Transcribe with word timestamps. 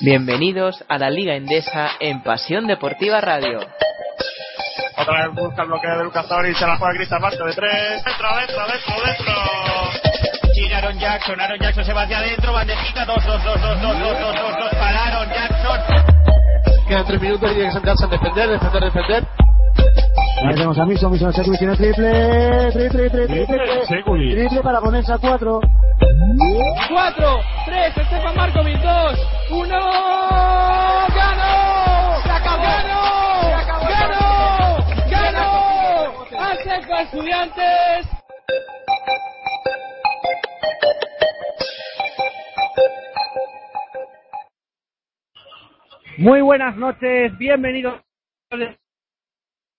Bienvenidos 0.00 0.84
a 0.88 0.96
la 0.96 1.10
Liga 1.10 1.34
Endesa 1.34 1.90
en 1.98 2.22
Pasión 2.22 2.68
Deportiva 2.68 3.20
Radio. 3.20 3.58
Otra 4.96 5.26
vez 5.26 5.34
busca 5.34 5.62
el 5.62 5.68
bloqueo 5.68 5.98
de 5.98 6.04
Lucas 6.04 6.24
y 6.48 6.54
se 6.54 6.66
la 6.66 6.76
juega 6.76 6.94
Cristian 6.94 7.20
Marco 7.20 7.44
de 7.44 7.52
tres. 7.52 8.04
Dentro, 8.04 8.28
dentro, 8.36 8.66
dentro, 8.68 8.94
dentro. 9.04 10.52
Gira 10.54 10.78
Aaron 10.78 10.98
Jackson, 11.00 11.40
Aaron 11.40 11.58
Jackson 11.58 11.84
se 11.84 11.92
va 11.92 12.02
hacia 12.02 12.18
adentro, 12.18 12.52
bandejita, 12.52 13.04
dos, 13.06 13.26
dos, 13.26 13.42
dos, 13.42 13.60
dos, 13.60 13.82
dos, 13.82 13.98
dos, 13.98 14.20
dos, 14.20 14.34
dos, 14.36 14.56
dos 14.56 14.70
para 14.70 15.04
Aaron 15.04 15.28
Jackson. 15.30 15.80
Quedan 16.86 17.04
tres 17.04 17.20
minutos 17.20 17.50
y 17.50 17.54
tiene 17.54 17.68
que 17.68 17.74
sentarse 17.74 18.04
a 18.04 18.08
defender, 18.08 18.50
defender, 18.50 18.84
defender. 18.84 19.47
Ahí 20.44 20.54
tenemos 20.54 20.78
a 20.78 20.84
Miso, 20.84 21.10
Miso 21.10 21.32
Sekui 21.32 21.58
tiene 21.58 21.76
triple, 21.76 22.70
triple, 22.72 23.10
triple, 23.10 23.46
triple, 23.46 24.36
triple 24.36 24.62
para 24.62 24.80
ponerse 24.80 25.12
a 25.12 25.18
cuatro. 25.18 25.60
4, 26.88 27.40
3, 27.66 27.96
Estefan 27.96 28.36
Markovic, 28.36 28.80
2, 28.80 29.28
1, 29.50 29.68
¡ganó! 31.14 32.22
¡Se 32.22 32.30
acabó! 32.30 32.62
¡Ganó! 32.62 33.42
¡Se 33.42 33.54
acabó! 33.54 33.84
¡Ganó! 35.10 35.40
¡Ganó! 36.30 36.40
¡Aseco 36.40 36.96
Estudiantes! 36.98 38.06
Muy 46.18 46.40
buenas 46.42 46.76
noches, 46.76 47.36
bienvenidos 47.38 48.00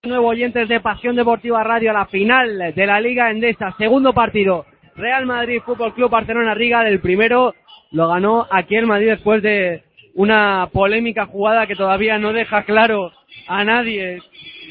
nuevo 0.04 0.30
oyentes 0.30 0.70
de 0.70 0.80
Pasión 0.80 1.18
Deportiva 1.18 1.62
Radio 1.62 1.92
a 1.92 1.94
la 1.94 2.06
final 2.06 2.74
de 2.74 2.86
la 2.86 3.02
Liga 3.02 3.32
Endesa, 3.32 3.76
segundo 3.78 4.14
partido. 4.14 4.66
Real 4.96 5.26
Madrid 5.26 5.62
Fútbol 5.66 5.94
Club 5.94 6.10
Barcelona 6.10 6.54
Riga 6.54 6.86
del 6.86 7.02
primero 7.02 7.54
lo 7.92 8.08
ganó 8.08 8.48
aquí 8.50 8.78
en 8.78 8.88
Madrid 8.88 9.10
después 9.10 9.44
de 9.44 9.84
una 10.16 10.70
polémica 10.72 11.26
jugada 11.26 11.68
que 11.68 11.76
todavía 11.76 12.18
no 12.18 12.32
deja 12.32 12.64
claro 12.64 13.12
a 13.50 13.66
nadie 13.66 14.22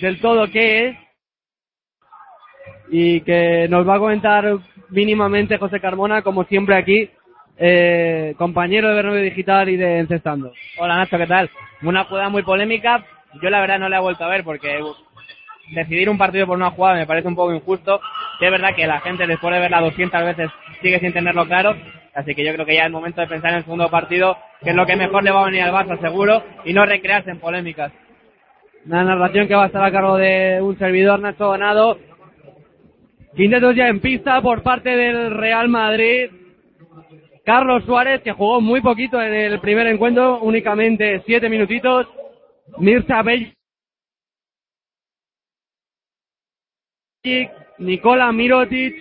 del 0.01 0.19
todo 0.19 0.51
qué 0.51 0.87
es 0.87 0.97
y 2.91 3.21
que 3.21 3.69
nos 3.69 3.87
va 3.87 3.97
a 3.97 4.01
comentar 4.01 4.47
mínimamente 4.89 5.59
José 5.59 5.79
Carmona 5.79 6.23
como 6.23 6.45
siempre 6.45 6.75
aquí 6.75 7.11
eh, 7.59 8.35
compañero 8.39 8.89
de 8.89 8.95
Bernabéu 8.95 9.23
Digital 9.25 9.69
y 9.69 9.77
de 9.77 9.99
Encestando. 9.99 10.53
Hola 10.79 10.97
Nacho, 10.97 11.19
¿qué 11.19 11.27
tal? 11.27 11.51
Una 11.83 12.05
jugada 12.05 12.31
muy 12.31 12.43
polémica. 12.45 13.05
Yo 13.43 13.51
la 13.51 13.61
verdad 13.61 13.79
no 13.79 13.91
la 13.91 13.99
he 13.99 14.01
vuelto 14.01 14.25
a 14.25 14.29
ver 14.29 14.43
porque 14.43 14.81
decidir 15.71 16.09
un 16.09 16.19
partido 16.19 16.47
por 16.47 16.57
una 16.57 16.71
jugada 16.71 16.97
me 16.97 17.07
parece 17.07 17.29
un 17.29 17.37
poco 17.37 17.55
injusto. 17.55 18.01
Sí 18.39 18.45
es 18.45 18.51
verdad 18.51 18.75
que 18.75 18.87
la 18.87 19.01
gente 19.01 19.27
después 19.27 19.53
de 19.55 19.61
verla 19.61 19.81
200 19.81 20.25
veces 20.25 20.51
sigue 20.83 21.01
sin 21.01 21.13
tenerlo 21.13 21.47
claro. 21.47 21.77
Así 22.15 22.35
que 22.35 22.45
yo 22.45 22.53
creo 22.53 22.67
que 22.67 22.75
ya 22.75 22.81
es 22.81 22.87
el 22.87 22.93
momento 22.93 23.21
de 23.21 23.29
pensar 23.29 23.51
en 23.51 23.59
el 23.59 23.65
segundo 23.65 23.89
partido, 23.91 24.37
que 24.63 24.71
es 24.71 24.77
lo 24.77 24.87
que 24.87 24.97
mejor 24.97 25.23
le 25.23 25.31
va 25.31 25.43
a 25.43 25.47
venir 25.47 25.63
al 25.63 25.73
Barça 25.73 26.01
seguro, 26.01 26.43
y 26.65 26.73
no 26.73 26.85
recrearse 26.85 27.31
en 27.31 27.39
polémicas. 27.39 27.93
Una 28.87 29.05
narración 29.05 29.47
que 29.47 29.55
va 29.55 29.65
a 29.65 29.67
estar 29.67 29.85
a 29.85 29.93
cargo 29.93 30.17
de 30.17 30.61
un 30.61 30.77
servidor, 30.79 31.21
Nacho 31.21 31.45
Donado. 31.45 31.99
Quintetos 33.37 33.77
ya 33.77 33.89
en 33.89 34.01
pista 34.01 34.41
por 34.41 34.63
parte 34.63 34.91
del 34.91 35.33
Real 35.37 35.69
Madrid. 35.69 36.31
Carlos 37.45 37.85
Suárez, 37.85 38.21
que 38.23 38.33
jugó 38.33 38.61
muy 38.61 38.81
poquito 38.81 39.23
en 39.23 39.33
el 39.33 39.61
primer 39.61 39.87
encuentro, 39.87 40.41
únicamente 40.41 41.23
siete 41.25 41.49
minutitos. 41.49 42.07
Mirza 42.79 43.23
Bellic, 47.29 47.51
Nicola 47.79 48.33
Mirotic, 48.33 48.97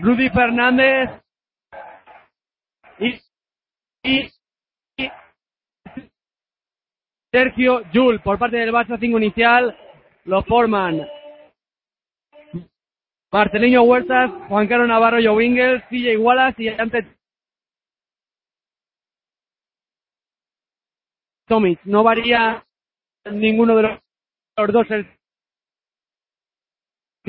Rudy 0.00 0.28
Fernández 0.30 1.10
y, 2.98 4.28
Sergio 7.32 7.82
Yul 7.92 8.20
por 8.20 8.38
parte 8.38 8.56
del 8.56 8.72
Barça 8.72 8.98
5 8.98 9.18
inicial. 9.18 9.76
Lo 10.24 10.42
forman 10.42 11.06
Marceliño 13.32 13.82
Huertas, 13.82 14.30
Juan 14.48 14.66
Carlos 14.66 14.88
Navarro, 14.88 15.18
Joe 15.22 15.36
Wingles, 15.36 15.82
CJ 15.88 16.18
Wallace 16.18 16.62
y 16.62 16.68
antes 16.68 17.06
Tomic. 21.46 21.80
No 21.84 22.02
varía 22.02 22.64
ninguno 23.30 23.76
de 23.76 23.82
los, 23.82 24.00
los 24.56 24.72
dos 24.72 24.90
el 24.90 25.19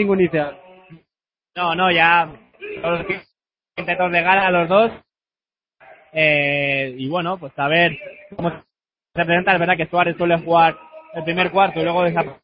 5 0.01 0.15
inicial. 0.15 0.57
No, 1.55 1.75
no, 1.75 1.91
ya 1.91 2.27
los 2.81 3.05
intentos 3.77 4.11
de 4.11 4.21
gala 4.21 4.47
a 4.47 4.51
los 4.51 4.69
dos. 4.69 4.91
Eh, 6.13 6.95
y 6.97 7.07
bueno, 7.07 7.37
pues 7.37 7.53
a 7.57 7.67
ver 7.67 7.97
cómo 8.35 8.49
se 8.49 9.25
presenta. 9.25 9.53
Es 9.53 9.59
verdad 9.59 9.77
que 9.77 9.87
Suárez 9.87 10.17
suele 10.17 10.39
jugar 10.39 10.77
el 11.13 11.23
primer 11.23 11.51
cuarto 11.51 11.79
y 11.79 11.83
luego 11.83 12.03
desaparece 12.03 12.41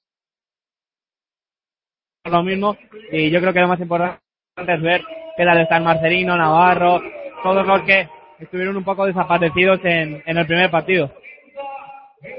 lo 2.25 2.44
mismo. 2.44 2.78
Y 3.12 3.29
yo 3.29 3.40
creo 3.40 3.53
que 3.53 3.62
lo 3.62 3.67
más 3.67 3.79
importante 3.79 4.22
es 4.57 4.81
ver 4.81 5.01
qué 5.35 5.46
tal 5.46 5.59
están 5.59 5.84
Marcelino, 5.84 6.38
Navarro, 6.38 7.01
todos 7.44 7.66
los 7.66 7.81
que 7.84 8.07
estuvieron 8.40 8.78
un 8.78 8.84
poco 8.84 9.06
desaparecidos 9.06 9.79
en, 9.84 10.22
en 10.25 10.38
el 10.38 10.46
primer 10.46 10.69
partido. 10.69 11.12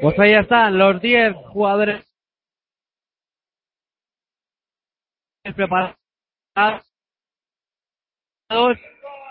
Pues 0.01 0.19
ahí 0.19 0.35
están 0.35 0.77
los 0.77 1.01
10 1.01 1.35
jugadores 1.35 2.08
preparados. 5.55 5.97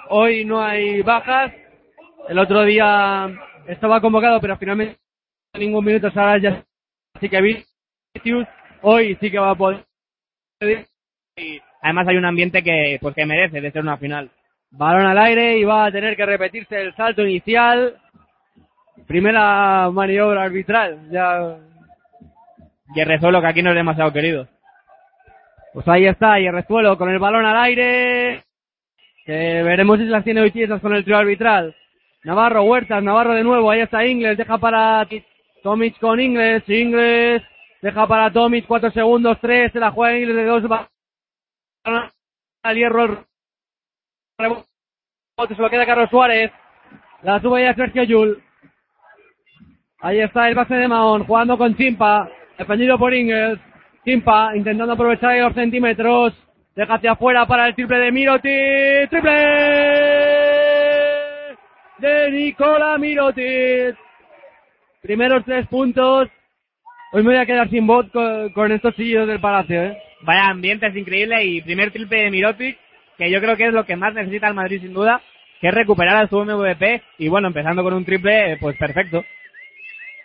Hoy 0.10 0.46
no 0.46 0.62
hay 0.62 1.02
bajas. 1.02 1.54
El 2.30 2.40
otro 2.40 2.64
día 2.64 3.30
estaba 3.68 4.02
convocado, 4.02 4.40
pero 4.40 4.58
finalmente 4.58 4.98
ningún 5.54 5.84
minuto 5.84 6.08
ahora 6.16 6.38
ya 6.38 6.64
así 7.16 7.30
que 7.30 7.42
Vinicius 7.42 8.48
hoy 8.82 9.18
sí 9.20 9.32
que 9.32 9.40
va 9.40 9.52
a 9.52 9.56
poder. 9.56 9.86
Y 11.36 11.60
además 11.82 12.08
hay 12.08 12.18
un 12.18 12.26
ambiente 12.26 12.64
que 12.64 12.98
pues 13.02 13.16
que 13.16 13.26
merece 13.26 13.62
de 13.62 13.72
ser 13.72 13.82
una 13.82 13.98
final. 13.98 14.30
Balón 14.70 15.06
al 15.06 15.18
aire 15.18 15.58
y 15.58 15.64
va 15.64 15.86
a 15.86 15.92
tener 15.92 16.16
que 16.16 16.26
repetirse 16.26 16.80
el 16.80 16.96
salto 16.96 17.24
inicial. 17.24 17.98
Primera 19.08 19.90
maniobra 19.92 20.44
arbitral. 20.44 21.10
Ya 21.12 21.58
Guerrezuelo 22.94 23.42
que 23.42 23.48
aquí 23.48 23.62
no 23.62 23.72
es 23.72 23.76
demasiado 23.76 24.14
querido. 24.14 24.48
Pues 25.78 25.88
ahí 25.90 26.08
está, 26.08 26.40
y 26.40 26.50
Rezuelo 26.50 26.98
con 26.98 27.08
el 27.08 27.20
balón 27.20 27.46
al 27.46 27.56
aire. 27.58 28.44
Veremos 29.28 30.00
si 30.00 30.06
las 30.06 30.24
tiene 30.24 30.42
hoy 30.42 30.50
tiesas 30.50 30.82
con 30.82 30.96
el 30.96 31.04
trío 31.04 31.18
arbitral. 31.18 31.76
Navarro, 32.24 32.64
Huertas, 32.64 33.04
Navarro 33.04 33.36
de 33.36 33.44
nuevo, 33.44 33.70
ahí 33.70 33.82
está 33.82 34.04
Ingles, 34.04 34.40
deja 34.40 34.58
para 34.58 35.08
Tomic 35.62 36.00
con 36.00 36.20
Ingles, 36.20 36.68
Ingles, 36.68 37.44
deja 37.80 38.08
para 38.08 38.32
Tomic, 38.32 38.66
cuatro 38.66 38.90
segundos, 38.90 39.38
tres, 39.40 39.72
se 39.72 39.80
la 39.80 39.92
juega 39.92 40.18
Ingles 40.18 40.36
de 40.36 40.46
dos, 40.46 40.64
al 42.64 42.76
hierro, 42.76 43.24
se 44.40 45.62
lo 45.62 45.70
queda 45.70 45.86
Carlos 45.86 46.10
Suárez, 46.10 46.52
la 47.22 47.40
sube 47.40 47.62
ya 47.62 47.76
Sergio 47.76 48.02
Yul. 48.02 48.44
Ahí 50.00 50.22
está 50.22 50.50
el 50.50 50.56
base 50.56 50.74
de 50.74 50.88
Mahón, 50.88 51.26
jugando 51.26 51.56
con 51.56 51.78
Chimpa, 51.78 52.28
defendido 52.58 52.98
por 52.98 53.14
Ingles, 53.14 53.60
Chimpa 54.08 54.56
intentando 54.56 54.94
aprovechar 54.94 55.38
los 55.38 55.54
centímetros, 55.54 56.34
deja 56.74 56.94
hacia 56.94 57.12
afuera 57.12 57.46
para 57.46 57.68
el 57.68 57.76
triple 57.76 57.98
de 57.98 58.12
Mirotic, 58.14 59.10
triple 59.10 59.32
de 61.98 62.32
Nicola 62.32 62.98
Mirotic. 62.98 63.98
Primeros 65.02 65.44
tres 65.44 65.68
puntos. 65.68 66.30
Hoy 67.12 67.22
me 67.22 67.32
voy 67.32 67.38
a 67.38 67.46
quedar 67.46 67.70
sin 67.70 67.86
voz 67.86 68.10
con, 68.14 68.50
con 68.54 68.72
estos 68.72 68.96
sillos 68.96 69.28
del 69.28 69.42
Palacio, 69.42 69.84
¿eh? 69.84 69.98
Vaya 70.22 70.52
ambiente, 70.52 70.88
es 70.88 70.96
increíble 70.96 71.44
y 71.44 71.62
primer 71.62 71.92
triple 71.92 72.24
de 72.24 72.32
Mirotic, 72.32 72.78
que 73.18 73.30
yo 73.30 73.42
creo 73.42 73.58
que 73.58 73.68
es 73.68 73.74
lo 73.74 73.86
que 73.86 73.98
más 73.98 74.14
necesita 74.14 74.48
el 74.48 74.54
Madrid 74.54 74.80
sin 74.80 74.94
duda, 74.94 75.22
que 75.60 75.68
es 75.68 75.74
recuperar 75.74 76.24
a 76.24 76.30
su 76.30 76.40
MVP 76.40 77.02
y 77.18 77.28
bueno, 77.28 77.50
empezando 77.50 77.84
con 77.84 77.94
un 77.94 78.06
triple, 78.06 78.56
pues 78.62 78.78
perfecto. 78.78 79.26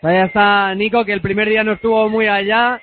Ahí 0.02 0.18
está 0.18 0.72
Nico, 0.76 1.04
que 1.04 1.14
el 1.14 1.20
primer 1.20 1.48
día 1.48 1.64
no 1.64 1.72
estuvo 1.72 2.08
muy 2.08 2.28
allá. 2.28 2.80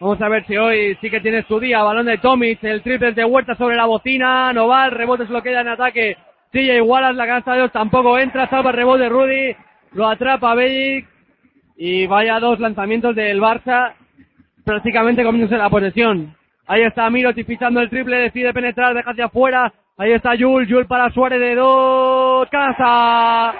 Vamos 0.00 0.20
a 0.22 0.28
ver 0.30 0.46
si 0.46 0.56
hoy 0.56 0.96
sí 1.02 1.10
que 1.10 1.20
tiene 1.20 1.42
su 1.42 1.60
día. 1.60 1.82
Balón 1.82 2.06
de 2.06 2.16
Tomic, 2.16 2.64
el 2.64 2.82
triple 2.82 3.12
de 3.12 3.24
Huerta 3.24 3.54
sobre 3.54 3.76
la 3.76 3.84
bocina. 3.84 4.50
No 4.52 4.66
va, 4.66 4.86
el 4.86 4.92
rebote 4.92 5.26
se 5.26 5.32
lo 5.32 5.42
queda 5.42 5.60
en 5.60 5.68
ataque 5.68 6.16
TJ 6.52 6.80
Wallace, 6.82 7.14
la 7.14 7.26
canasta 7.26 7.52
de 7.52 7.60
dos 7.60 7.72
tampoco 7.72 8.18
entra, 8.18 8.48
salva 8.48 8.70
el 8.70 8.76
rebote 8.76 9.08
Rudy, 9.08 9.54
lo 9.92 10.08
atrapa 10.08 10.54
Bellic 10.54 11.06
y 11.76 12.06
vaya 12.06 12.40
dos 12.40 12.58
lanzamientos 12.58 13.14
del 13.14 13.40
Barça 13.40 13.92
prácticamente 14.64 15.22
comiéndose 15.22 15.56
la 15.56 15.70
posesión. 15.70 16.34
Ahí 16.66 16.82
está 16.82 17.08
Mirotic 17.10 17.46
pisando 17.46 17.80
el 17.80 17.90
triple, 17.90 18.16
decide 18.18 18.52
penetrar, 18.52 18.94
deja 18.94 19.10
hacia 19.10 19.26
afuera. 19.26 19.72
Ahí 19.96 20.12
está 20.12 20.30
Jul, 20.38 20.68
Jul 20.68 20.86
para 20.86 21.10
Suárez 21.10 21.40
de 21.40 21.54
dos, 21.54 22.48
casa. 22.48 23.54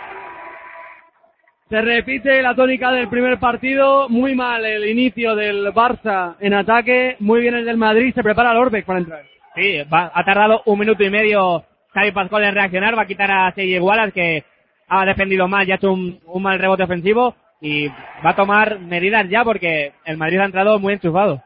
Se 1.71 1.81
repite 1.81 2.43
la 2.43 2.55
tónica 2.55 2.91
del 2.91 3.09
primer 3.09 3.39
partido, 3.39 4.09
muy 4.09 4.35
mal 4.35 4.65
el 4.65 4.89
inicio 4.91 5.37
del 5.37 5.67
Barça 5.73 6.35
en 6.41 6.53
ataque, 6.53 7.17
muy 7.21 7.41
bien 7.41 7.55
el 7.55 7.65
del 7.65 7.77
Madrid, 7.77 8.13
se 8.13 8.23
prepara 8.25 8.53
Lorbeck 8.53 8.85
para 8.85 8.99
entrar. 8.99 9.23
Sí, 9.55 9.79
va- 9.93 10.11
ha 10.13 10.25
tardado 10.25 10.63
un 10.67 10.79
minuto 10.81 11.05
y 11.05 11.11
medio 11.11 11.65
Xavi 11.95 12.11
Pascual 12.13 12.45
en 12.45 12.55
reaccionar, 12.55 12.99
va 12.99 13.03
a 13.03 13.07
quitar 13.07 13.31
a 13.31 13.53
Sergio 13.55 13.85
Wallace 13.85 14.13
que 14.13 14.45
ha 14.89 15.05
defendido 15.07 15.47
mal, 15.47 15.65
ya 15.65 15.75
ha 15.75 15.77
hecho 15.77 15.93
un, 15.93 16.19
un 16.27 16.43
mal 16.43 16.59
rebote 16.59 16.83
ofensivo 16.83 17.37
y 17.61 17.87
va 17.87 18.31
a 18.31 18.37
tomar 18.37 18.81
medidas 18.81 19.29
ya 19.29 19.45
porque 19.45 19.93
el 20.05 20.17
Madrid 20.17 20.41
ha 20.41 20.47
entrado 20.47 20.79
muy 20.81 20.95
enchufado. 20.95 21.41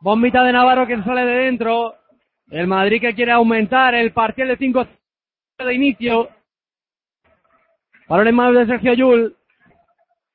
Bombita 0.00 0.44
de 0.44 0.52
Navarro 0.52 0.86
que 0.86 1.02
sale 1.02 1.24
de 1.24 1.44
dentro. 1.44 1.94
El 2.50 2.66
Madrid 2.66 3.00
que 3.00 3.14
quiere 3.14 3.32
aumentar 3.32 3.94
el 3.94 4.12
parcial 4.12 4.48
de 4.48 4.56
5 4.56 4.86
de 5.58 5.74
inicio. 5.74 6.28
Balón 8.08 8.28
en 8.28 8.34
manos 8.34 8.56
de 8.56 8.66
Sergio 8.66 8.92
Yul. 8.94 9.36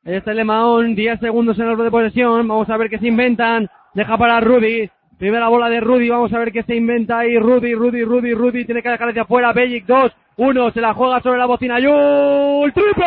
Ahí 0.05 0.13
está 0.13 0.31
el 0.31 0.37
Lemaón, 0.37 0.93
10 0.93 1.19
segundos 1.19 1.57
en 1.57 1.67
el 1.67 1.77
de 1.77 1.89
posesión. 1.89 2.47
Vamos 2.47 2.69
a 2.69 2.77
ver 2.77 2.91
qué 2.91 2.99
se 2.99 3.07
inventan. 3.07 3.67
Deja 3.95 4.15
para 4.19 4.39
Rudy. 4.39 4.87
Primera 5.17 5.47
bola 5.47 5.67
de 5.67 5.79
Rudy. 5.79 6.09
Vamos 6.09 6.31
a 6.31 6.37
ver 6.37 6.51
qué 6.51 6.61
se 6.61 6.75
inventa 6.75 7.19
ahí. 7.19 7.39
Rudy, 7.39 7.73
Rudy, 7.73 8.03
Rudy, 8.03 8.35
Rudy. 8.35 8.65
Tiene 8.65 8.83
que 8.83 8.89
dejar 8.89 9.09
hacia 9.09 9.23
afuera. 9.23 9.51
Bellic 9.51 9.85
2, 9.87 10.11
1. 10.37 10.71
Se 10.71 10.81
la 10.81 10.93
juega 10.93 11.21
sobre 11.21 11.39
la 11.39 11.47
bocina. 11.47 11.79
Yul. 11.79 12.71
¡Triple! 12.71 13.05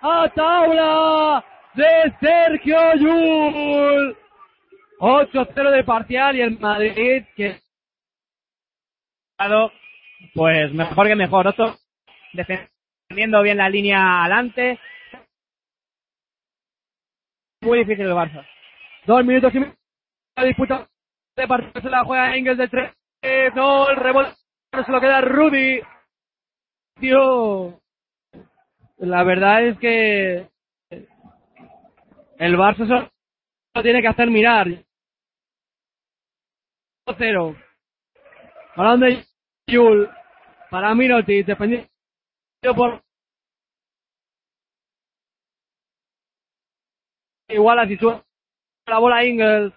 A 0.00 0.30
tabla 0.34 1.44
de 1.74 2.14
Sergio 2.18 2.78
Yul. 2.96 4.16
8-0 5.00 5.70
de 5.70 5.84
parcial 5.84 6.36
y 6.36 6.40
el 6.40 6.58
Madrid 6.58 7.24
que 7.36 7.58
Pues 10.34 10.72
mejor 10.72 11.06
que 11.08 11.16
mejor. 11.16 11.46
Otto 11.48 11.76
defendiendo 12.32 13.42
bien 13.42 13.58
la 13.58 13.68
línea 13.68 14.22
adelante. 14.22 14.78
Muy 17.62 17.80
difícil 17.80 18.06
el 18.06 18.12
Barça. 18.12 18.46
dos 19.06 19.24
minutos 19.24 19.54
y 19.54 19.58
medio. 19.60 19.76
La 20.36 20.44
disputa 20.44 20.88
de 21.36 21.46
partido 21.46 21.80
se 21.82 21.90
la 21.90 22.04
juega 22.04 22.34
Engels 22.34 22.58
de 22.58 22.68
tres. 22.68 22.94
No 23.54 23.88
el 23.90 23.96
rebote 23.96 24.34
se 24.72 24.90
lo 24.90 25.00
queda 25.00 25.20
Rudy 25.20 25.80
tío 26.98 27.78
la 28.96 29.24
verdad 29.24 29.64
es 29.64 29.78
que 29.78 30.48
el 32.38 32.56
Barça 32.56 32.86
solo 32.86 33.10
tiene 33.82 34.00
que 34.00 34.08
hacer 34.08 34.30
mirar. 34.30 34.66
0 37.18 37.56
balón 38.76 39.00
de 39.00 39.24
Yul 39.66 40.08
para 40.70 40.94
Mirotic 40.94 41.44
defendido 41.44 41.88
por 42.76 43.02
igual 47.50 47.78
así 47.78 47.96
suena 47.96 48.24
la 48.86 48.98
bola 48.98 49.24
Ingles. 49.24 49.72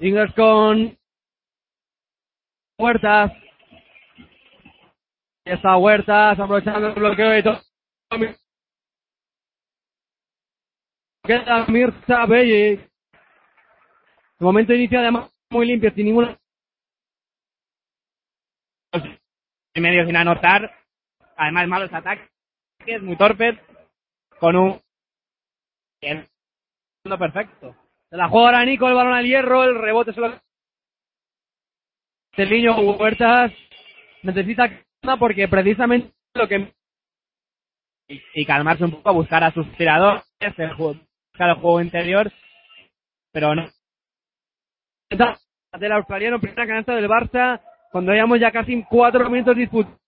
Ingles 0.00 0.32
con 0.34 0.98
Huertas. 2.78 3.32
Y 5.44 5.50
está 5.50 5.76
Huertas 5.76 6.38
aprovechando 6.38 6.88
el 6.88 6.94
bloqueo 6.94 7.30
de 7.30 7.42
todo. 7.42 7.60
Queda 11.24 11.66
Mirza 11.66 12.26
Bellic. 12.26 12.80
El 14.40 14.44
momento 14.44 14.72
inicia 14.72 15.00
además 15.00 15.30
muy 15.50 15.66
limpio, 15.66 15.92
sin 15.94 16.06
ninguna. 16.06 16.38
y 19.74 19.80
medio 19.80 20.06
sin 20.06 20.16
anotar. 20.16 20.74
Además, 21.36 21.68
malos 21.68 21.92
ataques, 21.92 22.28
muy 23.02 23.16
torpes, 23.16 23.58
con 24.40 24.56
un 24.56 24.80
segundo 26.00 27.18
perfecto. 27.18 27.74
Se 28.10 28.16
la 28.16 28.28
juega 28.28 28.46
ahora 28.46 28.64
Nico, 28.64 28.88
el 28.88 28.94
balón 28.94 29.14
al 29.14 29.26
hierro, 29.26 29.64
el 29.64 29.78
rebote 29.78 30.12
se 30.12 30.20
lo. 30.20 30.32
El 32.36 32.50
niño 32.50 32.78
Huertas 32.78 33.52
necesita 34.22 34.68
calma 35.00 35.18
porque 35.18 35.48
precisamente 35.48 36.12
lo 36.34 36.48
que 36.48 36.72
Y, 38.08 38.46
calmarse 38.46 38.84
un 38.84 38.92
poco, 38.92 39.12
buscar 39.12 39.44
a 39.44 39.52
sus 39.52 39.70
tiradores, 39.76 40.24
el 40.40 40.74
juego, 40.74 40.94
buscar 41.32 41.50
el 41.50 41.56
juego 41.56 41.80
interior, 41.80 42.32
pero 43.32 43.54
no. 43.54 43.68
del 45.10 45.92
australiano, 45.92 46.40
primera 46.40 46.66
canasta 46.66 46.94
del 46.94 47.08
Barça, 47.08 47.60
cuando 47.90 48.12
llevamos 48.12 48.40
ya 48.40 48.50
casi 48.50 48.82
cuatro 48.84 49.28
minutos 49.28 49.56
disputados. 49.56 49.98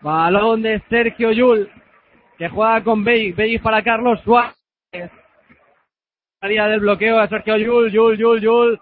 Balón 0.00 0.62
de 0.62 0.82
Sergio 0.88 1.32
Yul, 1.32 1.70
que 2.38 2.48
juega 2.48 2.82
con 2.82 3.04
Bellic, 3.04 3.36
Bellic 3.36 3.62
para 3.62 3.82
Carlos 3.82 4.20
Suárez. 4.22 5.10
Salida 6.40 6.66
del 6.68 6.80
bloqueo 6.80 7.18
a 7.18 7.28
Sergio 7.28 7.56
Yul, 7.56 7.90
Yul, 7.90 8.18
Yul, 8.18 8.40
Yul. 8.40 8.80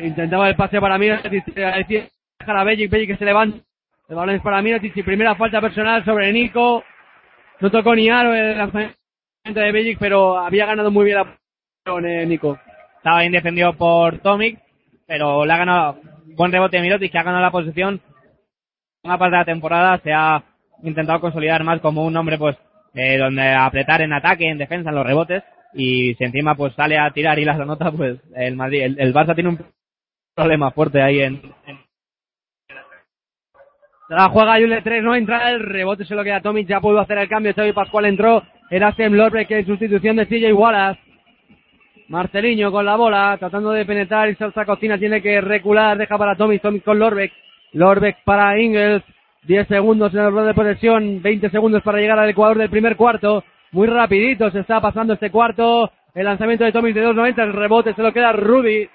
Intentaba 0.00 0.48
el 0.48 0.56
pase 0.56 0.80
para 0.80 0.98
decía 0.98 2.08
dejar 2.38 2.56
a 2.56 2.64
Bellic, 2.64 2.90
Bellic 2.90 3.10
que 3.10 3.16
se 3.16 3.24
levanta. 3.24 3.58
El 4.08 4.16
balón 4.16 4.34
es 4.34 4.42
para 4.42 4.62
y 4.62 5.02
primera 5.02 5.34
falta 5.34 5.60
personal 5.60 6.04
sobre 6.04 6.32
Nico. 6.32 6.84
No 7.60 7.70
tocó 7.70 7.94
ni 7.94 8.10
aro 8.10 8.34
el 8.34 8.58
lanzamiento 8.58 8.94
de 9.44 9.72
Bellic, 9.72 9.98
pero 9.98 10.38
había 10.38 10.66
ganado 10.66 10.90
muy 10.90 11.04
bien 11.06 11.18
la 11.18 11.24
posición, 11.24 12.06
eh, 12.06 12.26
Nico. 12.26 12.58
Estaba 12.96 13.20
bien 13.20 13.32
defendido 13.32 13.72
por 13.74 14.18
Tomic, 14.18 14.58
pero 15.06 15.44
le 15.46 15.52
ha 15.52 15.56
ganado 15.58 16.00
buen 16.36 16.52
rebote 16.52 16.76
de 16.76 16.82
Mirotic, 16.82 17.12
que 17.12 17.18
ha 17.18 17.22
ganado 17.22 17.42
la 17.42 17.50
posición. 17.50 18.00
Una 19.04 19.18
parte 19.18 19.36
de 19.36 19.38
la 19.38 19.44
temporada 19.44 20.00
se 20.02 20.12
ha 20.12 20.42
intentado 20.82 21.20
consolidar 21.20 21.62
más 21.64 21.80
como 21.80 22.04
un 22.04 22.16
hombre, 22.16 22.38
pues, 22.38 22.56
eh, 22.94 23.18
donde 23.18 23.48
apretar 23.48 24.02
en 24.02 24.12
ataque, 24.12 24.48
en 24.48 24.58
defensa, 24.58 24.90
en 24.90 24.96
los 24.96 25.06
rebotes. 25.06 25.42
Y 25.74 26.14
si 26.14 26.24
encima, 26.24 26.54
pues, 26.54 26.74
sale 26.74 26.98
a 26.98 27.10
tirar 27.10 27.38
y 27.38 27.44
las 27.44 27.58
anota, 27.58 27.90
pues, 27.92 28.20
el 28.34 28.60
el, 28.72 29.14
Barça 29.14 29.34
tiene 29.34 29.50
un 29.50 29.58
problema 30.34 30.70
fuerte 30.70 31.02
ahí 31.02 31.20
en, 31.20 31.40
la 34.08 34.28
juega 34.28 34.60
Yule 34.60 34.82
3, 34.82 35.02
no 35.02 35.14
entra 35.14 35.50
el 35.50 35.60
rebote, 35.60 36.04
se 36.04 36.14
lo 36.14 36.22
queda 36.22 36.42
Tomic, 36.42 36.68
ya 36.68 36.80
pudo 36.80 37.00
hacer 37.00 37.16
el 37.16 37.28
cambio, 37.28 37.54
Xavi 37.54 37.72
Pascual 37.72 38.04
entró, 38.04 38.42
era 38.70 38.92
Sem 38.94 39.14
en 39.14 39.66
sustitución 39.66 40.16
de 40.16 40.26
CJ 40.26 40.52
Wallace. 40.52 41.00
Marceliño 42.08 42.70
con 42.70 42.84
la 42.84 42.96
bola, 42.96 43.36
tratando 43.38 43.70
de 43.70 43.86
penetrar 43.86 44.28
y 44.28 44.34
Salsa 44.34 44.66
Cocina 44.66 44.98
tiene 44.98 45.22
que 45.22 45.40
recular, 45.40 45.96
deja 45.96 46.18
para 46.18 46.36
Tomic, 46.36 46.60
Tomic 46.60 46.84
con 46.84 46.98
Lorbeck, 46.98 47.32
Lorbeck 47.72 48.22
para 48.24 48.60
Ingles, 48.60 49.02
10 49.46 49.68
segundos 49.68 50.12
en 50.14 50.20
el 50.20 50.32
rol 50.32 50.46
de 50.46 50.54
posesión, 50.54 51.22
20 51.22 51.50
segundos 51.50 51.82
para 51.82 51.98
llegar 51.98 52.18
al 52.18 52.30
Ecuador 52.30 52.58
del 52.58 52.70
primer 52.70 52.96
cuarto, 52.96 53.44
muy 53.72 53.86
rapidito 53.86 54.50
se 54.50 54.60
está 54.60 54.80
pasando 54.80 55.14
este 55.14 55.30
cuarto, 55.30 55.90
el 56.14 56.24
lanzamiento 56.24 56.64
de 56.64 56.72
Tomic 56.72 56.94
de 56.94 57.06
2.90, 57.08 57.42
el 57.42 57.52
rebote 57.52 57.94
se 57.94 58.02
lo 58.02 58.12
queda 58.12 58.32
Rudy, 58.32 58.88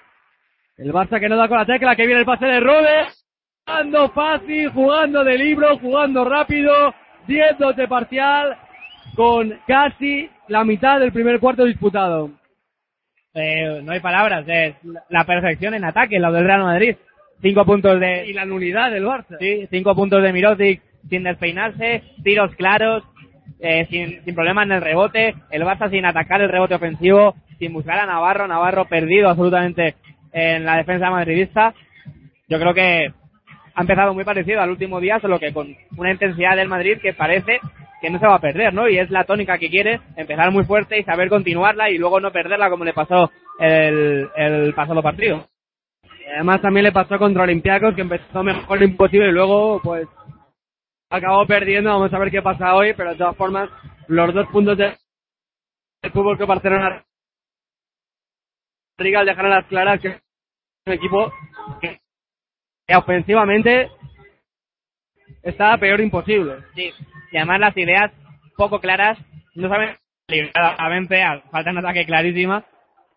el 0.78 0.92
Barça 0.92 1.20
que 1.20 1.28
no 1.28 1.36
da 1.36 1.48
con 1.48 1.58
la 1.58 1.66
tecla, 1.66 1.94
que 1.94 2.06
viene 2.06 2.20
el 2.20 2.26
pase 2.26 2.46
de 2.46 2.60
Rudy, 2.60 3.12
jugando 3.66 4.08
fácil, 4.10 4.70
jugando 4.70 5.22
de 5.22 5.38
libro, 5.38 5.78
jugando 5.78 6.24
rápido, 6.24 6.94
10 7.26 7.76
de 7.76 7.88
parcial, 7.88 8.56
con 9.14 9.54
casi 9.66 10.28
la 10.48 10.64
mitad 10.64 10.98
del 10.98 11.12
primer 11.12 11.38
cuarto 11.38 11.64
disputado. 11.64 12.30
eh, 13.34 13.80
no 13.82 13.92
hay 13.92 14.00
palabras, 14.00 14.44
es 14.48 14.74
la 15.10 15.24
perfección 15.24 15.74
en 15.74 15.84
ataque, 15.84 16.18
la 16.18 16.32
del 16.32 16.44
Real 16.44 16.62
Madrid. 16.62 16.96
Cinco 17.42 17.64
puntos 17.64 17.98
de, 17.98 18.26
Y 18.26 18.32
la 18.32 18.44
nulidad 18.44 18.90
del 18.90 19.04
Barça. 19.04 19.38
Sí, 19.38 19.66
cinco 19.70 19.94
puntos 19.94 20.22
de 20.22 20.32
Mirotic 20.32 20.82
sin 21.08 21.22
despeinarse, 21.22 22.02
tiros 22.22 22.54
claros, 22.56 23.02
eh, 23.58 23.86
sin, 23.90 24.22
sin 24.24 24.34
problema 24.34 24.62
en 24.62 24.72
el 24.72 24.82
rebote, 24.82 25.34
el 25.50 25.62
Barça 25.62 25.90
sin 25.90 26.04
atacar 26.04 26.42
el 26.42 26.50
rebote 26.50 26.74
ofensivo, 26.74 27.34
sin 27.58 27.72
buscar 27.72 27.98
a 27.98 28.06
Navarro, 28.06 28.46
Navarro 28.46 28.86
perdido 28.86 29.28
absolutamente 29.28 29.94
en 30.32 30.64
la 30.64 30.76
defensa 30.76 31.10
madridista. 31.10 31.74
Yo 32.48 32.58
creo 32.58 32.74
que 32.74 33.12
ha 33.74 33.80
empezado 33.80 34.14
muy 34.14 34.24
parecido 34.24 34.60
al 34.60 34.70
último 34.70 35.00
día, 35.00 35.20
solo 35.20 35.38
que 35.38 35.52
con 35.52 35.74
una 35.96 36.10
intensidad 36.10 36.56
del 36.56 36.68
Madrid 36.68 36.98
que 37.00 37.14
parece 37.14 37.60
que 38.00 38.10
no 38.10 38.18
se 38.18 38.26
va 38.26 38.36
a 38.36 38.40
perder, 38.40 38.72
¿no? 38.72 38.88
Y 38.88 38.98
es 38.98 39.10
la 39.10 39.24
tónica 39.24 39.58
que 39.58 39.68
quiere, 39.68 40.00
empezar 40.16 40.50
muy 40.50 40.64
fuerte 40.64 40.98
y 40.98 41.04
saber 41.04 41.28
continuarla 41.28 41.90
y 41.90 41.98
luego 41.98 42.18
no 42.18 42.32
perderla 42.32 42.70
como 42.70 42.84
le 42.84 42.94
pasó 42.94 43.30
el, 43.58 44.28
el 44.36 44.72
pasado 44.74 45.02
partido. 45.02 45.46
Además 46.34 46.60
también 46.62 46.84
le 46.84 46.92
pasó 46.92 47.18
contra 47.18 47.42
Olympiacos, 47.42 47.94
que 47.94 48.02
empezó 48.02 48.42
mejor 48.42 48.82
imposible 48.82 49.28
y 49.28 49.32
luego 49.32 49.80
pues 49.82 50.06
acabó 51.10 51.46
perdiendo. 51.46 51.90
Vamos 51.90 52.12
a 52.12 52.18
ver 52.18 52.30
qué 52.30 52.42
pasa 52.42 52.74
hoy, 52.74 52.92
pero 52.94 53.10
de 53.10 53.16
todas 53.16 53.36
formas 53.36 53.68
los 54.08 54.32
dos 54.34 54.46
puntos 54.48 54.76
de- 54.78 54.96
fútbol 56.12 56.38
que 56.38 56.44
Barcelona 56.44 57.04
Riga 58.98 59.20
al 59.20 59.26
dejar 59.26 59.46
a 59.46 59.48
las 59.48 59.66
claras 59.66 60.00
que 60.00 60.08
es 60.08 60.22
un 60.86 60.92
equipo 60.92 61.32
que 61.80 61.98
ofensivamente 62.94 63.90
está 65.42 65.76
peor 65.78 66.00
imposible. 66.00 66.56
Sí, 66.74 66.92
y 67.32 67.36
además 67.36 67.60
las 67.60 67.76
ideas 67.76 68.12
poco 68.56 68.80
claras, 68.80 69.18
no 69.54 69.68
saben 69.68 69.96
liberadamente, 70.28 71.22
falta 71.50 71.70
un 71.70 71.78
ataque 71.78 72.04
clarísima, 72.04 72.64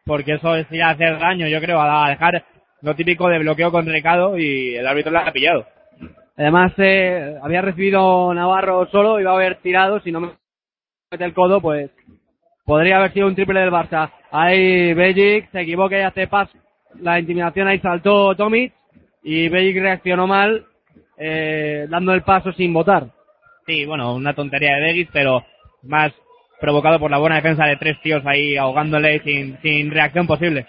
porque 0.06 0.34
eso 0.36 0.56
es 0.56 0.68
a 0.82 0.90
hacer 0.92 1.20
daño, 1.20 1.48
yo 1.48 1.60
creo, 1.60 1.82
a 1.82 2.10
dejar 2.10 2.46
lo 2.84 2.96
típico 2.96 3.30
de 3.30 3.40
bloqueo 3.40 3.72
con 3.72 3.86
recado 3.86 4.38
y 4.38 4.76
el 4.76 4.86
árbitro 4.86 5.12
la 5.12 5.22
ha 5.22 5.32
pillado. 5.32 5.66
Además, 6.36 6.74
eh, 6.78 7.38
había 7.42 7.62
recibido 7.62 8.34
Navarro 8.34 8.88
solo, 8.92 9.20
iba 9.20 9.32
a 9.32 9.36
haber 9.36 9.56
tirado, 9.62 10.02
si 10.02 10.12
no 10.12 10.20
me 10.20 10.32
mete 11.10 11.24
el 11.24 11.34
codo, 11.34 11.62
pues 11.62 11.92
podría 12.66 12.98
haber 12.98 13.14
sido 13.14 13.28
un 13.28 13.36
triple 13.36 13.62
del 13.62 13.72
Barça. 13.72 14.12
Ahí 14.32 14.94
Bellic 14.94 15.50
se 15.52 15.62
equivoca 15.62 15.98
y 15.98 16.02
hace 16.02 16.28
paso. 16.28 16.58
La 17.00 17.20
intimidación 17.20 17.68
ahí 17.68 17.80
saltó 17.80 18.36
Tomic 18.36 18.74
y 19.24 19.48
Bellic 19.48 19.82
reaccionó 19.82 20.28
mal, 20.28 20.66
eh, 21.18 21.88
dando 21.90 22.14
el 22.14 22.24
paso 22.24 22.52
sin 22.52 22.74
votar. 22.74 23.08
Sí, 23.66 23.86
bueno, 23.86 24.14
una 24.14 24.34
tontería 24.34 24.76
de 24.76 24.82
Bellic, 24.82 25.10
pero 25.14 25.46
más 25.84 26.12
provocado 26.60 27.00
por 27.00 27.12
la 27.12 27.18
buena 27.18 27.36
defensa 27.38 27.66
de 27.66 27.78
tres 27.78 28.02
tíos 28.02 28.26
ahí 28.26 28.58
ahogándole 28.58 29.22
sin, 29.24 29.58
sin 29.62 29.90
reacción 29.92 30.28
posible. 30.28 30.66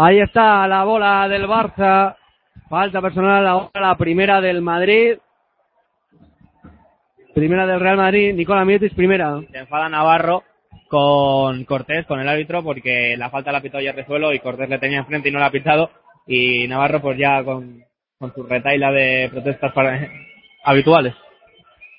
Ahí 0.00 0.20
está 0.20 0.68
la 0.68 0.84
bola 0.84 1.26
del 1.26 1.48
Barça. 1.48 2.14
Falta 2.68 3.02
personal 3.02 3.44
ahora 3.44 3.80
la 3.80 3.96
primera 3.96 4.40
del 4.40 4.62
Madrid. 4.62 5.18
Primera 7.34 7.66
del 7.66 7.80
Real 7.80 7.96
Madrid. 7.96 8.32
Nicola 8.32 8.64
Mietis, 8.64 8.94
primera. 8.94 9.40
Se 9.50 9.58
enfada 9.58 9.88
Navarro 9.88 10.44
con 10.88 11.64
Cortés, 11.64 12.06
con 12.06 12.20
el 12.20 12.28
árbitro, 12.28 12.62
porque 12.62 13.16
la 13.16 13.28
falta 13.28 13.50
la 13.50 13.60
pitó 13.60 13.80
ya 13.80 13.92
de 13.92 14.06
suelo 14.06 14.32
y 14.32 14.38
Cortés 14.38 14.68
le 14.68 14.78
tenía 14.78 14.98
enfrente 14.98 15.30
y 15.30 15.32
no 15.32 15.40
la 15.40 15.46
ha 15.46 15.50
pitado. 15.50 15.90
Y 16.28 16.68
Navarro 16.68 17.02
pues 17.02 17.18
ya 17.18 17.42
con, 17.42 17.82
con 18.20 18.32
su 18.32 18.44
retaila 18.44 18.92
de 18.92 19.28
protestas 19.32 19.72
para, 19.72 20.08
habituales. 20.64 21.14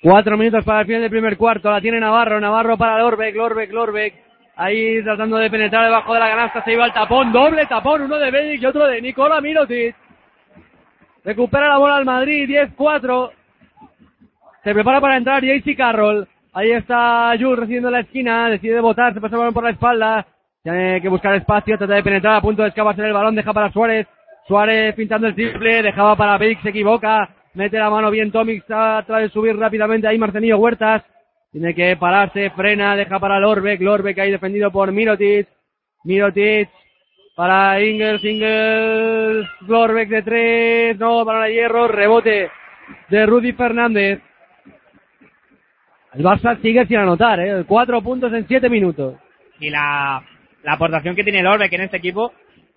Cuatro 0.00 0.38
minutos 0.38 0.64
para 0.64 0.80
el 0.80 0.86
final 0.86 1.02
del 1.02 1.10
primer 1.10 1.36
cuarto. 1.36 1.70
La 1.70 1.82
tiene 1.82 2.00
Navarro. 2.00 2.40
Navarro 2.40 2.78
para 2.78 2.98
Lorbeck, 2.98 3.36
Lorbeck, 3.36 3.70
Lorbeck. 3.70 4.29
Ahí 4.60 5.02
tratando 5.02 5.38
de 5.38 5.48
penetrar 5.48 5.86
debajo 5.86 6.12
de 6.12 6.20
la 6.20 6.28
canasta. 6.28 6.62
Se 6.62 6.74
iba 6.74 6.84
al 6.84 6.92
tapón. 6.92 7.32
Doble 7.32 7.64
tapón. 7.64 8.02
Uno 8.02 8.18
de 8.18 8.30
Bellic 8.30 8.60
y 8.60 8.66
otro 8.66 8.86
de 8.86 9.00
Nicola 9.00 9.40
Mirotic. 9.40 9.96
Recupera 11.24 11.68
la 11.68 11.78
bola 11.78 11.96
al 11.96 12.04
Madrid. 12.04 12.46
10-4. 12.46 13.30
Se 14.62 14.74
prepara 14.74 15.00
para 15.00 15.16
entrar 15.16 15.42
JC 15.42 15.74
Carroll. 15.74 16.28
Ahí 16.52 16.72
está 16.72 17.32
Jules 17.40 17.58
recibiendo 17.58 17.90
la 17.90 18.00
esquina. 18.00 18.50
Decide 18.50 18.80
botar. 18.80 19.14
Se 19.14 19.20
pasa 19.22 19.36
el 19.36 19.38
balón 19.38 19.54
por 19.54 19.64
la 19.64 19.70
espalda. 19.70 20.26
Tiene 20.62 21.00
que 21.00 21.08
buscar 21.08 21.34
espacio. 21.36 21.78
Trata 21.78 21.94
de 21.94 22.02
penetrar 22.02 22.34
a 22.34 22.42
punto 22.42 22.60
de 22.60 22.68
escaparse 22.68 23.00
el 23.00 23.14
balón. 23.14 23.34
Deja 23.34 23.54
para 23.54 23.72
Suárez. 23.72 24.06
Suárez 24.46 24.94
pintando 24.94 25.26
el 25.26 25.34
triple. 25.34 25.82
Dejaba 25.82 26.16
para 26.16 26.36
Bellic. 26.36 26.60
Se 26.60 26.68
equivoca. 26.68 27.30
Mete 27.54 27.78
la 27.78 27.90
mano 27.90 28.10
bien 28.10 28.30
Tomic, 28.30 28.64
trata 28.64 29.16
de 29.16 29.28
subir 29.28 29.56
rápidamente 29.56 30.06
ahí 30.06 30.18
Marcelino 30.18 30.56
Huertas. 30.58 31.02
Tiene 31.52 31.74
que 31.74 31.96
pararse, 31.96 32.50
frena, 32.50 32.94
deja 32.96 33.18
para 33.18 33.40
Lorbeck, 33.40 33.80
Lorbeck 33.80 34.18
ahí 34.18 34.30
defendido 34.30 34.70
por 34.70 34.92
Mirotic. 34.92 35.48
Mirotic 36.04 36.68
para 37.34 37.82
Ingles, 37.82 38.22
Ingles, 38.24 39.46
Lorbeck 39.66 40.08
de 40.08 40.22
tres, 40.22 40.98
no, 40.98 41.24
para 41.24 41.40
la 41.40 41.48
hierro, 41.48 41.88
rebote 41.88 42.50
de 43.08 43.26
Rudy 43.26 43.52
Fernández. 43.52 44.20
El 46.12 46.24
Barça 46.24 46.60
sigue 46.60 46.86
sin 46.86 46.98
anotar, 46.98 47.40
¿eh? 47.40 47.64
Cuatro 47.66 48.02
puntos 48.02 48.32
en 48.32 48.46
siete 48.46 48.68
minutos. 48.68 49.16
Y 49.58 49.70
la, 49.70 50.22
la 50.62 50.72
aportación 50.72 51.14
que 51.14 51.24
tiene 51.24 51.42
Lorbeck 51.42 51.72
en 51.72 51.82
este 51.82 51.98
equipo 51.98 52.32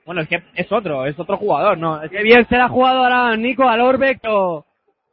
bueno, 0.06 0.22
es 0.22 0.28
que 0.28 0.44
es 0.56 0.72
otro, 0.72 1.06
es 1.06 1.18
otro 1.18 1.38
jugador, 1.38 1.78
¿no? 1.78 2.02
Es 2.02 2.12
que 2.12 2.24
bien 2.24 2.46
se 2.48 2.58
la 2.58 2.66
ha 2.66 2.70
jugado 2.70 3.04
ahora 3.04 3.36
Nico 3.38 3.68
al 3.68 3.98
pero 3.98 4.66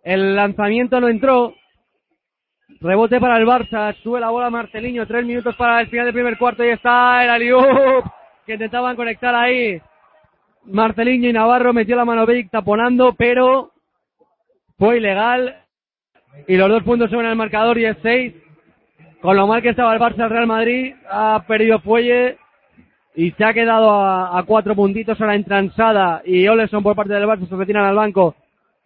el 0.02 0.34
lanzamiento 0.34 1.00
no 1.00 1.08
entró. 1.08 1.54
Rebote 2.82 3.20
para 3.20 3.36
el 3.36 3.46
Barça, 3.46 3.94
sube 4.02 4.20
la 4.20 4.30
bola 4.30 4.48
Marceliño, 4.48 5.06
tres 5.06 5.26
minutos 5.26 5.54
para 5.56 5.82
el 5.82 5.88
final 5.88 6.06
del 6.06 6.14
primer 6.14 6.38
cuarto 6.38 6.64
y 6.64 6.70
está 6.70 7.22
el 7.22 7.28
Aliup 7.28 7.62
que 8.46 8.54
intentaban 8.54 8.96
conectar 8.96 9.34
ahí. 9.34 9.78
Marceliño 10.64 11.28
y 11.28 11.32
Navarro 11.34 11.74
metió 11.74 11.94
la 11.94 12.06
mano 12.06 12.24
Big 12.24 12.50
taponando, 12.50 13.14
pero 13.18 13.72
fue 14.78 14.96
ilegal. 14.96 15.56
Y 16.48 16.56
los 16.56 16.70
dos 16.70 16.82
puntos 16.82 17.10
suben 17.10 17.26
al 17.26 17.36
marcador 17.36 17.76
y 17.76 17.84
es 17.84 17.98
seis. 18.02 18.34
Con 19.20 19.36
lo 19.36 19.46
mal 19.46 19.60
que 19.60 19.70
estaba 19.70 19.92
el 19.92 20.00
Barça, 20.00 20.24
el 20.24 20.30
Real 20.30 20.46
Madrid 20.46 20.94
ha 21.10 21.44
perdido 21.46 21.80
fuelle 21.80 22.38
y 23.14 23.30
se 23.32 23.44
ha 23.44 23.52
quedado 23.52 23.90
a, 23.90 24.42
cuatro 24.46 24.74
puntitos. 24.74 25.20
Ahora 25.20 25.34
entransada 25.34 26.22
y 26.24 26.48
Oleson 26.48 26.82
por 26.82 26.96
parte 26.96 27.12
del 27.12 27.28
Barça 27.28 27.46
se 27.46 27.56
retiran 27.56 27.84
al 27.84 27.96
banco. 27.96 28.36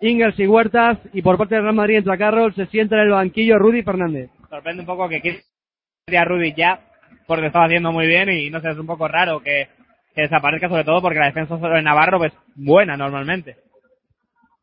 Ingers 0.04 0.38
y 0.38 0.46
Huertas 0.46 0.98
y 1.14 1.22
por 1.22 1.38
parte 1.38 1.54
del 1.54 1.64
Real 1.64 1.74
Madrid 1.74 1.96
entra 1.96 2.18
Carroll, 2.18 2.54
se 2.54 2.66
sienta 2.66 2.96
en 2.96 3.02
el 3.02 3.10
banquillo 3.10 3.58
Rudy 3.58 3.82
Fernández. 3.82 4.30
Sorprende 4.50 4.80
un 4.80 4.86
poco 4.86 5.08
que 5.08 5.20
quiera 5.20 6.20
a 6.20 6.24
Rudy 6.24 6.52
ya 6.54 6.78
porque 7.26 7.46
estaba 7.46 7.64
haciendo 7.64 7.90
muy 7.90 8.06
bien 8.06 8.28
y 8.28 8.50
no 8.50 8.60
sé, 8.60 8.70
es 8.70 8.78
un 8.78 8.86
poco 8.86 9.08
raro 9.08 9.40
que, 9.40 9.68
desaparezca 10.14 10.68
sobre 10.68 10.84
todo 10.84 11.00
porque 11.00 11.18
la 11.18 11.26
defensa 11.26 11.56
de 11.56 11.82
Navarro 11.82 12.18
pues 12.18 12.32
buena 12.54 12.96
normalmente. 12.96 13.56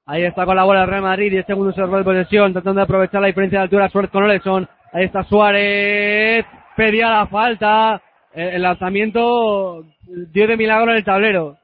Ahí 0.06 0.24
está 0.24 0.46
con 0.46 0.56
la 0.56 0.64
bola 0.64 0.84
el 0.84 0.90
Real 0.90 1.02
Madrid, 1.02 1.32
10 1.32 1.46
segundos 1.46 1.76
de 1.76 2.04
posesión, 2.04 2.54
tratando 2.54 2.80
de 2.80 2.84
aprovechar 2.84 3.22
la 3.22 3.28
diferencia 3.28 3.60
de 3.60 3.64
altura, 3.64 3.90
Suárez 3.90 4.12
con 4.12 4.24
Oleson. 4.24 4.68
Ahí 4.94 5.06
está 5.06 5.24
Suárez, 5.24 6.46
pedía 6.76 7.10
la 7.10 7.28
falta, 7.28 8.02
el 8.34 8.62
lanzamiento 8.62 9.86
dio 10.32 10.48
de 10.48 10.58
milagro 10.58 10.92
en 10.92 10.98
el 10.98 11.04
tablero. 11.04 11.58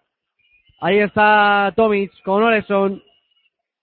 Ahí 0.81 0.99
está 0.99 1.71
Tomic 1.75 2.11
con 2.23 2.43
Oleson. 2.43 3.01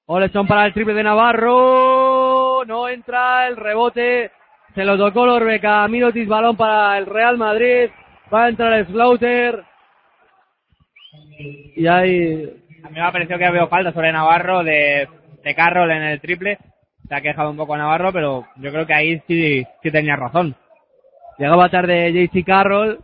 Oleson 0.07 0.47
para 0.47 0.67
el 0.67 0.75
triple 0.75 0.95
de 0.95 1.03
Navarro. 1.03 2.65
No 2.67 2.89
entra 2.89 3.49
el 3.49 3.57
rebote. 3.57 4.31
Se 4.75 4.85
lo 4.85 4.99
tocó 4.99 5.25
Lorbeca. 5.25 5.87
Mirotis 5.89 6.29
balón 6.29 6.57
para 6.57 6.99
el 6.99 7.07
Real 7.07 7.39
Madrid. 7.39 7.91
Va 8.33 8.45
a 8.45 8.49
entrar 8.49 8.73
el 8.75 8.87
Slaughter. 8.87 9.65
Y 11.77 11.87
ahí. 11.87 12.45
A 12.85 12.89
mí 12.89 12.95
me 12.95 13.01
ha 13.01 13.13
parecido 13.13 13.39
que 13.39 13.47
había 13.47 13.67
falta 13.67 13.93
sobre 13.93 14.13
Navarro 14.13 14.63
de, 14.63 15.09
de 15.43 15.55
Carroll 15.55 15.91
en 15.91 16.03
el 16.03 16.21
triple. 16.21 16.59
Se 17.09 17.15
ha 17.15 17.23
quejado 17.23 17.51
un 17.51 17.57
poco 17.57 17.75
a 17.75 17.79
Navarro, 17.79 18.13
pero 18.13 18.47
yo 18.57 18.71
creo 18.71 18.87
que 18.87 18.95
ahí 18.95 19.23
sí, 19.27 19.65
sí 19.83 19.91
tenía 19.91 20.17
razón. 20.17 20.55
Llegaba 21.39 21.69
tarde 21.69 22.13
JC 22.13 22.45
Carroll, 22.45 23.01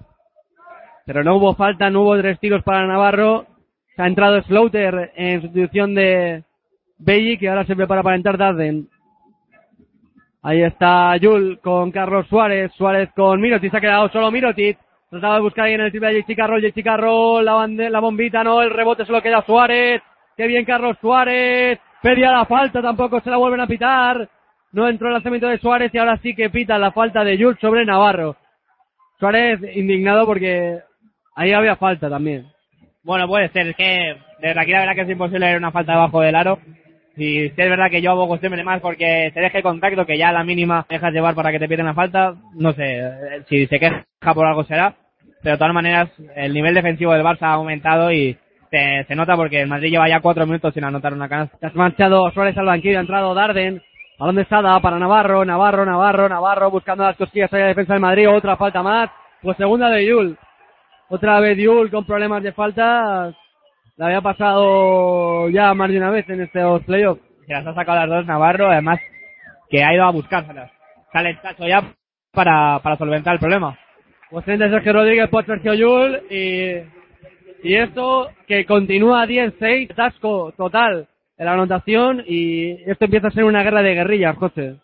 pero 1.06 1.24
no 1.24 1.36
hubo 1.36 1.54
falta, 1.54 1.90
no 1.90 2.02
hubo 2.02 2.18
tres 2.18 2.38
tiros 2.38 2.62
para 2.62 2.86
Navarro. 2.86 3.46
Se 3.96 4.02
ha 4.02 4.06
entrado 4.06 4.40
Slaughter 4.42 5.12
en 5.16 5.42
sustitución 5.42 5.94
de 5.94 6.44
Belli, 7.00 7.38
que 7.38 7.48
ahora 7.48 7.64
se 7.64 7.74
prepara 7.74 8.02
para 8.02 8.16
entrar 8.16 8.36
Darden. 8.36 8.88
Ahí 10.42 10.62
está 10.62 11.16
Yul 11.16 11.58
con 11.60 11.90
Carlos 11.90 12.26
Suárez, 12.28 12.72
Suárez 12.76 13.10
con 13.14 13.40
Mirotic, 13.40 13.70
se 13.70 13.76
ha 13.76 13.80
quedado 13.80 14.08
solo 14.10 14.30
Mirotic. 14.30 14.78
Trataba 15.10 15.34
de 15.36 15.40
buscar 15.40 15.64
ahí 15.64 15.74
en 15.74 15.80
el 15.80 15.90
triple 15.90 16.12
de 16.12 16.22
JC 16.22 16.84
Carroll, 16.84 17.44
la, 17.44 17.66
la 17.66 18.00
bombita, 18.00 18.44
no, 18.44 18.62
el 18.62 18.70
rebote 18.70 19.04
se 19.04 19.12
lo 19.12 19.20
queda 19.20 19.42
Suárez. 19.42 20.02
Qué 20.36 20.46
bien 20.46 20.64
Carlos 20.64 20.96
Suárez. 21.00 21.80
Pedía 22.00 22.30
la 22.30 22.46
falta, 22.46 22.80
tampoco 22.80 23.20
se 23.20 23.28
la 23.28 23.36
vuelven 23.36 23.60
a 23.60 23.66
pitar. 23.66 24.28
No 24.72 24.88
entró 24.88 25.08
el 25.08 25.14
lanzamiento 25.14 25.48
de 25.48 25.58
Suárez 25.58 25.92
y 25.92 25.98
ahora 25.98 26.16
sí 26.22 26.34
que 26.34 26.48
pita 26.48 26.78
la 26.78 26.92
falta 26.92 27.24
de 27.24 27.36
Jules 27.36 27.58
sobre 27.60 27.84
Navarro. 27.84 28.36
Suárez 29.18 29.60
indignado 29.74 30.24
porque 30.24 30.78
ahí 31.34 31.52
había 31.52 31.76
falta 31.76 32.08
también. 32.08 32.46
Bueno, 33.02 33.26
puede 33.26 33.48
ser, 33.50 33.74
que 33.74 34.16
desde 34.40 34.60
aquí 34.60 34.70
la 34.70 34.80
verdad 34.80 34.94
que 34.94 35.02
es 35.02 35.10
imposible 35.10 35.46
ver 35.46 35.58
una 35.58 35.72
falta 35.72 35.92
debajo 35.92 36.20
del 36.20 36.36
aro. 36.36 36.58
Si 37.16 37.46
es 37.46 37.56
verdad 37.56 37.90
que 37.90 38.00
yo 38.00 38.12
abogo 38.12 38.38
siempre 38.38 38.64
más 38.64 38.80
porque 38.80 39.30
se 39.34 39.40
deje 39.40 39.62
contacto, 39.62 40.06
que 40.06 40.16
ya 40.16 40.28
a 40.28 40.32
la 40.32 40.44
mínima 40.44 40.86
dejas 40.88 41.12
llevar 41.12 41.34
para 41.34 41.50
que 41.50 41.58
te 41.58 41.68
piden 41.68 41.86
la 41.86 41.94
falta, 41.94 42.34
no 42.54 42.72
sé, 42.72 43.42
si 43.48 43.66
se 43.66 43.78
queja 43.78 44.04
por 44.34 44.46
algo 44.46 44.64
será. 44.64 44.94
Pero 45.42 45.54
de 45.54 45.58
todas 45.58 45.74
maneras, 45.74 46.10
el 46.36 46.52
nivel 46.52 46.74
defensivo 46.74 47.12
del 47.12 47.24
Barça 47.24 47.42
ha 47.42 47.54
aumentado 47.54 48.12
y 48.12 48.36
se, 48.70 49.04
se 49.08 49.14
nota 49.16 49.36
porque 49.36 49.62
el 49.62 49.68
Madrid 49.68 49.90
lleva 49.90 50.08
ya 50.08 50.20
cuatro 50.20 50.46
minutos 50.46 50.72
sin 50.74 50.84
anotar 50.84 51.12
una 51.12 51.28
canasta. 51.28 51.66
Has 51.66 51.74
marchado 51.74 52.30
Suárez 52.30 52.56
al 52.58 52.66
banquillo, 52.66 52.98
ha 52.98 53.02
entrado 53.02 53.34
Darden. 53.34 53.82
Balón 54.18 54.36
de 54.36 54.44
Sada 54.44 54.78
para 54.80 54.98
Navarro, 54.98 55.46
Navarro, 55.46 55.86
Navarro, 55.86 56.28
Navarro, 56.28 56.70
buscando 56.70 57.04
las 57.04 57.16
cosquillas 57.16 57.50
de 57.50 57.58
defensa 57.58 57.94
del 57.94 58.02
Madrid, 58.02 58.28
otra 58.28 58.54
falta 58.58 58.82
más. 58.82 59.08
Pues 59.40 59.56
segunda 59.56 59.88
de 59.88 60.06
Yul. 60.06 60.36
Otra 61.08 61.40
vez 61.40 61.56
Yul 61.56 61.90
con 61.90 62.04
problemas 62.04 62.42
de 62.42 62.52
falta. 62.52 63.34
La 64.00 64.06
había 64.06 64.22
pasado 64.22 65.50
ya 65.50 65.74
más 65.74 65.90
de 65.90 65.98
una 65.98 66.10
vez 66.10 66.26
en 66.30 66.40
estos 66.40 66.82
playoffs. 66.84 67.20
Se 67.46 67.52
las 67.52 67.66
ha 67.66 67.74
sacado 67.74 67.98
las 67.98 68.08
dos 68.08 68.26
Navarro, 68.26 68.70
además 68.70 68.98
que 69.68 69.84
ha 69.84 69.92
ido 69.92 70.04
a 70.04 70.10
buscárselas. 70.10 70.70
Sale 71.12 71.28
el 71.28 71.40
tacho 71.42 71.68
ya 71.68 71.82
para, 72.32 72.78
para 72.78 72.96
solventar 72.96 73.34
el 73.34 73.40
problema. 73.40 73.78
Pues 74.30 74.46
frente 74.46 74.70
Sergio 74.70 74.94
Rodríguez 74.94 75.28
por 75.28 75.44
Sergio 75.44 75.74
Yul 75.74 76.18
y, 76.30 76.76
y 77.62 77.74
esto 77.74 78.30
que 78.46 78.64
continúa 78.64 79.26
10-6, 79.26 79.94
tasco 79.94 80.54
total 80.56 81.06
en 81.36 81.44
la 81.44 81.52
anotación 81.52 82.24
y 82.26 82.70
esto 82.90 83.04
empieza 83.04 83.28
a 83.28 83.32
ser 83.32 83.44
una 83.44 83.62
guerra 83.62 83.82
de 83.82 83.96
guerrillas, 83.96 84.34
José. 84.38 84.76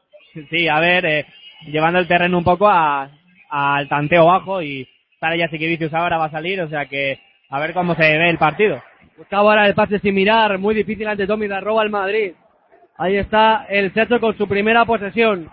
Sí, 0.51 0.69
a 0.69 0.79
ver, 0.79 1.07
eh, 1.07 1.27
llevando 1.69 2.01
el 2.01 2.07
terreno 2.07 2.37
un 2.37 2.45
poco 2.45 2.69
al 2.69 3.89
tanteo 3.89 4.27
bajo 4.27 4.61
y 4.61 4.87
sale 5.19 5.39
ya 5.39 5.49
Vicius 5.51 5.95
ahora 5.95 6.19
va 6.19 6.27
a 6.27 6.31
salir, 6.31 6.61
o 6.61 6.69
sea 6.69 6.85
que 6.85 7.19
a 7.49 7.59
ver 7.61 7.73
cómo 7.73 7.95
se 7.95 8.03
ve 8.03 8.29
el 8.29 8.37
partido. 8.37 8.83
Buscaba 9.17 9.51
ahora 9.51 9.67
el 9.67 9.75
pase 9.75 9.99
sin 9.99 10.15
mirar, 10.15 10.59
muy 10.59 10.75
difícil 10.75 11.09
ante 11.09 11.27
Tommy, 11.27 11.49
la 11.49 11.61
roba 11.61 11.89
Madrid. 11.89 12.33
Ahí 12.99 13.17
está 13.17 13.67
el 13.69 13.93
Checho 13.93 14.21
con 14.21 14.37
su 14.37 14.47
primera 14.47 14.85
posesión. 14.85 15.51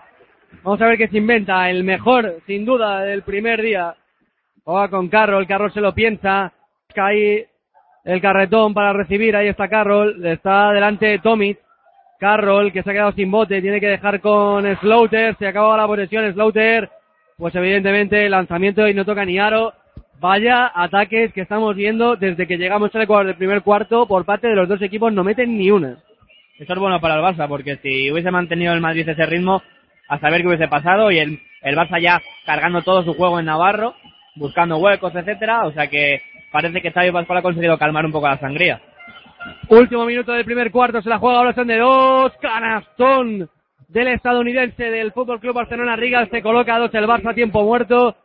Vamos 0.62 0.80
a 0.80 0.86
ver 0.86 0.98
qué 0.98 1.08
se 1.08 1.18
inventa. 1.18 1.68
El 1.70 1.84
mejor, 1.84 2.40
sin 2.46 2.64
duda, 2.64 3.00
del 3.00 3.22
primer 3.22 3.62
día. 3.62 3.94
Juega 4.64 4.88
con 4.88 5.08
Carroll, 5.08 5.46
Carroll 5.46 5.72
se 5.72 5.80
lo 5.80 5.94
piensa. 5.94 6.52
Cae 6.94 7.48
el 8.04 8.20
carretón 8.20 8.72
para 8.72 8.92
recibir. 8.92 9.36
Ahí 9.36 9.48
está 9.48 9.68
Carroll. 9.68 10.24
Está 10.24 10.72
delante 10.72 11.18
Tommy. 11.18 11.56
Carroll 12.18 12.72
que 12.72 12.82
se 12.82 12.90
ha 12.90 12.92
quedado 12.94 13.12
sin 13.12 13.30
bote. 13.30 13.60
Tiene 13.60 13.80
que 13.80 13.88
dejar 13.88 14.20
con 14.20 14.64
Slaughter. 14.76 15.36
Se 15.36 15.46
acaba 15.46 15.76
la 15.76 15.86
posesión. 15.86 16.32
Slaughter. 16.32 16.88
Pues 17.36 17.54
evidentemente 17.54 18.28
lanzamiento 18.28 18.86
y 18.88 18.94
no 18.94 19.04
toca 19.04 19.24
ni 19.24 19.38
aro. 19.38 19.72
Vaya 20.20 20.70
ataques 20.74 21.32
que 21.32 21.42
estamos 21.42 21.74
viendo 21.76 22.16
desde 22.16 22.46
que 22.46 22.56
llegamos 22.56 22.94
al 22.94 23.02
Ecuador 23.02 23.26
del 23.26 23.36
primer 23.36 23.62
cuarto 23.62 24.06
por 24.06 24.24
parte 24.24 24.48
de 24.48 24.54
los 24.54 24.68
dos 24.68 24.80
equipos. 24.80 25.12
No 25.12 25.24
meten 25.24 25.58
ni 25.58 25.70
una. 25.70 25.98
Eso 26.58 26.72
es 26.72 26.78
bueno 26.78 27.00
para 27.00 27.16
el 27.16 27.22
Barça 27.22 27.48
porque 27.48 27.76
si 27.82 28.10
hubiese 28.10 28.30
mantenido 28.30 28.72
el 28.72 28.80
Madrid 28.80 29.08
ese 29.08 29.26
ritmo, 29.26 29.62
a 30.08 30.18
saber 30.18 30.42
qué 30.42 30.48
hubiese 30.48 30.68
pasado 30.68 31.10
y 31.10 31.18
el, 31.18 31.40
el 31.62 31.76
Barça 31.76 32.00
ya 32.00 32.22
cargando 32.46 32.82
todo 32.82 33.02
su 33.02 33.14
juego 33.14 33.40
en 33.40 33.46
Navarro, 33.46 33.94
buscando 34.36 34.76
huecos, 34.76 35.14
etcétera, 35.14 35.66
o 35.66 35.72
sea 35.72 35.88
que 35.88 36.22
parece 36.52 36.80
que 36.80 36.92
Xavi 36.92 37.10
Pascual 37.10 37.38
ha 37.38 37.42
conseguido 37.42 37.78
calmar 37.78 38.06
un 38.06 38.12
poco 38.12 38.28
la 38.28 38.38
sangría. 38.38 38.80
Último 39.68 40.04
minuto 40.06 40.32
del 40.32 40.44
primer 40.44 40.70
cuarto, 40.70 41.02
se 41.02 41.08
la 41.08 41.18
juega 41.18 41.38
ahora 41.38 41.54
son 41.54 41.66
de 41.66 41.78
dos, 41.78 42.32
canastón 42.40 43.50
del 43.88 44.08
estadounidense 44.08 44.90
del 44.90 45.12
Fútbol 45.12 45.40
Club 45.40 45.54
Barcelona 45.54 45.96
Riga, 45.96 46.26
se 46.26 46.42
coloca 46.42 46.74
a 46.74 46.78
dos 46.78 46.94
el 46.94 47.06
Barça 47.06 47.34
tiempo 47.34 47.62
muerto, 47.64 48.16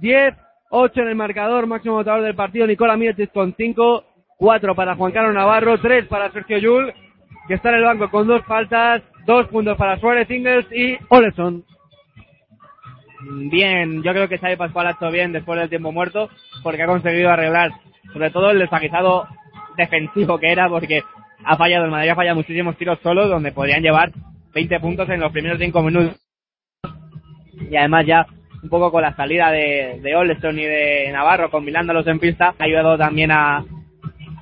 10, 0.00 0.34
8 0.70 1.00
en 1.00 1.08
el 1.08 1.14
marcador, 1.14 1.66
máximo 1.66 1.94
votador 1.94 2.22
del 2.22 2.34
partido 2.34 2.66
Nicola 2.66 2.96
Miretis 2.96 3.30
con 3.30 3.54
5, 3.56 4.04
4 4.36 4.74
para 4.74 4.96
Juan 4.96 5.12
Carlos 5.12 5.34
Navarro, 5.34 5.78
3 5.78 6.06
para 6.06 6.30
Sergio 6.30 6.58
Yul, 6.58 6.92
que 7.46 7.54
está 7.54 7.70
en 7.70 7.76
el 7.76 7.84
banco 7.84 8.10
con 8.10 8.26
dos 8.26 8.44
faltas, 8.44 9.02
dos 9.26 9.46
puntos 9.48 9.76
para 9.76 9.98
Suárez 9.98 10.30
Ingles 10.30 10.66
y 10.72 10.96
Oleson. 11.08 11.64
Bien, 13.50 14.02
yo 14.02 14.12
creo 14.12 14.28
que 14.28 14.38
Xavi 14.38 14.56
Pascual 14.56 14.86
ha 14.86 14.90
hecho 14.92 15.10
bien 15.10 15.32
después 15.32 15.58
del 15.58 15.68
tiempo 15.68 15.90
muerto 15.90 16.28
porque 16.62 16.82
ha 16.82 16.86
conseguido 16.86 17.30
arreglar 17.30 17.72
sobre 18.12 18.30
todo 18.30 18.50
el 18.50 18.58
desaguisado 18.58 19.26
defensivo 19.76 20.38
que 20.38 20.52
era 20.52 20.68
porque 20.68 21.02
ha 21.44 21.56
fallado, 21.56 21.84
el 21.84 21.90
Madrid 21.90 22.10
ha 22.10 22.14
fallado 22.14 22.36
muchísimos 22.36 22.76
tiros 22.76 22.98
solos 23.02 23.28
donde 23.28 23.52
podrían 23.52 23.82
llevar 23.82 24.12
20 24.54 24.80
puntos 24.80 25.08
en 25.08 25.20
los 25.20 25.32
primeros 25.32 25.58
5 25.58 25.82
minutos. 25.82 26.20
Y 27.70 27.76
además 27.76 28.06
ya 28.06 28.26
un 28.62 28.68
poco 28.68 28.90
con 28.90 29.02
la 29.02 29.14
salida 29.14 29.50
de, 29.50 30.00
de 30.02 30.16
Oleson 30.16 30.58
y 30.58 30.64
de 30.64 31.10
Navarro 31.12 31.50
combinándolos 31.50 32.06
en 32.06 32.18
pista 32.18 32.54
ha 32.58 32.64
ayudado 32.64 32.98
también 32.98 33.30
a, 33.30 33.64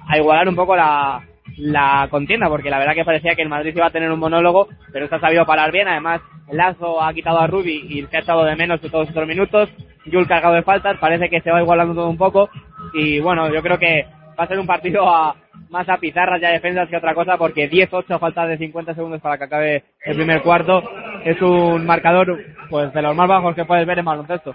a 0.08 0.16
igualar 0.18 0.48
un 0.48 0.56
poco 0.56 0.74
la, 0.76 1.22
la 1.56 2.08
contienda, 2.10 2.48
porque 2.48 2.70
la 2.70 2.78
verdad 2.78 2.94
que 2.94 3.04
parecía 3.04 3.34
que 3.34 3.42
el 3.42 3.48
Madrid 3.48 3.72
iba 3.74 3.86
a 3.86 3.90
tener 3.90 4.10
un 4.10 4.20
monólogo, 4.20 4.68
pero 4.92 5.08
se 5.08 5.14
ha 5.14 5.20
sabido 5.20 5.46
parar 5.46 5.72
bien. 5.72 5.88
Además, 5.88 6.20
Lazo 6.50 7.02
ha 7.02 7.12
quitado 7.12 7.40
a 7.40 7.46
Rubi 7.46 7.86
y 7.88 8.06
se 8.06 8.16
ha 8.16 8.20
echado 8.20 8.44
de 8.44 8.56
menos 8.56 8.80
de 8.80 8.90
todos 8.90 9.08
estos 9.08 9.26
minutos. 9.26 9.68
Yul 10.04 10.28
cargado 10.28 10.54
de 10.54 10.62
faltas, 10.62 10.98
parece 10.98 11.28
que 11.28 11.40
se 11.40 11.50
va 11.50 11.62
igualando 11.62 11.94
todo 11.94 12.08
un 12.08 12.18
poco. 12.18 12.48
Y 12.92 13.20
bueno, 13.20 13.52
yo 13.52 13.62
creo 13.62 13.78
que 13.78 14.06
va 14.38 14.44
a 14.44 14.48
ser 14.48 14.58
un 14.58 14.66
partido 14.66 15.08
a, 15.08 15.34
más 15.70 15.88
a 15.88 15.98
pizarras 15.98 16.40
y 16.40 16.44
a 16.44 16.50
defensas 16.50 16.88
que 16.88 16.96
otra 16.96 17.14
cosa, 17.14 17.36
porque 17.36 17.70
10-8 17.70 18.18
falta 18.18 18.46
de 18.46 18.58
50 18.58 18.94
segundos 18.94 19.20
para 19.20 19.38
que 19.38 19.44
acabe 19.44 19.84
el 20.04 20.16
primer 20.16 20.42
cuarto. 20.42 20.82
Es 21.24 21.40
un 21.42 21.84
marcador 21.84 22.38
pues 22.70 22.92
de 22.92 23.02
los 23.02 23.16
más 23.16 23.28
bajos 23.28 23.54
que 23.54 23.64
puedes 23.64 23.86
ver 23.86 23.98
en 23.98 24.04
baloncesto. 24.04 24.54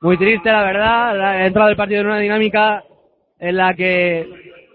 Muy 0.00 0.18
triste, 0.18 0.50
la 0.50 0.62
verdad. 0.62 1.20
Ha 1.20 1.46
entrado 1.46 1.70
el 1.70 1.76
partido 1.76 2.02
en 2.02 2.06
una 2.06 2.18
dinámica 2.18 2.84
en 3.38 3.56
la 3.56 3.74
que 3.74 4.26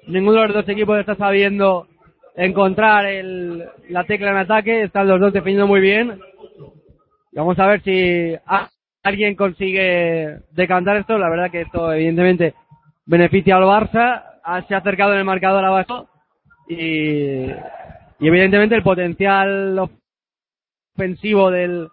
ninguno 0.07 0.41
de 0.41 0.47
los 0.47 0.55
dos 0.55 0.69
equipos 0.69 0.99
está 0.99 1.15
sabiendo 1.15 1.87
encontrar 2.35 3.05
el, 3.05 3.65
la 3.89 4.03
tecla 4.05 4.31
en 4.31 4.37
ataque. 4.37 4.83
Están 4.83 5.07
los 5.07 5.19
dos 5.19 5.33
defendiendo 5.33 5.67
muy 5.67 5.79
bien. 5.79 6.19
Y 7.31 7.37
vamos 7.37 7.57
a 7.59 7.67
ver 7.67 7.81
si 7.83 8.35
alguien 9.03 9.35
consigue 9.35 10.39
decantar 10.51 10.97
esto. 10.97 11.17
La 11.17 11.29
verdad 11.29 11.51
que 11.51 11.61
esto 11.61 11.93
evidentemente 11.93 12.55
beneficia 13.05 13.57
al 13.57 13.63
Barça. 13.63 14.30
Se 14.67 14.75
ha 14.75 14.77
acercado 14.77 15.13
en 15.13 15.19
el 15.19 15.25
marcador 15.25 15.63
abajo. 15.63 16.07
Y, 16.67 17.45
y 17.47 18.27
evidentemente 18.27 18.75
el 18.75 18.83
potencial 18.83 19.89
ofensivo 20.95 21.51
del, 21.51 21.89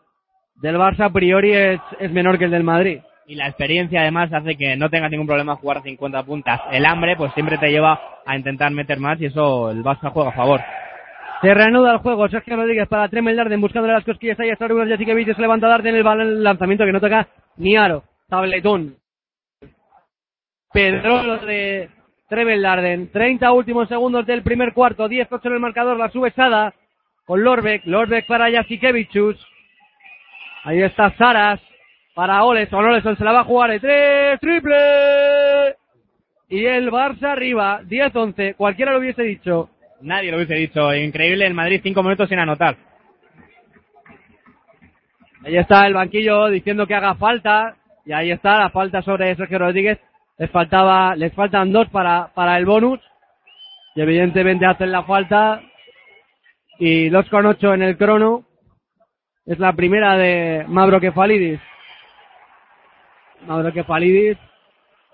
del 0.57 0.77
Barça 0.77 1.07
a 1.07 1.11
priori 1.11 1.53
es, 1.53 1.81
es 1.99 2.13
menor 2.13 2.39
que 2.39 2.45
el 2.45 2.51
del 2.51 2.65
Madrid 2.65 3.01
y 3.29 3.35
la 3.35 3.47
experiencia 3.47 4.01
además 4.01 4.33
hace 4.33 4.57
que 4.57 4.75
no 4.77 4.89
tengas 4.89 5.11
ningún 5.11 5.27
problema 5.27 5.57
jugar 5.57 5.83
50 5.83 6.23
puntas. 6.25 6.61
El 6.73 6.87
hambre 6.87 7.15
pues 7.15 7.33
siempre 7.35 7.59
te 7.59 7.71
lleva 7.71 8.01
a 8.25 8.37
intentar 8.37 8.73
meter 8.73 8.99
más 8.99 9.21
y 9.21 9.27
eso 9.27 9.71
el 9.71 9.85
Barça 9.85 10.11
juega 10.11 10.31
a 10.31 10.35
favor. 10.35 10.61
Se 11.43 11.53
reanuda 11.53 11.93
el 11.93 11.99
juego. 11.99 12.27
Sergio 12.29 12.57
Rodríguez 12.57 12.89
para 12.89 13.09
Tremel 13.09 13.37
Darden 13.37 13.61
buscando 13.61 13.87
las 13.87 14.05
cosquillas. 14.05 14.41
Ahí 14.41 14.49
está 14.49 14.67
Rubens 14.67 14.91
Jacikevich. 14.91 15.37
Se 15.37 15.43
levanta 15.43 15.69
Darden 15.69 15.95
el, 15.95 16.07
el 16.07 16.43
lanzamiento 16.43 16.85
que 16.85 16.93
no 16.93 17.01
toca 17.01 17.29
ni 17.59 17.77
aro. 17.77 18.03
Tabletón. 18.29 18.97
Pedro 20.73 21.39
de 21.39 21.91
Tremel 22.29 22.63
Darden. 22.63 23.11
30 23.11 23.53
últimos 23.53 23.89
segundos 23.89 24.27
del 24.27 24.43
primer 24.43 24.73
cuarto. 24.73 25.09
10-8 25.09 25.41
en 25.45 25.53
el 25.53 25.61
marcador. 25.61 25.97
La 25.97 26.11
sube 26.11 26.31
Sada 26.33 26.75
con 27.25 27.43
Lorbeck. 27.43 27.87
Lorbeck 27.87 28.27
para 28.27 28.51
Jacikevichus. 28.51 29.37
Ahí 30.65 30.83
está 30.83 31.15
Saras 31.17 31.61
para 32.15 32.45
Oleson. 32.45 32.85
Oleson 32.85 33.17
se 33.17 33.25
la 33.25 33.33
va 33.33 33.41
a 33.41 33.45
jugar 33.45 33.71
de 33.71 33.81
tres, 33.81 34.41
triple. 34.41 35.77
Y 36.49 36.65
el 36.65 36.91
Barça 36.91 37.31
arriba, 37.31 37.83
10-11. 37.83 38.57
Cualquiera 38.57 38.93
lo 38.93 38.99
hubiese 38.99 39.23
dicho. 39.23 39.71
Nadie 40.01 40.31
lo 40.31 40.39
hubiese 40.39 40.55
dicho. 40.55 40.95
Increíble 40.95 41.47
el 41.47 41.55
Madrid, 41.55 41.81
cinco 41.83 42.03
minutos 42.03 42.29
sin 42.29 42.39
anotar. 42.39 42.77
Ahí 45.45 45.57
está 45.57 45.87
el 45.87 45.95
banquillo 45.95 46.49
diciendo 46.49 46.87
que 46.87 46.95
haga 46.95 47.15
falta. 47.15 47.77
Y 48.05 48.13
ahí 48.13 48.31
está 48.31 48.59
la 48.59 48.71
falta 48.71 49.01
sobre 49.03 49.37
Sergio 49.37 49.59
Rodríguez. 49.59 49.99
Les 50.39 50.51
faltaba, 50.51 51.17
les 51.17 51.33
faltan 51.35 51.73
dos 51.73 51.89
para, 51.89 52.29
para 52.35 52.57
el 52.59 52.65
bonus. 52.65 53.01
Y 53.95 54.01
evidentemente 54.01 54.67
hacen 54.67 54.93
la 54.93 55.03
falta. 55.03 55.61
Y 56.79 57.09
dos 57.09 57.29
con 57.29 57.47
ocho 57.47 57.75
en 57.75 57.83
el 57.83 57.99
crono. 57.99 58.45
Es 59.45 59.59
la 59.59 59.73
primera 59.73 60.17
de 60.17 60.65
Mavro 60.69 61.01
Kefalidis. 61.01 61.61
Mavro 63.47 63.73
Kefalidis. 63.73 64.39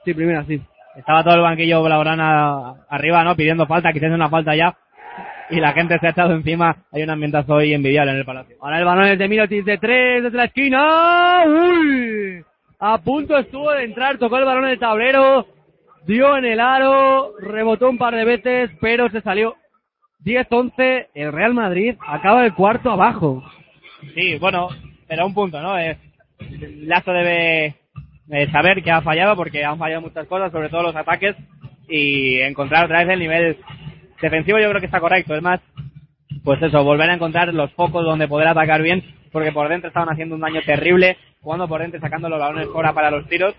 Sí, 0.04 0.12
primera, 0.12 0.44
sí. 0.44 0.60
Estaba 0.96 1.24
todo 1.24 1.36
el 1.36 1.40
banquillo 1.40 1.82
blaugrana 1.82 2.84
arriba, 2.88 3.24
¿no? 3.24 3.34
Pidiendo 3.34 3.66
falta, 3.66 3.92
quizás 3.92 4.12
una 4.12 4.28
falta 4.28 4.54
ya. 4.54 4.76
Y 5.50 5.60
la 5.60 5.72
gente 5.72 5.98
se 5.98 6.06
ha 6.06 6.10
echado 6.10 6.34
encima. 6.34 6.76
Hay 6.92 7.02
un 7.02 7.10
ambientazo 7.10 7.54
hoy 7.54 7.72
envidiable 7.72 8.12
en 8.12 8.18
el 8.18 8.24
palacio. 8.24 8.56
Ahora 8.60 8.78
el 8.78 8.84
balón 8.84 9.06
es 9.06 9.18
de 9.18 9.28
Mirotic 9.28 9.64
de 9.64 9.78
tres 9.78 10.22
desde 10.22 10.36
la 10.36 10.44
esquina. 10.44 11.44
¡Uy! 11.46 12.44
A 12.86 12.98
punto 12.98 13.38
estuvo 13.38 13.70
de 13.70 13.84
entrar, 13.84 14.18
tocó 14.18 14.36
el 14.36 14.44
balón 14.44 14.66
en 14.66 14.72
el 14.72 14.78
tablero. 14.78 15.46
Dio 16.06 16.36
en 16.36 16.44
el 16.44 16.60
aro, 16.60 17.32
rebotó 17.40 17.88
un 17.88 17.96
par 17.96 18.14
de 18.14 18.26
veces, 18.26 18.72
pero 18.78 19.08
se 19.08 19.22
salió. 19.22 19.56
10-11, 20.22 21.06
el 21.14 21.32
Real 21.32 21.54
Madrid 21.54 21.96
acaba 22.06 22.44
el 22.44 22.52
cuarto 22.52 22.90
abajo. 22.90 23.42
Sí, 24.14 24.36
bueno, 24.36 24.68
pero 25.08 25.24
un 25.24 25.32
punto, 25.32 25.62
¿no? 25.62 25.78
Eh, 25.78 25.96
Lazo 26.82 27.12
debe 27.12 27.74
eh, 28.28 28.50
saber 28.52 28.82
que 28.82 28.90
ha 28.90 29.00
fallado 29.00 29.34
porque 29.34 29.64
han 29.64 29.78
fallado 29.78 30.02
muchas 30.02 30.26
cosas, 30.26 30.52
sobre 30.52 30.68
todo 30.68 30.82
los 30.82 30.96
ataques, 30.96 31.36
y 31.88 32.38
encontrar 32.40 32.84
otra 32.84 32.98
vez 32.98 33.14
el 33.14 33.20
nivel 33.20 33.56
defensivo 34.20 34.58
yo 34.58 34.68
creo 34.68 34.80
que 34.80 34.86
está 34.86 35.00
correcto. 35.00 35.34
Es 35.34 35.40
más, 35.42 35.60
pues 36.42 36.60
eso, 36.62 36.82
volver 36.84 37.10
a 37.10 37.14
encontrar 37.14 37.52
los 37.54 37.72
focos 37.72 38.04
donde 38.04 38.28
poder 38.28 38.48
atacar 38.48 38.82
bien, 38.82 39.02
porque 39.32 39.52
por 39.52 39.68
dentro 39.68 39.88
estaban 39.88 40.08
haciendo 40.10 40.34
un 40.34 40.40
daño 40.40 40.60
terrible, 40.64 41.16
jugando 41.40 41.68
por 41.68 41.80
dentro, 41.80 42.00
sacando 42.00 42.28
los 42.28 42.40
balones 42.40 42.68
fuera 42.68 42.92
para 42.92 43.10
los 43.10 43.26
tiros, 43.28 43.54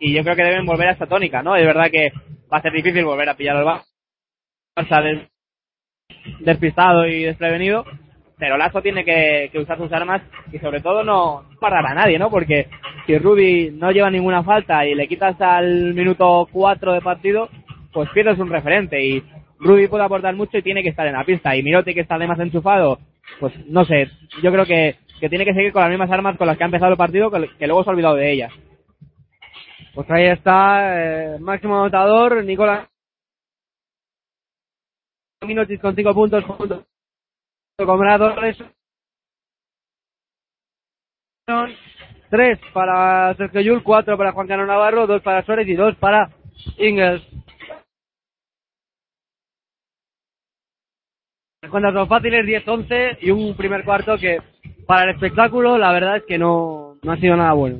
y 0.00 0.12
yo 0.14 0.22
creo 0.22 0.36
que 0.36 0.44
deben 0.44 0.66
volver 0.66 0.88
a 0.88 0.92
esta 0.92 1.06
tónica, 1.06 1.42
¿no? 1.42 1.56
Es 1.56 1.64
verdad 1.64 1.90
que 1.90 2.12
va 2.52 2.58
a 2.58 2.62
ser 2.62 2.72
difícil 2.72 3.04
volver 3.04 3.28
a 3.28 3.34
pillar 3.36 3.56
al 3.56 3.64
Barça 4.76 5.02
des- 5.02 5.28
despistado 6.40 7.06
y 7.06 7.24
desprevenido, 7.24 7.84
pero 8.38 8.56
Lazo 8.58 8.82
tiene 8.82 9.04
que, 9.04 9.48
que 9.52 9.58
usar 9.58 9.78
sus 9.78 9.92
armas 9.92 10.22
y 10.52 10.58
sobre 10.58 10.80
todo 10.80 11.02
no 11.02 11.44
parar 11.60 11.86
a 11.86 11.94
nadie, 11.94 12.18
¿no? 12.18 12.30
Porque 12.30 12.68
si 13.06 13.18
Ruby 13.18 13.70
no 13.72 13.90
lleva 13.90 14.10
ninguna 14.10 14.42
falta 14.42 14.86
y 14.86 14.94
le 14.94 15.08
quitas 15.08 15.40
al 15.40 15.94
minuto 15.94 16.46
4 16.52 16.92
de 16.92 17.00
partido, 17.00 17.48
pues 17.92 18.10
pierdes 18.10 18.38
un 18.38 18.50
referente 18.50 19.02
y 19.02 19.22
Ruby 19.58 19.88
puede 19.88 20.04
aportar 20.04 20.34
mucho 20.34 20.58
y 20.58 20.62
tiene 20.62 20.82
que 20.82 20.90
estar 20.90 21.06
en 21.06 21.14
la 21.14 21.24
pista. 21.24 21.56
Y 21.56 21.62
Mirote 21.62 21.94
que 21.94 22.00
está 22.00 22.16
además 22.16 22.38
enchufado, 22.40 22.98
pues 23.40 23.54
no 23.66 23.84
sé, 23.84 24.10
yo 24.42 24.52
creo 24.52 24.64
que, 24.64 24.96
que 25.20 25.28
tiene 25.28 25.44
que 25.44 25.54
seguir 25.54 25.72
con 25.72 25.82
las 25.82 25.90
mismas 25.90 26.10
armas 26.10 26.36
con 26.36 26.46
las 26.46 26.56
que 26.56 26.64
ha 26.64 26.66
empezado 26.66 26.92
el 26.92 26.98
partido, 26.98 27.30
que, 27.30 27.66
luego 27.66 27.84
se 27.84 27.90
ha 27.90 27.92
olvidado 27.92 28.16
de 28.16 28.32
ellas. 28.32 28.52
Pues 29.94 30.10
ahí 30.10 30.26
está, 30.26 31.34
eh, 31.34 31.38
máximo 31.40 31.76
anotador, 31.76 32.44
Nicolás 32.44 32.86
Minotis 35.44 35.80
con 35.80 35.94
5 35.94 36.14
puntos 36.14 36.44
junto 36.44 36.84
con 37.76 37.98
Bradores. 37.98 38.56
3 42.30 42.58
para 42.72 43.34
Sergio 43.36 43.60
Yul, 43.60 43.82
4 43.82 44.16
para 44.16 44.32
Juan 44.32 44.48
Cano 44.48 44.66
Navarro, 44.66 45.06
2 45.06 45.22
para 45.22 45.44
Suárez 45.44 45.68
y 45.68 45.74
2 45.74 45.96
para 45.96 46.30
Ingles. 46.78 47.22
Son 51.62 52.08
fáciles, 52.08 52.46
10-11 52.46 53.18
y 53.22 53.30
un 53.30 53.56
primer 53.56 53.84
cuarto 53.84 54.16
que 54.18 54.38
para 54.86 55.04
el 55.04 55.10
espectáculo 55.10 55.78
la 55.78 55.92
verdad 55.92 56.18
es 56.18 56.22
que 56.24 56.38
no, 56.38 56.96
no 57.02 57.12
ha 57.12 57.16
sido 57.16 57.36
nada 57.36 57.52
bueno. 57.52 57.78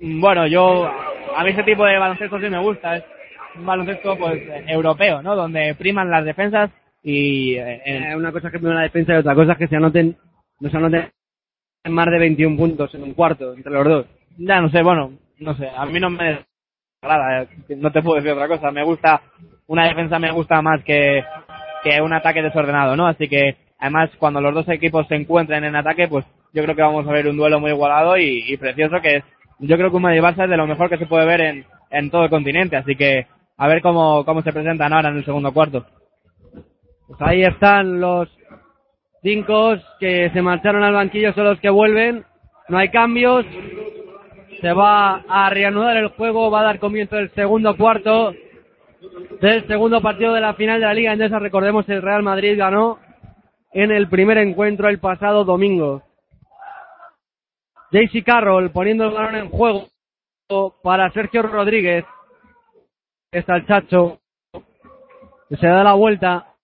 Bueno, 0.00 0.46
yo, 0.46 0.86
a 0.86 1.44
mí 1.44 1.50
ese 1.50 1.62
tipo 1.62 1.84
de 1.86 1.98
baloncesto 1.98 2.38
sí 2.38 2.50
me 2.50 2.58
gusta, 2.58 2.96
es 2.96 3.04
un 3.56 3.64
baloncesto 3.64 4.16
pues 4.18 4.42
europeo, 4.66 5.22
¿no? 5.22 5.34
Donde 5.34 5.74
priman 5.74 6.10
las 6.10 6.24
defensas 6.24 6.70
y 7.02 7.54
eh, 7.54 7.82
Eh, 7.84 8.16
una 8.16 8.32
cosa 8.32 8.48
es 8.48 8.52
que 8.52 8.58
prima 8.58 8.74
la 8.74 8.82
defensa 8.82 9.14
y 9.14 9.18
otra 9.18 9.34
cosa 9.34 9.52
es 9.52 9.58
que 9.58 9.68
se 9.68 9.76
anoten, 9.76 10.16
no 10.60 10.68
se 10.70 10.76
anoten 10.76 11.10
más 11.84 12.10
de 12.10 12.18
21 12.18 12.56
puntos 12.56 12.92
en 12.94 13.04
un 13.04 13.14
cuarto 13.14 13.54
entre 13.54 13.72
los 13.72 13.84
dos. 13.86 14.06
ya 14.38 14.60
no 14.60 14.68
sé, 14.70 14.82
bueno, 14.82 15.12
no 15.38 15.56
sé, 15.56 15.70
a 15.74 15.86
mí 15.86 16.00
no 16.00 16.10
me 16.10 16.44
agrada, 17.00 17.42
eh, 17.42 17.48
no 17.76 17.92
te 17.92 18.02
puedo 18.02 18.16
decir 18.16 18.32
otra 18.32 18.48
cosa, 18.48 18.70
me 18.72 18.82
gusta, 18.82 19.22
una 19.68 19.86
defensa 19.86 20.18
me 20.18 20.32
gusta 20.32 20.60
más 20.62 20.82
que, 20.82 21.22
que 21.86 22.00
un 22.00 22.12
ataque 22.12 22.42
desordenado, 22.42 22.96
¿no? 22.96 23.06
Así 23.06 23.28
que, 23.28 23.56
además, 23.78 24.10
cuando 24.18 24.40
los 24.40 24.52
dos 24.52 24.68
equipos 24.68 25.06
se 25.06 25.14
encuentren 25.14 25.62
en 25.64 25.76
ataque, 25.76 26.08
pues 26.08 26.24
yo 26.52 26.62
creo 26.64 26.74
que 26.74 26.82
vamos 26.82 27.06
a 27.06 27.12
ver 27.12 27.28
un 27.28 27.36
duelo 27.36 27.60
muy 27.60 27.70
igualado 27.70 28.16
y, 28.18 28.56
precioso, 28.56 29.00
que 29.00 29.16
es, 29.16 29.24
yo 29.60 29.76
creo 29.76 29.90
que 29.90 29.96
un 29.96 30.02
Madrid 30.02 30.20
Barça 30.20 30.44
es 30.44 30.50
de 30.50 30.56
lo 30.56 30.66
mejor 30.66 30.90
que 30.90 30.98
se 30.98 31.06
puede 31.06 31.26
ver 31.26 31.40
en, 31.40 31.64
en 31.90 32.10
todo 32.10 32.24
el 32.24 32.30
continente, 32.30 32.76
así 32.76 32.96
que, 32.96 33.26
a 33.56 33.68
ver 33.68 33.80
cómo, 33.82 34.24
cómo 34.24 34.42
se 34.42 34.52
presentan 34.52 34.92
ahora 34.92 35.10
en 35.10 35.18
el 35.18 35.24
segundo 35.24 35.52
cuarto. 35.52 35.86
Pues 37.06 37.20
ahí 37.22 37.42
están 37.42 38.00
los 38.00 38.28
cinco 39.22 39.76
que 40.00 40.30
se 40.30 40.42
marcharon 40.42 40.82
al 40.82 40.94
banquillo, 40.94 41.32
son 41.34 41.44
los 41.44 41.60
que 41.60 41.70
vuelven. 41.70 42.24
No 42.68 42.78
hay 42.78 42.88
cambios. 42.88 43.46
Se 44.60 44.72
va 44.72 45.22
a 45.28 45.48
reanudar 45.50 45.96
el 45.96 46.08
juego, 46.08 46.50
va 46.50 46.60
a 46.60 46.64
dar 46.64 46.78
comienzo 46.80 47.16
el 47.16 47.30
segundo 47.30 47.76
cuarto 47.76 48.32
del 49.40 49.66
segundo 49.66 50.00
partido 50.00 50.32
de 50.32 50.40
la 50.40 50.54
final 50.54 50.80
de 50.80 50.86
la 50.86 50.94
Liga 50.94 51.12
Endesa. 51.12 51.38
Recordemos, 51.38 51.88
el 51.88 52.02
Real 52.02 52.22
Madrid 52.22 52.56
ganó 52.56 52.98
en 53.72 53.90
el 53.90 54.08
primer 54.08 54.38
encuentro 54.38 54.88
el 54.88 54.98
pasado 54.98 55.44
domingo. 55.44 56.02
JC 57.90 58.24
Carroll 58.24 58.70
poniendo 58.70 59.04
el 59.04 59.14
balón 59.14 59.36
en 59.36 59.50
juego 59.50 59.88
para 60.82 61.10
Sergio 61.12 61.42
Rodríguez. 61.42 62.04
Está 63.30 63.56
el 63.56 63.66
Chacho. 63.66 64.20
Se 65.50 65.66
da 65.66 65.84
la 65.84 65.94
vuelta. 65.94 66.54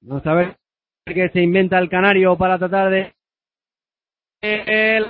Vamos 0.00 0.26
a 0.26 0.34
ver 0.34 0.56
qué 1.04 1.28
se 1.30 1.40
inventa 1.40 1.78
el 1.78 1.88
canario 1.88 2.36
para 2.36 2.58
tratar 2.58 2.90
de. 2.90 3.12
El. 4.40 5.06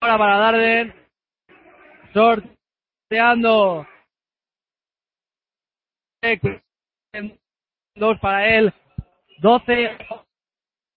Ahora 0.00 0.18
para 0.18 0.38
Darden. 0.38 0.94
Sorteando. 3.08 3.86
Dos 7.94 8.18
para 8.20 8.46
él. 8.46 8.72
12. 9.40 9.98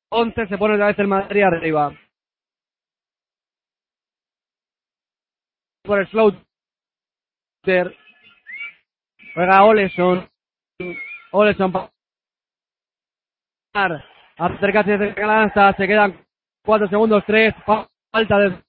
11 0.10 0.48
se 0.48 0.58
pone 0.58 0.74
otra 0.74 0.88
vez 0.88 1.00
el 1.00 1.08
Madrid 1.08 1.44
arriba. 1.44 1.98
Por 5.84 6.00
el 6.00 6.08
Slaughter. 6.10 6.46
Juega 9.34 9.64
Oleson. 9.64 10.30
Oleson 11.32 11.72
para 13.72 14.06
acercarse 14.38 14.98
de 14.98 15.14
lanza, 15.26 15.72
se 15.74 15.88
quedan 15.88 16.26
4 16.66 16.90
segundos, 16.90 17.24
3, 17.26 17.56
falta 18.12 18.38
de 18.38 18.62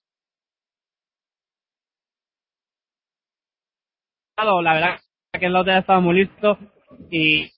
La 4.36 4.74
verdad 4.74 5.00
que 5.38 5.46
el 5.46 5.52
lote 5.52 5.70
ha 5.72 5.78
estado 5.78 6.00
muy 6.00 6.14
listo 6.14 6.58
y, 7.10 7.50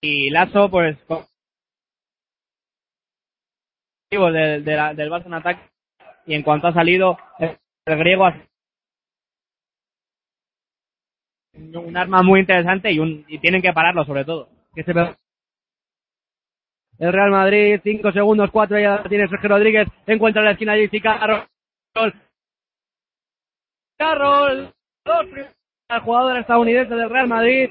y 0.00 0.30
Lazo, 0.30 0.70
pues, 0.70 0.96
con- 1.06 1.24
del, 4.10 4.64
de 4.64 4.76
la- 4.76 4.94
del 4.94 5.10
Barça 5.10 5.26
en 5.26 5.34
ataque 5.34 5.70
y 6.26 6.34
en 6.34 6.42
cuanto 6.42 6.68
ha 6.68 6.72
salido 6.72 7.18
el, 7.38 7.58
griego 7.98 8.26
ha 8.26 8.34
un 11.54 11.96
arma 11.96 12.22
muy 12.22 12.40
interesante 12.40 12.90
y, 12.92 12.98
un, 12.98 13.24
y 13.28 13.38
tienen 13.38 13.62
que 13.62 13.72
pararlo 13.72 14.04
sobre 14.04 14.24
todo. 14.24 14.48
el 16.98 17.12
Real 17.12 17.30
Madrid, 17.30 17.80
5 17.82 18.12
segundos, 18.12 18.50
4, 18.50 18.78
ya 18.78 19.02
tiene 19.08 19.28
Sergio 19.28 19.48
Rodríguez, 19.48 19.88
encuentra 20.12 20.42
en 20.42 20.46
la 20.46 20.52
esquina 20.52 20.76
JC 20.76 21.00
Carroll. 21.02 21.46
Carroll, 23.98 24.72
dos 25.04 25.26
al 25.94 26.02
jugador 26.02 26.36
estadounidense 26.38 26.94
del 26.94 27.10
Real 27.10 27.28
Madrid, 27.28 27.70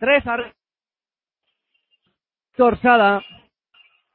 3 0.00 0.26
a 0.26 0.52
Torsada. 2.56 3.22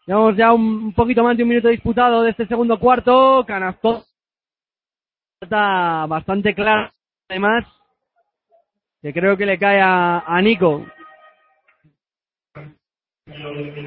Llevamos 0.06 0.36
ya 0.36 0.52
un, 0.52 0.94
poquito 0.94 1.24
más 1.24 1.38
de 1.38 1.44
un 1.44 1.50
minuto 1.50 1.70
disputado 1.70 2.22
de 2.24 2.32
este 2.32 2.46
segundo 2.48 2.80
cuarto, 2.80 3.44
canasto 3.48 4.04
está 5.44 6.06
bastante 6.08 6.56
claro, 6.56 6.90
además, 7.30 7.66
que 9.02 9.14
creo 9.14 9.38
que 9.38 9.46
le 9.46 9.60
cae 9.60 9.82
a, 9.82 10.20
a 10.20 10.42
Nico. 10.42 10.86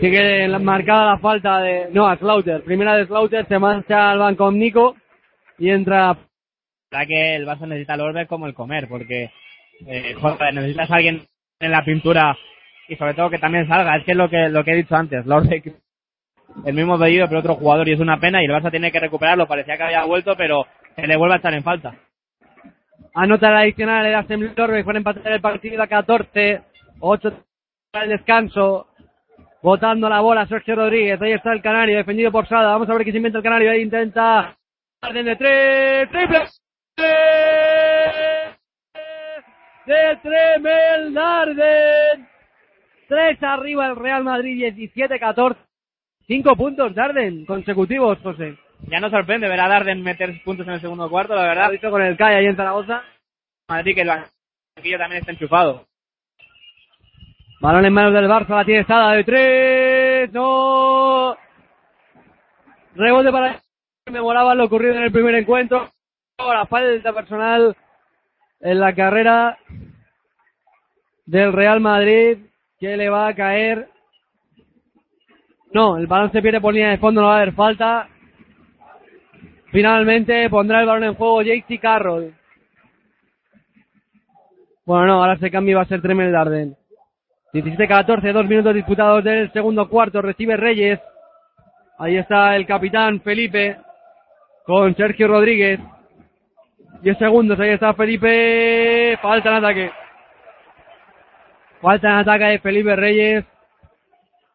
Sigue 0.00 0.48
marcada 0.58 1.12
la 1.12 1.18
falta 1.18 1.60
de. 1.60 1.88
No, 1.90 2.06
a 2.06 2.16
Slaughter. 2.16 2.62
Primera 2.64 2.96
de 2.96 3.06
Slaughter, 3.06 3.46
se 3.46 3.58
marcha 3.58 4.10
al 4.10 4.18
banco 4.18 4.50
Nico 4.50 4.96
y 5.58 5.70
entra. 5.70 6.18
La 6.90 7.04
que 7.04 7.34
el 7.34 7.46
Barça 7.46 7.66
necesita 7.66 7.94
el 7.94 8.00
orbe 8.00 8.26
como 8.26 8.46
el 8.46 8.54
comer, 8.54 8.88
porque 8.88 9.30
eh, 9.86 10.14
joder, 10.14 10.54
necesitas 10.54 10.90
a 10.90 10.94
alguien 10.96 11.26
en 11.60 11.70
la 11.70 11.84
pintura 11.84 12.36
y 12.88 12.96
sobre 12.96 13.14
todo 13.14 13.30
que 13.30 13.38
también 13.38 13.68
salga. 13.68 13.96
Es 13.96 14.04
que 14.04 14.12
es 14.12 14.16
lo 14.16 14.28
que 14.28 14.48
lo 14.48 14.64
que 14.64 14.72
he 14.72 14.76
dicho 14.76 14.96
antes, 14.96 15.26
Lorde, 15.26 15.62
el 16.64 16.74
mismo 16.74 16.98
pedido 16.98 17.26
pero 17.28 17.40
otro 17.40 17.56
jugador 17.56 17.88
y 17.88 17.92
es 17.92 18.00
una 18.00 18.18
pena 18.18 18.42
y 18.42 18.46
el 18.46 18.52
Barça 18.52 18.70
tiene 18.70 18.92
que 18.92 19.00
recuperarlo. 19.00 19.46
Parecía 19.46 19.76
que 19.76 19.82
había 19.82 20.04
vuelto, 20.04 20.34
pero 20.36 20.66
se 20.94 21.06
le 21.06 21.16
vuelve 21.16 21.34
a 21.34 21.38
echar 21.38 21.54
en 21.54 21.62
falta. 21.62 21.94
Anota 23.14 23.48
el 23.48 23.56
adicional 23.56 24.06
el 24.06 24.14
Assembly 24.14 24.50
Torbe 24.50 24.84
para 24.84 24.98
empatar 24.98 25.32
el 25.32 25.40
partido 25.40 25.82
a 25.82 25.86
14. 25.86 26.62
8 27.00 27.44
para 27.90 28.04
el 28.04 28.10
descanso. 28.10 28.88
Botando 29.62 30.08
la 30.08 30.20
bola 30.20 30.46
Sergio 30.46 30.76
Rodríguez. 30.76 31.20
Ahí 31.20 31.32
está 31.32 31.52
el 31.52 31.62
Canario, 31.62 31.96
defendido 31.96 32.30
por 32.30 32.46
Sada. 32.46 32.72
Vamos 32.72 32.88
a 32.88 32.94
ver 32.94 33.04
qué 33.04 33.10
se 33.10 33.16
inventa 33.16 33.38
el 33.38 33.44
Canario. 33.44 33.70
Ahí 33.70 33.82
intenta. 33.82 34.56
Arden 35.00 35.26
de 35.26 35.36
tres. 35.36 36.08
Triple. 36.10 36.46
De 39.86 40.18
Tremel 40.22 41.14
Darden. 41.14 42.28
Tres 43.08 43.42
arriba 43.42 43.86
el 43.86 43.96
Real 43.96 44.24
Madrid. 44.24 44.74
17-14. 44.74 45.56
Cinco 46.26 46.56
puntos 46.56 46.94
Darden 46.94 47.46
consecutivos, 47.46 48.18
José. 48.22 48.58
Ya 48.88 48.98
no 48.98 49.08
sorprende 49.10 49.48
ver 49.48 49.60
a 49.60 49.68
Darden 49.68 50.02
meter 50.02 50.42
puntos 50.44 50.66
en 50.66 50.74
el 50.74 50.80
segundo 50.80 51.08
cuarto, 51.08 51.34
la 51.34 51.42
verdad. 51.42 51.68
Lo 51.68 51.74
hizo 51.74 51.90
con 51.90 52.02
el 52.02 52.16
CAI 52.16 52.34
ahí 52.34 52.46
en 52.46 52.56
Zaragoza. 52.56 53.02
Madrid 53.68 53.94
que 53.94 54.00
el 54.02 54.08
banquillo 54.08 54.98
también 54.98 55.20
está 55.20 55.32
enchufado. 55.32 55.86
Balón 57.60 57.86
en 57.86 57.92
manos 57.92 58.12
del 58.12 58.28
Barça, 58.28 58.50
la 58.50 58.64
tiene 58.64 58.84
Sada 58.84 59.12
de 59.12 59.24
tres, 59.24 60.32
no. 60.32 61.36
Rebote 62.94 63.32
para 63.32 63.60
me 64.10 64.20
molaba 64.20 64.54
lo 64.54 64.64
ocurrido 64.64 64.94
en 64.94 65.04
el 65.04 65.12
primer 65.12 65.34
encuentro. 65.36 65.88
Ahora 66.38 66.66
falta 66.66 67.12
personal 67.12 67.74
en 68.66 68.80
la 68.80 68.92
carrera 68.96 69.58
del 71.24 71.52
Real 71.52 71.78
Madrid 71.78 72.38
que 72.80 72.96
le 72.96 73.08
va 73.08 73.28
a 73.28 73.34
caer. 73.34 73.88
No, 75.72 75.96
el 75.96 76.08
balón 76.08 76.32
se 76.32 76.42
pierde 76.42 76.60
por 76.60 76.74
línea 76.74 76.90
de 76.90 76.98
fondo, 76.98 77.20
no 77.20 77.28
va 77.28 77.34
a 77.34 77.42
haber 77.42 77.54
falta. 77.54 78.08
Finalmente 79.70 80.50
pondrá 80.50 80.80
el 80.80 80.86
balón 80.86 81.04
en 81.04 81.14
juego 81.14 81.42
JC 81.42 81.78
Carroll. 81.80 82.34
Bueno, 84.84 85.06
no, 85.06 85.22
ahora 85.22 85.36
se 85.38 85.50
cambia 85.50 85.72
y 85.72 85.74
va 85.74 85.82
a 85.82 85.86
ser 85.86 86.02
Tremel 86.02 86.32
Darden. 86.32 86.76
17-14, 87.52 88.32
dos 88.32 88.46
minutos 88.46 88.74
disputados 88.74 89.22
del 89.22 89.52
segundo 89.52 89.88
cuarto. 89.88 90.20
Recibe 90.20 90.56
Reyes. 90.56 90.98
Ahí 91.98 92.16
está 92.16 92.56
el 92.56 92.66
capitán 92.66 93.20
Felipe 93.20 93.76
con 94.64 94.94
Sergio 94.96 95.28
Rodríguez. 95.28 95.78
10 97.02 97.18
segundos, 97.18 97.58
ahí 97.60 97.70
está 97.70 97.94
Felipe. 97.94 99.18
Falta 99.22 99.48
en 99.48 99.54
ataque. 99.54 99.90
Falta 101.80 102.08
en 102.08 102.14
ataque 102.16 102.44
de 102.44 102.58
Felipe 102.58 102.96
Reyes. 102.96 103.44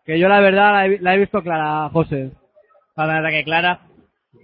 Que 0.05 0.19
yo 0.19 0.27
la 0.27 0.39
verdad 0.39 0.87
la 0.99 1.15
he, 1.15 1.19
visto 1.19 1.41
clara, 1.41 1.89
José. 1.89 2.31
Falta 2.95 3.13
de 3.13 3.19
ataque 3.19 3.43
clara. 3.43 3.79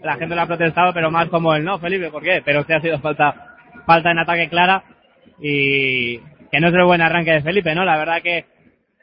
La 0.03 0.15
gente 0.15 0.35
lo 0.35 0.41
ha 0.41 0.47
protestado, 0.47 0.93
pero 0.93 1.09
más 1.09 1.27
como 1.29 1.55
él, 1.55 1.63
¿no, 1.63 1.79
Felipe? 1.79 2.11
¿Por 2.11 2.21
qué? 2.21 2.41
Pero 2.45 2.63
sí 2.63 2.73
ha 2.73 2.81
sido 2.81 2.99
falta, 2.99 3.55
falta 3.85 4.11
en 4.11 4.19
ataque 4.19 4.49
clara 4.49 4.83
y 5.39 6.19
que 6.51 6.59
no 6.59 6.67
es 6.67 6.73
el 6.73 6.83
buen 6.83 7.01
arranque 7.01 7.31
de 7.31 7.41
Felipe, 7.41 7.73
¿no? 7.73 7.83
La 7.83 7.97
verdad 7.97 8.21
que 8.21 8.45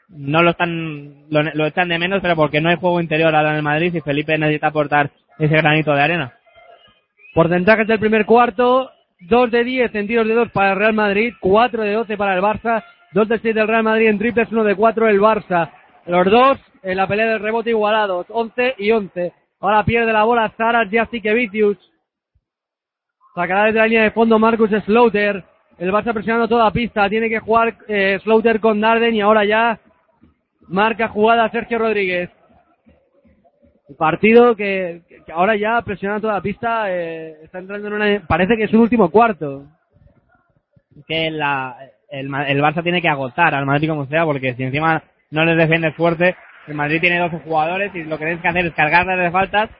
no 0.08 0.42
lo 0.42 0.50
están, 0.50 1.26
lo, 1.30 1.42
lo 1.42 1.66
echan 1.66 1.88
de 1.88 1.98
menos, 1.98 2.20
pero 2.22 2.36
porque 2.36 2.60
no 2.60 2.68
hay 2.68 2.76
juego 2.76 3.00
interior 3.00 3.34
ahora 3.34 3.50
en 3.50 3.56
el 3.56 3.62
Madrid 3.62 3.94
y 3.94 4.00
Felipe 4.00 4.38
necesita 4.38 4.68
aportar 4.68 5.10
ese 5.38 5.56
granito 5.56 5.92
de 5.92 6.02
arena. 6.02 6.34
Porcentajes 7.34 7.88
del 7.88 7.98
primer 7.98 8.26
cuarto, 8.26 8.92
2 9.18 9.50
de 9.50 9.64
10 9.64 9.94
en 9.96 10.06
tiros 10.06 10.26
de 10.28 10.34
2 10.34 10.52
para 10.52 10.70
el 10.70 10.78
Real 10.78 10.92
Madrid, 10.92 11.34
4 11.40 11.82
de 11.82 11.92
12 11.92 12.16
para 12.16 12.36
el 12.36 12.40
Barça, 12.40 12.84
2 13.12 13.28
de 13.28 13.38
6 13.40 13.54
del 13.56 13.66
Real 13.66 13.82
Madrid 13.82 14.08
en 14.08 14.18
triples, 14.18 14.52
1 14.52 14.62
de 14.62 14.76
4 14.76 15.08
el 15.08 15.20
Barça. 15.20 15.70
Los 16.06 16.30
dos 16.30 16.58
en 16.84 16.96
la 16.96 17.08
pelea 17.08 17.26
del 17.26 17.40
rebote 17.40 17.70
igualados, 17.70 18.26
11 18.28 18.76
y 18.78 18.92
11. 18.92 19.32
Ahora 19.58 19.84
pierde 19.84 20.12
la 20.12 20.22
bola 20.22 20.52
Saras 20.56 20.88
Jastikevicius. 20.88 21.76
Sacará 23.34 23.64
desde 23.64 23.80
la 23.80 23.86
línea 23.88 24.04
de 24.04 24.10
fondo 24.12 24.38
Marcus 24.38 24.70
Slaughter. 24.84 25.42
El 25.78 25.90
Barça 25.90 26.12
presionando 26.12 26.46
toda 26.46 26.70
pista. 26.70 27.08
Tiene 27.08 27.28
que 27.28 27.40
jugar 27.40 27.74
eh, 27.88 28.20
Slaughter 28.22 28.60
con 28.60 28.80
Darden 28.80 29.12
y 29.12 29.22
ahora 29.22 29.44
ya 29.44 29.80
marca 30.68 31.08
jugada 31.08 31.50
Sergio 31.50 31.78
Rodríguez. 31.78 32.30
El 33.88 33.96
partido 33.96 34.56
que, 34.56 35.02
que 35.08 35.32
ahora 35.32 35.56
ya 35.56 35.82
presionando 35.82 36.22
toda 36.22 36.34
la 36.34 36.40
pista 36.40 36.90
eh, 36.90 37.36
está 37.42 37.58
entrando 37.58 37.88
en 37.88 37.94
una... 37.94 38.26
Parece 38.26 38.56
que 38.56 38.64
es 38.64 38.72
un 38.72 38.80
último 38.80 39.10
cuarto. 39.10 39.66
Que 41.06 41.30
la, 41.30 41.76
el, 42.08 42.26
el 42.26 42.62
Barça 42.62 42.82
tiene 42.82 43.02
que 43.02 43.08
agotar 43.08 43.54
al 43.54 43.66
Madrid 43.66 43.88
como 43.88 44.06
sea, 44.06 44.24
porque 44.24 44.54
si 44.54 44.62
encima 44.62 45.02
no 45.30 45.44
les 45.44 45.58
defiendes 45.58 45.94
fuerte, 45.96 46.34
el 46.66 46.74
Madrid 46.74 47.00
tiene 47.00 47.18
12 47.18 47.40
jugadores 47.40 47.94
y 47.94 48.04
lo 48.04 48.16
que 48.16 48.24
tienes 48.24 48.40
que 48.40 48.48
hacer 48.48 48.66
es 48.66 48.72
cargarles 48.72 49.18
de 49.18 49.30
faltas 49.30 49.70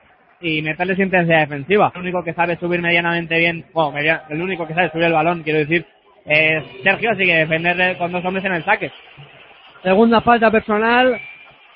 y 0.40 0.61
meterles 0.61 0.99
intensidad 0.99 1.40
defensiva. 1.40 1.90
El 1.95 2.03
único 2.03 2.23
que 2.23 2.35
sabe 2.35 2.57
subir 2.57 2.83
medianamente 2.83 3.38
bien, 3.38 3.64
bueno, 3.73 3.93
media, 3.93 4.25
el 4.29 4.43
único 4.43 4.67
que 4.67 4.75
sabe 4.75 4.90
subir 4.90 5.05
el 5.05 5.12
balón, 5.12 5.43
quiero 5.43 5.61
decir, 5.61 5.87
es 6.27 6.62
Sergio, 6.83 7.12
así 7.12 7.25
que 7.25 7.37
defenderle 7.37 7.97
con 7.97 8.12
dos 8.12 8.25
hombres 8.25 8.45
en 8.45 8.53
el 8.53 8.64
saque. 8.64 8.93
Segunda 9.83 10.21
falta 10.21 10.51
personal 10.51 11.19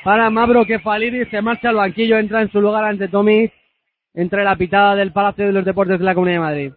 para 0.04 0.30
Mabro 0.30 0.64
Kefaliri, 0.64 1.26
se 1.26 1.42
marcha 1.42 1.70
al 1.70 1.76
banquillo, 1.76 2.18
entra 2.18 2.42
en 2.42 2.50
su 2.50 2.60
lugar 2.60 2.84
ante 2.84 3.08
Tommy, 3.08 3.50
entre 4.14 4.44
la 4.44 4.56
pitada 4.56 4.94
del 4.94 5.12
Palacio 5.12 5.46
de 5.46 5.52
los 5.52 5.64
Deportes 5.64 5.98
de 5.98 6.04
la 6.04 6.14
Comunidad 6.14 6.36
de 6.36 6.40
Madrid. 6.40 6.72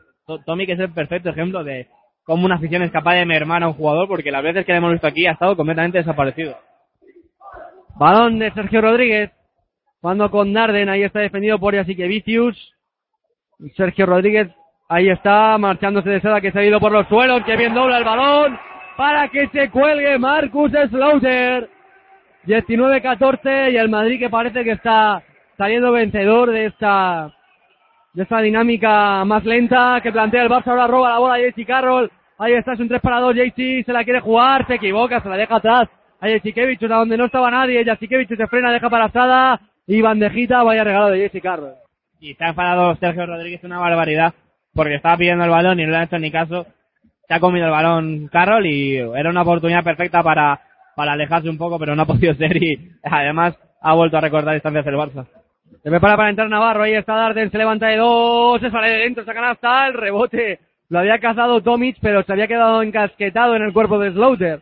Tommy 0.46 0.66
que 0.66 0.74
es 0.74 0.80
el 0.80 0.94
perfecto 0.94 1.30
ejemplo 1.30 1.64
de 1.64 1.88
cómo 2.24 2.46
una 2.46 2.56
afición 2.56 2.84
es 2.84 2.92
capaz 2.92 3.16
de 3.16 3.26
mermar 3.26 3.64
a 3.64 3.68
un 3.68 3.74
jugador, 3.74 4.08
porque 4.08 4.32
las 4.32 4.44
veces 4.44 4.66
que 4.66 4.72
le 4.72 4.78
hemos 4.78 4.92
visto 4.92 5.08
aquí 5.08 5.26
ha 5.28 5.32
estado 5.32 5.56
completamente 5.56 5.98
desaparecido. 5.98 6.58
Balón 7.96 8.40
de 8.40 8.52
Sergio 8.52 8.82
Rodríguez. 8.82 9.32
Cuando 10.00 10.32
con 10.32 10.52
Darden, 10.52 10.90
ahí 10.90 11.04
está 11.04 11.20
defendido 11.20 11.60
por 11.60 11.76
Vicius. 11.86 12.74
Sergio 13.76 14.08
Rodríguez, 14.08 14.50
ahí 14.90 15.10
está, 15.10 15.58
marchándose 15.60 16.10
de 16.10 16.22
seda 16.22 16.42
que 16.42 16.52
se 16.52 16.60
ha 16.60 16.66
ido 16.66 16.80
por 16.80 16.92
los 16.92 17.08
suelos, 17.08 17.44
que 17.46 17.56
bien 17.56 17.76
dobla 17.76 18.00
el 18.00 18.04
balón, 18.04 18.58
para 18.98 19.28
que 19.30 19.48
se 19.50 19.70
cuelgue 19.70 20.18
Marcus 20.18 20.72
Slaughter. 20.72 21.70
19-14 22.46 23.72
y 23.72 23.78
el 23.78 23.90
Madrid 23.90 24.20
que 24.20 24.30
parece 24.30 24.64
que 24.64 24.72
está 24.72 25.24
saliendo 25.58 25.92
vencedor 25.92 26.52
de 26.52 26.66
esta 26.66 27.34
de 28.14 28.24
esta 28.24 28.42
dinámica 28.42 29.24
más 29.26 29.46
lenta 29.46 30.00
que 30.02 30.12
plantea 30.12 30.44
el 30.44 30.50
Barça. 30.50 30.68
Ahora 30.68 30.88
roba 30.88 31.10
la 31.10 31.20
bola 31.20 31.40
JC 31.40 31.66
Carroll. 31.66 32.12
Ahí 32.38 32.54
está, 32.54 32.74
es 32.74 32.80
un 32.80 32.88
3 32.88 33.00
para 33.02 33.20
2. 33.20 33.36
JC 33.36 33.86
se 33.86 33.94
la 33.94 34.04
quiere 34.04 34.20
jugar, 34.20 34.66
se 34.68 34.76
equivoca, 34.76 35.22
se 35.22 35.30
la 35.30 35.38
deja 35.38 35.56
atrás. 35.56 35.90
Ahí 36.20 36.38
Jasikevich, 36.38 36.84
a 36.84 36.88
donde 36.88 37.18
no 37.18 37.26
estaba 37.26 37.50
nadie. 37.50 37.84
Jasikevich 37.84 38.30
se 38.30 38.48
frena, 38.48 38.72
deja 38.72 38.90
para 38.90 39.10
Sada. 39.10 39.60
Y 39.88 40.02
bandejita, 40.02 40.62
vaya 40.62 40.84
regalo 40.84 41.10
de 41.10 41.28
Jesse 41.28 41.42
Carroll. 41.42 41.74
Y 42.20 42.32
está 42.32 42.50
enfadado 42.50 42.96
Sergio 42.98 43.26
Rodríguez 43.26 43.64
una 43.64 43.80
barbaridad 43.80 44.34
porque 44.74 44.96
estaba 44.96 45.18
pidiendo 45.18 45.44
el 45.44 45.50
balón 45.50 45.80
y 45.80 45.86
no 45.86 45.92
le 45.92 45.98
ha 45.98 46.04
hecho 46.04 46.20
ni 46.20 46.32
caso. 46.32 46.68
Se 47.28 47.34
ha 47.34 47.40
comido 47.40 47.66
el 47.66 47.72
balón 47.72 48.28
Carroll 48.28 48.68
y 48.68 48.98
era 48.98 49.30
una 49.30 49.42
oportunidad 49.42 49.84
perfecta 49.84 50.22
para, 50.22 50.62
para 51.02 51.14
alejarse 51.14 51.50
un 51.50 51.58
poco, 51.58 51.80
pero 51.80 51.96
no 51.96 52.04
ha 52.04 52.06
podido 52.06 52.36
ser 52.36 52.56
y 52.62 52.78
además 53.02 53.58
ha 53.82 53.96
vuelto 53.96 54.18
a 54.18 54.22
recordar 54.22 54.54
distancias 54.54 54.86
del 54.86 54.94
Barça. 54.94 55.26
Se 55.82 55.90
prepara 55.90 56.16
para 56.16 56.30
entrar 56.30 56.48
Navarro, 56.48 56.84
ahí 56.84 56.94
está 56.94 57.16
Darden, 57.16 57.50
se 57.50 57.58
levanta 57.58 57.88
de 57.88 57.98
dos, 57.98 58.62
se 58.62 58.70
sale 58.70 58.92
de 58.92 58.98
dentro, 59.00 59.26
sacan 59.26 59.46
hasta 59.46 59.88
el 59.88 59.96
rebote. 59.96 60.60
Lo 60.90 61.00
había 61.00 61.18
cazado 61.18 61.60
Tomic, 61.62 61.98
pero 62.04 62.22
se 62.22 62.34
había 62.34 62.48
quedado 62.48 62.84
encasquetado 62.84 63.56
en 63.56 63.64
el 63.64 63.74
cuerpo 63.74 63.98
de 63.98 64.12
Slaughter. 64.12 64.62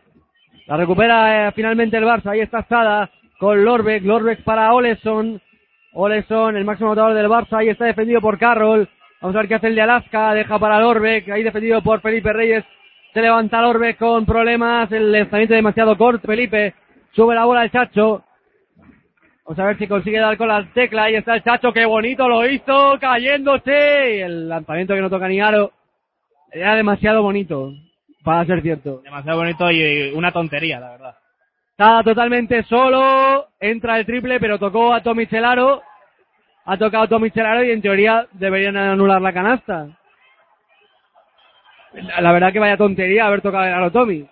La 0.66 0.78
recupera 0.78 1.48
eh, 1.48 1.52
finalmente 1.54 1.98
el 1.98 2.04
Barça. 2.04 2.30
Ahí 2.30 2.40
está 2.40 2.62
Sada 2.62 3.10
con 3.38 3.62
Lorbeck. 3.62 4.02
Lorbeck 4.02 4.42
para 4.42 4.72
Oleson. 4.72 5.42
Oleson, 5.92 6.56
el 6.56 6.64
máximo 6.64 6.92
anotador 6.92 7.12
del 7.12 7.28
Barça. 7.28 7.58
Ahí 7.58 7.68
está 7.68 7.84
defendido 7.84 8.22
por 8.22 8.38
Carroll. 8.38 8.88
Vamos 9.20 9.36
a 9.36 9.40
ver 9.40 9.48
qué 9.48 9.56
hace 9.56 9.66
el 9.66 9.74
de 9.74 9.82
Alaska. 9.82 10.32
Deja 10.32 10.58
para 10.58 10.80
Lorbeck. 10.80 11.28
Ahí 11.28 11.42
defendido 11.42 11.82
por 11.82 12.00
Felipe 12.00 12.32
Reyes. 12.32 12.64
Se 13.12 13.20
levanta 13.20 13.60
Lorbeck 13.60 13.98
con 13.98 14.24
problemas. 14.24 14.90
El 14.92 15.12
lanzamiento 15.12 15.54
demasiado 15.54 15.96
corto. 15.96 16.26
Felipe 16.26 16.74
sube 17.12 17.34
la 17.34 17.44
bola 17.44 17.62
al 17.62 17.70
Chacho. 17.70 18.24
Vamos 19.44 19.58
a 19.58 19.64
ver 19.64 19.78
si 19.78 19.88
consigue 19.88 20.18
dar 20.18 20.36
con 20.36 20.48
la 20.48 20.64
tecla. 20.72 21.04
Ahí 21.04 21.16
está 21.16 21.34
el 21.34 21.42
Chacho. 21.42 21.72
Qué 21.72 21.84
bonito 21.84 22.28
lo 22.28 22.48
hizo. 22.48 22.98
Cayéndose. 23.00 24.16
Y 24.16 24.20
el 24.20 24.48
lanzamiento 24.48 24.94
que 24.94 25.00
no 25.00 25.10
toca 25.10 25.28
ni 25.28 25.40
aro. 25.40 25.72
Era 26.52 26.74
demasiado 26.74 27.22
bonito 27.22 27.72
para 28.24 28.44
ser 28.44 28.62
cierto. 28.62 29.00
Demasiado 29.02 29.38
bonito 29.38 29.70
y 29.70 30.12
una 30.14 30.32
tontería, 30.32 30.80
la 30.80 30.90
verdad. 30.90 31.16
Está 31.70 32.02
totalmente 32.04 32.62
solo, 32.64 33.48
entra 33.58 33.98
el 33.98 34.04
triple, 34.04 34.38
pero 34.38 34.58
tocó 34.58 34.92
a 34.92 35.02
Tommy 35.02 35.26
Celaro. 35.26 35.82
Ha 36.66 36.76
tocado 36.76 37.04
a 37.04 37.08
Tommy 37.08 37.30
Celaro 37.30 37.64
y 37.64 37.70
en 37.70 37.80
teoría 37.80 38.26
deberían 38.32 38.76
anular 38.76 39.22
la 39.22 39.32
canasta. 39.32 39.88
La 41.92 42.32
verdad 42.32 42.52
que 42.52 42.58
vaya 42.58 42.76
tontería 42.76 43.26
haber 43.26 43.40
tocado 43.40 43.84
a 43.84 43.90
Tommy. 43.90 44.26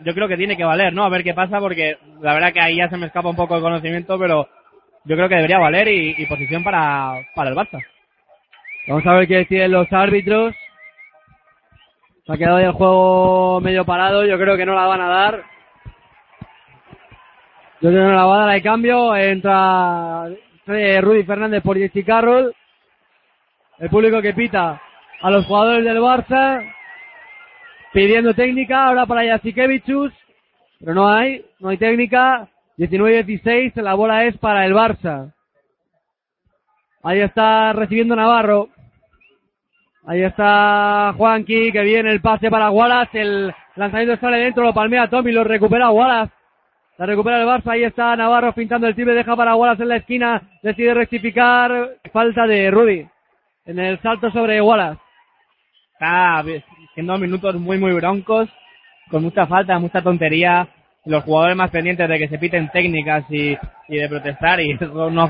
Yo 0.00 0.14
creo 0.14 0.28
que 0.28 0.36
tiene 0.36 0.56
que 0.56 0.64
valer, 0.64 0.92
¿no? 0.92 1.04
A 1.04 1.08
ver 1.08 1.22
qué 1.22 1.34
pasa, 1.34 1.58
porque 1.60 1.98
la 2.20 2.34
verdad 2.34 2.52
que 2.52 2.60
ahí 2.60 2.76
ya 2.76 2.88
se 2.88 2.96
me 2.96 3.06
escapa 3.06 3.28
un 3.28 3.36
poco 3.36 3.56
el 3.56 3.62
conocimiento, 3.62 4.18
pero 4.18 4.48
yo 5.04 5.16
creo 5.16 5.28
que 5.28 5.36
debería 5.36 5.58
valer 5.58 5.88
y, 5.88 6.14
y 6.18 6.26
posición 6.26 6.62
para, 6.64 7.14
para 7.34 7.50
el 7.50 7.56
Barça. 7.56 7.82
Vamos 8.88 9.06
a 9.06 9.14
ver 9.14 9.26
qué 9.26 9.36
deciden 9.38 9.72
los 9.72 9.92
árbitros. 9.92 10.54
Se 12.24 12.32
ha 12.32 12.36
quedado 12.36 12.58
el 12.58 12.72
juego 12.72 13.60
medio 13.60 13.84
parado. 13.84 14.24
Yo 14.24 14.38
creo 14.38 14.56
que 14.56 14.66
no 14.66 14.74
la 14.74 14.86
van 14.86 15.00
a 15.00 15.08
dar. 15.08 15.44
Yo 17.80 17.90
creo 17.90 17.92
que 17.92 18.10
no 18.10 18.16
la 18.16 18.24
va 18.24 18.34
a 18.34 18.38
dar. 18.40 18.48
Hay 18.50 18.62
cambio. 18.62 19.16
Entra 19.16 20.26
eh, 20.66 21.00
Rudy 21.00 21.24
Fernández 21.24 21.62
por 21.62 21.78
Jesse 21.78 22.04
Carroll. 22.04 22.54
El 23.78 23.90
público 23.90 24.22
que 24.22 24.34
pita 24.34 24.80
a 25.20 25.30
los 25.30 25.46
jugadores 25.46 25.84
del 25.84 25.98
Barça. 25.98 26.75
Pidiendo 27.96 28.34
técnica. 28.34 28.88
Ahora 28.88 29.06
para 29.06 29.24
Jasikevichus. 29.24 30.12
Pero 30.78 30.92
no 30.92 31.08
hay. 31.08 31.42
No 31.60 31.70
hay 31.70 31.78
técnica. 31.78 32.46
19-16. 32.76 33.72
La 33.76 33.94
bola 33.94 34.26
es 34.26 34.36
para 34.36 34.66
el 34.66 34.74
Barça. 34.74 35.32
Ahí 37.02 37.20
está 37.20 37.72
recibiendo 37.72 38.14
Navarro. 38.14 38.68
Ahí 40.06 40.22
está 40.22 41.14
Juanqui, 41.16 41.72
que 41.72 41.80
viene 41.80 42.10
el 42.10 42.20
pase 42.20 42.50
para 42.50 42.70
Wallace, 42.70 43.18
el 43.18 43.54
lanzamiento 43.74 44.20
sale 44.20 44.36
dentro, 44.36 44.62
lo 44.62 44.74
palmea 44.74 45.08
Tommy, 45.08 45.32
lo 45.32 45.42
recupera 45.42 45.90
Wallace. 45.90 46.32
La 46.98 47.06
recupera 47.06 47.40
el 47.40 47.46
Barça, 47.46 47.72
ahí 47.72 47.82
está 47.82 48.14
Navarro 48.14 48.52
pintando 48.52 48.86
el 48.86 48.94
triple, 48.94 49.14
deja 49.14 49.34
para 49.34 49.56
Wallace 49.56 49.82
en 49.82 49.88
la 49.88 49.96
esquina, 49.96 50.42
decide 50.62 50.94
rectificar, 50.94 51.96
falta 52.12 52.46
de 52.46 52.70
Rudy 52.70 53.08
en 53.64 53.78
el 53.78 54.00
salto 54.00 54.30
sobre 54.30 54.60
Wallace. 54.60 55.00
Está 55.94 56.42
siendo 56.96 57.18
minutos 57.18 57.54
muy 57.56 57.78
muy 57.78 57.92
broncos, 57.92 58.48
con 59.10 59.22
mucha 59.22 59.46
falta, 59.46 59.78
mucha 59.78 60.02
tontería, 60.02 60.66
los 61.04 61.22
jugadores 61.22 61.56
más 61.56 61.70
pendientes 61.70 62.08
de 62.08 62.18
que 62.18 62.28
se 62.28 62.38
piten 62.38 62.70
técnicas 62.70 63.24
y, 63.30 63.56
y 63.88 63.96
de 63.96 64.08
protestar 64.08 64.60
y 64.60 64.72
eso 64.80 65.10
no, 65.10 65.28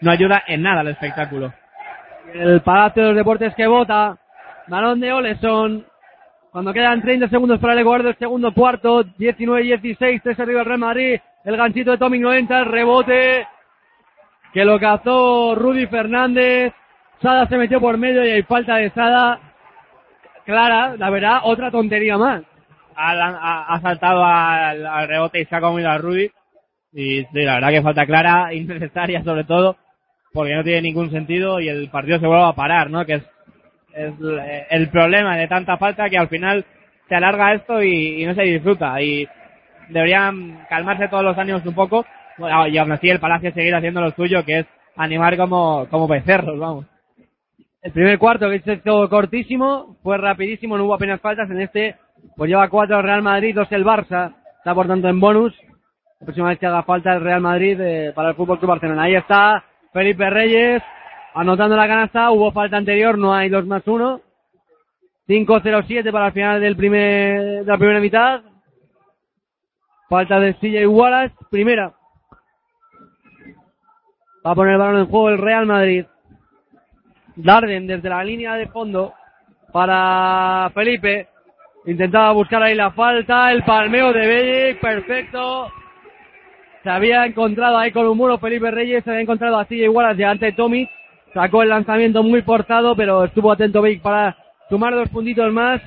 no 0.00 0.10
ayuda 0.10 0.42
en 0.46 0.62
nada 0.62 0.80
al 0.80 0.88
espectáculo. 0.88 1.52
El 2.34 2.62
Palacio 2.62 3.02
de 3.02 3.08
los 3.10 3.16
Deportes 3.16 3.54
que 3.54 3.66
vota. 3.68 4.18
Balón 4.66 4.98
de 4.98 5.12
Oleson. 5.12 5.86
Cuando 6.50 6.72
quedan 6.72 7.00
30 7.00 7.28
segundos 7.28 7.60
para 7.60 7.74
el 7.74 7.78
Ecuador 7.80 8.02
del 8.02 8.16
segundo 8.16 8.52
cuarto. 8.52 9.04
19-16. 9.04 10.20
3 10.20 10.40
arriba 10.40 10.60
el 10.60 10.66
Real 10.66 10.78
Madrid. 10.78 11.20
El 11.44 11.56
ganchito 11.56 11.92
de 11.92 11.98
Tommy 11.98 12.18
no 12.18 12.34
entra. 12.34 12.60
El 12.60 12.66
rebote. 12.66 13.46
Que 14.52 14.64
lo 14.64 14.80
cazó 14.80 15.54
Rudy 15.54 15.86
Fernández. 15.86 16.72
Sada 17.22 17.46
se 17.46 17.56
metió 17.56 17.80
por 17.80 17.96
medio 17.98 18.24
y 18.24 18.30
hay 18.30 18.42
falta 18.42 18.76
de 18.76 18.90
Sada. 18.90 19.38
Clara, 20.44 20.96
la 20.96 21.10
verdad, 21.10 21.40
otra 21.44 21.70
tontería 21.70 22.18
más. 22.18 22.42
Ha, 22.96 23.80
saltado 23.82 24.24
al, 24.24 25.08
rebote 25.08 25.40
y 25.40 25.44
se 25.46 25.56
ha 25.56 25.60
comido 25.60 25.90
a 25.90 25.98
Rudy. 25.98 26.30
Y 26.92 27.24
sí, 27.24 27.28
la 27.42 27.54
verdad 27.54 27.70
que 27.70 27.82
falta 27.82 28.06
clara, 28.06 28.54
innecesaria 28.54 29.22
sobre 29.24 29.44
todo 29.44 29.76
porque 30.32 30.54
no 30.54 30.64
tiene 30.64 30.82
ningún 30.82 31.10
sentido 31.10 31.60
y 31.60 31.68
el 31.68 31.88
partido 31.90 32.18
se 32.18 32.26
vuelve 32.26 32.44
a 32.44 32.52
parar, 32.52 32.90
¿no? 32.90 33.06
Que 33.06 33.14
es, 33.14 33.22
es 33.94 34.12
el 34.68 34.88
problema 34.90 35.36
de 35.36 35.46
tanta 35.46 35.76
falta 35.76 36.10
que 36.10 36.18
al 36.18 36.28
final 36.28 36.64
se 37.08 37.14
alarga 37.14 37.54
esto 37.54 37.82
y, 37.82 38.24
no 38.26 38.34
se 38.34 38.42
disfruta 38.42 39.00
y 39.00 39.28
deberían 39.88 40.66
calmarse 40.68 41.08
todos 41.08 41.22
los 41.22 41.38
años 41.38 41.64
un 41.64 41.74
poco 41.74 42.04
y 42.68 42.76
aún 42.76 42.92
así 42.92 43.08
el 43.08 43.20
Palacio 43.20 43.52
seguir 43.52 43.74
haciendo 43.74 44.00
lo 44.00 44.10
suyo 44.10 44.44
que 44.44 44.60
es 44.60 44.66
animar 44.96 45.36
como, 45.36 45.86
como 45.88 46.08
becerros, 46.08 46.58
vamos. 46.58 46.86
El 47.84 47.92
primer 47.92 48.18
cuarto 48.18 48.48
que 48.48 48.62
es 48.64 48.82
cortísimo, 49.10 49.98
fue 50.02 50.16
rapidísimo, 50.16 50.78
no 50.78 50.86
hubo 50.86 50.94
apenas 50.94 51.20
faltas, 51.20 51.50
en 51.50 51.60
este 51.60 51.96
pues 52.34 52.48
lleva 52.48 52.70
cuatro 52.70 52.96
el 52.96 53.02
Real 53.02 53.20
Madrid, 53.20 53.54
dos 53.54 53.70
el 53.72 53.84
Barça, 53.84 54.34
está 54.56 54.74
por 54.74 54.86
tanto 54.86 55.06
en 55.06 55.20
bonus, 55.20 55.54
la 56.18 56.24
próxima 56.24 56.48
vez 56.48 56.58
que 56.58 56.64
haga 56.64 56.82
falta 56.84 57.12
el 57.12 57.20
Real 57.20 57.42
Madrid 57.42 57.78
eh, 57.78 58.12
para 58.14 58.30
el 58.30 58.36
Fútbol 58.36 58.58
Club 58.58 58.70
Barcelona. 58.70 59.02
Ahí 59.02 59.14
está 59.14 59.62
Felipe 59.92 60.30
Reyes 60.30 60.82
anotando 61.34 61.76
la 61.76 61.86
canasta, 61.86 62.30
hubo 62.30 62.52
falta 62.52 62.78
anterior, 62.78 63.18
no 63.18 63.34
hay 63.34 63.50
2 63.50 63.66
más 63.66 63.86
1. 63.86 64.20
5-0-7 65.28 66.10
para 66.10 66.28
el 66.28 66.32
final 66.32 66.60
del 66.62 66.76
primer, 66.76 67.64
de 67.64 67.64
la 67.66 67.76
primera 67.76 68.00
mitad. 68.00 68.40
Falta 70.08 70.40
de 70.40 70.54
Silla 70.54 70.88
Wallace, 70.88 71.34
primera. 71.50 71.92
Va 74.46 74.52
a 74.52 74.54
poner 74.54 74.72
el 74.72 74.78
balón 74.78 75.00
en 75.00 75.06
juego 75.06 75.28
el 75.28 75.38
Real 75.38 75.66
Madrid. 75.66 76.06
Darden 77.36 77.86
desde 77.86 78.08
la 78.08 78.22
línea 78.22 78.54
de 78.54 78.68
fondo 78.68 79.12
para 79.72 80.70
Felipe. 80.74 81.28
Intentaba 81.86 82.32
buscar 82.32 82.62
ahí 82.62 82.74
la 82.74 82.92
falta, 82.92 83.52
el 83.52 83.62
palmeo 83.64 84.12
de 84.12 84.26
Bellic, 84.26 84.80
perfecto. 84.80 85.70
Se 86.82 86.90
había 86.90 87.26
encontrado 87.26 87.78
ahí 87.78 87.90
con 87.90 88.06
un 88.06 88.16
muro 88.16 88.38
Felipe 88.38 88.70
Reyes, 88.70 89.04
se 89.04 89.10
había 89.10 89.22
encontrado 89.22 89.58
así 89.58 89.76
igual 89.76 90.16
de 90.16 90.24
ante 90.24 90.52
Tommy. 90.52 90.88
Sacó 91.32 91.62
el 91.62 91.70
lanzamiento 91.70 92.22
muy 92.22 92.42
forzado, 92.42 92.94
pero 92.94 93.24
estuvo 93.24 93.50
atento 93.50 93.82
Bellic 93.82 94.02
para 94.02 94.36
sumar 94.68 94.94
dos 94.94 95.08
puntitos 95.08 95.52
más. 95.52 95.82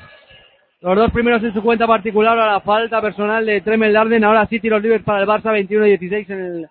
Los 0.81 0.95
dos 0.95 1.11
primeros 1.11 1.43
en 1.43 1.53
su 1.53 1.63
cuenta 1.63 1.87
particular 1.87 2.37
a 2.37 2.53
la 2.53 2.59
falta 2.59 3.01
personal 3.01 3.45
de 3.45 3.61
Tremel 3.61 3.93
Darden. 3.93 4.23
Ahora 4.23 4.45
sí 4.47 4.59
tiros 4.59 4.81
libres 4.81 5.01
para 5.03 5.21
el 5.21 5.27
Barça 5.27 5.51
21-16 5.51 6.29
en 6.29 6.39
el, 6.39 6.69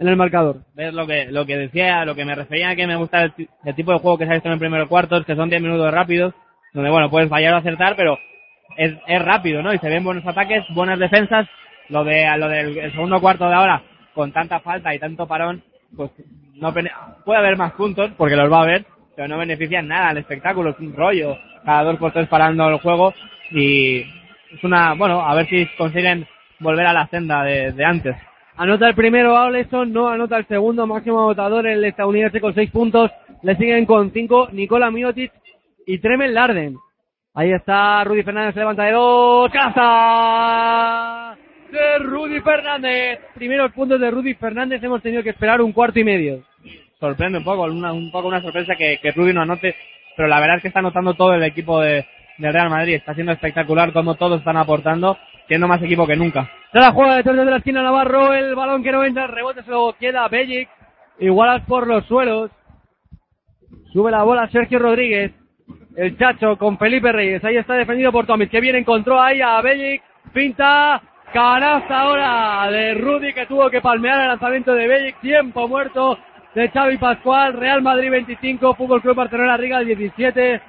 en 0.00 0.08
el 0.08 0.16
marcador. 0.16 0.62
Ves 0.74 0.94
lo 0.94 1.06
que, 1.06 1.26
lo 1.26 1.44
que 1.44 1.58
decía, 1.58 2.06
lo 2.06 2.14
que 2.14 2.24
me 2.24 2.34
refería 2.34 2.70
a 2.70 2.76
que 2.76 2.86
me 2.86 2.96
gusta 2.96 3.22
el, 3.22 3.74
tipo 3.76 3.92
de 3.92 3.98
juego 3.98 4.16
que 4.16 4.24
se 4.24 4.30
ha 4.30 4.34
visto 4.34 4.48
en 4.48 4.54
el 4.54 4.58
primer 4.58 4.88
cuarto, 4.88 5.22
que 5.24 5.36
son 5.36 5.50
10 5.50 5.60
minutos 5.60 5.92
rápidos, 5.92 6.32
donde 6.72 6.90
bueno, 6.90 7.10
puedes 7.10 7.28
fallar 7.28 7.52
o 7.52 7.58
acertar, 7.58 7.96
pero 7.96 8.18
es, 8.78 8.94
es 9.06 9.22
rápido, 9.22 9.62
¿no? 9.62 9.74
Y 9.74 9.78
se 9.78 9.90
ven 9.90 10.02
buenos 10.02 10.26
ataques, 10.26 10.64
buenas 10.74 10.98
defensas. 10.98 11.46
Lo 11.90 12.02
de, 12.02 12.26
lo 12.38 12.48
del 12.48 12.78
el 12.78 12.92
segundo 12.92 13.20
cuarto 13.20 13.46
de 13.46 13.54
ahora, 13.54 13.82
con 14.14 14.32
tanta 14.32 14.60
falta 14.60 14.94
y 14.94 14.98
tanto 14.98 15.26
parón, 15.26 15.62
pues 15.94 16.10
no 16.54 16.72
puede 16.72 17.38
haber 17.38 17.58
más 17.58 17.72
puntos, 17.72 18.10
porque 18.16 18.36
los 18.36 18.50
va 18.50 18.60
a 18.60 18.62
haber, 18.62 18.86
pero 19.14 19.28
no 19.28 19.36
benefician 19.36 19.86
nada 19.86 20.08
al 20.10 20.18
espectáculo, 20.18 20.70
es 20.70 20.78
un 20.78 20.94
rollo, 20.94 21.36
cada 21.64 21.82
dos 21.82 21.98
por 21.98 22.12
tres 22.12 22.28
parando 22.28 22.68
el 22.68 22.78
juego, 22.78 23.12
y 23.50 23.98
es 23.98 24.62
una, 24.62 24.94
bueno, 24.94 25.20
a 25.20 25.34
ver 25.34 25.46
si 25.48 25.66
consiguen 25.76 26.26
volver 26.58 26.86
a 26.86 26.92
la 26.92 27.06
senda 27.08 27.42
de, 27.42 27.72
de 27.72 27.84
antes. 27.84 28.16
Anota 28.60 28.88
el 28.88 28.94
primero 28.94 29.32
Oleson, 29.32 29.90
no 29.90 30.08
anota 30.08 30.36
el 30.36 30.46
segundo, 30.46 30.86
máximo 30.86 31.18
anotador 31.18 31.66
el 31.66 31.82
estadounidense 31.82 32.42
con 32.42 32.54
seis 32.54 32.70
puntos, 32.70 33.10
le 33.42 33.56
siguen 33.56 33.86
con 33.86 34.12
cinco 34.12 34.50
Nicola 34.52 34.90
Miotic 34.90 35.32
y 35.86 35.96
Tremel 35.96 36.34
Larden. 36.34 36.76
Ahí 37.32 37.52
está 37.52 38.04
Rudy 38.04 38.22
Fernández, 38.22 38.52
se 38.52 38.60
levanta 38.60 38.84
de 38.84 38.92
dos, 38.92 39.50
¡Caza! 39.50 41.38
De 41.72 42.00
Rudy 42.00 42.40
Fernández. 42.42 43.20
Primeros 43.34 43.72
puntos 43.72 43.98
de 43.98 44.10
Rudy 44.10 44.34
Fernández, 44.34 44.84
hemos 44.84 45.00
tenido 45.00 45.22
que 45.22 45.30
esperar 45.30 45.62
un 45.62 45.72
cuarto 45.72 45.98
y 45.98 46.04
medio. 46.04 46.42
Sorprende 46.98 47.38
un 47.38 47.44
poco, 47.44 47.62
una, 47.62 47.94
un 47.94 48.12
poco 48.12 48.28
una 48.28 48.42
sorpresa 48.42 48.76
que, 48.76 48.98
que 49.00 49.12
Rudy 49.12 49.32
no 49.32 49.40
anote, 49.40 49.74
pero 50.14 50.28
la 50.28 50.38
verdad 50.38 50.56
es 50.56 50.62
que 50.62 50.68
está 50.68 50.80
anotando 50.80 51.14
todo 51.14 51.32
el 51.32 51.44
equipo 51.44 51.80
de, 51.80 52.04
del 52.36 52.52
Real 52.52 52.68
Madrid. 52.68 52.96
Está 52.96 53.14
siendo 53.14 53.32
espectacular 53.32 53.90
como 53.94 54.16
todos 54.16 54.40
están 54.40 54.58
aportando, 54.58 55.16
siendo 55.48 55.66
más 55.66 55.82
equipo 55.82 56.06
que 56.06 56.16
nunca. 56.16 56.50
Se 56.72 56.78
la 56.78 56.92
juega 56.92 57.16
detrás 57.16 57.36
de 57.36 57.44
la 57.44 57.56
esquina 57.56 57.82
Navarro, 57.82 58.32
el 58.32 58.54
balón 58.54 58.82
que 58.84 58.92
no 58.92 59.02
entra, 59.02 59.24
el 59.24 59.32
rebote 59.32 59.64
se 59.64 59.70
lo 59.70 59.92
queda 59.98 60.28
Bellic. 60.28 60.68
Igualas 61.18 61.62
por 61.66 61.86
los 61.86 62.06
suelos. 62.06 62.50
Sube 63.92 64.12
la 64.12 64.22
bola 64.22 64.48
Sergio 64.50 64.78
Rodríguez. 64.78 65.32
El 65.96 66.16
Chacho 66.16 66.56
con 66.56 66.78
Felipe 66.78 67.10
Reyes. 67.10 67.44
Ahí 67.44 67.56
está 67.56 67.74
defendido 67.74 68.12
por 68.12 68.24
Tomis, 68.24 68.48
que 68.48 68.60
bien 68.60 68.76
encontró 68.76 69.20
ahí 69.20 69.40
a 69.40 69.60
Bellic. 69.60 70.02
Pinta. 70.32 71.02
Canasta 71.32 72.00
ahora 72.00 72.68
de 72.72 72.94
Rudy 72.94 73.32
que 73.32 73.46
tuvo 73.46 73.70
que 73.70 73.80
palmear 73.80 74.20
el 74.20 74.28
lanzamiento 74.28 74.72
de 74.72 74.86
Bellic. 74.86 75.20
Tiempo 75.20 75.66
muerto 75.66 76.18
de 76.54 76.68
Xavi 76.68 76.98
Pascual. 76.98 77.54
Real 77.54 77.82
Madrid 77.82 78.10
25, 78.10 78.74
Fútbol 78.74 79.02
Club 79.02 79.16
Barcelona 79.16 79.56
Riga 79.56 79.80
17. 79.80 80.62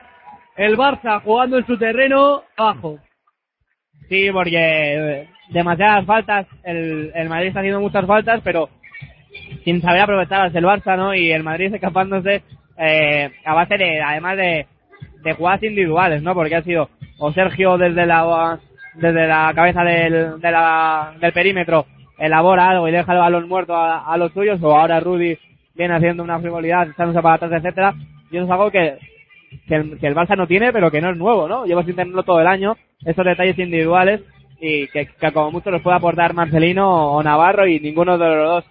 El 0.57 0.77
Barça 0.77 1.21
jugando 1.21 1.59
en 1.59 1.65
su 1.67 1.77
terreno 1.77 2.43
abajo. 2.57 2.99
Sí, 4.11 4.29
porque 4.33 5.29
demasiadas 5.51 6.05
faltas. 6.05 6.45
El, 6.65 7.13
el 7.15 7.29
Madrid 7.29 7.47
está 7.47 7.61
haciendo 7.61 7.79
muchas 7.79 8.05
faltas, 8.05 8.41
pero 8.43 8.67
sin 9.63 9.81
saber 9.81 10.01
aprovecharlas 10.01 10.53
el 10.53 10.65
Barça, 10.65 10.97
¿no? 10.97 11.15
Y 11.15 11.31
el 11.31 11.43
Madrid 11.43 11.73
escapándose 11.73 12.43
eh, 12.77 13.31
a 13.45 13.53
base 13.53 13.77
de, 13.77 14.01
además 14.01 14.35
de, 14.35 14.67
de 15.23 15.33
jugadas 15.33 15.63
individuales, 15.63 16.21
¿no? 16.23 16.33
Porque 16.33 16.57
ha 16.57 16.61
sido 16.61 16.89
o 17.19 17.31
Sergio 17.31 17.77
desde 17.77 18.05
la 18.05 18.59
desde 18.95 19.27
la 19.27 19.53
cabeza 19.55 19.81
del, 19.83 20.41
de 20.41 20.51
la, 20.51 21.13
del 21.21 21.31
perímetro 21.31 21.85
elabora 22.17 22.67
algo 22.67 22.89
y 22.89 22.91
deja 22.91 23.13
el 23.13 23.19
balón 23.19 23.47
muerto 23.47 23.73
a, 23.73 24.11
a 24.11 24.17
los 24.17 24.33
suyos, 24.33 24.61
o 24.61 24.75
ahora 24.75 24.99
Rudy 24.99 25.37
viene 25.73 25.95
haciendo 25.95 26.21
una 26.21 26.37
frivolidad, 26.37 26.89
echándose 26.89 27.21
para 27.21 27.35
atrás, 27.35 27.53
etcétera. 27.53 27.93
Y 28.29 28.35
eso 28.35 28.45
es 28.45 28.51
algo 28.51 28.69
que, 28.69 28.97
que 29.67 29.75
el, 29.75 29.99
que 29.99 30.07
el 30.07 30.15
Barça 30.15 30.35
no 30.35 30.47
tiene, 30.47 30.71
pero 30.71 30.91
que 30.91 31.01
no 31.01 31.11
es 31.11 31.17
nuevo, 31.17 31.47
¿no? 31.47 31.65
Lleva 31.65 31.83
sin 31.83 31.95
tenerlo 31.95 32.23
todo 32.23 32.39
el 32.41 32.47
año, 32.47 32.75
esos 33.05 33.25
detalles 33.25 33.57
individuales, 33.59 34.21
y 34.59 34.87
que, 34.87 35.07
que 35.07 35.31
como 35.31 35.51
mucho 35.51 35.71
los 35.71 35.81
puede 35.81 35.97
aportar 35.97 36.33
Marcelino 36.33 37.13
o 37.13 37.23
Navarro, 37.23 37.67
y 37.67 37.79
ninguno 37.79 38.17
de 38.17 38.27
los 38.27 38.47
dos 38.47 38.65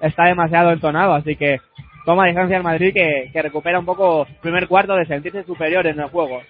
está 0.00 0.24
demasiado 0.24 0.72
entonado, 0.72 1.14
así 1.14 1.36
que 1.36 1.58
toma 2.04 2.26
distancia 2.26 2.56
el 2.56 2.62
Madrid 2.62 2.92
que, 2.92 3.30
que 3.32 3.42
recupera 3.42 3.78
un 3.78 3.86
poco 3.86 4.26
el 4.28 4.36
primer 4.36 4.68
cuarto 4.68 4.94
de 4.94 5.06
sentirse 5.06 5.44
superior 5.44 5.86
en 5.86 6.00
el 6.00 6.08
juego. 6.08 6.40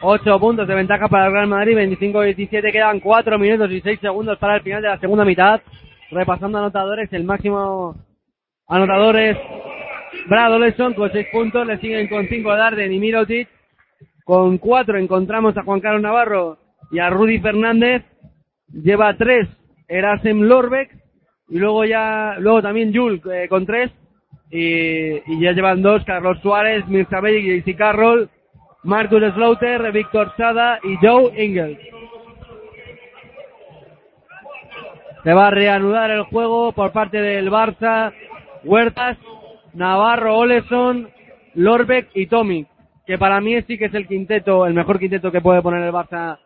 8 0.00 0.38
puntos 0.38 0.68
de 0.68 0.74
ventaja 0.74 1.08
para 1.08 1.26
el 1.26 1.32
Real 1.32 1.48
Madrid, 1.48 1.76
25-17, 1.76 2.72
quedan 2.72 3.00
4 3.00 3.38
minutos 3.38 3.70
y 3.72 3.80
6 3.80 3.98
segundos 4.00 4.38
para 4.38 4.56
el 4.56 4.62
final 4.62 4.82
de 4.82 4.88
la 4.88 4.98
segunda 4.98 5.24
mitad. 5.24 5.60
Repasando 6.10 6.58
anotadores, 6.58 7.12
el 7.12 7.24
máximo 7.24 7.96
anotadores 8.68 9.36
Brad 10.26 10.54
Oleson 10.54 10.94
con 10.94 11.10
6 11.10 11.26
puntos, 11.32 11.66
le 11.66 11.78
siguen 11.78 12.08
con 12.08 12.26
5 12.26 12.56
Darden 12.56 12.92
y 12.92 12.98
Mirotic. 12.98 13.48
Con 14.24 14.58
4 14.58 14.98
encontramos 14.98 15.56
a 15.56 15.62
Juan 15.62 15.80
Carlos 15.80 16.02
Navarro 16.02 16.58
y 16.90 16.98
a 16.98 17.10
Rudy 17.10 17.38
Fernández. 17.40 18.04
Lleva 18.72 19.16
3 19.16 19.48
Erasem 19.88 20.42
Lorbeck 20.42 20.90
y 21.48 21.58
luego 21.58 21.84
ya, 21.84 22.36
luego 22.38 22.60
también 22.60 22.94
Jules 22.94 23.22
eh, 23.32 23.46
con 23.48 23.64
3 23.64 23.90
y, 24.50 25.32
y, 25.32 25.40
ya 25.40 25.52
llevan 25.52 25.80
2 25.80 26.04
Carlos 26.04 26.38
Suárez, 26.42 26.86
Mirza 26.88 27.20
Bellic 27.20 27.66
y 27.66 27.74
Carroll. 27.74 28.28
Marcus 28.84 29.20
Slaughter, 29.34 29.92
Víctor 29.92 30.32
Sada 30.36 30.78
y 30.82 30.96
Joe 31.04 31.44
Ingles. 31.44 31.78
Se 35.24 35.32
va 35.32 35.48
a 35.48 35.50
reanudar 35.50 36.10
el 36.10 36.22
juego 36.22 36.72
por 36.72 36.92
parte 36.92 37.20
del 37.20 37.50
Barça. 37.50 38.12
Huertas, 38.64 39.18
Navarro, 39.78 40.36
Oleson, 40.36 41.08
Lorbeck 41.54 42.10
y 42.14 42.26
Tommy. 42.26 42.66
Que 43.06 43.16
para 43.16 43.40
mí 43.40 43.60
sí 43.62 43.78
que 43.78 43.86
es 43.86 43.94
el 43.94 44.06
quinteto, 44.06 44.66
el 44.66 44.74
mejor 44.74 44.98
quinteto 44.98 45.32
que 45.32 45.40
puede 45.40 45.62
poner 45.62 45.82
el 45.82 45.92
Barça 45.92 46.38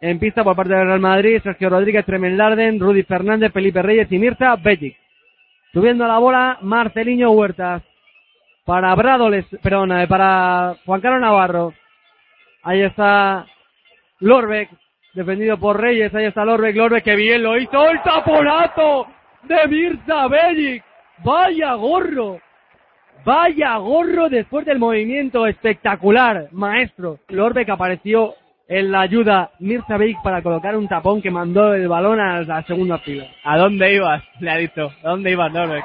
en 0.00 0.18
pista 0.18 0.42
por 0.42 0.56
parte 0.56 0.74
del 0.74 0.86
Real 0.86 1.00
Madrid. 1.00 1.40
Sergio 1.42 1.68
Rodríguez, 1.68 2.06
Tremel 2.06 2.38
Larden, 2.38 2.80
Rudy 2.80 3.02
Fernández, 3.02 3.52
Felipe 3.52 3.82
Reyes 3.82 4.10
y 4.10 4.18
Mirza 4.18 4.56
Bellic. 4.56 4.96
Subiendo 5.72 6.04
a 6.04 6.08
la 6.08 6.18
bola, 6.18 6.58
Marceliño 6.62 7.30
Huertas 7.32 7.82
para 8.64 8.94
Bradoles, 8.94 9.46
perdón, 9.62 9.92
eh, 9.92 10.06
para 10.06 10.76
Juan 10.86 11.00
Carlos 11.00 11.20
Navarro. 11.20 11.74
Ahí 12.62 12.82
está 12.82 13.46
Lorbeck, 14.20 14.70
defendido 15.14 15.58
por 15.58 15.80
Reyes, 15.80 16.14
ahí 16.14 16.26
está 16.26 16.44
Lorbeck, 16.44 16.76
Lorbeck 16.76 17.02
que 17.02 17.16
bien 17.16 17.42
lo 17.42 17.58
hizo, 17.58 17.90
el 17.90 18.00
taponazo 18.02 19.08
de 19.42 19.66
Mirza 19.66 20.28
Bellic. 20.28 20.84
Vaya 21.24 21.74
gorro, 21.74 22.38
vaya 23.24 23.76
gorro 23.76 24.28
después 24.28 24.64
del 24.66 24.78
movimiento 24.78 25.46
espectacular, 25.46 26.48
maestro. 26.52 27.18
Lorbeck 27.28 27.68
apareció 27.70 28.34
en 28.68 28.92
la 28.92 29.00
ayuda 29.00 29.50
Mirza 29.58 29.96
Bellic 29.96 30.22
para 30.22 30.42
colocar 30.42 30.76
un 30.76 30.88
tapón 30.88 31.20
que 31.20 31.30
mandó 31.30 31.74
el 31.74 31.88
balón 31.88 32.20
a 32.20 32.42
la 32.42 32.62
segunda 32.62 32.98
fila. 32.98 33.26
¿A 33.44 33.58
dónde 33.58 33.94
ibas? 33.94 34.22
Le 34.40 34.50
ha 34.50 34.56
dicho. 34.56 34.92
¿A 35.02 35.10
dónde 35.10 35.32
ibas, 35.32 35.52
Lorbeck? 35.52 35.84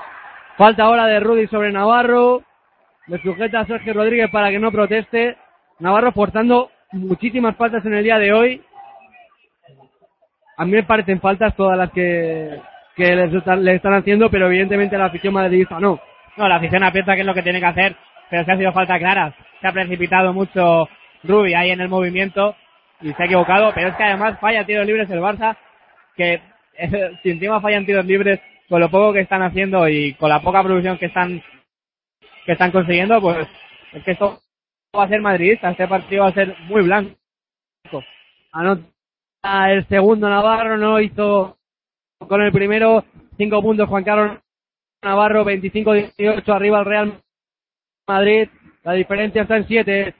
Falta 0.58 0.84
ahora 0.84 1.08
de 1.08 1.19
Rudy 1.19 1.48
sobre 1.48 1.71
Navarro. 1.71 2.43
Le 3.08 3.21
sujeta 3.21 3.62
a 3.62 3.65
Sergio 3.65 3.93
Rodríguez 3.93 4.30
para 4.32 4.50
que 4.50 4.60
no 4.60 4.71
proteste. 4.71 5.36
Navarro 5.80 6.12
forzando 6.12 6.71
muchísimas 6.91 7.56
faltas 7.56 7.86
en 7.86 7.93
el 7.93 8.03
día 8.03 8.18
de 8.18 8.34
hoy. 8.34 8.62
A 10.57 10.66
mí 10.66 10.72
me 10.72 10.84
parecen 10.84 11.20
faltas 11.20 11.55
todas 11.55 11.78
las 11.78 11.91
que, 11.91 12.62
que 12.95 13.16
le, 13.16 13.38
están, 13.38 13.64
le 13.64 13.76
están 13.76 13.93
haciendo, 13.93 14.30
pero 14.30 14.47
evidentemente 14.47 14.97
la 14.97 15.05
afición 15.05 15.34
madridista 15.34 15.80
no. 15.80 15.99
No, 16.38 16.47
la 16.47 16.57
afición 16.57 16.83
aprieta 16.83 17.15
que 17.15 17.21
es 17.21 17.25
lo 17.25 17.33
que 17.33 17.43
tiene 17.43 17.59
que 17.59 17.65
hacer, 17.65 17.95
pero 18.29 18.43
se 18.43 18.51
ha 18.51 18.57
sido 18.57 18.73
falta 18.73 18.99
clara. 18.99 19.33
Se 19.61 19.67
ha 19.67 19.71
precipitado 19.71 20.33
mucho 20.33 20.88
Ruby 21.23 21.53
ahí 21.53 21.71
en 21.71 21.81
el 21.81 21.89
movimiento 21.89 22.55
y 23.01 23.13
se 23.13 23.23
ha 23.23 23.25
equivocado, 23.25 23.71
pero 23.73 23.89
es 23.89 23.95
que 23.95 24.03
además 24.03 24.39
falla 24.39 24.65
tiros 24.65 24.86
libres 24.86 25.09
el 25.09 25.19
Barça, 25.19 25.55
que 26.15 26.41
si 27.23 27.29
encima 27.29 27.61
fallan 27.61 27.86
tiros 27.86 28.05
libres 28.05 28.39
con 28.67 28.81
lo 28.81 28.89
poco 28.89 29.13
que 29.13 29.21
están 29.21 29.43
haciendo 29.43 29.88
y 29.88 30.13
con 30.15 30.29
la 30.29 30.41
poca 30.41 30.63
producción 30.63 30.97
que 30.97 31.05
están 31.05 31.41
que 32.45 32.51
están 32.51 32.71
consiguiendo, 32.71 33.19
pues 33.21 33.47
es 33.93 34.03
que 34.03 34.11
esto 34.11 34.39
va 34.95 35.05
a 35.05 35.09
ser 35.09 35.21
madridista, 35.21 35.71
este 35.71 35.88
partido 35.88 36.23
va 36.23 36.29
a 36.29 36.33
ser 36.33 36.55
muy 36.67 36.83
blanco. 36.83 37.15
Anota 38.51 39.71
el 39.71 39.88
segundo 39.88 40.29
Navarro, 40.29 40.77
no 40.77 40.99
hizo 40.99 41.57
con 42.19 42.41
el 42.41 42.51
primero, 42.51 43.03
cinco 43.38 43.61
puntos 43.61 43.89
Juan 43.89 44.03
Carlos 44.03 44.39
Navarro, 45.06 45.45
25-18 45.45 46.49
arriba 46.49 46.80
el 46.80 46.86
Real 46.86 47.22
Madrid, 48.08 48.49
la 48.84 48.93
diferencia 48.93 49.43
está 49.43 49.58
en 49.58 49.68
siete. 49.68 50.16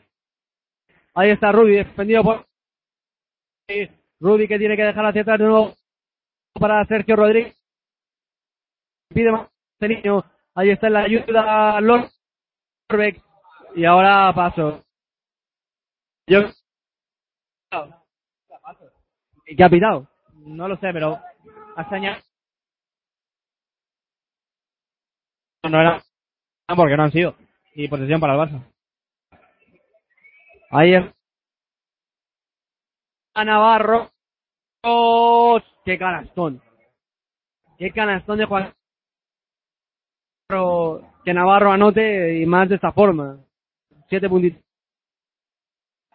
Ahí 1.16 1.32
está 1.32 1.52
Rudy, 1.52 1.78
defendido 1.78 2.24
por 2.24 2.46
Rudy 4.20 4.48
que 4.48 4.60
tiene 4.60 4.76
que 4.76 4.84
dejar 4.84 5.06
hacia 5.06 5.22
atrás 5.22 5.40
de 5.40 5.46
nuevo 5.46 5.74
para 6.54 6.86
Sergio 6.86 7.16
Rodríguez. 7.16 7.56
Pide 9.10 9.32
más 9.32 9.50
niño. 9.80 10.24
Ahí 10.54 10.70
está 10.70 10.90
la 10.90 11.02
ayuda 11.02 11.82
Lorbeck. 11.82 13.22
Y 13.76 13.86
ahora 13.86 14.34
paso. 14.34 14.84
Yo. 16.28 16.42
¿Qué 19.46 19.64
ha 19.64 19.70
pitado? 19.70 20.08
No 20.34 20.68
lo 20.68 20.76
sé, 20.78 20.92
pero 20.94 21.20
ha 21.76 21.90
señalado. 21.90 22.24
No 25.70 25.82
era 25.82 26.02
porque 26.76 26.98
no 26.98 27.04
han 27.04 27.12
sido. 27.12 27.36
Y 27.76 27.88
posesión 27.88 28.20
para 28.20 28.34
el 28.34 28.40
Barça. 28.40 28.64
Ahí 30.72 30.96
es. 30.96 31.06
A 33.34 33.44
Navarro. 33.44 34.10
¡Oh! 34.84 35.60
¡Qué 35.84 35.98
canastón! 35.98 36.62
¡Qué 37.78 37.92
canastón 37.92 38.38
de 38.38 38.46
Juan! 38.46 38.74
Que 41.24 41.34
Navarro 41.34 41.72
anote 41.72 42.40
y 42.40 42.46
más 42.46 42.70
de 42.70 42.76
esta 42.76 42.92
forma. 42.92 43.40
Siete 44.08 44.30
puntitos. 44.30 44.62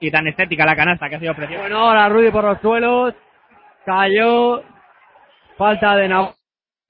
Y 0.00 0.10
tan 0.10 0.26
estética 0.28 0.64
la 0.64 0.76
canasta 0.76 1.08
que 1.08 1.16
ha 1.16 1.20
sido 1.20 1.34
preciosa. 1.34 1.62
Bueno, 1.62 1.78
ahora 1.78 2.08
Rudy 2.08 2.30
por 2.30 2.44
los 2.44 2.60
suelos. 2.60 3.14
Cayó. 3.84 4.62
Falta 5.56 5.96
de 5.96 6.08
Navarro. 6.08 6.39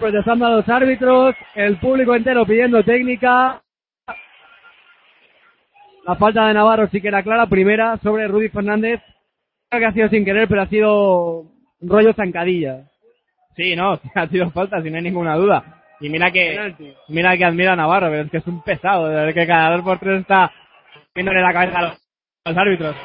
Protestando 0.00 0.46
a 0.46 0.50
los 0.50 0.68
árbitros. 0.68 1.36
El 1.54 1.76
público 1.76 2.14
entero 2.14 2.46
pidiendo 2.46 2.82
técnica. 2.82 3.60
La 6.06 6.16
falta 6.16 6.46
de 6.46 6.54
Navarro 6.54 6.88
sí 6.88 7.02
que 7.02 7.08
era 7.08 7.22
clara. 7.22 7.46
Primera 7.46 7.98
sobre 7.98 8.26
Rudy 8.26 8.48
Fernández. 8.48 9.02
Creo 9.68 9.80
que 9.80 9.86
ha 9.86 9.92
sido 9.92 10.08
sin 10.08 10.24
querer, 10.24 10.48
pero 10.48 10.62
ha 10.62 10.66
sido 10.68 11.44
rollo 11.82 12.14
zancadilla. 12.14 12.84
Sí, 13.54 13.76
no, 13.76 14.00
ha 14.14 14.26
sido 14.28 14.50
falta, 14.50 14.82
si 14.82 14.90
no 14.90 14.96
hay 14.96 15.02
ninguna 15.02 15.36
duda. 15.36 15.82
Y 16.00 16.08
mira 16.08 16.30
que, 16.30 16.96
mira 17.08 17.36
que 17.36 17.44
admira 17.44 17.74
a 17.74 17.76
Navarro, 17.76 18.08
pero 18.08 18.22
es 18.22 18.30
que 18.30 18.38
es 18.38 18.46
un 18.46 18.62
pesado, 18.62 19.06
de 19.06 19.34
que 19.34 19.46
cada 19.46 19.76
dos 19.76 19.82
por 19.82 19.98
tres 19.98 20.22
está 20.22 20.50
viéndole 21.14 21.42
la 21.42 21.52
cabeza 21.52 21.78
a 21.78 21.82
los, 21.82 21.92
a 22.46 22.50
los 22.50 22.58
árbitros. 22.58 22.96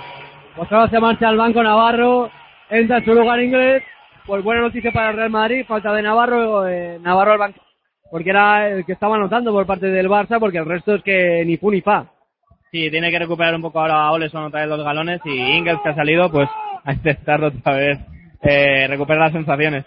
Ahora 0.55 0.89
se 0.89 0.99
marcha 1.01 1.27
al 1.27 1.35
banco 1.35 1.61
Navarro, 1.61 2.31
entra 2.69 2.99
en 2.99 3.05
su 3.05 3.13
lugar 3.13 3.41
inglés, 3.41 3.83
pues 4.25 4.43
buena 4.43 4.61
noticia 4.61 4.91
para 4.91 5.11
el 5.11 5.17
Real 5.17 5.29
Madrid, 5.29 5.65
falta 5.67 5.93
de 5.93 6.01
Navarro, 6.01 6.67
eh, 6.67 6.99
Navarro 7.01 7.33
al 7.33 7.37
banco, 7.37 7.61
porque 8.09 8.29
era 8.31 8.69
el 8.69 8.85
que 8.85 8.93
estaba 8.93 9.15
anotando 9.15 9.51
por 9.51 9.65
parte 9.65 9.87
del 9.87 10.09
Barça, 10.09 10.39
porque 10.39 10.57
el 10.57 10.65
resto 10.65 10.95
es 10.95 11.03
que 11.03 11.43
ni 11.45 11.57
fu 11.57 11.71
ni 11.71 11.81
fa. 11.81 12.05
Sí, 12.71 12.89
tiene 12.89 13.11
que 13.11 13.19
recuperar 13.19 13.55
un 13.55 13.61
poco 13.61 13.79
ahora 13.79 13.95
a 13.95 14.11
Oleson 14.11 14.45
otra 14.45 14.61
vez 14.61 14.69
los 14.69 14.83
galones 14.83 15.21
y 15.25 15.29
Ingles 15.29 15.79
que 15.81 15.89
ha 15.89 15.95
salido, 15.95 16.29
pues 16.31 16.49
a 16.83 16.93
intentarlo 16.93 17.47
otra 17.47 17.73
vez, 17.75 17.99
eh, 18.41 18.87
recuperar 18.87 19.23
las 19.23 19.33
sensaciones. 19.33 19.85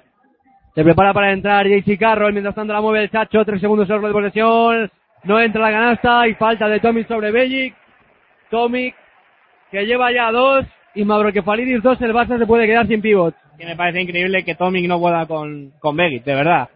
Se 0.74 0.84
prepara 0.84 1.12
para 1.12 1.32
entrar 1.32 1.66
JC 1.66 1.98
Carroll, 1.98 2.32
mientras 2.32 2.54
tanto 2.54 2.72
la 2.72 2.80
mueve 2.80 3.02
el 3.02 3.10
Chacho, 3.10 3.44
tres 3.44 3.60
segundos 3.60 3.88
de 3.88 4.12
posesión, 4.12 4.90
no 5.24 5.40
entra 5.40 5.62
la 5.62 5.72
canasta 5.72 6.28
y 6.28 6.34
falta 6.34 6.68
de 6.68 6.78
Tomic 6.78 7.08
sobre 7.08 7.32
Bellic. 7.32 7.74
Tomic 8.50 8.94
que 9.70 9.84
lleva 9.84 10.12
ya 10.12 10.30
dos 10.30 10.64
y 10.94 11.04
Mavroquefalidis 11.04 11.82
dos, 11.82 12.00
el 12.00 12.12
Barça 12.12 12.38
se 12.38 12.46
puede 12.46 12.66
quedar 12.66 12.86
sin 12.86 13.00
pivot. 13.00 13.34
Que 13.58 13.66
me 13.66 13.76
parece 13.76 14.00
increíble 14.00 14.44
que 14.44 14.54
Tomic 14.54 14.86
no 14.86 14.98
pueda 14.98 15.26
con, 15.26 15.72
con 15.80 15.96
Begic, 15.96 16.24
de 16.24 16.34
verdad. 16.34 16.68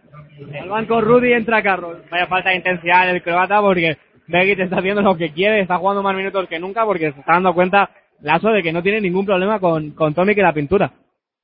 Al 0.59 0.69
banco 0.69 1.01
Rudy 1.01 1.33
entra 1.33 1.63
Carroll. 1.63 2.03
Vaya 2.09 2.27
falta 2.27 2.49
de 2.49 2.57
intensidad 2.57 3.07
del 3.07 3.21
croata 3.21 3.61
porque 3.61 3.97
Begic 4.27 4.59
está 4.59 4.77
haciendo 4.79 5.01
lo 5.01 5.15
que 5.15 5.31
quiere, 5.31 5.61
está 5.61 5.77
jugando 5.77 6.03
más 6.03 6.15
minutos 6.15 6.47
que 6.47 6.59
nunca 6.59 6.85
porque 6.85 7.11
se 7.11 7.19
está 7.19 7.33
dando 7.33 7.53
cuenta 7.53 7.89
Lazo 8.21 8.49
de 8.49 8.63
que 8.63 8.71
no 8.71 8.81
tiene 8.81 9.01
ningún 9.01 9.25
problema 9.25 9.59
con, 9.59 9.91
con 9.91 10.13
Tomic 10.13 10.37
y 10.37 10.41
la 10.41 10.53
pintura. 10.53 10.91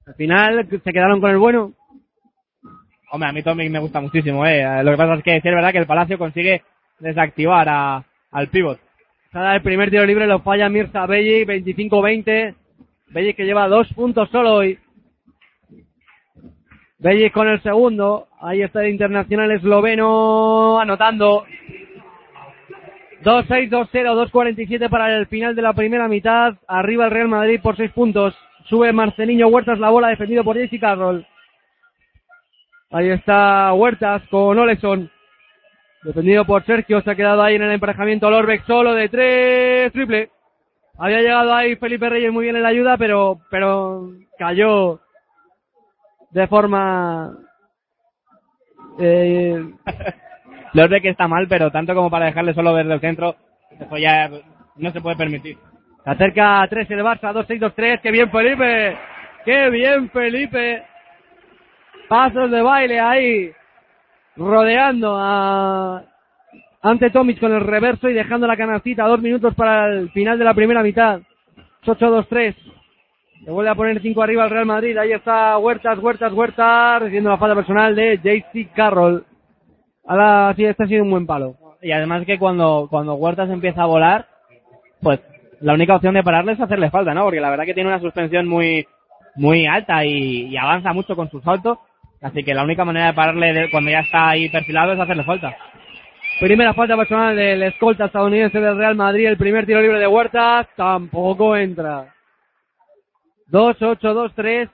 Al 0.06 0.16
final 0.16 0.68
se 0.70 0.92
quedaron 0.92 1.20
con 1.20 1.30
el 1.30 1.38
bueno. 1.38 1.74
Hombre, 3.12 3.30
a 3.30 3.34
mí 3.34 3.44
Tomic 3.44 3.70
me 3.70 3.80
gusta 3.80 4.00
muchísimo, 4.00 4.46
eh. 4.46 4.84
Lo 4.84 4.92
que 4.92 4.98
pasa 4.98 5.16
es 5.16 5.24
que 5.24 5.42
sí 5.42 5.48
es 5.48 5.56
verdad 5.56 5.72
que 5.72 5.80
el 5.80 5.88
Palacio 5.88 6.18
consigue 6.18 6.64
desactivar 7.00 7.68
a, 7.68 8.04
al 8.32 8.48
pivot. 8.48 8.80
Cada 9.32 9.56
el 9.56 9.62
primer 9.62 9.92
tiro 9.92 10.06
libre 10.06 10.26
lo 10.26 10.40
falla 10.40 10.70
Mirza 10.70 11.06
Belli, 11.06 11.46
25-20. 11.46 12.56
Belli 13.10 13.34
que 13.36 13.46
lleva 13.46 13.68
dos 13.68 13.88
puntos 13.94 14.28
solo 14.30 14.56
hoy. 14.56 14.80
Belli 16.98 17.30
con 17.30 17.48
el 17.48 17.62
segundo. 17.62 18.28
Ahí 18.42 18.62
está 18.64 18.84
el 18.84 18.90
internacional 18.90 19.52
esloveno 19.52 20.80
anotando. 20.80 21.46
2-6, 23.24 23.70
2-0, 23.70 24.32
2-47 24.32 24.90
para 24.90 25.16
el 25.16 25.28
final 25.28 25.56
de 25.56 25.62
la 25.62 25.74
primera 25.74 26.08
mitad. 26.08 26.56
Arriba 26.68 27.06
el 27.06 27.12
Real 27.12 27.28
Madrid 27.28 27.60
por 27.62 27.78
seis 27.78 27.92
puntos. 27.92 28.36
Sube 28.66 28.92
Marceliño 28.94 29.48
Huertas 29.48 29.80
la 29.80 29.92
bola 29.92 30.08
defendido 30.08 30.44
por 30.44 30.58
Jesse 30.58 30.80
Carroll. 30.80 31.26
Ahí 32.92 33.10
está 33.10 33.74
Huertas 33.74 34.24
con 34.30 34.58
Oleson. 34.58 35.12
Defendido 36.04 36.46
por 36.46 36.66
Sergio, 36.66 37.02
se 37.02 37.12
ha 37.12 37.16
quedado 37.16 37.42
ahí 37.42 37.56
en 37.56 37.64
el 37.64 37.72
emparejamiento 37.72 38.30
Lorbeck 38.30 38.66
solo 38.66 38.94
de 38.94 39.10
tres, 39.10 39.92
triple. 39.92 40.30
Había 40.98 41.20
llegado 41.20 41.54
ahí 41.54 41.76
Felipe 41.76 42.10
Reyes 42.10 42.32
muy 42.32 42.46
bien 42.46 42.56
en 42.56 42.64
la 42.64 42.70
ayuda, 42.70 42.98
pero, 42.98 43.40
pero 43.50 44.10
cayó 44.38 45.02
de 46.32 46.48
forma, 46.48 47.32
eh, 49.00 49.62
Lorbeck 50.74 51.06
está 51.06 51.28
mal, 51.28 51.48
pero 51.50 51.72
tanto 51.72 51.94
como 51.94 52.10
para 52.10 52.28
dejarle 52.28 52.54
solo 52.54 52.74
ver 52.74 52.88
del 52.88 53.02
centro, 53.02 53.36
eso 53.78 53.98
ya 53.98 54.30
no 54.78 54.92
se 54.92 55.02
puede 55.02 55.18
permitir. 55.18 55.58
Se 56.04 56.10
acerca 56.10 56.62
a 56.62 56.68
3 56.68 56.92
el 56.92 57.04
Barça, 57.04 57.34
2-6-2-3, 57.34 58.02
qué 58.02 58.12
bien 58.12 58.32
Felipe, 58.32 58.98
qué 59.44 59.70
bien 59.70 60.10
Felipe. 60.12 60.84
Pasos 62.08 62.50
de 62.50 62.62
baile 62.62 63.00
ahí, 63.00 63.52
rodeando 64.40 65.16
a 65.18 66.04
ante 66.82 67.10
Tomic 67.10 67.40
con 67.40 67.54
el 67.54 67.62
reverso 67.62 68.10
y 68.10 68.14
dejando 68.14 68.48
la 68.48 68.56
canastita 68.56 69.06
dos 69.06 69.22
minutos 69.22 69.54
para 69.54 69.88
el 69.88 70.10
final 70.12 70.40
de 70.40 70.46
la 70.46 70.54
primera 70.54 70.82
mitad. 70.82 71.20
8-2-3. 71.86 72.56
Se 73.44 73.52
vuelve 73.52 73.70
a 73.70 73.76
poner 73.76 74.02
5 74.02 74.22
arriba 74.22 74.46
el 74.46 74.50
Real 74.50 74.66
Madrid. 74.66 74.98
Ahí 74.98 75.12
está 75.12 75.58
Huertas, 75.58 76.00
Huertas, 76.00 76.32
Huertas, 76.32 77.02
recibiendo 77.02 77.30
la 77.30 77.38
falta 77.38 77.56
personal 77.56 77.96
de 77.96 78.18
JC 78.18 78.72
Carroll. 78.74 79.26
Ahora 80.06 80.54
sí, 80.56 80.66
este 80.66 80.84
ha 80.84 80.88
sido 80.88 81.04
un 81.04 81.12
buen 81.12 81.26
palo. 81.26 81.56
Y 81.82 81.92
además 81.92 82.26
que 82.26 82.40
cuando, 82.40 82.88
cuando 82.90 83.16
Huertas 83.16 83.50
empieza 83.50 83.84
a 83.84 83.88
volar, 83.88 84.28
pues 85.02 85.20
la 85.62 85.74
única 85.74 85.96
opción 85.96 86.14
de 86.14 86.24
pararle 86.24 86.54
es 86.54 86.62
hacerle 86.62 86.90
falta, 86.90 87.14
¿no? 87.14 87.24
Porque 87.24 87.42
la 87.42 87.50
verdad 87.50 87.66
que 87.66 87.74
tiene 87.74 87.90
una 87.90 88.00
suspensión 88.00 88.48
muy, 88.48 88.86
muy 89.36 89.66
alta 89.66 90.06
y, 90.06 90.48
y 90.48 90.58
avanza 90.58 90.94
mucho 90.94 91.16
con 91.16 91.30
sus 91.30 91.44
saltos. 91.44 91.78
Así 92.22 92.44
que 92.44 92.54
la 92.54 92.64
única 92.64 92.84
manera 92.86 93.08
de 93.08 93.14
pararle 93.14 93.54
de- 93.54 93.72
cuando 93.72 93.92
ya 93.92 94.00
está 94.02 94.30
ahí 94.30 94.50
perfilado 94.50 94.94
es 94.94 95.00
hacerle 95.00 95.24
falta. 95.24 95.56
Primera 96.40 96.74
falta 96.74 96.96
personal 96.98 97.36
del 97.36 97.64
escolta 97.64 98.06
estadounidense 98.06 98.60
del 98.60 98.78
Real 98.78 98.96
Madrid. 98.96 99.28
El 99.28 99.38
primer 99.38 99.66
tiro 99.66 99.82
libre 99.82 100.00
de 100.00 100.08
Huertas 100.08 100.68
tampoco 100.76 101.56
entra. 101.56 102.14
2-8-2-3. 103.52 104.70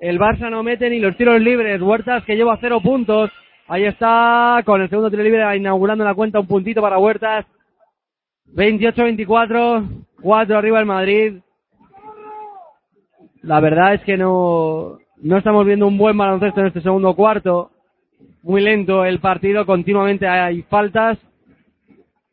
El 0.00 0.18
Barça 0.18 0.48
no 0.50 0.62
mete 0.62 0.88
ni 0.88 1.00
los 1.00 1.16
tiros 1.16 1.40
libres. 1.40 1.80
Huertas 1.82 2.24
que 2.24 2.36
lleva 2.36 2.56
cero 2.60 2.80
puntos. 2.80 3.30
Ahí 3.66 3.84
está 3.84 4.62
con 4.64 4.80
el 4.80 4.88
segundo 4.88 5.10
tiro 5.10 5.22
libre 5.22 5.56
inaugurando 5.56 6.04
la 6.04 6.14
cuenta 6.14 6.40
un 6.40 6.46
puntito 6.46 6.80
para 6.80 6.98
Huertas. 6.98 7.44
28-24. 8.54 10.04
4 10.22 10.58
arriba 10.58 10.80
el 10.80 10.86
Madrid. 10.86 11.34
La 13.42 13.60
verdad 13.60 13.94
es 13.94 14.02
que 14.02 14.16
no, 14.16 14.98
no 15.22 15.38
estamos 15.38 15.66
viendo 15.66 15.86
un 15.86 15.98
buen 15.98 16.16
baloncesto 16.16 16.60
en 16.60 16.66
este 16.68 16.80
segundo 16.80 17.14
cuarto. 17.14 17.70
Muy 18.42 18.60
lento 18.60 19.04
el 19.04 19.20
partido, 19.20 19.66
continuamente 19.66 20.26
hay 20.26 20.62
faltas. 20.62 21.18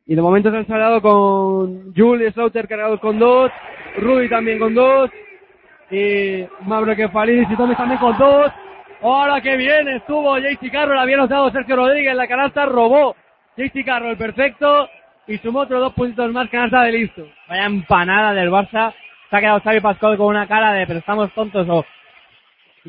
Y 0.05 0.13
de 0.13 0.21
momento 0.21 0.51
se 0.51 0.57
han 0.57 0.67
salido 0.67 1.01
con 1.01 1.93
Julius 1.95 2.33
Slaughter 2.33 2.67
cargados 2.67 2.99
con 2.99 3.17
dos, 3.17 3.51
Rudy 3.97 4.29
también 4.29 4.59
con 4.59 4.75
dos, 4.75 5.09
y 5.89 6.45
Mauro 6.61 6.95
Kefalidis 6.95 7.49
y 7.49 7.55
Tommy 7.55 7.75
también 7.75 7.99
con 7.99 8.15
dos. 8.17 8.51
Ahora 9.01 9.41
que 9.41 9.57
bien 9.57 9.87
estuvo 9.87 10.37
JC 10.37 10.71
Carroll, 10.71 10.99
había 10.99 11.17
notado 11.17 11.49
Sergio 11.51 11.75
Rodríguez, 11.75 12.15
la 12.15 12.27
canasta 12.27 12.65
robó 12.65 13.15
JC 13.57 13.83
Carroll, 13.83 14.15
perfecto, 14.15 14.87
y 15.27 15.37
sumó 15.39 15.61
otros 15.61 15.81
dos 15.81 15.93
puntos 15.93 16.31
más, 16.31 16.49
canasta 16.49 16.83
de 16.83 16.91
listo. 16.91 17.27
Vaya 17.47 17.65
empanada 17.65 18.33
del 18.33 18.51
Barça. 18.51 18.93
Se 19.29 19.37
ha 19.37 19.39
quedado 19.39 19.61
Xavi 19.61 19.79
Pascual 19.79 20.17
con 20.17 20.27
una 20.27 20.47
cara 20.47 20.71
de 20.73 20.85
pero 20.85 20.99
estamos 20.99 21.33
tontos 21.33 21.67
o 21.67 21.83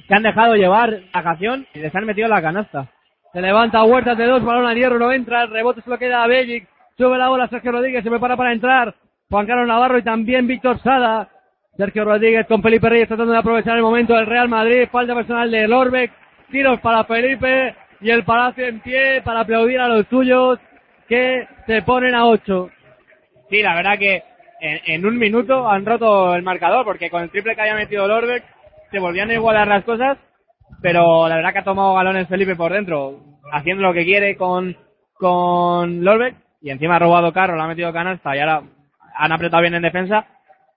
se 0.03 0.15
han 0.15 0.23
dejado 0.23 0.55
llevar 0.55 1.01
la 1.13 1.23
canción 1.23 1.67
y 1.75 1.81
les 1.81 1.95
han 1.95 2.05
metido 2.05 2.29
la 2.29 2.43
canasta. 2.43 2.89
Se 3.33 3.41
levanta 3.41 3.85
Huertas 3.85 4.17
de 4.17 4.27
dos, 4.27 4.45
balón 4.45 4.67
al 4.67 4.77
hierro, 4.77 4.99
no 4.99 5.13
entra, 5.13 5.43
el 5.43 5.51
rebote 5.51 5.83
se 5.83 5.91
lo 5.91 5.99
queda 5.99 6.23
a 6.23 6.27
Bellic, 6.27 6.67
sube 6.97 7.19
la 7.19 7.29
bola 7.29 7.49
Sergio 7.49 7.73
Rodríguez, 7.73 8.03
se 8.03 8.11
prepara 8.11 8.37
para 8.37 8.53
entrar, 8.53 8.95
Juan 9.29 9.47
Carlos 9.47 9.67
Navarro 9.67 9.99
y 9.99 10.03
también 10.03 10.47
Víctor 10.47 10.81
Sada. 10.81 11.29
Sergio 11.77 12.07
Rodríguez 12.07 12.47
con 12.47 12.63
Felipe 12.63 12.89
Reyes 12.89 13.09
tratando 13.09 13.33
de 13.33 13.39
aprovechar 13.39 13.77
el 13.77 13.83
momento 13.83 14.15
del 14.15 14.25
Real 14.25 14.49
Madrid, 14.49 14.89
falta 14.91 15.15
personal 15.15 15.51
de 15.51 15.69
Lorbeck, 15.69 16.11
tiros 16.51 16.81
para 16.81 17.05
Felipe 17.05 17.75
y 18.01 18.11
el 18.11 18.25
Palacio 18.25 18.67
en 18.67 18.81
pie 18.81 19.21
para 19.23 19.41
aplaudir 19.41 19.81
a 19.81 19.89
los 19.89 20.07
suyos 20.07 20.59
que 21.07 21.47
se 21.67 21.83
ponen 21.83 22.15
a 22.15 22.25
ocho. 22.25 22.71
Sí, 23.51 23.63
la 23.63 23.75
verdad 23.75 23.99
que 23.99 24.23
en, 24.61 24.81
en 24.87 25.07
un 25.07 25.19
minuto 25.19 25.69
han 25.69 25.85
roto 25.85 26.35
el 26.35 26.43
marcador 26.43 26.85
porque 26.87 27.11
con 27.11 27.23
el 27.23 27.31
triple 27.31 27.55
que 27.55 27.61
había 27.61 27.75
metido 27.75 28.09
Lorbeck 28.09 28.56
se 28.91 28.99
volvían 28.99 29.31
a 29.31 29.35
igualar 29.35 29.69
las 29.69 29.85
cosas 29.85 30.19
pero 30.81 31.29
la 31.29 31.37
verdad 31.37 31.53
que 31.53 31.59
ha 31.61 31.65
tomado 31.65 31.95
galones 31.95 32.29
Felipe 32.29 32.57
por 32.57 32.73
dentro, 32.73 33.21
haciendo 33.53 33.83
lo 33.83 33.93
que 33.93 34.05
quiere 34.05 34.37
con, 34.37 34.77
con 35.15 36.05
Lorbeck, 36.05 36.37
y 36.61 36.71
encima 36.71 36.97
ha 36.97 37.01
robado 37.01 37.33
carro, 37.33 37.57
le 37.57 37.63
ha 37.63 37.67
metido 37.67 37.93
canasta 37.93 38.37
y 38.37 38.41
ahora 38.41 38.63
han 39.15 39.33
apretado 39.33 39.63
bien 39.63 39.75
en 39.75 39.83
defensa, 39.83 40.27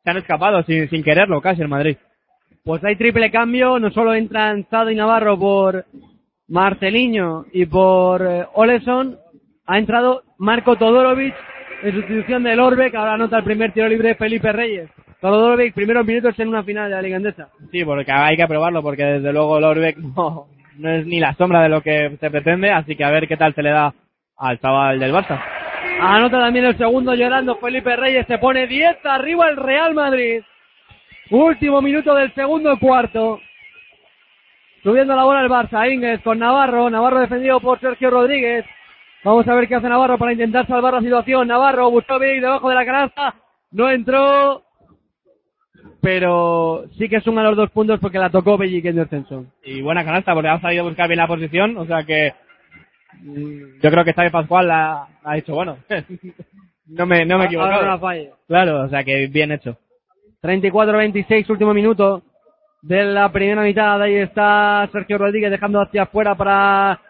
se 0.03 0.09
han 0.09 0.17
escapado 0.17 0.63
sin, 0.63 0.89
sin 0.89 1.03
quererlo 1.03 1.41
casi 1.41 1.61
el 1.61 1.67
Madrid. 1.67 1.97
Pues 2.63 2.83
hay 2.83 2.95
triple 2.95 3.31
cambio, 3.31 3.79
no 3.79 3.89
solo 3.91 4.13
entran 4.13 4.67
Sado 4.69 4.91
y 4.91 4.95
Navarro 4.95 5.37
por 5.39 5.85
Marceliño 6.47 7.45
y 7.51 7.65
por 7.65 8.21
eh, 8.21 8.45
Oleson, 8.53 9.17
ha 9.65 9.77
entrado 9.77 10.23
Marco 10.37 10.75
Todorovic 10.75 11.35
en 11.83 11.93
sustitución 11.93 12.43
de 12.43 12.55
Lorbeck, 12.55 12.93
ahora 12.95 13.13
anota 13.13 13.37
el 13.37 13.43
primer 13.43 13.71
tiro 13.71 13.87
libre 13.87 14.15
Felipe 14.15 14.51
Reyes. 14.51 14.89
Todorovic, 15.21 15.73
primeros 15.73 16.05
minutos 16.05 16.37
en 16.39 16.47
una 16.47 16.63
final 16.63 16.89
de 16.89 16.95
la 16.95 17.01
Liga 17.01 17.17
Endesa. 17.17 17.49
Sí, 17.71 17.83
porque 17.83 18.11
hay 18.11 18.37
que 18.37 18.47
probarlo, 18.47 18.81
porque 18.81 19.03
desde 19.03 19.33
luego 19.33 19.59
Lorbeck 19.59 19.97
no, 20.15 20.47
no 20.77 20.89
es 20.89 21.05
ni 21.05 21.19
la 21.19 21.33
sombra 21.35 21.61
de 21.61 21.69
lo 21.69 21.81
que 21.81 22.17
se 22.19 22.31
pretende, 22.31 22.71
así 22.71 22.95
que 22.95 23.03
a 23.03 23.11
ver 23.11 23.27
qué 23.27 23.37
tal 23.37 23.53
se 23.53 23.63
le 23.63 23.71
da 23.71 23.93
al 24.37 24.59
chaval 24.59 24.99
del 24.99 25.13
Barça. 25.13 25.41
Anota 26.01 26.39
también 26.39 26.65
el 26.65 26.77
segundo 26.77 27.13
llorando 27.13 27.57
Felipe 27.57 27.95
Reyes, 27.95 28.25
se 28.27 28.37
pone 28.37 28.67
10 28.67 29.05
arriba 29.05 29.49
el 29.49 29.57
Real 29.57 29.93
Madrid. 29.93 30.41
Último 31.29 31.81
minuto 31.81 32.15
del 32.15 32.33
segundo 32.33 32.77
cuarto. 32.79 33.39
Subiendo 34.81 35.13
la 35.13 35.25
bola 35.25 35.41
el 35.41 35.49
Barça, 35.49 35.91
Inges 35.91 36.21
con 36.21 36.39
Navarro, 36.39 36.89
Navarro 36.89 37.19
defendido 37.19 37.59
por 37.59 37.79
Sergio 37.81 38.09
Rodríguez. 38.09 38.65
Vamos 39.23 39.45
a 39.47 39.53
ver 39.53 39.67
qué 39.67 39.75
hace 39.75 39.89
Navarro 39.89 40.17
para 40.17 40.31
intentar 40.31 40.65
salvar 40.65 40.93
la 40.93 41.01
situación. 41.01 41.49
Navarro, 41.49 41.91
Bustovic 41.91 42.39
debajo 42.39 42.69
de 42.69 42.75
la 42.75 42.85
canasta. 42.85 43.35
No 43.71 43.89
entró. 43.89 44.63
Pero 46.01 46.85
sí 46.97 47.09
que 47.09 47.19
suma 47.21 47.43
los 47.43 47.57
dos 47.57 47.69
puntos 47.71 47.99
porque 47.99 48.19
la 48.19 48.29
tocó 48.29 48.57
Bellic 48.57 48.85
en 48.85 48.95
descenso. 48.95 49.45
Y 49.63 49.81
buena 49.81 50.05
canasta 50.05 50.33
porque 50.33 50.49
ha 50.49 50.61
salido 50.61 50.83
a 50.83 50.87
buscar 50.87 51.07
bien 51.07 51.19
la 51.19 51.27
posición, 51.27 51.77
o 51.77 51.85
sea 51.85 52.03
que 52.03 52.33
mm, 53.21 53.81
yo 53.81 53.91
creo 53.91 54.05
que 54.05 54.13
Xavi 54.13 54.29
Pascual 54.29 54.67
la, 54.67 55.07
ha 55.23 55.35
dicho, 55.35 55.53
bueno, 55.53 55.77
no 56.87 57.05
me, 57.05 57.25
no 57.25 57.37
me 57.37 57.43
he 57.43 57.47
equivocado. 57.47 57.91
Ahora 57.91 57.97
no. 57.97 58.35
Claro, 58.47 58.83
o 58.83 58.89
sea 58.89 59.03
que 59.03 59.27
bien 59.27 59.51
hecho. 59.51 59.77
34-26, 60.41 61.49
último 61.49 61.73
minuto 61.73 62.23
de 62.81 63.03
la 63.03 63.29
primera 63.29 63.61
mitad. 63.61 64.01
Ahí 64.01 64.15
está 64.15 64.87
Sergio 64.93 65.17
Rodríguez 65.17 65.51
dejando 65.51 65.81
hacia 65.81 66.03
afuera 66.03 66.35
para 66.35 67.01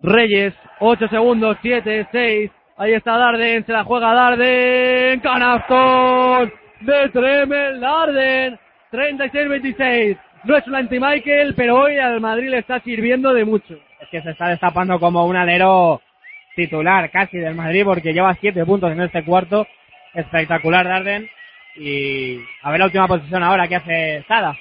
Reyes. 0.00 0.54
8 0.78 1.08
segundos, 1.08 1.56
7, 1.60 2.06
6. 2.12 2.50
Ahí 2.76 2.92
está 2.92 3.16
Darden, 3.16 3.66
se 3.66 3.72
la 3.72 3.82
juega 3.82 4.14
Darden. 4.14 5.18
Canastón 5.20 6.52
de 6.80 7.08
Tremel 7.10 7.80
Darden. 7.80 8.58
36-26. 8.92 10.18
No 10.44 10.56
es 10.56 10.66
un 10.66 10.76
anti-Michael, 10.76 11.54
pero 11.56 11.76
hoy 11.76 11.98
al 11.98 12.20
Madrid 12.20 12.50
le 12.50 12.58
está 12.58 12.80
sirviendo 12.80 13.34
de 13.34 13.44
mucho. 13.44 13.74
Es 14.00 14.08
que 14.10 14.22
se 14.22 14.30
está 14.30 14.48
destapando 14.48 15.00
como 15.00 15.26
un 15.26 15.36
alero 15.36 16.00
titular 16.54 17.10
casi 17.10 17.38
del 17.38 17.54
Madrid 17.54 17.84
porque 17.84 18.12
lleva 18.12 18.36
7 18.40 18.64
puntos 18.64 18.92
en 18.92 19.00
este 19.00 19.24
cuarto. 19.24 19.66
Espectacular 20.14 20.86
Darden. 20.86 21.28
Y 21.76 22.38
a 22.62 22.70
ver 22.70 22.80
la 22.80 22.86
última 22.86 23.08
posición 23.08 23.42
ahora 23.42 23.68
que 23.68 23.76
hace 23.76 24.24
Sada. 24.28 24.56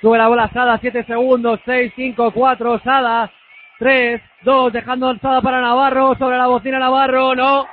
Sube 0.00 0.16
la 0.16 0.28
bola 0.28 0.48
Sada, 0.52 0.78
7 0.80 1.04
segundos, 1.04 1.58
6, 1.64 1.92
5, 1.96 2.30
4, 2.30 2.78
Sada, 2.84 3.32
3, 3.80 4.20
2, 4.42 4.72
dejando 4.72 5.16
Sada 5.18 5.40
para 5.42 5.60
Navarro, 5.60 6.14
sobre 6.16 6.36
la 6.36 6.46
bocina 6.46 6.78
Navarro, 6.78 7.34
no, 7.34 7.66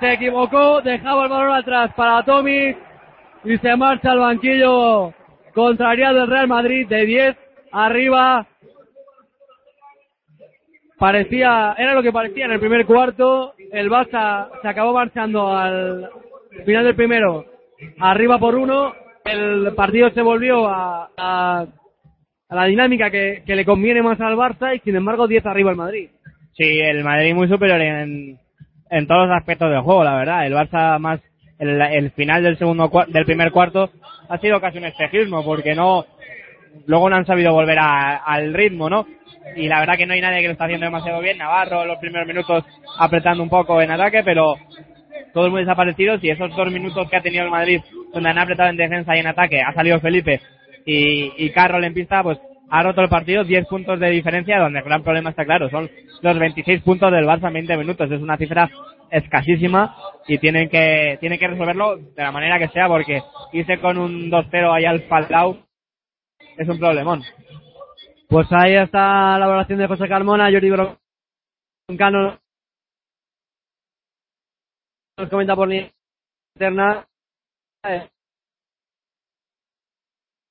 se 0.00 0.12
equivocó, 0.12 0.80
dejaba 0.82 1.24
el 1.24 1.30
balón 1.30 1.56
atrás 1.56 1.92
para 1.94 2.24
Tommy 2.24 2.74
y 3.44 3.58
se 3.58 3.76
marcha 3.76 4.12
al 4.12 4.18
banquillo 4.18 5.12
contrariado 5.54 6.20
del 6.20 6.28
Real 6.28 6.48
Madrid 6.48 6.86
de 6.88 7.06
10 7.06 7.36
arriba. 7.72 8.46
Parecía, 10.98 11.74
era 11.76 11.94
lo 11.94 12.02
que 12.02 12.12
parecía 12.12 12.44
en 12.44 12.52
el 12.52 12.60
primer 12.60 12.86
cuarto, 12.86 13.54
el 13.72 13.90
Barça 13.90 14.48
se 14.60 14.68
acabó 14.68 14.92
marchando 14.92 15.52
al 15.52 16.08
final 16.64 16.84
del 16.84 16.94
primero, 16.94 17.44
arriba 17.98 18.38
por 18.38 18.54
uno, 18.54 18.94
el 19.24 19.74
partido 19.74 20.10
se 20.10 20.22
volvió 20.22 20.68
a, 20.68 21.10
a, 21.16 21.66
la 22.50 22.64
dinámica 22.66 23.10
que, 23.10 23.42
que, 23.44 23.56
le 23.56 23.64
conviene 23.64 24.02
más 24.02 24.20
al 24.20 24.36
Barça 24.36 24.76
y 24.76 24.80
sin 24.80 24.94
embargo 24.94 25.26
10 25.26 25.44
arriba 25.46 25.70
el 25.70 25.76
Madrid. 25.76 26.10
Sí, 26.52 26.80
el 26.80 27.02
Madrid 27.02 27.34
muy 27.34 27.48
superior 27.48 27.80
en, 27.80 28.38
en 28.92 29.06
todos 29.06 29.26
los 29.26 29.36
aspectos 29.36 29.70
del 29.70 29.80
juego, 29.80 30.04
la 30.04 30.16
verdad. 30.16 30.46
El 30.46 30.52
Barça 30.52 30.98
más 30.98 31.20
el, 31.58 31.80
el 31.80 32.10
final 32.12 32.42
del 32.42 32.58
segundo 32.58 32.90
del 33.08 33.24
primer 33.24 33.50
cuarto 33.50 33.90
ha 34.28 34.38
sido 34.38 34.60
casi 34.60 34.78
un 34.78 34.84
espejismo 34.84 35.42
porque 35.44 35.74
no 35.74 36.04
luego 36.86 37.08
no 37.08 37.16
han 37.16 37.26
sabido 37.26 37.52
volver 37.52 37.78
a, 37.78 38.16
al 38.16 38.52
ritmo, 38.52 38.90
¿no? 38.90 39.06
Y 39.56 39.66
la 39.66 39.80
verdad 39.80 39.96
que 39.96 40.06
no 40.06 40.12
hay 40.12 40.20
nadie 40.20 40.40
que 40.40 40.46
lo 40.46 40.52
está 40.52 40.64
haciendo 40.64 40.86
demasiado 40.86 41.20
bien. 41.20 41.38
Navarro 41.38 41.86
los 41.86 41.98
primeros 41.98 42.28
minutos 42.28 42.64
apretando 42.98 43.42
un 43.42 43.48
poco 43.48 43.80
en 43.80 43.90
ataque, 43.90 44.22
pero 44.24 44.56
todos 45.32 45.50
muy 45.50 45.60
desaparecidos 45.60 46.22
y 46.22 46.30
esos 46.30 46.54
dos 46.54 46.70
minutos 46.70 47.08
que 47.08 47.16
ha 47.16 47.22
tenido 47.22 47.44
el 47.44 47.50
Madrid 47.50 47.80
donde 48.12 48.28
han 48.28 48.38
apretado 48.38 48.68
en 48.68 48.76
defensa 48.76 49.16
y 49.16 49.20
en 49.20 49.26
ataque 49.26 49.62
ha 49.62 49.72
salido 49.72 50.00
Felipe 50.00 50.40
y, 50.84 51.32
y 51.38 51.50
Carroll 51.50 51.84
en 51.84 51.94
pista 51.94 52.22
pues 52.22 52.38
ha 52.74 52.82
roto 52.82 53.02
el 53.02 53.10
partido 53.10 53.44
10 53.44 53.66
puntos 53.66 54.00
de 54.00 54.08
diferencia 54.08 54.58
donde 54.58 54.78
el 54.78 54.84
gran 54.86 55.02
problema 55.02 55.28
está 55.28 55.44
claro 55.44 55.68
son 55.68 55.90
los 56.22 56.38
26 56.38 56.80
puntos 56.80 57.12
del 57.12 57.26
Barça 57.26 57.48
en 57.48 57.52
20 57.52 57.76
minutos. 57.76 58.10
Es 58.10 58.22
una 58.22 58.38
cifra 58.38 58.70
escasísima 59.10 59.94
y 60.26 60.38
tienen 60.38 60.70
que 60.70 61.18
tienen 61.20 61.38
que 61.38 61.48
resolverlo 61.48 61.98
de 61.98 62.22
la 62.22 62.32
manera 62.32 62.58
que 62.58 62.68
sea 62.68 62.88
porque 62.88 63.22
irse 63.52 63.78
con 63.78 63.98
un 63.98 64.30
2-0 64.30 64.72
ahí 64.72 64.86
al 64.86 65.02
Falcao 65.02 65.58
es 66.56 66.66
un 66.66 66.78
problemón. 66.78 67.22
Pues 68.26 68.46
ahí 68.52 68.74
está 68.74 69.38
la 69.38 69.46
valoración 69.46 69.78
de 69.78 69.88
José 69.88 70.08
Carmona 70.08 70.50
Jordi 70.50 70.70
Broncano 70.70 72.38
nos 75.18 75.28
comenta 75.28 75.54
por 75.54 75.70
interna 75.70 77.06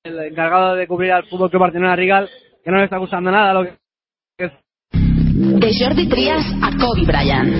el 0.04 0.18
encargado 0.18 0.74
de 0.74 0.88
cubrir 0.88 1.12
al 1.12 1.24
fútbol 1.26 1.48
que 1.48 1.58
Barcelona 1.58 1.94
Rigal 1.94 2.28
que 2.64 2.72
no 2.72 2.78
le 2.78 2.84
está 2.84 2.98
gustando 2.98 3.30
nada 3.30 3.54
lo 3.54 3.62
que 3.62 3.76
es 4.36 4.50
de 4.90 5.72
Jordi 5.78 6.08
Trias 6.08 6.44
a 6.60 6.70
Kobe 6.76 7.06
Bryant 7.06 7.52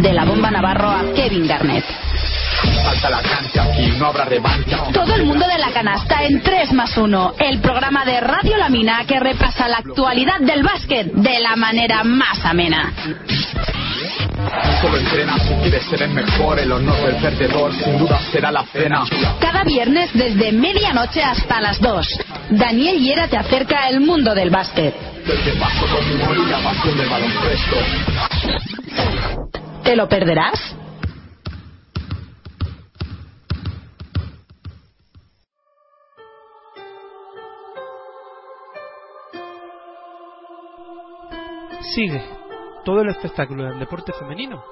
de 0.00 0.12
la 0.12 0.24
bomba 0.24 0.48
Navarro 0.48 0.88
a 0.88 1.02
Kevin 1.12 1.48
Garnett 1.48 1.84
Falta 2.84 3.10
la 3.10 3.20
cancha, 3.20 3.64
aquí 3.64 3.98
no 3.98 4.06
habrá 4.06 4.24
revancha. 4.24 4.90
Todo 4.92 5.14
el 5.14 5.26
mundo 5.26 5.46
de 5.46 5.58
la 5.58 5.72
canasta 5.72 6.24
en 6.24 6.40
3 6.40 6.72
más 6.72 6.96
1, 6.96 7.34
el 7.38 7.60
programa 7.60 8.04
de 8.04 8.20
Radio 8.20 8.56
La 8.56 8.70
Mina 8.70 9.04
que 9.06 9.20
repasa 9.20 9.68
la 9.68 9.78
actualidad 9.78 10.40
del 10.40 10.62
básquet 10.62 11.12
de 11.12 11.38
la 11.40 11.56
manera 11.56 12.02
más 12.02 12.42
amena. 12.44 12.92
Solo 14.80 14.98
entrena 14.98 15.38
si 15.38 15.54
quieres 15.54 15.84
ser 15.84 16.02
el 16.02 16.10
mejor, 16.10 16.58
el 16.58 16.70
honor 16.72 16.96
del 17.06 17.16
perdedor 17.16 17.72
sin 17.74 17.98
duda 17.98 18.20
será 18.30 18.50
la 18.50 18.64
cena. 18.64 19.04
Cada 19.40 19.64
viernes 19.64 20.10
desde 20.14 20.52
medianoche 20.52 21.22
hasta 21.22 21.60
las 21.60 21.80
2, 21.80 22.06
Daniel 22.50 22.98
Hiera 22.98 23.28
te 23.28 23.36
acerca 23.36 23.84
al 23.84 24.00
mundo 24.00 24.34
del 24.34 24.50
básquet. 24.50 24.94
Desde 25.26 25.52
paso 25.58 25.86
con 25.86 26.50
la 26.50 26.58
pasión 26.58 26.96
del 26.96 27.08
baloncesto. 27.08 27.76
¿Te 29.82 29.96
lo 29.96 30.08
perderás? 30.08 30.74
Sigue 41.94 42.35
todo 42.86 43.02
el 43.02 43.08
espectáculo 43.08 43.64
del 43.64 43.80
deporte 43.80 44.12
femenino 44.12 44.62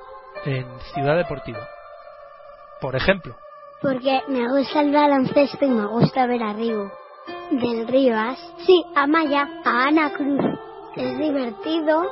en 0.45 0.65
Ciudad 0.95 1.17
Deportiva. 1.17 1.59
Por 2.81 2.95
ejemplo. 2.95 3.35
Porque 3.83 4.23
me 4.29 4.49
gusta 4.49 4.83
el 4.83 4.93
baloncesto 4.93 5.65
y 5.65 5.69
me 5.69 5.87
gusta 5.87 6.27
ver 6.27 6.43
a 6.45 6.53
Rigo. 6.53 6.91
Del 7.51 7.89
Rivas. 7.89 8.39
Sí, 8.65 8.85
a 8.95 9.07
Maya, 9.09 9.49
a 9.65 9.89
Ana 9.89 10.12
Cruz. 10.12 10.41
Es 10.95 11.19
divertido, 11.19 12.05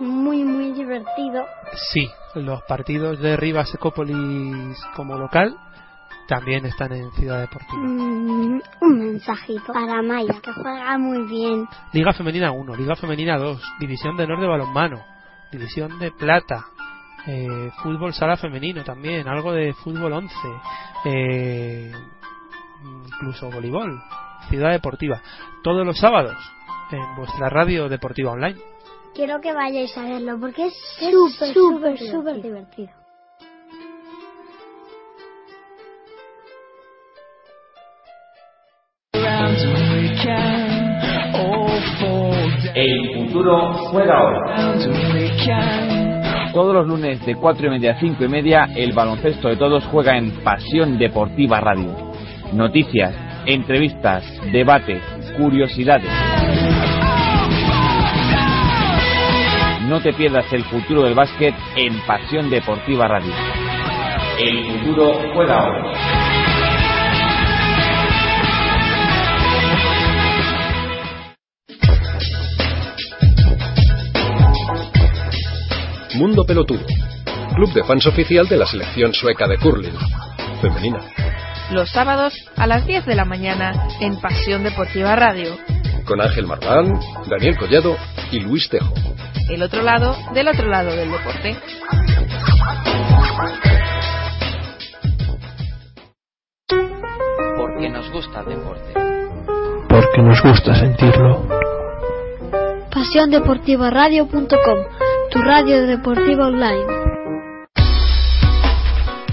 muy, 0.00 0.44
muy 0.44 0.72
divertido. 0.72 1.44
Sí, 1.92 2.08
los 2.36 2.62
partidos 2.62 3.20
de 3.20 3.36
Rivas 3.36 3.72
Ecópolis 3.74 4.82
como 4.96 5.18
local 5.18 5.54
también 6.26 6.64
están 6.64 6.92
en 6.92 7.10
Ciudad 7.12 7.40
Deportiva. 7.40 7.82
Mm, 7.82 8.62
un 8.80 8.98
mensajito 8.98 9.74
para 9.74 10.00
Maya, 10.00 10.40
que 10.42 10.52
juega 10.54 10.96
muy 10.96 11.28
bien. 11.28 11.68
Liga 11.92 12.14
Femenina 12.14 12.50
1, 12.50 12.76
Liga 12.76 12.96
Femenina 12.96 13.36
2, 13.36 13.60
División 13.78 14.16
de 14.16 14.24
Honor 14.24 14.40
de 14.40 14.46
Balonmano, 14.46 15.04
División 15.50 15.98
de 15.98 16.12
Plata, 16.12 16.66
eh, 17.26 17.70
Fútbol 17.82 18.14
Sala 18.14 18.36
Femenino 18.36 18.84
también, 18.84 19.28
algo 19.28 19.52
de 19.52 19.72
Fútbol 19.74 20.12
11, 20.12 20.34
eh, 21.06 21.92
incluso 23.04 23.50
voleibol, 23.50 24.02
Ciudad 24.48 24.70
Deportiva, 24.70 25.20
todos 25.62 25.86
los 25.86 25.98
sábados 25.98 26.36
en 26.90 27.16
vuestra 27.16 27.48
radio 27.48 27.88
deportiva 27.88 28.32
online. 28.32 28.58
Quiero 29.14 29.40
que 29.40 29.52
vayáis 29.52 29.96
a 29.98 30.04
verlo 30.04 30.38
porque 30.38 30.66
es 30.66 30.74
súper, 30.98 31.52
súper, 31.52 31.98
súper 31.98 32.42
divertido. 32.42 33.00
can 39.50 39.89
El 42.82 43.26
futuro 43.26 43.74
juega 43.90 44.16
ahora. 44.16 44.74
Todos 46.54 46.74
los 46.74 46.86
lunes 46.86 47.26
de 47.26 47.34
4 47.34 47.66
y 47.66 47.70
media 47.70 47.92
a 47.92 48.00
5 48.00 48.24
y 48.24 48.28
media, 48.28 48.68
el 48.74 48.94
baloncesto 48.94 49.48
de 49.48 49.56
todos 49.56 49.84
juega 49.88 50.16
en 50.16 50.30
Pasión 50.42 50.98
Deportiva 50.98 51.60
Radio. 51.60 51.94
Noticias, 52.54 53.14
entrevistas, 53.44 54.24
debates, 54.50 55.02
curiosidades. 55.36 56.10
No 59.86 60.00
te 60.00 60.14
pierdas 60.14 60.50
el 60.50 60.64
futuro 60.64 61.02
del 61.02 61.14
básquet 61.14 61.54
en 61.76 62.00
Pasión 62.06 62.48
Deportiva 62.48 63.06
Radio. 63.08 63.34
El 64.38 64.80
futuro 64.80 65.20
juega 65.34 65.58
ahora. 65.58 66.29
Mundo 76.14 76.44
Pelotudo, 76.44 76.84
club 77.54 77.72
de 77.72 77.84
fans 77.84 78.06
oficial 78.06 78.48
de 78.48 78.56
la 78.56 78.66
selección 78.66 79.12
sueca 79.14 79.46
de 79.46 79.58
curling, 79.58 79.94
femenina. 80.60 81.00
Los 81.70 81.90
sábados 81.90 82.34
a 82.56 82.66
las 82.66 82.84
10 82.84 83.06
de 83.06 83.14
la 83.14 83.24
mañana 83.24 83.88
en 84.00 84.20
Pasión 84.20 84.64
Deportiva 84.64 85.14
Radio. 85.14 85.56
Con 86.04 86.20
Ángel 86.20 86.46
Marván, 86.46 86.98
Daniel 87.28 87.56
Collado 87.56 87.96
y 88.32 88.40
Luis 88.40 88.68
Tejo. 88.68 88.92
El 89.48 89.62
otro 89.62 89.82
lado 89.82 90.16
del 90.34 90.48
otro 90.48 90.66
lado 90.66 90.94
del 90.96 91.12
deporte. 91.12 91.56
Porque 97.56 97.88
nos 97.88 98.10
gusta 98.10 98.40
el 98.40 98.46
deporte. 98.46 98.92
Porque 99.88 100.22
nos 100.22 100.42
gusta 100.42 100.74
sentirlo. 100.74 101.46
PasiónDeportivaRadio.com, 102.92 104.78
tu 105.30 105.40
radio 105.40 105.86
deportiva 105.86 106.46
online. 106.46 106.86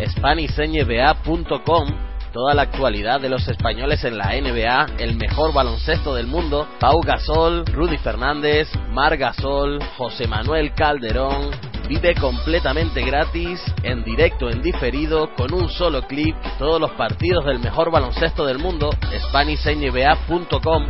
SpanishNBA.com 0.06 1.88
Toda 2.32 2.54
la 2.54 2.64
actualidad 2.64 3.20
de 3.20 3.30
los 3.30 3.48
españoles 3.48 4.04
en 4.04 4.18
la 4.18 4.28
NBA, 4.40 4.98
el 5.00 5.16
mejor 5.16 5.54
baloncesto 5.54 6.14
del 6.14 6.28
mundo, 6.28 6.68
Pau 6.80 7.00
Gasol, 7.02 7.66
Rudy 7.66 7.98
Fernández, 7.98 8.68
Mar 8.92 9.18
Gasol, 9.18 9.80
José 9.98 10.28
Manuel 10.28 10.74
Calderón. 10.76 11.50
Vive 11.88 12.14
completamente 12.16 13.02
gratis, 13.02 13.60
en 13.82 14.04
directo, 14.04 14.50
en 14.52 14.62
diferido, 14.62 15.34
con 15.36 15.52
un 15.54 15.70
solo 15.70 16.06
clic, 16.06 16.36
todos 16.60 16.80
los 16.80 16.92
partidos 16.92 17.46
del 17.46 17.60
mejor 17.60 17.90
baloncesto 17.90 18.46
del 18.46 18.60
mundo, 18.60 18.92
SpanishNBA.com. 19.30 20.86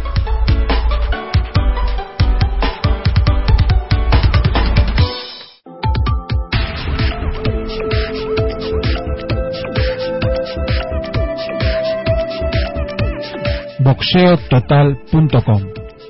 boxeototal.com, 13.87 15.61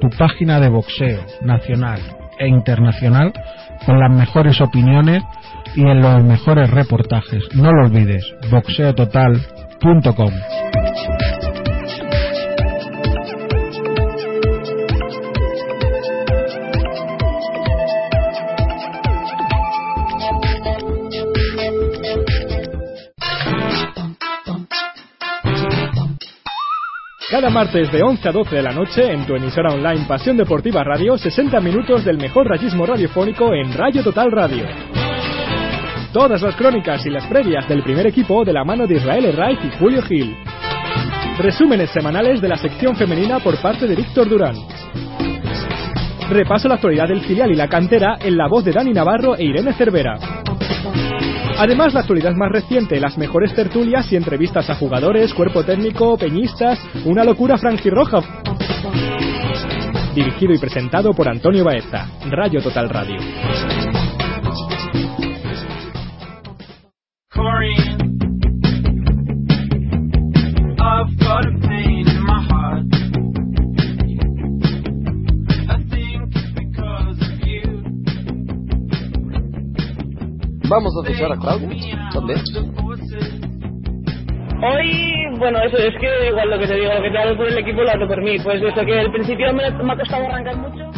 tu 0.02 0.10
página 0.18 0.60
de 0.60 0.68
boxeo 0.68 1.24
nacional 1.42 2.00
e 2.40 2.48
internacional 2.48 3.32
con 3.86 4.00
las 4.00 4.12
mejores 4.12 4.60
opiniones 4.62 5.22
y 5.76 5.82
en 5.82 6.02
los 6.02 6.24
mejores 6.24 6.72
reportajes. 6.72 7.44
No 7.54 7.72
lo 7.72 7.86
olvides, 7.86 8.26
boxeototal.com. 8.50 10.77
Cada 27.30 27.50
martes 27.50 27.92
de 27.92 28.02
11 28.02 28.30
a 28.30 28.32
12 28.32 28.56
de 28.56 28.62
la 28.62 28.72
noche 28.72 29.12
en 29.12 29.26
tu 29.26 29.36
emisora 29.36 29.74
online 29.74 30.06
Pasión 30.08 30.38
Deportiva 30.38 30.82
Radio, 30.82 31.18
60 31.18 31.60
minutos 31.60 32.06
del 32.06 32.18
mejor 32.18 32.48
rayismo 32.48 32.86
radiofónico 32.86 33.54
en 33.54 33.74
Rayo 33.74 34.02
Total 34.02 34.32
Radio. 34.32 34.64
Todas 36.14 36.42
las 36.42 36.56
crónicas 36.56 37.06
y 37.06 37.10
las 37.10 37.26
previas 37.26 37.68
del 37.68 37.84
primer 37.84 38.08
equipo 38.08 38.46
de 38.46 38.54
la 38.54 38.64
mano 38.64 38.88
de 38.88 38.96
Israel 38.96 39.26
Herraiz 39.26 39.60
y 39.62 39.78
Julio 39.78 40.02
Gil. 40.04 40.38
Resúmenes 41.38 41.90
semanales 41.90 42.40
de 42.40 42.48
la 42.48 42.56
sección 42.56 42.96
femenina 42.96 43.40
por 43.40 43.62
parte 43.62 43.88
de 43.88 43.96
Víctor 43.98 44.30
Durán. 44.30 44.56
Repaso 46.30 46.70
la 46.70 46.76
actualidad 46.76 47.10
del 47.10 47.26
filial 47.26 47.52
y 47.52 47.56
la 47.56 47.68
cantera 47.68 48.20
en 48.22 48.38
la 48.38 48.48
voz 48.48 48.64
de 48.64 48.72
Dani 48.72 48.94
Navarro 48.94 49.36
e 49.36 49.44
Irene 49.44 49.74
Cervera. 49.74 50.37
Además, 51.60 51.94
la 51.94 52.02
actualidad 52.02 52.36
más 52.36 52.52
reciente, 52.52 53.00
las 53.00 53.18
mejores 53.18 53.54
tertulias 53.56 54.12
y 54.12 54.16
entrevistas 54.16 54.70
a 54.70 54.76
jugadores, 54.76 55.34
cuerpo 55.34 55.64
técnico, 55.64 56.16
peñistas, 56.18 56.80
una 57.04 57.24
locura 57.24 57.58
franjirroja. 57.58 58.22
Dirigido 60.14 60.54
y 60.54 60.60
presentado 60.60 61.12
por 61.14 61.28
Antonio 61.28 61.64
Baeza, 61.64 62.08
Rayo 62.30 62.62
Total 62.62 62.90
Radio. 62.90 63.18
Vamos 80.70 80.94
a 80.98 81.08
escuchar 81.08 81.32
a 81.32 81.38
Claudio. 81.38 81.70
¿Dónde? 82.14 82.34
Hoy, 84.60 85.38
bueno, 85.38 85.60
eso 85.62 85.78
es 85.78 85.94
que 86.00 86.28
igual 86.30 86.50
lo 86.50 86.60
que 86.60 86.68
te 86.68 86.76
digo, 86.76 86.94
lo 86.94 87.02
que 87.02 87.12
te 87.12 87.18
hago 87.20 87.38
por 87.38 87.48
el 87.48 87.58
equipo 87.60 87.84
lo 87.84 87.92
hago 87.92 88.08
por 88.08 88.22
mí. 88.24 88.38
Pues 88.44 88.60
desde 88.62 88.86
que 88.86 89.00
al 89.00 89.12
principio 89.12 89.54
me, 89.54 89.70
me 89.72 89.94
ha 89.94 89.96
costado 89.98 90.26
arrancar 90.26 90.58
mucho. 90.58 90.90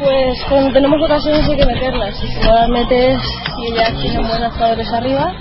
Pues 0.00 0.44
cuando 0.48 0.72
tenemos 0.72 1.02
ocasiones 1.02 1.48
hay 1.48 1.56
que 1.56 1.66
meterlas. 1.66 2.16
Si 2.16 2.46
no 2.46 2.54
las 2.54 2.68
metes 2.70 3.20
y 3.58 3.74
ya 3.74 3.92
tienen 4.00 4.26
buenos 4.26 4.52
jugadores 4.54 4.92
arriba. 4.92 5.32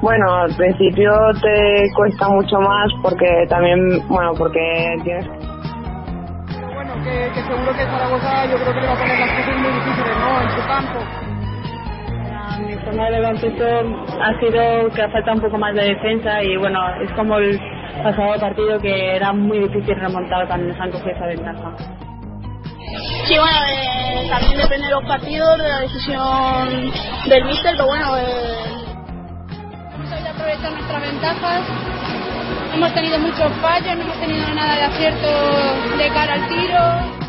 Bueno, 0.00 0.34
al 0.34 0.56
principio 0.56 1.12
te 1.42 1.92
cuesta 1.94 2.28
mucho 2.30 2.56
más 2.58 2.90
porque 3.02 3.26
también, 3.50 3.78
bueno, 4.08 4.32
porque 4.32 4.60
tienes 5.04 5.26
Bueno, 5.26 6.94
que, 7.04 7.30
que 7.34 7.42
seguro 7.42 7.72
que 7.76 7.84
Zaragoza 7.84 8.46
yo 8.46 8.56
creo 8.56 8.72
que 8.72 8.80
le 8.80 8.86
va 8.86 8.92
a 8.94 8.96
poner 8.98 9.18
las 9.20 9.30
cosas 9.30 9.56
muy 9.60 9.72
difíciles, 9.72 10.16
¿no? 10.18 10.40
En 10.40 10.50
su 10.50 10.66
campo. 10.66 11.29
Mi 12.66 12.76
forma 12.78 13.10
de 13.10 13.20
baloncesto 13.20 13.64
ha 14.20 14.40
sido 14.40 14.88
que 14.94 15.08
falta 15.08 15.32
un 15.32 15.40
poco 15.40 15.58
más 15.58 15.74
de 15.74 15.82
defensa 15.82 16.42
y 16.42 16.56
bueno, 16.56 16.80
es 17.02 17.10
como 17.12 17.36
el 17.38 17.58
pasado 18.02 18.38
partido 18.40 18.78
que 18.80 19.16
era 19.16 19.32
muy 19.32 19.60
difícil 19.60 19.94
remontar 19.96 20.46
cuando 20.46 20.68
nos 20.68 20.80
han 20.80 20.90
cogido 20.90 21.10
esa 21.10 21.26
ventaja. 21.26 21.76
Sí, 23.26 23.36
bueno, 23.38 23.58
eh, 23.68 24.28
también 24.28 24.58
depende 24.58 24.86
de 24.86 24.92
los 24.92 25.04
partidos, 25.04 25.58
de 25.58 25.68
la 25.68 25.80
decisión 25.80 26.92
del 27.28 27.44
míster, 27.44 27.72
pero 27.76 27.86
bueno, 27.86 28.16
eh, 28.18 28.70
que 30.22 30.28
aprovechar 30.28 30.72
nuestras 30.72 31.02
ventajas. 31.02 31.62
Hemos 32.74 32.94
tenido 32.94 33.18
muchos 33.18 33.52
fallos, 33.60 33.96
no 33.96 34.02
hemos 34.02 34.20
tenido 34.20 34.54
nada 34.54 34.76
de 34.76 34.82
acierto 34.82 35.96
de 35.96 36.08
cara 36.08 36.34
al 36.34 36.48
tiro. 36.48 37.19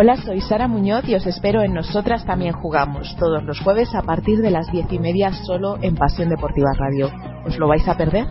Hola, 0.00 0.16
soy 0.16 0.40
Sara 0.40 0.68
Muñoz 0.68 1.08
y 1.08 1.16
os 1.16 1.26
espero 1.26 1.60
en 1.60 1.74
Nosotras 1.74 2.24
también 2.24 2.52
jugamos, 2.52 3.16
todos 3.18 3.42
los 3.42 3.58
jueves 3.58 3.92
a 3.96 4.02
partir 4.02 4.38
de 4.38 4.52
las 4.52 4.70
diez 4.70 4.86
y 4.92 5.00
media 5.00 5.32
solo 5.32 5.76
en 5.82 5.96
Pasión 5.96 6.28
Deportiva 6.28 6.70
Radio. 6.78 7.10
¿Os 7.44 7.58
lo 7.58 7.66
vais 7.66 7.88
a 7.88 7.96
perder? 7.96 8.28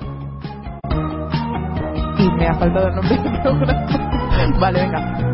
Y 2.19 2.31
me 2.37 2.47
ha 2.47 2.53
faltado 2.53 2.87
el 2.87 2.95
nombre 2.95 3.17
del 3.17 3.41
programa. 3.41 4.57
Vale, 4.61 4.79
venga. 4.79 5.27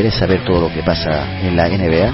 ¿Quieres 0.00 0.18
saber 0.18 0.42
todo 0.46 0.62
lo 0.62 0.72
que 0.72 0.82
pasa 0.82 1.42
en 1.42 1.54
la 1.54 1.68
NBA? 1.68 2.08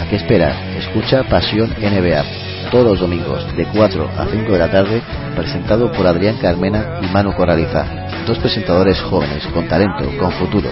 ¿A 0.00 0.08
qué 0.08 0.16
esperas? 0.16 0.56
Escucha 0.78 1.22
Pasión 1.24 1.68
NBA 1.78 2.70
todos 2.70 2.86
los 2.86 3.00
domingos 3.00 3.44
de 3.58 3.66
4 3.66 4.10
a 4.16 4.24
5 4.24 4.50
de 4.50 4.58
la 4.58 4.70
tarde, 4.70 5.02
presentado 5.36 5.92
por 5.92 6.06
Adrián 6.06 6.38
Carmena 6.38 6.98
y 7.02 7.12
Manu 7.12 7.34
Corraliza, 7.34 7.84
dos 8.26 8.38
presentadores 8.38 8.98
jóvenes 9.02 9.46
con 9.48 9.68
talento, 9.68 10.10
con 10.18 10.32
futuro. 10.32 10.70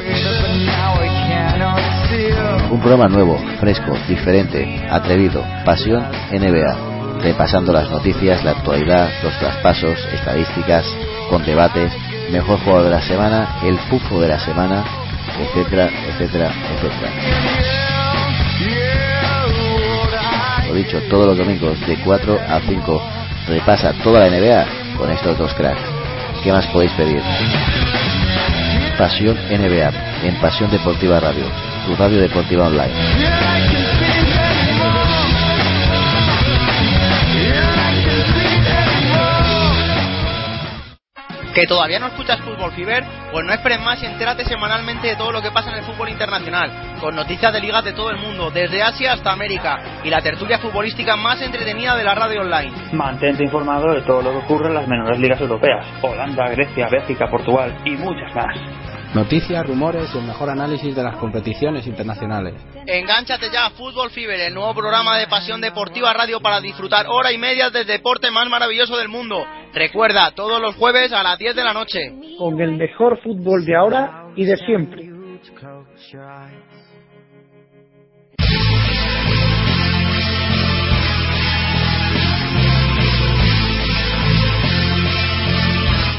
Un 2.70 2.80
programa 2.80 3.08
nuevo, 3.08 3.36
fresco, 3.60 3.94
diferente, 4.08 4.86
atrevido, 4.90 5.44
Pasión 5.66 6.02
NBA, 6.32 7.20
repasando 7.20 7.74
las 7.74 7.90
noticias, 7.90 8.42
la 8.42 8.52
actualidad, 8.52 9.10
los 9.22 9.38
traspasos, 9.38 9.98
estadísticas, 10.14 10.86
con 11.28 11.44
debates 11.44 11.92
mejor 12.32 12.58
jugador 12.60 12.84
de 12.84 12.90
la 12.90 13.02
semana, 13.02 13.58
el 13.64 13.76
pufo 13.90 14.18
de 14.18 14.28
la 14.28 14.40
semana, 14.40 15.07
etcétera, 15.40 15.88
etcétera, 16.08 16.52
etcétera. 16.74 17.10
Lo 20.68 20.74
dicho, 20.74 21.00
todos 21.08 21.26
los 21.26 21.38
domingos 21.38 21.80
de 21.86 21.96
4 21.96 22.40
a 22.48 22.60
5 22.60 23.02
repasa 23.48 23.92
toda 24.04 24.20
la 24.20 24.28
NBA 24.28 24.66
con 24.96 25.10
estos 25.10 25.38
dos 25.38 25.54
cracks. 25.54 25.80
¿Qué 26.42 26.52
más 26.52 26.66
podéis 26.68 26.92
pedir? 26.92 27.22
Pasión 28.98 29.36
NBA 29.50 29.92
en 30.24 30.34
Pasión 30.40 30.70
Deportiva 30.70 31.20
Radio, 31.20 31.44
tu 31.86 31.94
radio 31.96 32.20
deportiva 32.20 32.66
online. 32.66 33.67
¿Que 41.58 41.66
todavía 41.66 41.98
no 41.98 42.06
escuchas 42.06 42.38
Fútbol 42.42 42.70
Fiber? 42.70 43.02
Pues 43.32 43.44
no 43.44 43.52
esperes 43.52 43.80
más 43.80 44.00
y 44.00 44.06
entérate 44.06 44.44
semanalmente 44.44 45.08
de 45.08 45.16
todo 45.16 45.32
lo 45.32 45.42
que 45.42 45.50
pasa 45.50 45.72
en 45.72 45.78
el 45.78 45.84
fútbol 45.84 46.08
internacional, 46.08 46.70
con 47.00 47.16
noticias 47.16 47.52
de 47.52 47.60
ligas 47.60 47.82
de 47.82 47.94
todo 47.94 48.12
el 48.12 48.16
mundo, 48.16 48.52
desde 48.52 48.80
Asia 48.80 49.14
hasta 49.14 49.32
América, 49.32 49.76
y 50.04 50.08
la 50.08 50.20
tertulia 50.20 50.60
futbolística 50.60 51.16
más 51.16 51.42
entretenida 51.42 51.96
de 51.96 52.04
la 52.04 52.14
radio 52.14 52.42
online. 52.42 52.70
Mantente 52.92 53.42
informado 53.42 53.92
de 53.92 54.02
todo 54.02 54.22
lo 54.22 54.30
que 54.30 54.36
ocurre 54.36 54.68
en 54.68 54.74
las 54.74 54.86
menores 54.86 55.18
ligas 55.18 55.40
europeas, 55.40 55.84
Holanda, 56.00 56.48
Grecia, 56.50 56.86
Bélgica, 56.88 57.26
Portugal 57.28 57.76
y 57.84 57.96
muchas 57.96 58.32
más. 58.36 58.87
Noticias, 59.14 59.66
rumores 59.66 60.10
y 60.14 60.18
el 60.18 60.24
mejor 60.24 60.50
análisis 60.50 60.94
de 60.94 61.02
las 61.02 61.16
competiciones 61.16 61.86
internacionales. 61.86 62.54
Engánchate 62.86 63.50
ya 63.50 63.66
a 63.66 63.70
Fútbol 63.70 64.10
Fiber, 64.10 64.38
el 64.38 64.52
nuevo 64.52 64.74
programa 64.74 65.16
de 65.16 65.26
Pasión 65.26 65.62
Deportiva 65.62 66.12
Radio 66.12 66.40
para 66.40 66.60
disfrutar 66.60 67.06
hora 67.08 67.32
y 67.32 67.38
media 67.38 67.70
del 67.70 67.86
deporte 67.86 68.30
más 68.30 68.48
maravilloso 68.50 68.98
del 68.98 69.08
mundo. 69.08 69.46
Recuerda, 69.72 70.32
todos 70.32 70.60
los 70.60 70.76
jueves 70.76 71.12
a 71.12 71.22
las 71.22 71.38
10 71.38 71.56
de 71.56 71.64
la 71.64 71.72
noche. 71.72 72.12
Con 72.38 72.60
el 72.60 72.72
mejor 72.72 73.18
fútbol 73.22 73.64
de 73.64 73.76
ahora 73.76 74.26
y 74.36 74.44
de 74.44 74.56
siempre. 74.58 75.08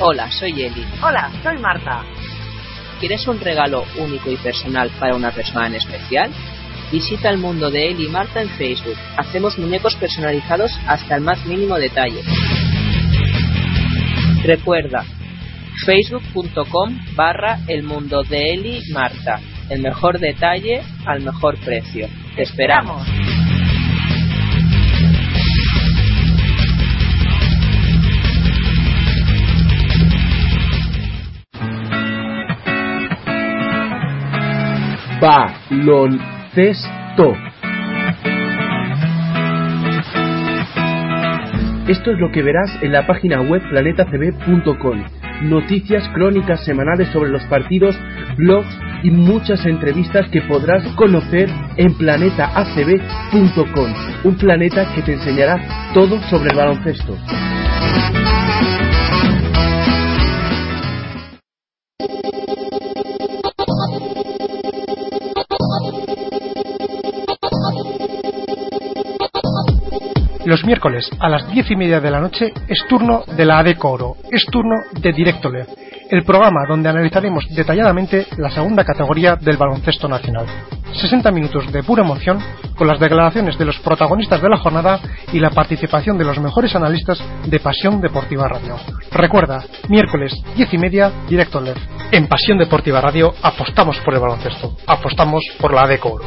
Hola, 0.01 0.31
soy 0.31 0.51
Eli. 0.63 0.85
Hola, 1.03 1.29
soy 1.43 1.57
Marta. 1.59 2.03
¿Quieres 2.99 3.25
un 3.27 3.39
regalo 3.39 3.85
único 3.97 4.29
y 4.29 4.35
personal 4.35 4.89
para 4.99 5.15
una 5.15 5.31
persona 5.31 5.67
en 5.67 5.75
especial? 5.75 6.31
Visita 6.91 7.29
el 7.29 7.37
mundo 7.37 7.71
de 7.71 7.91
Eli 7.91 8.05
y 8.05 8.09
Marta 8.09 8.41
en 8.41 8.49
Facebook. 8.49 8.97
Hacemos 9.15 9.57
muñecos 9.57 9.95
personalizados 9.95 10.71
hasta 10.85 11.15
el 11.15 11.21
más 11.21 11.45
mínimo 11.45 11.77
detalle. 11.77 12.21
Recuerda, 14.43 15.05
facebook.com 15.85 16.99
barra 17.15 17.59
el 17.67 17.83
mundo 17.83 18.23
de 18.23 18.53
Eli 18.53 18.81
Marta. 18.91 19.39
El 19.69 19.81
mejor 19.81 20.19
detalle 20.19 20.81
al 21.05 21.21
mejor 21.21 21.57
precio. 21.59 22.07
Te 22.35 22.41
esperamos. 22.41 23.07
Baloncesto. 35.19 36.69
Esto 41.87 42.11
es 42.11 42.19
lo 42.19 42.31
que 42.31 42.43
verás 42.43 42.69
en 42.81 42.91
la 42.91 43.07
página 43.07 43.41
web 43.41 43.61
planetacb.com. 43.69 45.03
Noticias 45.41 46.07
crónicas 46.09 46.63
semanales 46.63 47.09
sobre 47.09 47.31
los 47.31 47.43
partidos, 47.45 47.97
blogs 48.37 48.69
y 49.03 49.09
muchas 49.11 49.65
entrevistas 49.65 50.29
que 50.29 50.41
podrás 50.41 50.83
conocer 50.95 51.49
en 51.77 51.97
planetacb.com. 51.97 53.93
Un 54.23 54.35
planeta 54.35 54.93
que 54.93 55.01
te 55.01 55.13
enseñará 55.13 55.91
todo 55.93 56.21
sobre 56.29 56.51
el 56.51 56.57
baloncesto. 56.57 57.17
Los 70.49 70.65
miércoles 70.65 71.07
a 71.19 71.29
las 71.29 71.47
diez 71.51 71.69
y 71.69 71.75
media 71.75 71.99
de 71.99 72.09
la 72.09 72.19
noche 72.19 72.51
es 72.67 72.83
turno 72.89 73.23
de 73.37 73.45
la 73.45 73.59
ADECO 73.59 73.91
Oro, 73.91 74.15
es 74.31 74.43
turno 74.47 74.77
de 74.99 75.13
Directo 75.13 75.47
LED, 75.47 75.67
el 76.09 76.23
programa 76.23 76.61
donde 76.67 76.89
analizaremos 76.89 77.45
detalladamente 77.51 78.25
la 78.35 78.49
segunda 78.49 78.83
categoría 78.83 79.35
del 79.35 79.57
baloncesto 79.57 80.07
nacional. 80.07 80.47
60 80.91 81.29
minutos 81.29 81.71
de 81.71 81.83
pura 81.83 82.01
emoción 82.01 82.39
con 82.75 82.87
las 82.87 82.99
declaraciones 82.99 83.59
de 83.59 83.65
los 83.65 83.77
protagonistas 83.77 84.41
de 84.41 84.49
la 84.49 84.57
jornada 84.57 84.99
y 85.31 85.39
la 85.39 85.51
participación 85.51 86.17
de 86.17 86.25
los 86.25 86.39
mejores 86.39 86.75
analistas 86.75 87.23
de 87.45 87.59
Pasión 87.59 88.01
Deportiva 88.01 88.47
Radio. 88.47 88.75
Recuerda, 89.11 89.63
miércoles 89.87 90.33
10 90.55 90.73
y 90.73 90.77
media, 90.79 91.11
Directo 91.29 91.61
LED. 91.61 91.77
En 92.11 92.27
Pasión 92.27 92.57
Deportiva 92.57 93.01
Radio 93.01 93.35
apostamos 93.43 93.99
por 93.99 94.15
el 94.15 94.19
baloncesto, 94.19 94.77
apostamos 94.87 95.43
por 95.59 95.75
la 95.75 95.83
ADECO 95.83 96.13
Oro. 96.13 96.25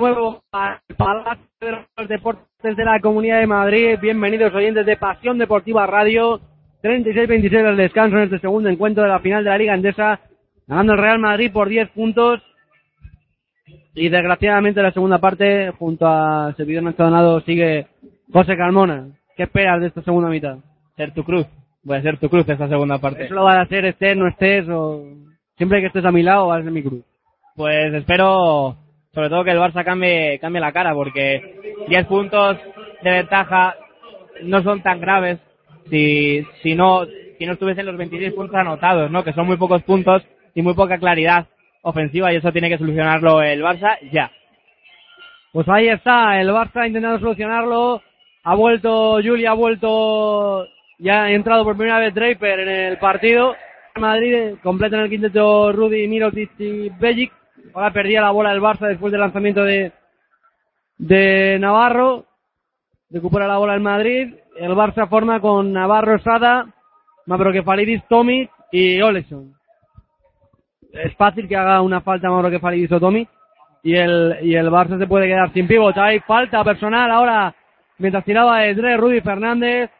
Nuevo 0.00 0.42
al 0.50 0.78
Palacio 0.96 1.44
de 1.60 1.72
los 1.98 2.08
Deportes 2.08 2.74
de 2.74 2.84
la 2.86 3.00
Comunidad 3.00 3.40
de 3.40 3.46
Madrid. 3.46 3.98
Bienvenidos 4.00 4.54
oyentes 4.54 4.86
de 4.86 4.96
Pasión 4.96 5.36
Deportiva 5.36 5.86
Radio. 5.86 6.40
36-26 6.82 7.66
al 7.66 7.76
descanso 7.76 8.16
en 8.16 8.22
este 8.22 8.38
segundo 8.38 8.70
encuentro 8.70 9.02
de 9.02 9.10
la 9.10 9.18
final 9.18 9.44
de 9.44 9.50
la 9.50 9.58
Liga 9.58 9.74
Endesa. 9.74 10.20
Ganando 10.66 10.94
el 10.94 10.98
Real 11.00 11.18
Madrid 11.18 11.52
por 11.52 11.68
10 11.68 11.90
puntos. 11.90 12.40
Y 13.94 14.08
desgraciadamente 14.08 14.80
en 14.80 14.86
la 14.86 14.92
segunda 14.92 15.18
parte, 15.18 15.70
junto 15.78 16.06
a 16.06 16.54
servidor 16.56 16.84
Nacho 16.84 17.02
Donado, 17.02 17.40
sigue 17.42 17.86
José 18.32 18.56
Carmona. 18.56 19.08
¿Qué 19.36 19.42
esperas 19.42 19.82
de 19.82 19.88
esta 19.88 20.00
segunda 20.00 20.30
mitad? 20.30 20.56
Ser 20.96 21.12
tu 21.12 21.24
cruz. 21.24 21.46
Voy 21.82 21.98
a 21.98 22.02
ser 22.02 22.16
tu 22.16 22.30
cruz 22.30 22.48
esta 22.48 22.68
segunda 22.70 22.96
parte. 22.96 23.26
¿Eso 23.26 23.34
lo 23.34 23.44
va 23.44 23.58
a 23.58 23.62
hacer 23.62 23.84
estés, 23.84 24.16
no 24.16 24.28
estés? 24.28 24.66
o 24.66 25.04
Siempre 25.58 25.80
que 25.82 25.88
estés 25.88 26.06
a 26.06 26.10
mi 26.10 26.22
lado, 26.22 26.46
vas 26.46 26.60
a 26.60 26.64
ser 26.64 26.72
mi 26.72 26.82
cruz. 26.82 27.04
Pues 27.54 27.92
espero 27.92 28.78
sobre 29.12 29.28
todo 29.28 29.44
que 29.44 29.50
el 29.50 29.58
Barça 29.58 29.84
cambie, 29.84 30.38
cambie 30.38 30.60
la 30.60 30.72
cara, 30.72 30.94
porque 30.94 31.74
10 31.88 32.06
puntos 32.06 32.58
de 33.02 33.10
ventaja 33.10 33.76
no 34.42 34.62
son 34.62 34.82
tan 34.82 35.00
graves 35.00 35.38
si, 35.88 36.46
si 36.62 36.74
no, 36.74 37.04
si 37.38 37.46
no 37.46 37.54
estuviesen 37.54 37.86
los 37.86 37.96
26 37.96 38.32
puntos 38.34 38.56
anotados, 38.56 39.10
¿no? 39.10 39.24
Que 39.24 39.32
son 39.32 39.46
muy 39.46 39.56
pocos 39.56 39.82
puntos 39.82 40.22
y 40.54 40.62
muy 40.62 40.74
poca 40.74 40.98
claridad 40.98 41.46
ofensiva 41.82 42.32
y 42.32 42.36
eso 42.36 42.52
tiene 42.52 42.68
que 42.68 42.78
solucionarlo 42.78 43.42
el 43.42 43.62
Barça 43.62 43.98
ya. 44.12 44.30
Pues 45.52 45.68
ahí 45.68 45.88
está, 45.88 46.40
el 46.40 46.50
Barça 46.50 46.86
intentando 46.86 47.18
solucionarlo. 47.18 48.02
Ha 48.44 48.54
vuelto, 48.54 49.20
Juli 49.22 49.46
ha 49.46 49.52
vuelto, 49.52 50.66
ya 50.98 51.24
ha 51.24 51.32
entrado 51.32 51.64
por 51.64 51.76
primera 51.76 51.98
vez 51.98 52.14
Draper 52.14 52.60
en 52.60 52.68
el 52.68 52.98
partido. 52.98 53.56
Madrid 53.96 54.54
completa 54.62 54.96
en 54.96 55.02
el 55.02 55.10
quinteto 55.10 55.72
Rudy, 55.72 56.06
Mirotic 56.06 56.52
y 56.58 56.88
Bellic. 56.90 57.32
Ahora 57.74 57.92
perdía 57.92 58.20
la 58.20 58.30
bola 58.30 58.52
el 58.52 58.60
Barça 58.60 58.88
después 58.88 59.12
del 59.12 59.20
lanzamiento 59.20 59.64
de, 59.64 59.92
de 60.98 61.58
Navarro. 61.58 62.26
Recupera 63.10 63.46
la 63.46 63.58
bola 63.58 63.74
el 63.74 63.80
Madrid. 63.80 64.34
El 64.56 64.72
Barça 64.72 65.08
forma 65.08 65.40
con 65.40 65.72
Navarro, 65.72 66.18
Sada, 66.18 66.66
Mavrokefaridis, 67.26 68.06
Tomic 68.08 68.50
y 68.72 69.00
Oleson. 69.00 69.54
Es 70.92 71.14
fácil 71.16 71.48
que 71.48 71.56
haga 71.56 71.80
una 71.82 72.00
falta 72.00 72.28
Mavrokefaridis 72.28 72.92
o 72.92 73.00
Tomic. 73.00 73.28
Y 73.82 73.96
el, 73.96 74.38
y 74.42 74.54
el 74.54 74.68
Barça 74.68 74.98
se 74.98 75.06
puede 75.06 75.26
quedar 75.26 75.52
sin 75.52 75.66
pivot. 75.66 75.96
Hay 75.96 76.20
falta 76.20 76.62
personal 76.64 77.10
ahora. 77.10 77.54
Mientras 77.98 78.24
tiraba 78.24 78.64
el 78.64 78.76
Dre, 78.76 78.96
Rudy 78.96 79.20
Fernández. 79.20 79.90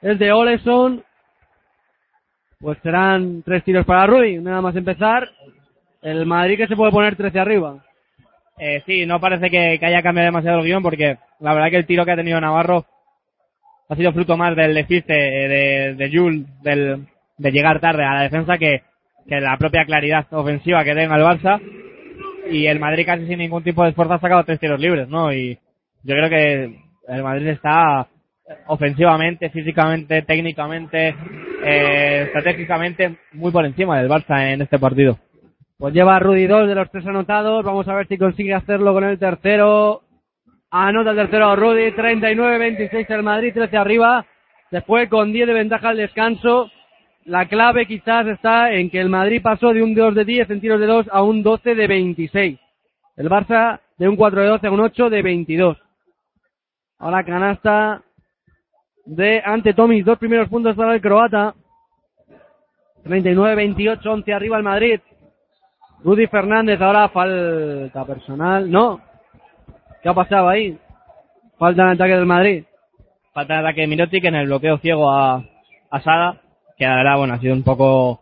Es 0.00 0.18
de 0.18 0.32
Oleson. 0.32 1.02
Pues 2.58 2.78
serán 2.82 3.42
tres 3.42 3.62
tiros 3.64 3.84
para 3.84 4.06
Rudy. 4.06 4.38
Nada 4.38 4.62
más 4.62 4.74
empezar. 4.76 5.28
El 6.06 6.24
Madrid 6.24 6.56
que 6.56 6.68
se 6.68 6.76
puede 6.76 6.92
poner 6.92 7.16
13 7.16 7.40
arriba. 7.40 7.82
Eh, 8.60 8.80
sí, 8.86 9.04
no 9.06 9.18
parece 9.18 9.50
que, 9.50 9.76
haya 9.82 10.02
cambiado 10.02 10.26
demasiado 10.26 10.60
el 10.60 10.64
guion 10.64 10.80
porque 10.80 11.18
la 11.40 11.52
verdad 11.52 11.68
que 11.68 11.78
el 11.78 11.86
tiro 11.86 12.04
que 12.04 12.12
ha 12.12 12.16
tenido 12.16 12.40
Navarro 12.40 12.86
ha 13.88 13.96
sido 13.96 14.12
fruto 14.12 14.36
más 14.36 14.54
del 14.54 14.72
despiste 14.72 15.12
de, 15.12 15.94
de 15.94 16.10
Jules, 16.16 16.46
del, 16.62 17.06
de 17.36 17.50
llegar 17.50 17.80
tarde 17.80 18.04
a 18.04 18.14
la 18.14 18.22
defensa 18.22 18.56
que, 18.56 18.82
que 19.26 19.40
la 19.40 19.56
propia 19.56 19.84
claridad 19.84 20.26
ofensiva 20.30 20.84
que 20.84 20.94
tenga 20.94 21.16
el 21.16 21.24
Barça. 21.24 21.60
Y 22.52 22.66
el 22.66 22.78
Madrid 22.78 23.04
casi 23.04 23.26
sin 23.26 23.40
ningún 23.40 23.64
tipo 23.64 23.82
de 23.82 23.88
esfuerzo 23.88 24.14
ha 24.14 24.20
sacado 24.20 24.44
tres 24.44 24.60
tiros 24.60 24.78
libres, 24.78 25.08
¿no? 25.08 25.32
Y 25.32 25.58
yo 26.04 26.14
creo 26.14 26.28
que 26.28 26.78
el 27.08 27.22
Madrid 27.24 27.48
está 27.48 28.06
ofensivamente, 28.68 29.50
físicamente, 29.50 30.22
técnicamente, 30.22 31.16
eh, 31.64 32.22
estratégicamente 32.26 33.16
muy 33.32 33.50
por 33.50 33.66
encima 33.66 33.98
del 33.98 34.08
Barça 34.08 34.52
en 34.52 34.62
este 34.62 34.78
partido. 34.78 35.18
Pues 35.78 35.92
lleva 35.92 36.18
Rudy 36.18 36.46
dos 36.46 36.66
de 36.66 36.74
los 36.74 36.90
tres 36.90 37.06
anotados. 37.06 37.62
Vamos 37.62 37.86
a 37.86 37.94
ver 37.94 38.08
si 38.08 38.16
consigue 38.16 38.54
hacerlo 38.54 38.94
con 38.94 39.04
el 39.04 39.18
tercero. 39.18 40.02
Anota 40.70 41.10
el 41.10 41.16
tercero 41.16 41.54
Rudy, 41.54 41.92
39-26 41.92 43.10
el 43.10 43.22
Madrid, 43.22 43.52
13 43.52 43.76
arriba. 43.76 44.24
Después 44.70 45.08
con 45.10 45.32
10 45.32 45.46
de 45.46 45.52
ventaja 45.52 45.90
al 45.90 45.98
descanso. 45.98 46.70
La 47.26 47.46
clave 47.46 47.86
quizás 47.86 48.26
está 48.26 48.72
en 48.72 48.88
que 48.88 49.00
el 49.00 49.10
Madrid 49.10 49.42
pasó 49.42 49.72
de 49.74 49.82
un 49.82 49.94
2 49.94 50.14
de 50.14 50.24
10 50.24 50.50
en 50.50 50.60
tiros 50.60 50.80
de 50.80 50.86
2 50.86 51.08
a 51.10 51.22
un 51.22 51.42
12 51.42 51.74
de 51.74 51.86
26. 51.86 52.58
El 53.16 53.28
Barça 53.28 53.80
de 53.98 54.08
un 54.08 54.16
4 54.16 54.40
de 54.40 54.48
12 54.48 54.66
a 54.66 54.70
un 54.70 54.80
8 54.80 55.10
de 55.10 55.22
22. 55.22 55.76
Ahora 56.98 57.22
canasta 57.22 58.02
de 59.04 59.42
ante 59.44 59.74
Tomis, 59.74 60.06
dos 60.06 60.18
primeros 60.18 60.48
puntos 60.48 60.74
para 60.74 60.94
el 60.94 61.02
croata. 61.02 61.54
39-28, 63.04 64.06
11 64.06 64.32
arriba 64.32 64.56
el 64.56 64.62
Madrid. 64.62 65.00
Rudy 66.06 66.28
Fernández, 66.28 66.80
ahora 66.80 67.08
falta 67.08 68.04
personal. 68.04 68.70
No. 68.70 69.00
¿Qué 70.00 70.08
ha 70.08 70.14
pasado 70.14 70.48
ahí? 70.48 70.78
Falta 71.58 71.82
en 71.82 71.88
el 71.88 71.94
ataque 71.94 72.14
del 72.14 72.26
Madrid. 72.26 72.64
Falta 73.34 73.54
el 73.54 73.66
ataque 73.66 73.80
de 73.80 73.86
Mirotic 73.88 74.24
en 74.24 74.36
el 74.36 74.46
bloqueo 74.46 74.78
ciego 74.78 75.10
a, 75.10 75.42
a 75.90 76.00
Sada, 76.02 76.40
que 76.78 76.84
la 76.84 76.94
verdad, 76.94 77.18
bueno, 77.18 77.34
ha 77.34 77.40
sido 77.40 77.54
un 77.54 77.64
poco, 77.64 78.20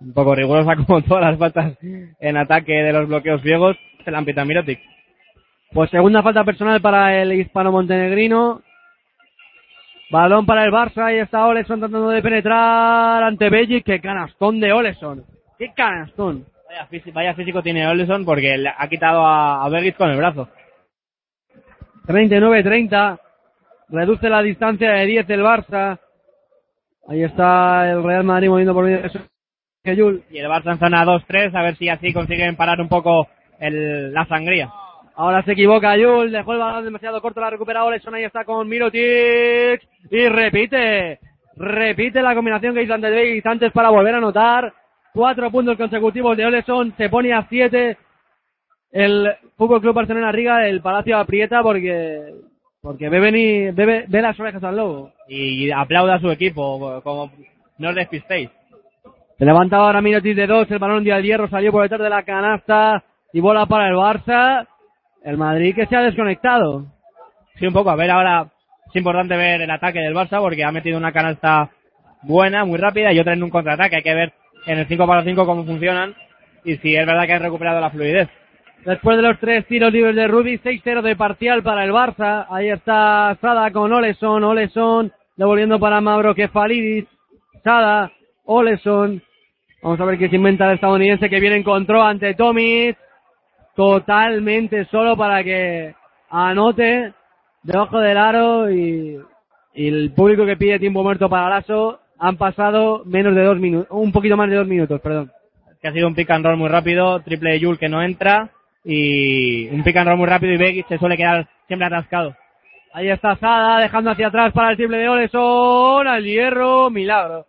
un 0.00 0.14
poco 0.14 0.36
rigurosa 0.36 0.76
como 0.86 1.02
todas 1.02 1.24
las 1.24 1.36
faltas 1.36 1.76
en 1.82 2.36
ataque 2.36 2.72
de 2.72 2.92
los 2.92 3.08
bloqueos 3.08 3.42
ciegos. 3.42 3.76
Se 4.04 4.12
la 4.12 4.18
han 4.18 4.46
Mirotic. 4.46 4.78
Pues 5.72 5.90
segunda 5.90 6.22
falta 6.22 6.44
personal 6.44 6.80
para 6.80 7.20
el 7.20 7.32
hispano 7.32 7.72
montenegrino. 7.72 8.62
Balón 10.08 10.46
para 10.46 10.64
el 10.64 10.70
Barça, 10.70 11.06
ahí 11.06 11.16
está 11.16 11.46
Oleson 11.46 11.80
tratando 11.80 12.10
de 12.10 12.22
penetrar 12.22 13.24
ante 13.24 13.50
Bellic. 13.50 13.84
Qué 13.84 14.00
canastón 14.00 14.60
de 14.60 14.72
Oleson. 14.72 15.24
Qué 15.58 15.72
canastón. 15.74 16.53
Vaya 17.12 17.34
físico, 17.34 17.62
tiene 17.62 17.86
Oleson 17.86 18.24
porque 18.24 18.56
le 18.56 18.68
ha 18.68 18.88
quitado 18.88 19.24
a, 19.24 19.68
Bergis 19.68 19.94
con 19.94 20.10
el 20.10 20.16
brazo. 20.16 20.48
39-30. 22.06 23.20
Reduce 23.90 24.28
la 24.28 24.42
distancia 24.42 24.90
de 24.90 25.06
10 25.06 25.30
el 25.30 25.42
Barça. 25.42 25.98
Ahí 27.06 27.22
está 27.22 27.88
el 27.90 28.02
Real 28.02 28.24
Madrid 28.24 28.48
moviendo 28.48 28.74
por 28.74 28.84
medio 28.84 29.02
de 29.02 29.06
eso. 29.06 29.20
Yul. 29.84 30.24
Y 30.30 30.38
el 30.38 30.46
Barça 30.46 30.72
en 30.72 30.78
zona 30.78 31.04
2-3, 31.04 31.54
a 31.54 31.62
ver 31.62 31.76
si 31.76 31.88
así 31.88 32.12
consiguen 32.12 32.56
parar 32.56 32.80
un 32.80 32.88
poco 32.88 33.28
el, 33.60 34.12
la 34.12 34.26
sangría. 34.26 34.72
Ahora 35.14 35.44
se 35.44 35.52
equivoca 35.52 35.96
Yul, 35.96 36.32
dejó 36.32 36.54
el 36.54 36.58
balón 36.58 36.84
demasiado 36.84 37.20
corto, 37.22 37.40
la 37.40 37.46
ha 37.46 37.50
recuperado 37.50 37.86
Oleson, 37.86 38.14
ahí 38.14 38.24
está 38.24 38.44
con 38.44 38.68
Mirotic. 38.68 39.80
Y 40.10 40.28
repite, 40.28 41.20
repite 41.54 42.20
la 42.20 42.34
combinación 42.34 42.74
que 42.74 42.82
hizo 42.82 42.94
antes 42.94 43.46
antes 43.46 43.70
para 43.70 43.90
volver 43.90 44.14
a 44.14 44.18
anotar. 44.18 44.74
Cuatro 45.14 45.48
puntos 45.48 45.76
consecutivos 45.76 46.36
de 46.36 46.44
Oleson, 46.44 46.92
se 46.96 47.08
pone 47.08 47.32
a 47.32 47.46
siete 47.48 47.96
el 48.90 49.28
Fútbol 49.56 49.80
Club 49.80 49.94
Barcelona 49.94 50.32
Riga, 50.32 50.66
el 50.66 50.80
Palacio 50.80 51.16
aprieta 51.16 51.62
porque 51.62 52.34
porque 52.82 53.08
ve, 53.08 53.20
venir, 53.20 53.72
ve, 53.74 54.06
ve 54.08 54.22
las 54.22 54.38
orejas 54.40 54.62
al 54.64 54.76
lobo. 54.76 55.12
Y 55.28 55.70
aplauda 55.70 56.16
a 56.16 56.20
su 56.20 56.30
equipo, 56.30 57.00
como 57.04 57.30
no 57.78 57.90
os 57.90 57.94
despistéis. 57.94 58.50
Se 59.38 59.44
levanta 59.44 59.76
ahora 59.76 60.02
Mirotic 60.02 60.34
de 60.34 60.48
dos, 60.48 60.68
el 60.68 60.80
balón 60.80 61.04
de 61.04 61.12
al 61.12 61.22
hierro 61.22 61.48
salió 61.48 61.70
por 61.70 61.82
detrás 61.82 62.00
de 62.00 62.10
la 62.10 62.24
canasta 62.24 63.04
y 63.32 63.38
bola 63.40 63.66
para 63.66 63.88
el 63.88 63.94
Barça. 63.94 64.66
El 65.22 65.38
Madrid 65.38 65.76
que 65.76 65.86
se 65.86 65.96
ha 65.96 66.02
desconectado. 66.02 66.86
Sí, 67.58 67.66
un 67.66 67.72
poco. 67.72 67.90
A 67.90 67.96
ver, 67.96 68.10
ahora 68.10 68.48
es 68.88 68.96
importante 68.96 69.36
ver 69.36 69.62
el 69.62 69.70
ataque 69.70 70.00
del 70.00 70.14
Barça 70.14 70.40
porque 70.40 70.64
ha 70.64 70.72
metido 70.72 70.98
una 70.98 71.12
canasta 71.12 71.70
buena, 72.22 72.64
muy 72.64 72.78
rápida 72.78 73.12
y 73.12 73.20
otra 73.20 73.32
en 73.32 73.44
un 73.44 73.50
contraataque. 73.50 73.96
Hay 73.96 74.02
que 74.02 74.14
ver 74.14 74.32
en 74.66 74.78
el 74.78 74.86
5 74.86 75.06
para 75.06 75.24
5 75.24 75.46
cómo 75.46 75.64
funcionan 75.64 76.14
y 76.64 76.76
si 76.78 76.96
es 76.96 77.06
verdad 77.06 77.26
que 77.26 77.32
han 77.34 77.42
recuperado 77.42 77.80
la 77.80 77.90
fluidez. 77.90 78.28
Después 78.84 79.16
de 79.16 79.22
los 79.22 79.38
tres 79.38 79.66
tiros 79.66 79.92
libres 79.92 80.14
de 80.14 80.28
Rudy, 80.28 80.58
6-0 80.58 81.02
de 81.02 81.16
parcial 81.16 81.62
para 81.62 81.84
el 81.84 81.90
Barça. 81.90 82.46
Ahí 82.50 82.68
está 82.68 83.36
Sada 83.40 83.70
con 83.70 83.92
Oleson, 83.92 84.44
Oleson 84.44 85.12
devolviendo 85.36 85.78
para 85.78 86.00
Mavro 86.00 86.34
Kefalidis. 86.34 87.06
Sada, 87.62 88.12
Oleson. 88.44 89.22
Vamos 89.82 90.00
a 90.00 90.04
ver 90.04 90.18
qué 90.18 90.28
se 90.28 90.36
inventa 90.36 90.66
el 90.66 90.74
estadounidense 90.74 91.30
que 91.30 91.40
viene 91.40 91.56
encontró 91.56 92.02
ante 92.02 92.34
Tomis. 92.34 92.94
Totalmente 93.74 94.84
solo 94.86 95.16
para 95.16 95.42
que 95.42 95.94
anote 96.28 97.12
debajo 97.62 97.98
del 97.98 98.18
aro 98.18 98.70
y, 98.70 99.18
y 99.74 99.88
el 99.88 100.12
público 100.12 100.44
que 100.44 100.56
pide 100.56 100.78
tiempo 100.78 101.02
muerto 101.02 101.28
para 101.28 101.48
Lasso 101.48 102.00
han 102.18 102.36
pasado 102.36 103.02
menos 103.04 103.34
de 103.34 103.42
dos 103.42 103.58
minutos, 103.58 103.88
un 103.90 104.12
poquito 104.12 104.36
más 104.36 104.48
de 104.48 104.56
dos 104.56 104.66
minutos, 104.66 105.00
perdón. 105.00 105.30
Que 105.80 105.88
ha 105.88 105.92
sido 105.92 106.08
un 106.08 106.14
pick 106.14 106.30
and 106.30 106.44
roll 106.44 106.56
muy 106.56 106.68
rápido, 106.68 107.20
triple 107.20 107.50
de 107.50 107.60
Yul 107.60 107.78
que 107.78 107.88
no 107.88 108.02
entra 108.02 108.50
y 108.84 109.68
un 109.68 109.82
pick 109.82 109.96
and 109.96 110.08
roll 110.08 110.18
muy 110.18 110.26
rápido 110.26 110.52
y 110.52 110.58
Begis 110.58 110.86
se 110.88 110.98
suele 110.98 111.16
quedar 111.16 111.48
siempre 111.66 111.86
atascado. 111.86 112.34
Ahí 112.92 113.08
está 113.08 113.36
Sada 113.36 113.80
dejando 113.80 114.10
hacia 114.10 114.28
atrás 114.28 114.52
para 114.52 114.70
el 114.70 114.76
triple 114.76 114.98
de 114.98 115.08
Oleson, 115.08 116.06
al 116.06 116.24
hierro, 116.24 116.90
milagro. 116.90 117.46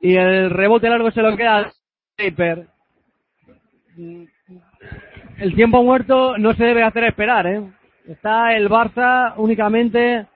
Y 0.00 0.16
el 0.16 0.50
rebote 0.50 0.88
largo 0.88 1.10
se 1.10 1.22
lo 1.22 1.36
queda 1.36 1.72
Draper. 2.16 2.66
El 5.38 5.54
tiempo 5.54 5.82
muerto 5.82 6.38
no 6.38 6.54
se 6.54 6.64
debe 6.64 6.82
hacer 6.82 7.04
esperar, 7.04 7.46
¿eh? 7.46 7.62
Está 8.06 8.54
el 8.54 8.68
Barça 8.68 9.34
únicamente 9.36 10.26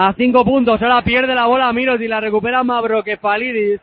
a 0.00 0.12
cinco 0.12 0.44
puntos. 0.44 0.80
Ahora 0.80 1.02
pierde 1.02 1.34
la 1.34 1.46
bola 1.46 1.72
Miros 1.72 2.00
y 2.00 2.06
la 2.06 2.20
recupera 2.20 2.62
Mavro 2.62 3.02
Kefalidis. 3.02 3.80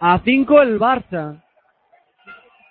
A 0.00 0.18
cinco 0.24 0.62
el 0.62 0.78
Barça. 0.78 1.42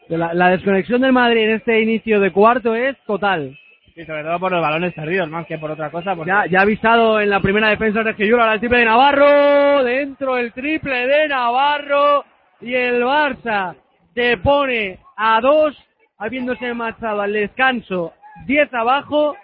La, 0.07 0.34
la, 0.34 0.49
desconexión 0.49 1.01
del 1.01 1.14
Madrid 1.14 1.43
en 1.43 1.55
este 1.57 1.80
inicio 1.80 2.20
de 2.20 2.32
cuarto 2.32 2.74
es 2.74 2.97
total. 3.05 3.55
Sí, 3.93 4.03
sobre 4.05 4.24
todo 4.24 4.39
por 4.39 4.51
los 4.51 4.60
balones 4.62 4.91
perdidos, 4.95 5.30
más 5.30 5.45
que 5.45 5.60
por 5.60 5.70
otra 5.70 5.91
cosa. 5.91 6.16
Porque... 6.16 6.32
Ya, 6.32 6.47
ya 6.47 6.60
ha 6.60 6.64
avisado 6.64 7.22
en 7.22 7.30
la 7.30 7.41
primera 7.41 7.70
defensa 7.70 8.01
de 8.01 8.16
Giyura, 8.16 8.41
ahora 8.41 8.55
el 8.55 8.60
triple 8.60 8.80
de 8.80 8.86
Navarro, 8.86 9.84
dentro 9.84 10.38
el 10.38 10.51
triple 10.51 11.05
de 11.05 11.28
Navarro 11.28 12.26
y 12.60 12.74
el 12.74 13.03
Barça 13.03 13.76
se 14.16 14.38
pone 14.38 14.97
a 15.16 15.39
dos, 15.41 15.78
habiéndose 16.18 16.74
marchado 16.74 17.22
al 17.22 17.34
descanso 17.34 18.14
10 18.47 18.74
abajo 18.74 19.36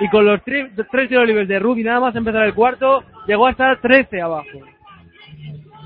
y 0.00 0.08
con 0.08 0.24
los 0.24 0.42
tres 0.42 0.70
tiros 1.08 1.26
libres 1.26 1.46
de 1.46 1.58
Rudy 1.58 1.84
nada 1.84 2.00
más 2.00 2.16
empezar 2.16 2.44
el 2.46 2.54
cuarto, 2.54 3.04
llegó 3.26 3.46
a 3.46 3.50
estar 3.50 3.80
13 3.80 4.22
abajo. 4.22 4.58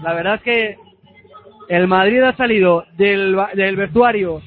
La 0.03 0.15
verdad 0.15 0.37
es 0.37 0.43
que 0.43 0.77
el 1.69 1.89
Madrid 1.89 2.23
ha 2.23 2.37
salido 2.37 2.85
del, 2.97 3.37
del 3.55 3.77
vestuario 3.77 4.41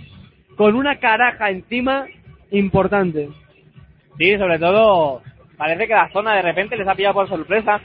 con 0.56 0.76
una 0.76 0.98
caraja 1.00 1.50
encima 1.50 2.06
importante. 2.52 3.30
Sí, 4.18 4.38
sobre 4.38 4.58
todo 4.58 5.22
parece 5.58 5.88
que 5.88 5.94
la 5.94 6.10
zona 6.12 6.36
de 6.36 6.44
repente 6.44 6.78
les 6.78 6.88
ha 6.88 6.96
pillado 6.96 7.16
por 7.16 7.28
sorpresa 7.28 7.82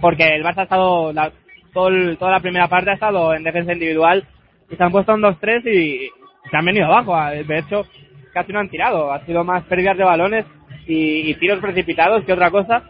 porque 0.00 0.24
el 0.24 0.42
Barça 0.42 0.60
ha 0.60 0.62
estado 0.62 1.12
la, 1.12 1.30
todo 1.72 1.88
el, 1.88 2.16
toda 2.16 2.32
la 2.32 2.40
primera 2.40 2.68
parte 2.68 2.90
ha 2.90 2.94
estado 2.94 3.34
en 3.34 3.42
defensa 3.42 3.72
individual 3.72 4.24
y 4.70 4.76
se 4.76 4.82
han 4.82 4.90
puesto 4.90 5.14
en 5.14 5.20
2-3 5.20 5.70
y 5.70 6.08
se 6.50 6.56
han 6.56 6.64
venido 6.64 6.86
abajo. 6.86 7.14
De 7.30 7.58
hecho, 7.58 7.86
casi 8.32 8.52
no 8.52 8.60
han 8.60 8.70
tirado. 8.70 9.12
Ha 9.12 9.24
sido 9.26 9.44
más 9.44 9.62
pérdidas 9.64 9.96
de 9.96 10.04
balones 10.04 10.46
y, 10.86 11.30
y 11.30 11.34
tiros 11.34 11.60
precipitados 11.60 12.24
que 12.24 12.32
otra 12.32 12.50
cosa. 12.50 12.82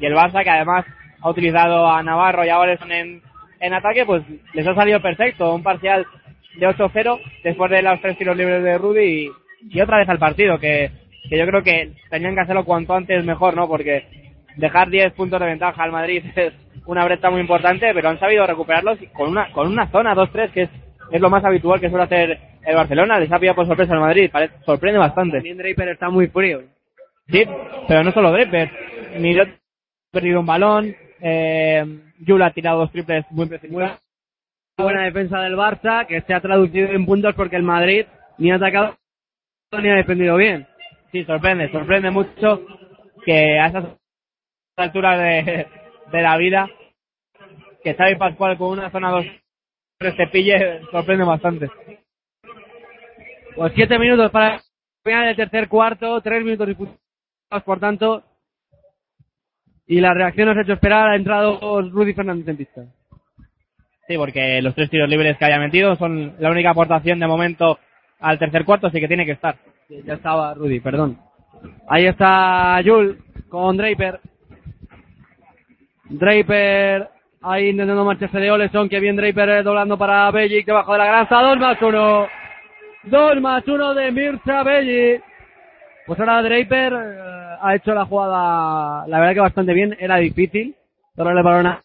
Y 0.00 0.06
el 0.06 0.14
Barça, 0.14 0.42
que 0.42 0.50
además 0.50 0.84
ha 1.20 1.30
utilizado 1.30 1.86
a 1.90 2.02
Navarro 2.02 2.44
y 2.44 2.48
a 2.48 2.58
Oleson 2.58 2.92
en, 2.92 3.22
en 3.60 3.74
ataque, 3.74 4.04
pues 4.04 4.22
les 4.54 4.66
ha 4.66 4.74
salido 4.74 5.00
perfecto. 5.00 5.54
Un 5.54 5.62
parcial 5.62 6.06
de 6.56 6.68
8-0 6.68 7.20
después 7.44 7.70
de 7.70 7.82
los 7.82 8.00
tres 8.00 8.16
tiros 8.18 8.36
libres 8.36 8.62
de 8.62 8.78
Rudy 8.78 9.30
y, 9.70 9.80
otra 9.80 9.98
vez 9.98 10.08
al 10.08 10.18
partido, 10.18 10.58
que, 10.58 10.90
que 11.28 11.38
yo 11.38 11.46
creo 11.46 11.62
que 11.62 11.92
tenían 12.10 12.34
que 12.34 12.40
hacerlo 12.40 12.64
cuanto 12.64 12.94
antes 12.94 13.24
mejor, 13.24 13.54
¿no? 13.56 13.66
Porque 13.68 14.04
dejar 14.56 14.88
10 14.88 15.12
puntos 15.12 15.40
de 15.40 15.46
ventaja 15.46 15.82
al 15.82 15.92
Madrid 15.92 16.24
es 16.36 16.52
una 16.86 17.04
brecha 17.04 17.30
muy 17.30 17.40
importante, 17.40 17.92
pero 17.92 18.08
han 18.08 18.18
sabido 18.18 18.46
recuperarlos 18.46 18.98
con 19.12 19.30
una, 19.30 19.50
con 19.52 19.68
una 19.68 19.88
zona 19.88 20.14
2-3 20.14 20.52
que 20.52 20.62
es, 20.62 20.70
es 21.10 21.20
lo 21.20 21.30
más 21.30 21.44
habitual 21.44 21.80
que 21.80 21.90
suele 21.90 22.04
hacer 22.04 22.38
el 22.64 22.76
Barcelona. 22.76 23.18
Les 23.18 23.30
ha 23.32 23.38
pillado 23.38 23.56
por 23.56 23.66
sorpresa 23.66 23.94
al 23.94 24.00
Madrid, 24.00 24.30
parece, 24.32 24.54
sorprende 24.64 24.98
bastante. 24.98 25.38
También 25.38 25.58
Draper 25.58 25.88
está 25.88 26.08
muy 26.10 26.28
frío. 26.28 26.62
Sí, 27.30 27.44
pero 27.86 28.02
no 28.02 28.12
solo 28.12 28.32
Draper. 28.32 28.70
Ni 29.18 29.38
ha 29.38 29.58
perdido 30.10 30.40
un 30.40 30.46
balón, 30.46 30.94
eh, 31.20 31.84
Yul 32.20 32.42
ha 32.42 32.52
tirado 32.52 32.80
dos 32.80 32.92
triples 32.92 33.26
muy 33.30 33.46
precipitados. 33.46 34.00
Buena 34.76 35.04
defensa 35.04 35.40
del 35.40 35.56
Barça, 35.56 36.06
que 36.06 36.20
se 36.22 36.32
ha 36.32 36.40
traducido 36.40 36.88
en 36.88 37.04
puntos 37.04 37.34
porque 37.34 37.56
el 37.56 37.62
Madrid 37.62 38.06
ni 38.38 38.50
ha 38.50 38.56
atacado 38.56 38.96
ni 39.72 39.88
ha 39.88 39.96
defendido 39.96 40.36
bien. 40.36 40.66
Sí, 41.12 41.24
sorprende, 41.24 41.70
sorprende 41.70 42.10
mucho 42.10 42.64
que 43.24 43.58
a 43.58 43.66
esas 43.66 43.84
alturas 44.76 45.18
de, 45.18 45.66
de 46.12 46.22
la 46.22 46.36
vida, 46.36 46.68
que 47.82 47.94
Xavi 47.94 48.16
Pascual 48.16 48.56
con 48.56 48.78
una 48.78 48.90
zona 48.90 49.10
2 49.10 49.26
se 50.00 50.26
pille, 50.28 50.80
sorprende 50.90 51.24
bastante. 51.24 51.68
Pues 53.56 53.72
siete 53.74 53.98
minutos 53.98 54.30
para 54.30 54.54
el 54.54 54.60
final 55.04 55.26
del 55.26 55.36
tercer 55.36 55.68
cuarto, 55.68 56.20
tres 56.20 56.44
minutos 56.44 56.68
disputados, 56.68 57.00
por 57.64 57.80
tanto, 57.80 58.22
y 59.86 60.00
la 60.00 60.12
reacción 60.12 60.48
nos 60.48 60.56
ha 60.56 60.62
hecho 60.62 60.74
esperar, 60.74 61.10
ha 61.10 61.16
entrado 61.16 61.82
Rudy 61.82 62.12
Fernández 62.12 62.46
en 62.48 62.56
pista. 62.56 62.82
Sí, 64.06 64.16
porque 64.16 64.60
los 64.62 64.74
tres 64.74 64.90
tiros 64.90 65.08
libres 65.08 65.36
que 65.36 65.44
haya 65.44 65.58
metido 65.58 65.96
son 65.96 66.34
la 66.38 66.50
única 66.50 66.70
aportación 66.70 67.18
de 67.18 67.26
momento 67.26 67.78
al 68.20 68.38
tercer 68.38 68.64
cuarto, 68.64 68.86
así 68.86 69.00
que 69.00 69.08
tiene 69.08 69.26
que 69.26 69.32
estar. 69.32 69.56
Ya 70.04 70.14
estaba 70.14 70.54
Rudy, 70.54 70.80
perdón. 70.80 71.18
Ahí 71.88 72.06
está 72.06 72.80
Jul 72.84 73.18
con 73.48 73.76
Draper. 73.76 74.20
Draper 76.10 77.08
ahí 77.42 77.68
intentando 77.68 78.04
marcharse 78.04 78.38
de 78.38 78.50
Oleson, 78.50 78.88
que 78.88 79.00
bien 79.00 79.16
Draper 79.16 79.48
eh, 79.48 79.62
doblando 79.62 79.96
para 79.96 80.30
Bellic 80.30 80.66
debajo 80.66 80.92
de 80.92 80.98
la 80.98 81.06
granza. 81.06 81.40
2 81.40 81.58
más 81.58 81.80
1. 81.80 82.28
2 83.04 83.40
más 83.40 83.66
1 83.66 83.94
de 83.94 84.12
Mirza 84.12 84.62
Bellic. 84.62 85.22
Pues 86.08 86.18
ahora 86.20 86.40
Draper 86.40 86.92
eh, 86.94 87.56
ha 87.60 87.74
hecho 87.74 87.92
la 87.92 88.06
jugada, 88.06 89.06
la 89.06 89.20
verdad 89.20 89.34
que 89.34 89.40
bastante 89.40 89.74
bien. 89.74 89.94
Era 90.00 90.16
difícil 90.16 90.74
darle 91.14 91.32
el 91.32 91.42
balón 91.42 91.76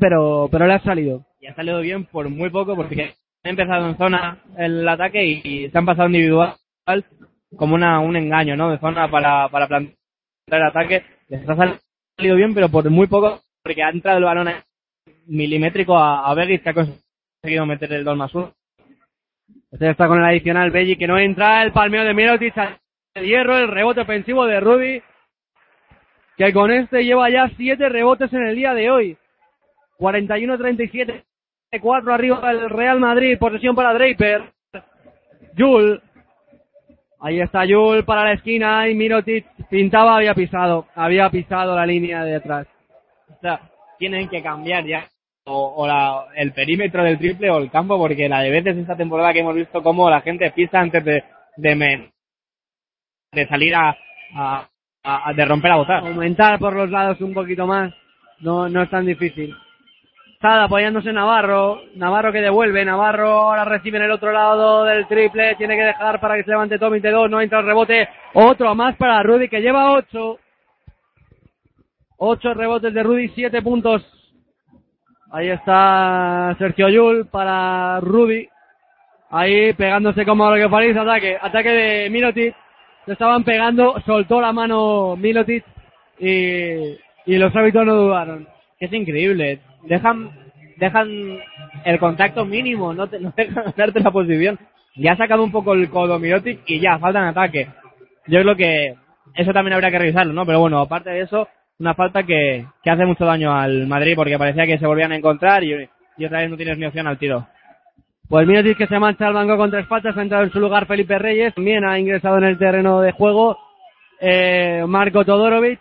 pero, 0.00 0.48
pero 0.50 0.66
le 0.66 0.74
ha 0.74 0.80
salido. 0.80 1.24
Y 1.38 1.46
ha 1.46 1.54
salido 1.54 1.80
bien 1.80 2.04
por 2.06 2.28
muy 2.28 2.50
poco 2.50 2.74
porque 2.74 3.14
ha 3.44 3.48
empezado 3.48 3.88
en 3.88 3.96
zona 3.96 4.42
el 4.58 4.88
ataque 4.88 5.24
y, 5.24 5.40
y 5.44 5.70
se 5.70 5.78
han 5.78 5.86
pasado 5.86 6.08
individual 6.08 6.56
como 7.56 7.76
una, 7.76 8.00
un 8.00 8.16
engaño, 8.16 8.56
¿no? 8.56 8.68
De 8.68 8.78
zona 8.78 9.08
para, 9.08 9.48
para 9.48 9.68
plantear 9.68 9.94
el 10.48 10.62
ataque. 10.64 11.04
Les 11.28 11.48
ha 11.48 11.54
salido 11.54 12.34
bien, 12.34 12.54
pero 12.54 12.68
por 12.68 12.90
muy 12.90 13.06
poco 13.06 13.42
porque 13.62 13.84
ha 13.84 13.90
entrado 13.90 14.18
el 14.18 14.24
balón 14.24 14.48
milimétrico 15.26 15.96
a, 15.96 16.28
a 16.28 16.34
Begis 16.34 16.62
que 16.62 16.70
ha 16.70 16.74
conseguido 16.74 17.64
meter 17.64 17.92
el 17.92 18.02
2 18.02 18.16
más 18.16 18.34
1. 18.34 18.52
Este 19.70 19.88
está 19.88 20.08
con 20.08 20.18
el 20.18 20.24
adicional 20.24 20.72
Belli 20.72 20.96
que 20.96 21.06
no 21.06 21.16
entra, 21.16 21.62
el 21.62 21.70
palmeo 21.70 22.02
de 22.02 22.12
Mirotic 22.12 22.81
al 23.14 23.24
hierro, 23.24 23.58
el 23.58 23.68
rebote 23.68 24.00
ofensivo 24.00 24.46
de 24.46 24.60
Rudy, 24.60 25.02
que 26.36 26.52
con 26.52 26.70
este 26.70 27.04
lleva 27.04 27.28
ya 27.30 27.50
7 27.56 27.88
rebotes 27.88 28.32
en 28.32 28.46
el 28.46 28.56
día 28.56 28.74
de 28.74 28.90
hoy. 28.90 29.16
41-37, 29.98 31.22
4 31.80 32.14
arriba 32.14 32.50
el 32.50 32.70
Real 32.70 32.98
Madrid, 32.98 33.38
posesión 33.38 33.74
para 33.74 33.92
Draper. 33.94 34.50
Jul, 35.56 36.02
ahí 37.20 37.40
está 37.40 37.64
Jul 37.66 38.04
para 38.04 38.24
la 38.24 38.32
esquina 38.32 38.88
y 38.88 38.94
Mirotic 38.94 39.46
pintaba, 39.68 40.16
había 40.16 40.34
pisado, 40.34 40.86
había 40.94 41.28
pisado 41.30 41.76
la 41.76 41.86
línea 41.86 42.24
de 42.24 42.36
atrás. 42.36 42.66
O 43.28 43.40
sea, 43.40 43.60
tienen 43.98 44.28
que 44.28 44.42
cambiar 44.42 44.84
ya 44.86 45.04
o, 45.44 45.74
o 45.76 45.86
la, 45.86 46.24
el 46.36 46.52
perímetro 46.52 47.04
del 47.04 47.18
triple 47.18 47.50
o 47.50 47.58
el 47.58 47.70
campo 47.70 47.98
porque 47.98 48.28
la 48.28 48.40
de 48.40 48.50
veces 48.50 48.76
esta 48.78 48.96
temporada 48.96 49.32
que 49.32 49.40
hemos 49.40 49.54
visto 49.54 49.82
cómo 49.82 50.08
la 50.08 50.20
gente 50.22 50.50
pisa 50.52 50.80
antes 50.80 51.04
de 51.04 51.22
de, 51.56 51.74
men- 51.76 52.11
de 53.32 53.46
salir 53.48 53.74
a, 53.74 53.96
a, 54.34 54.68
a- 55.02 55.32
de 55.32 55.44
romper 55.46 55.72
a 55.72 55.76
votar. 55.76 56.00
Aumentar 56.06 56.58
por 56.58 56.74
los 56.76 56.90
lados 56.90 57.18
un 57.22 57.32
poquito 57.32 57.66
más, 57.66 57.92
no, 58.40 58.68
no 58.68 58.82
es 58.82 58.90
tan 58.90 59.06
difícil. 59.06 59.54
Sada 60.40 60.64
apoyándose 60.64 61.12
Navarro, 61.12 61.80
Navarro 61.94 62.30
que 62.32 62.40
devuelve, 62.42 62.84
Navarro 62.84 63.30
ahora 63.30 63.64
recibe 63.64 63.96
en 63.98 64.04
el 64.04 64.10
otro 64.10 64.32
lado 64.32 64.84
del 64.84 65.06
triple, 65.06 65.54
tiene 65.54 65.76
que 65.76 65.84
dejar 65.84 66.20
para 66.20 66.36
que 66.36 66.42
se 66.42 66.50
levante 66.50 66.78
Tommy 66.78 67.00
de 67.00 67.10
dos, 67.10 67.30
no 67.30 67.40
entra 67.40 67.60
el 67.60 67.66
rebote, 67.66 68.08
otro 68.34 68.74
más 68.74 68.96
para 68.96 69.22
Rudy 69.22 69.48
que 69.48 69.60
lleva 69.62 69.92
ocho. 69.92 70.38
Ocho 72.18 72.54
rebotes 72.54 72.92
de 72.92 73.02
Rudy, 73.02 73.28
siete 73.30 73.62
puntos. 73.62 74.04
Ahí 75.32 75.48
está 75.48 76.54
Sergio 76.58 76.88
Yul 76.88 77.26
para 77.28 77.98
Rudy. 78.00 78.46
Ahí 79.30 79.72
pegándose 79.72 80.24
como 80.26 80.50
lo 80.50 80.56
que 80.56 80.68
parece, 80.68 80.98
ataque, 80.98 81.38
ataque 81.40 81.70
de 81.70 82.10
Milotic. 82.10 82.54
Se 83.06 83.12
estaban 83.12 83.44
pegando, 83.44 84.00
soltó 84.06 84.40
la 84.40 84.52
mano 84.52 85.16
Milotic 85.16 85.64
y, 86.18 86.96
y 87.26 87.38
los 87.38 87.54
hábitos 87.54 87.84
no 87.84 87.94
dudaron. 87.94 88.46
Es 88.78 88.92
increíble. 88.92 89.60
Dejan, 89.84 90.30
dejan 90.76 91.38
el 91.84 91.98
contacto 91.98 92.44
mínimo, 92.44 92.94
no, 92.94 93.08
te, 93.08 93.18
no 93.18 93.32
dejan 93.36 93.72
darte 93.76 94.00
la 94.00 94.10
posición. 94.10 94.58
Ya 94.94 95.12
ha 95.12 95.16
sacado 95.16 95.42
un 95.42 95.50
poco 95.50 95.72
el 95.72 95.88
codo 95.90 96.18
Mirotic 96.18 96.60
y 96.66 96.80
ya, 96.80 96.98
falta 96.98 97.20
en 97.20 97.26
ataque. 97.26 97.68
Yo 98.26 98.40
creo 98.42 98.56
que 98.56 98.94
eso 99.34 99.52
también 99.52 99.74
habría 99.74 99.90
que 99.90 99.98
revisarlo, 99.98 100.32
¿no? 100.32 100.46
Pero 100.46 100.60
bueno, 100.60 100.78
aparte 100.78 101.10
de 101.10 101.22
eso, 101.22 101.48
una 101.78 101.94
falta 101.94 102.22
que, 102.22 102.66
que 102.82 102.90
hace 102.90 103.06
mucho 103.06 103.24
daño 103.24 103.52
al 103.52 103.86
Madrid 103.86 104.14
porque 104.14 104.38
parecía 104.38 104.66
que 104.66 104.78
se 104.78 104.86
volvían 104.86 105.12
a 105.12 105.16
encontrar 105.16 105.64
y, 105.64 105.88
y 106.18 106.24
otra 106.24 106.40
vez 106.40 106.50
no 106.50 106.56
tienes 106.56 106.78
ni 106.78 106.86
opción 106.86 107.06
al 107.06 107.18
tiro. 107.18 107.46
Pues 108.28 108.46
Mirotic 108.46 108.78
que 108.78 108.86
se 108.86 108.98
marcha 108.98 109.26
al 109.26 109.34
banco 109.34 109.56
con 109.56 109.70
tres 109.70 109.86
faltas, 109.86 110.16
ha 110.16 110.22
entrado 110.22 110.44
en 110.44 110.52
su 110.52 110.60
lugar 110.60 110.86
Felipe 110.86 111.18
Reyes, 111.18 111.54
también 111.54 111.84
ha 111.84 111.98
ingresado 111.98 112.38
en 112.38 112.44
el 112.44 112.58
terreno 112.58 113.00
de 113.00 113.12
juego 113.12 113.58
eh, 114.20 114.84
Marco 114.86 115.24
Todorovic 115.24 115.80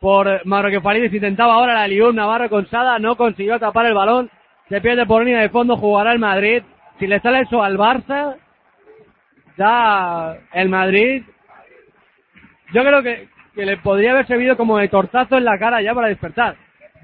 por 0.00 0.46
Mauro 0.46 0.70
Kefalidis, 0.70 1.12
intentaba 1.12 1.54
ahora 1.54 1.74
la 1.74 1.88
Lión 1.88 2.14
Navarro 2.14 2.48
con 2.50 2.68
Sada, 2.68 2.98
no 2.98 3.16
consiguió 3.16 3.58
tapar 3.58 3.86
el 3.86 3.94
balón, 3.94 4.30
se 4.68 4.80
pierde 4.80 5.06
por 5.06 5.24
línea 5.24 5.40
de 5.40 5.48
fondo, 5.48 5.76
jugará 5.76 6.12
el 6.12 6.18
Madrid, 6.18 6.62
si 6.98 7.06
le 7.06 7.20
sale 7.20 7.40
eso 7.40 7.62
al 7.62 7.78
Barça, 7.78 8.36
ya 9.56 10.36
el 10.52 10.68
Madrid, 10.68 11.22
yo 12.72 12.82
creo 12.82 13.02
que, 13.02 13.28
que 13.54 13.64
le 13.64 13.76
podría 13.78 14.12
haber 14.12 14.26
servido 14.26 14.56
como 14.56 14.78
de 14.78 14.88
tortazo 14.88 15.38
en 15.38 15.44
la 15.44 15.58
cara 15.58 15.80
ya 15.80 15.94
para 15.94 16.08
despertar. 16.08 16.56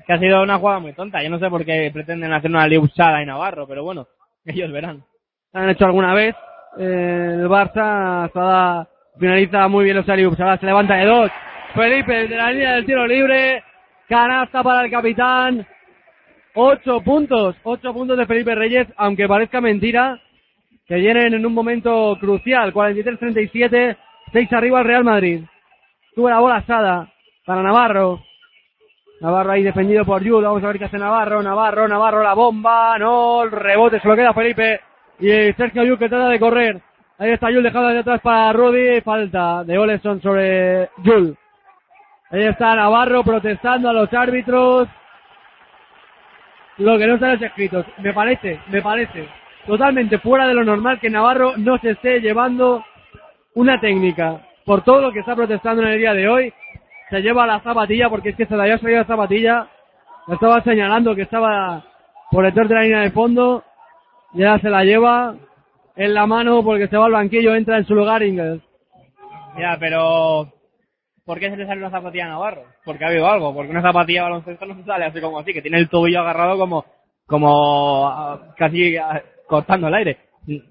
Que 0.06 0.14
ha 0.14 0.18
sido 0.18 0.42
una 0.42 0.58
jugada 0.58 0.80
muy 0.80 0.92
tonta. 0.92 1.22
Yo 1.22 1.30
no 1.30 1.38
sé 1.38 1.48
por 1.48 1.64
qué 1.64 1.90
pretenden 1.92 2.32
hacer 2.32 2.50
una 2.50 2.66
liusada 2.66 3.20
en 3.20 3.28
Navarro, 3.28 3.66
pero 3.68 3.84
bueno, 3.84 4.08
ellos 4.44 4.72
verán. 4.72 5.04
han 5.52 5.70
hecho 5.70 5.84
alguna 5.84 6.14
vez. 6.14 6.34
Eh, 6.78 7.36
el 7.40 7.48
Barça 7.48 8.86
finaliza 9.18 9.68
muy 9.68 9.84
bien 9.84 9.96
los 9.96 10.08
Aliups. 10.08 10.40
Ahora 10.40 10.58
se 10.58 10.66
levanta 10.66 10.94
de 10.94 11.06
dos. 11.06 11.30
Felipe 11.74 12.28
de 12.28 12.36
la 12.36 12.50
línea 12.50 12.74
del 12.74 12.86
tiro 12.86 13.06
libre. 13.06 13.62
Canasta 14.08 14.62
para 14.62 14.84
el 14.84 14.90
capitán. 14.90 15.66
Ocho 16.54 17.00
puntos. 17.00 17.56
Ocho 17.62 17.92
puntos 17.92 18.18
de 18.18 18.26
Felipe 18.26 18.54
Reyes, 18.54 18.88
aunque 18.96 19.28
parezca 19.28 19.60
mentira. 19.60 20.20
Que 20.86 20.96
vienen 20.96 21.34
en 21.34 21.46
un 21.46 21.54
momento 21.54 22.16
crucial. 22.20 22.72
43-37. 22.72 23.96
Seis 24.32 24.52
arriba 24.52 24.80
el 24.80 24.86
Real 24.86 25.04
Madrid. 25.04 25.44
Sube 26.14 26.30
la 26.30 26.40
bola 26.40 26.64
Sada 26.66 27.12
para 27.46 27.62
Navarro. 27.62 28.20
Navarro 29.20 29.52
ahí 29.52 29.62
defendido 29.62 30.04
por 30.04 30.22
Yul. 30.22 30.44
Vamos 30.44 30.64
a 30.64 30.68
ver 30.68 30.78
qué 30.78 30.86
hace 30.86 30.98
Navarro. 30.98 31.42
Navarro, 31.42 31.86
Navarro, 31.86 32.22
la 32.22 32.34
bomba. 32.34 32.98
No, 32.98 33.42
el 33.42 33.50
rebote 33.50 34.00
se 34.00 34.08
lo 34.08 34.16
queda 34.16 34.32
Felipe. 34.32 34.80
Y 35.18 35.52
Sergio 35.52 35.84
Yul 35.84 35.98
que 35.98 36.08
trata 36.08 36.28
de 36.28 36.40
correr. 36.40 36.80
Ahí 37.18 37.32
está 37.32 37.50
Yul 37.50 37.62
dejado 37.62 37.88
de 37.88 37.98
atrás 37.98 38.20
para 38.22 38.52
Rudy. 38.52 39.02
Falta 39.02 39.62
de 39.64 39.78
Oleson 39.78 40.22
sobre 40.22 40.88
Yul. 41.02 41.36
Ahí 42.30 42.44
está 42.44 42.74
Navarro 42.74 43.22
protestando 43.22 43.90
a 43.90 43.92
los 43.92 44.12
árbitros. 44.14 44.88
Lo 46.78 46.96
que 46.96 47.06
no 47.06 47.14
están 47.14 47.42
escritos. 47.42 47.84
Me 47.98 48.14
parece, 48.14 48.60
me 48.68 48.80
parece 48.80 49.28
totalmente 49.66 50.18
fuera 50.18 50.46
de 50.46 50.54
lo 50.54 50.64
normal 50.64 50.98
que 50.98 51.10
Navarro 51.10 51.52
no 51.58 51.78
se 51.78 51.90
esté 51.90 52.20
llevando 52.20 52.82
una 53.54 53.78
técnica. 53.78 54.40
Por 54.64 54.82
todo 54.82 55.02
lo 55.02 55.12
que 55.12 55.20
está 55.20 55.36
protestando 55.36 55.82
en 55.82 55.88
el 55.88 55.98
día 55.98 56.14
de 56.14 56.28
hoy, 56.28 56.54
se 57.10 57.20
lleva 57.20 57.46
la 57.46 57.60
zapatilla 57.60 58.08
porque 58.08 58.30
es 58.30 58.36
que 58.36 58.46
se 58.46 58.56
le 58.56 58.62
había 58.62 58.78
salido 58.78 59.00
la 59.00 59.06
zapatilla. 59.06 59.68
Estaba 60.28 60.62
señalando 60.62 61.14
que 61.14 61.22
estaba 61.22 61.84
por 62.30 62.44
detrás 62.44 62.68
de 62.68 62.74
la 62.74 62.82
línea 62.82 63.00
de 63.00 63.10
fondo. 63.10 63.64
Y 64.32 64.44
ahora 64.44 64.60
se 64.60 64.70
la 64.70 64.84
lleva 64.84 65.34
en 65.96 66.14
la 66.14 66.26
mano 66.26 66.62
porque 66.62 66.88
se 66.88 66.96
va 66.96 67.06
al 67.06 67.12
banquillo, 67.12 67.54
entra 67.54 67.78
en 67.78 67.84
su 67.84 67.94
lugar 67.94 68.22
Ingles. 68.22 68.62
Ya, 69.58 69.76
pero 69.78 70.52
¿por 71.24 71.40
qué 71.40 71.50
se 71.50 71.56
le 71.56 71.66
sale 71.66 71.80
una 71.80 71.90
zapatilla 71.90 72.26
a 72.26 72.28
Navarro? 72.28 72.62
Porque 72.84 73.04
ha 73.04 73.08
habido 73.08 73.28
algo, 73.28 73.52
porque 73.52 73.70
una 73.70 73.82
zapatilla 73.82 74.22
baloncesto 74.22 74.66
no 74.66 74.76
se 74.76 74.84
sale 74.84 75.06
así 75.06 75.20
como 75.20 75.40
así, 75.40 75.52
que 75.52 75.62
tiene 75.62 75.78
el 75.78 75.88
tobillo 75.88 76.20
agarrado 76.20 76.56
como, 76.58 76.84
como 77.26 78.08
ah, 78.08 78.54
casi 78.56 78.96
ah, 78.96 79.20
cortando 79.48 79.88
el 79.88 79.94
aire. 79.94 80.18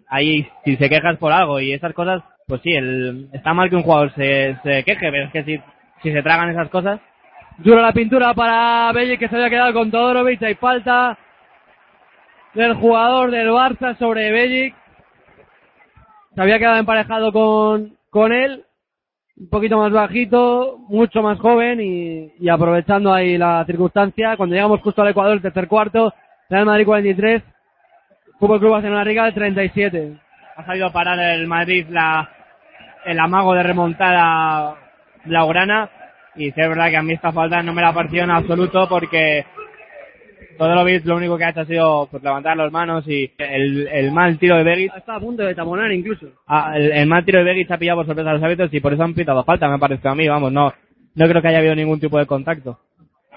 Ahí, 0.08 0.48
si 0.64 0.78
se 0.78 0.90
quejas 0.90 1.18
por 1.18 1.32
algo 1.32 1.60
y 1.60 1.74
esas 1.74 1.94
cosas, 1.94 2.24
pues 2.48 2.62
sí, 2.62 2.72
el, 2.72 3.30
está 3.34 3.54
mal 3.54 3.70
que 3.70 3.76
un 3.76 3.84
jugador 3.84 4.14
se, 4.16 4.58
se 4.64 4.84
queje, 4.84 5.12
pero 5.12 5.26
es 5.26 5.32
que 5.32 5.44
si, 5.44 5.62
si 6.02 6.12
se 6.12 6.24
tragan 6.24 6.50
esas 6.50 6.70
cosas, 6.70 7.00
Dura 7.60 7.82
la 7.82 7.91
pintura 7.91 8.34
para 8.34 8.89
Belli 8.93 9.18
que 9.18 9.28
se 9.28 9.36
había 9.36 9.50
quedado 9.50 9.74
con 9.74 9.91
Todorovic. 9.91 10.41
Hay 10.43 10.56
falta 10.56 11.18
del 12.54 12.76
jugador 12.76 13.32
del 13.32 13.50
Barça 13.50 13.97
sobre 13.97 14.32
Bellic. 14.32 14.74
Se 16.36 16.41
había 16.41 16.58
quedado 16.58 16.78
emparejado 16.78 17.34
con, 17.34 17.97
con 18.10 18.32
él. 18.32 18.64
Un 19.36 19.50
poquito 19.50 19.78
más 19.78 19.91
bajito, 19.91 20.78
mucho 20.88 21.22
más 21.22 21.38
joven 21.39 21.82
y, 21.82 22.32
y 22.39 22.47
aprovechando 22.47 23.14
ahí 23.14 23.38
la 23.38 23.66
circunstancia. 23.66 24.38
Cuando 24.38 24.56
llegamos 24.56 24.80
justo 24.80 25.02
al 25.02 25.10
Ecuador, 25.10 25.34
el 25.34 25.41
tercer 25.41 25.68
cuarto, 25.68 26.14
Real 26.50 26.66
Madrid 26.66 26.86
43, 26.86 27.43
Fútbol 28.39 28.60
Club 28.60 28.72
Barcelona 28.72 29.04
Riga 29.04 29.32
37. 29.34 30.18
ha 30.56 30.66
sabido 30.66 30.88
a 30.88 30.93
parar 30.93 31.20
el 31.20 31.45
Madrid 31.45 31.88
la, 31.89 32.30
el 33.06 33.20
amago 33.20 33.54
de 33.54 33.64
remontada 33.64 34.89
blaugrana. 35.30 35.90
Y 36.36 36.52
sí, 36.52 36.62
es 36.62 36.70
verdad 36.70 36.90
que 36.90 36.98
a 36.98 37.02
mí 37.02 37.14
esta 37.14 37.32
falta 37.32 37.64
no 37.64 37.74
me 37.74 37.82
la 37.82 37.94
pareció 37.94 38.24
en 38.24 38.32
absoluto 38.32 38.88
porque 38.88 39.46
Todorovic 40.60 41.06
lo 41.06 41.16
único 41.16 41.38
que 41.38 41.46
ha 41.46 41.50
hecho 41.50 41.62
ha 41.62 41.66
sido 41.66 42.08
pues, 42.12 42.22
levantar 42.22 42.58
las 42.58 42.70
manos 42.70 43.08
y 43.08 43.32
el, 43.38 43.88
el 43.88 44.12
mal 44.12 44.38
tiro 44.38 44.58
de 44.58 44.64
Begic 44.64 44.94
Está 44.96 45.16
a 45.16 45.20
punto 45.20 45.44
de 45.44 45.56
taponar 45.56 45.90
incluso. 45.92 46.28
Ah, 46.46 46.74
el, 46.76 46.92
el 46.92 47.08
mal 47.08 47.24
tiro 47.24 47.40
de 47.40 47.46
Begic 47.46 47.72
ha 47.72 47.78
pillado 47.78 48.00
por 48.00 48.06
sorpresa 48.06 48.32
a 48.32 48.34
los 48.34 48.44
árbitros 48.44 48.74
y 48.74 48.82
por 48.82 48.94
eso 48.94 49.04
han 49.04 49.14
pitado 49.14 49.44
falta, 49.46 49.70
me 49.70 49.80
parece 49.80 50.08
a 50.08 50.16
mí, 50.16 50.28
vamos, 50.28 50.52
no, 50.52 50.74
no 51.16 51.28
creo 51.28 51.42
que 51.42 51.48
haya 51.48 51.60
habido 51.60 51.76
ningún 51.76 52.00
tipo 52.00 52.20
de 52.20 52.26
contacto. 52.26 52.78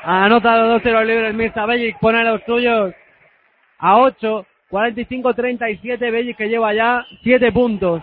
Anota 0.03 0.59
los 0.59 0.68
dos 0.68 0.82
tiros 0.82 1.07
libres 1.07 1.32
Mirza 1.32 1.64
Bellic, 1.64 1.99
pone 2.01 2.24
los 2.24 2.43
suyos 2.45 2.93
a 3.78 3.99
8, 3.99 4.47
45-37 4.68 5.99
Bellic 5.99 6.36
que 6.36 6.49
lleva 6.49 6.74
ya 6.74 7.07
7 7.22 7.53
puntos. 7.53 8.03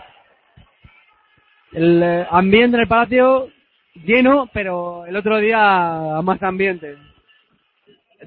El 1.72 2.02
eh, 2.02 2.26
ambiente 2.30 2.76
en 2.76 2.82
el 2.82 2.88
Palacio 2.88 3.48
lleno, 3.94 4.48
pero 4.52 5.06
el 5.06 5.16
otro 5.16 5.38
día 5.38 6.20
más 6.22 6.42
ambiente. 6.42 6.96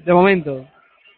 De 0.04 0.12
momento. 0.12 0.66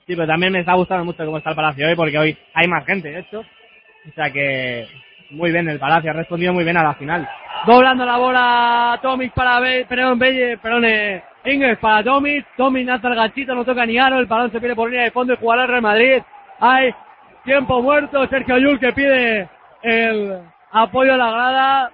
Sí, 0.06 0.14
pero 0.14 0.26
también 0.26 0.52
me 0.52 0.60
está 0.60 0.74
gustando 0.74 1.04
mucho 1.04 1.24
cómo 1.24 1.38
está 1.38 1.50
el 1.50 1.56
Palacio 1.56 1.88
hoy, 1.88 1.96
porque 1.96 2.18
hoy 2.18 2.38
hay 2.54 2.68
más 2.68 2.84
gente, 2.84 3.10
de 3.10 3.20
hecho. 3.20 3.40
O 3.40 4.12
sea 4.14 4.30
que 4.30 4.86
muy 5.30 5.50
bien 5.50 5.68
el 5.68 5.78
Palacio, 5.78 6.10
ha 6.10 6.14
respondido 6.14 6.52
muy 6.52 6.64
bien 6.64 6.76
a 6.76 6.84
la 6.84 6.94
final. 6.94 7.28
Doblando 7.66 8.04
la 8.04 8.16
bola 8.16 8.98
Tomic 9.02 9.32
para 9.32 9.58
Be 9.58 9.84
perdón, 9.86 10.18
Belle, 10.18 10.58
perdón, 10.58 10.84
eh, 10.84 11.22
Ingles 11.44 11.78
para 11.78 12.04
Tomic. 12.04 12.46
Tomic 12.56 12.86
lanza 12.86 13.08
el 13.08 13.16
ganchito, 13.16 13.54
no 13.54 13.64
toca 13.64 13.84
ni 13.84 13.98
aro. 13.98 14.18
El 14.18 14.26
balón 14.26 14.52
se 14.52 14.60
pierde 14.60 14.76
por 14.76 14.88
línea 14.88 15.04
de 15.04 15.10
fondo 15.10 15.32
y 15.32 15.36
jugará 15.36 15.62
el 15.62 15.68
Real 15.68 15.82
Madrid. 15.82 16.22
Hay 16.60 16.94
tiempo 17.44 17.82
muerto. 17.82 18.26
Sergio 18.28 18.58
Yul 18.58 18.78
que 18.78 18.92
pide 18.92 19.48
el 19.82 20.38
apoyo 20.70 21.14
a 21.14 21.16
la 21.16 21.30
grada 21.30 21.90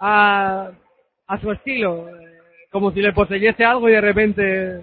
a, 0.00 0.70
a 1.26 1.40
su 1.40 1.52
estilo. 1.52 2.06
Como 2.72 2.90
si 2.92 3.02
le 3.02 3.12
poseyese 3.12 3.64
algo 3.64 3.88
y 3.88 3.92
de 3.92 4.00
repente, 4.00 4.82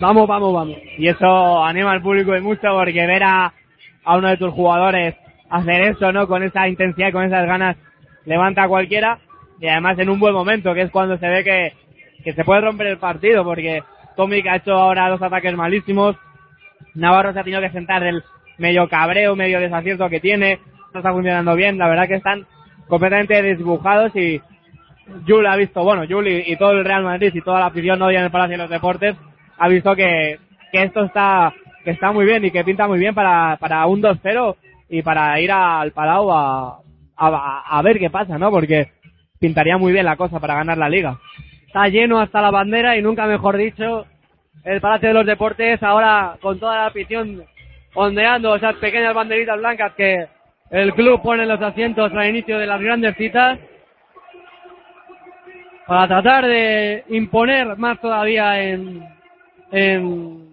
vamos, 0.00 0.26
vamos, 0.26 0.52
vamos. 0.52 0.76
Y 0.98 1.08
eso 1.08 1.62
anima 1.62 1.92
al 1.92 2.02
público 2.02 2.34
y 2.36 2.40
mucho 2.40 2.68
porque 2.72 3.06
ver 3.06 3.22
a, 3.22 3.52
a 4.04 4.16
uno 4.16 4.28
de 4.28 4.36
tus 4.36 4.52
jugadores 4.52 5.14
hacer 5.50 5.82
eso, 5.82 6.12
¿no? 6.12 6.26
Con 6.26 6.42
esa 6.42 6.68
intensidad 6.68 7.12
con 7.12 7.24
esas 7.24 7.46
ganas 7.46 7.76
levanta 8.24 8.64
a 8.64 8.68
cualquiera 8.68 9.18
y 9.60 9.68
además 9.68 9.98
en 9.98 10.10
un 10.10 10.18
buen 10.18 10.34
momento, 10.34 10.74
que 10.74 10.82
es 10.82 10.90
cuando 10.90 11.18
se 11.18 11.28
ve 11.28 11.44
que, 11.44 11.72
que 12.24 12.32
se 12.32 12.44
puede 12.44 12.62
romper 12.62 12.88
el 12.88 12.98
partido 12.98 13.44
porque 13.44 13.82
Tomic 14.16 14.46
ha 14.46 14.56
hecho 14.56 14.72
ahora 14.72 15.08
dos 15.10 15.22
ataques 15.22 15.54
malísimos, 15.54 16.16
Navarro 16.94 17.32
se 17.32 17.40
ha 17.40 17.44
tenido 17.44 17.60
que 17.60 17.70
sentar 17.70 18.02
del 18.02 18.22
medio 18.58 18.88
cabreo, 18.88 19.36
medio 19.36 19.60
desacierto 19.60 20.08
que 20.08 20.20
tiene, 20.20 20.60
no 20.92 21.00
está 21.00 21.12
funcionando 21.12 21.54
bien, 21.54 21.78
la 21.78 21.88
verdad 21.88 22.08
que 22.08 22.14
están 22.14 22.46
completamente 22.88 23.42
desdibujados 23.42 24.14
y 24.16 24.40
Jul 25.26 25.46
ha 25.46 25.56
visto, 25.56 25.82
bueno, 25.82 26.04
Jul 26.08 26.28
y, 26.28 26.56
todo 26.56 26.72
el 26.72 26.84
Real 26.84 27.04
Madrid 27.04 27.30
y 27.34 27.40
toda 27.40 27.60
la 27.60 27.66
afición 27.66 28.00
hoy 28.02 28.16
en 28.16 28.24
el 28.24 28.30
Palacio 28.30 28.56
de 28.56 28.62
los 28.62 28.70
Deportes 28.70 29.16
ha 29.58 29.68
visto 29.68 29.94
que, 29.94 30.38
esto 30.72 31.04
está 31.04 32.12
muy 32.12 32.24
bien 32.26 32.44
y 32.44 32.50
que 32.50 32.64
pinta 32.64 32.88
muy 32.88 32.98
bien 32.98 33.14
para, 33.14 33.86
un 33.86 34.02
2-0 34.02 34.56
y 34.88 35.02
para 35.02 35.38
ir 35.40 35.52
al 35.52 35.92
Palau 35.92 36.32
a, 36.32 36.78
a, 37.16 37.78
a 37.78 37.82
ver 37.82 37.98
qué 37.98 38.10
pasa, 38.10 38.38
¿no? 38.38 38.50
Porque 38.50 38.88
pintaría 39.38 39.78
muy 39.78 39.92
bien 39.92 40.04
la 40.04 40.16
cosa 40.16 40.40
para 40.40 40.54
ganar 40.54 40.78
la 40.78 40.88
liga. 40.88 41.18
Está 41.66 41.88
lleno 41.88 42.18
hasta 42.18 42.40
la 42.40 42.50
bandera 42.50 42.96
y 42.96 43.02
nunca 43.02 43.26
mejor 43.26 43.56
dicho 43.56 44.06
el 44.64 44.80
Palacio 44.80 45.08
de 45.08 45.14
los 45.14 45.26
Deportes 45.26 45.82
ahora 45.82 46.36
con 46.40 46.58
toda 46.58 46.76
la 46.76 46.86
afición 46.86 47.44
ondeando 47.94 48.56
esas 48.56 48.74
pequeñas 48.76 49.14
banderitas 49.14 49.58
blancas 49.58 49.92
que 49.96 50.26
el 50.70 50.92
club 50.94 51.22
pone 51.22 51.42
en 51.42 51.48
los 51.48 51.60
asientos 51.60 52.12
al 52.12 52.28
inicio 52.28 52.58
de 52.58 52.66
las 52.66 52.80
grandes 52.80 53.16
citas 53.16 53.58
para 55.86 56.08
tratar 56.08 56.46
de 56.46 57.04
imponer 57.08 57.76
más 57.76 58.00
todavía 58.00 58.62
en 58.62 59.14
en, 59.74 60.48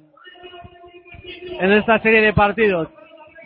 en 1.60 1.72
esta 1.72 2.00
serie 2.00 2.22
de 2.22 2.34
partidos. 2.34 2.90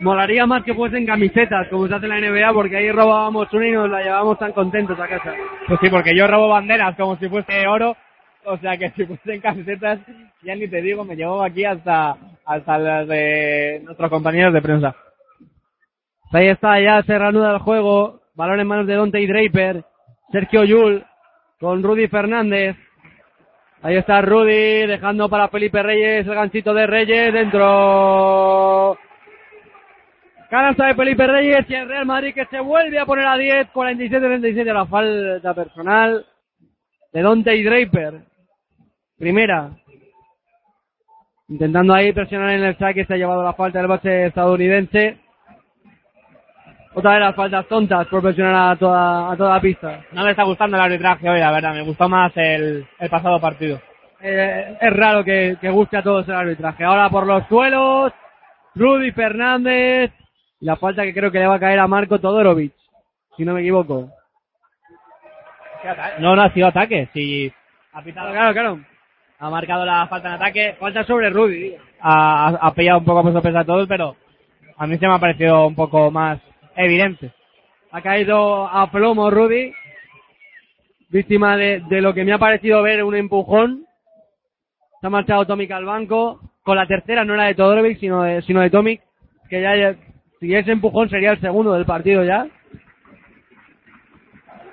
Molaría 0.00 0.46
más 0.46 0.62
que 0.62 0.74
fuesen 0.74 1.06
camisetas, 1.06 1.68
como 1.68 1.88
se 1.88 1.94
hace 1.94 2.06
en 2.06 2.10
la 2.10 2.20
NBA, 2.20 2.52
porque 2.52 2.76
ahí 2.76 2.90
robábamos 2.90 3.50
una 3.52 3.66
y 3.66 3.72
nos 3.72 3.88
la 3.88 4.02
llevábamos 4.02 4.38
tan 4.38 4.52
contentos 4.52 4.98
a 4.98 5.08
casa. 5.08 5.32
Pues 5.66 5.80
sí, 5.80 5.88
porque 5.88 6.14
yo 6.14 6.26
robo 6.26 6.48
banderas 6.48 6.96
como 6.96 7.16
si 7.16 7.28
fuese 7.28 7.66
oro, 7.66 7.96
o 8.44 8.58
sea 8.58 8.76
que 8.76 8.90
si 8.90 9.06
fuesen 9.06 9.40
camisetas, 9.40 10.00
ya 10.42 10.54
ni 10.54 10.68
te 10.68 10.82
digo, 10.82 11.04
me 11.04 11.16
llevo 11.16 11.42
aquí 11.42 11.64
hasta, 11.64 12.16
hasta 12.44 12.78
las 12.78 13.08
de 13.08 13.80
nuestros 13.84 14.10
compañeros 14.10 14.52
de 14.52 14.62
prensa. 14.62 14.94
Ahí 16.32 16.48
está, 16.48 16.78
ya 16.80 17.02
se 17.02 17.18
reanuda 17.18 17.52
el 17.52 17.58
juego. 17.58 18.20
Balón 18.34 18.60
en 18.60 18.66
manos 18.66 18.86
de 18.86 18.96
Dante 18.96 19.20
y 19.20 19.26
Draper. 19.26 19.84
Sergio 20.30 20.64
Yul 20.64 21.06
con 21.58 21.82
Rudy 21.82 22.08
Fernández. 22.08 22.76
Ahí 23.82 23.96
está 23.96 24.20
Rudy 24.20 24.86
dejando 24.86 25.28
para 25.28 25.48
Felipe 25.48 25.82
Reyes 25.82 26.26
el 26.26 26.34
ganchito 26.34 26.74
de 26.74 26.86
Reyes 26.86 27.32
dentro. 27.32 28.98
Canasta 30.50 30.86
de 30.86 30.94
Felipe 30.94 31.26
Reyes 31.26 31.66
y 31.68 31.74
el 31.74 31.88
Real 31.88 32.06
Madrid 32.06 32.34
que 32.34 32.46
se 32.46 32.60
vuelve 32.60 32.98
a 32.98 33.06
poner 33.06 33.26
a 33.26 33.36
10, 33.36 33.68
47-37 33.72 34.64
la 34.72 34.86
falta 34.86 35.54
personal 35.54 36.24
de 37.12 37.22
Dante 37.22 37.56
y 37.56 37.62
Draper. 37.62 38.22
Primera. 39.18 39.70
Intentando 41.48 41.94
ahí 41.94 42.12
presionar 42.12 42.50
en 42.50 42.64
el 42.64 42.78
saque, 42.78 43.04
se 43.04 43.14
ha 43.14 43.16
llevado 43.16 43.42
la 43.42 43.54
falta 43.54 43.78
del 43.78 43.88
base 43.88 44.26
estadounidense. 44.26 45.20
Otra 46.98 47.12
de 47.12 47.20
las 47.20 47.34
faltas 47.34 47.66
tontas 47.66 48.06
por 48.06 48.22
presionar 48.22 48.72
a 48.72 48.76
toda, 48.76 49.30
a 49.32 49.36
toda 49.36 49.60
pista. 49.60 50.00
No 50.12 50.24
me 50.24 50.30
está 50.30 50.44
gustando 50.44 50.78
el 50.78 50.82
arbitraje 50.82 51.28
hoy, 51.28 51.38
la 51.40 51.52
verdad, 51.52 51.74
me 51.74 51.82
gustó 51.82 52.08
más 52.08 52.32
el, 52.36 52.86
el 52.98 53.10
pasado 53.10 53.38
partido. 53.38 53.78
Eh, 54.22 54.78
es 54.80 54.92
raro 54.96 55.22
que, 55.22 55.58
que 55.60 55.68
guste 55.68 55.98
a 55.98 56.02
todos 56.02 56.26
el 56.26 56.34
arbitraje. 56.34 56.84
Ahora 56.84 57.10
por 57.10 57.26
los 57.26 57.46
suelos, 57.48 58.12
Rudy 58.74 59.12
Fernández. 59.12 60.10
Y 60.58 60.64
la 60.64 60.76
falta 60.76 61.02
que 61.02 61.12
creo 61.12 61.30
que 61.30 61.38
le 61.38 61.46
va 61.46 61.56
a 61.56 61.60
caer 61.60 61.78
a 61.78 61.86
Marco 61.86 62.18
Todorovic, 62.18 62.72
si 63.36 63.44
no 63.44 63.52
me 63.52 63.60
equivoco. 63.60 64.08
No, 66.18 66.34
no 66.34 66.42
ha 66.42 66.50
sido 66.54 66.68
ataque, 66.68 67.08
si 67.12 67.52
ha 67.92 68.00
pitado, 68.02 68.32
Claro, 68.32 68.52
claro. 68.54 68.80
ha 69.38 69.50
marcado 69.50 69.84
la 69.84 70.06
falta 70.08 70.28
en 70.28 70.34
ataque, 70.34 70.76
Falta 70.80 71.04
sobre 71.04 71.28
Rudy. 71.28 71.74
ha, 72.00 72.48
ha 72.58 72.72
pillado 72.72 73.00
un 73.00 73.04
poco 73.04 73.28
a 73.28 73.32
sorpresa 73.32 73.60
a 73.60 73.64
todos, 73.66 73.86
pero 73.86 74.16
a 74.78 74.86
mí 74.86 74.96
se 74.96 75.06
me 75.06 75.14
ha 75.14 75.18
parecido 75.18 75.66
un 75.66 75.74
poco 75.74 76.10
más 76.10 76.40
evidente. 76.76 77.32
Ha 77.90 78.02
caído 78.02 78.66
a 78.66 78.90
plomo 78.90 79.30
Rudy. 79.30 79.72
Víctima 81.08 81.56
de, 81.56 81.82
de 81.88 82.00
lo 82.00 82.12
que 82.12 82.24
me 82.24 82.32
ha 82.32 82.38
parecido 82.38 82.82
ver 82.82 83.02
un 83.04 83.14
empujón. 83.14 83.86
Se 85.00 85.06
ha 85.06 85.10
marchado 85.10 85.46
Tomic 85.46 85.70
al 85.70 85.84
banco. 85.84 86.40
Con 86.62 86.76
la 86.76 86.86
tercera 86.86 87.24
no 87.24 87.34
era 87.34 87.44
de 87.44 87.54
Todorovic, 87.54 88.00
sino 88.00 88.22
de, 88.22 88.42
sino 88.42 88.60
de 88.60 88.70
Tomic. 88.70 89.00
Que 89.48 89.62
ya, 89.62 89.94
si 90.40 90.54
ese 90.54 90.72
empujón 90.72 91.08
sería 91.08 91.32
el 91.32 91.40
segundo 91.40 91.72
del 91.72 91.86
partido 91.86 92.24
ya. 92.24 92.48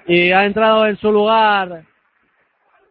Y 0.07 0.31
ha 0.31 0.45
entrado 0.45 0.87
en 0.87 0.97
su 0.97 1.11
lugar 1.11 1.83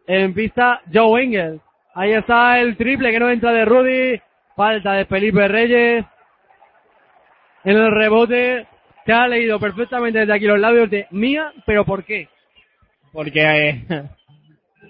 en 0.07 0.33
pista 0.33 0.81
Joe 0.91 1.23
Engel. 1.23 1.61
Ahí 1.93 2.13
está 2.13 2.59
el 2.59 2.75
triple 2.75 3.11
que 3.11 3.19
no 3.19 3.29
entra 3.29 3.51
de 3.51 3.65
Rudy. 3.65 4.21
Falta 4.55 4.93
de 4.93 5.05
Felipe 5.05 5.47
Reyes. 5.47 6.05
En 7.65 7.77
el 7.77 7.91
rebote 7.91 8.67
se 9.05 9.13
ha 9.13 9.27
leído 9.27 9.59
perfectamente 9.59 10.19
desde 10.19 10.33
aquí 10.33 10.45
los 10.45 10.59
labios 10.59 10.89
de 10.89 11.07
Mía, 11.11 11.51
pero 11.65 11.85
¿por 11.85 12.03
qué? 12.03 12.29
Porque 13.11 13.41
eh, 13.41 13.85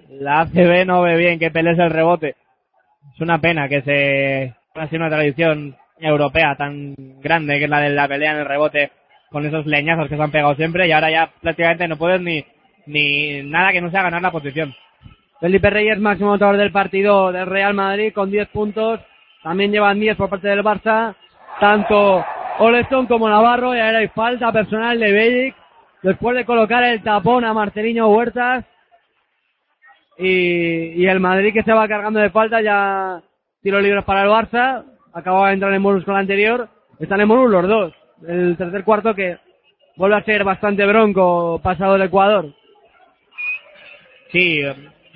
la 0.10 0.42
ACB 0.42 0.86
no 0.86 1.02
ve 1.02 1.18
bien 1.18 1.40
que 1.40 1.52
pelees 1.52 1.80
el 1.80 1.90
rebote. 1.90 2.36
Es 3.14 3.22
una 3.22 3.40
pena 3.40 3.68
que 3.68 3.82
se 3.82 4.54
ha 4.76 4.88
sido 4.88 5.02
una 5.02 5.16
tradición 5.16 5.76
europea 6.00 6.56
tan 6.56 6.96
grande 7.22 7.58
que 7.58 7.66
es 7.66 7.70
la 7.70 7.80
de 7.80 7.90
la 7.90 8.08
pelea 8.08 8.32
en 8.32 8.40
el 8.40 8.46
rebote 8.46 8.92
con 9.30 9.46
esos 9.46 9.66
leñazos 9.66 10.10
que 10.10 10.16
se 10.16 10.22
han 10.22 10.32
pegado 10.32 10.56
siempre 10.56 10.88
y 10.88 10.92
ahora 10.92 11.10
ya 11.10 11.32
prácticamente 11.42 11.88
no 11.88 11.98
puedes 11.98 12.22
ni, 12.22 12.46
ni 12.86 13.42
nada 13.44 13.72
que 13.72 13.82
no 13.82 13.90
sea 13.90 14.04
ganar 14.04 14.22
la 14.22 14.32
posición. 14.32 14.74
Felipe 15.40 15.70
Reyes, 15.70 16.00
máximo 16.00 16.30
anotador 16.30 16.58
del 16.58 16.72
partido 16.72 17.32
del 17.32 17.48
Real 17.48 17.74
Madrid 17.74 18.14
con 18.14 18.32
10 18.32 18.48
puntos. 18.50 19.00
También 19.42 19.72
llevan 19.72 20.00
10 20.00 20.16
por 20.16 20.30
parte 20.30 20.48
del 20.48 20.64
Barça. 20.64 21.16
Tanto 21.60 22.24
Oleston 22.60 23.08
como 23.08 23.30
Navarro. 23.30 23.76
Y 23.76 23.80
ahora 23.80 24.00
hay 24.00 24.08
falta 24.10 24.52
personal 24.52 25.00
de 25.00 25.12
Bellic. 25.12 25.56
Después 26.02 26.36
de 26.36 26.46
colocar 26.46 26.84
el 26.84 27.02
tapón 27.02 27.46
a 27.46 27.54
Marceliño 27.54 28.08
Huertas. 28.10 28.66
Y, 30.18 31.06
el 31.06 31.20
Madrid 31.20 31.54
que 31.54 31.64
se 31.64 31.74
va 31.74 31.88
cargando 31.88 32.20
de 32.20 32.30
falta 32.30 32.62
ya 32.62 33.22
tiro 33.62 33.80
libres 33.80 34.04
para 34.04 34.24
el 34.24 34.30
Barça. 34.30 34.84
Acababa 35.14 35.48
de 35.48 35.56
entrar 35.56 35.74
en 35.74 35.84
bonus 35.84 36.06
con 36.06 36.14
la 36.14 36.20
anterior. 36.20 36.70
Están 37.00 37.22
en 37.22 37.28
bonus 37.28 37.52
los 37.52 37.68
dos. 37.68 37.94
El 38.28 38.56
tercer 38.58 38.84
cuarto 38.84 39.14
que 39.14 39.38
vuelve 39.96 40.18
a 40.18 40.24
ser 40.24 40.44
bastante 40.44 40.86
bronco 40.86 41.60
pasado 41.64 41.96
el 41.96 42.04
Ecuador. 42.04 42.54
Sí, 44.32 44.62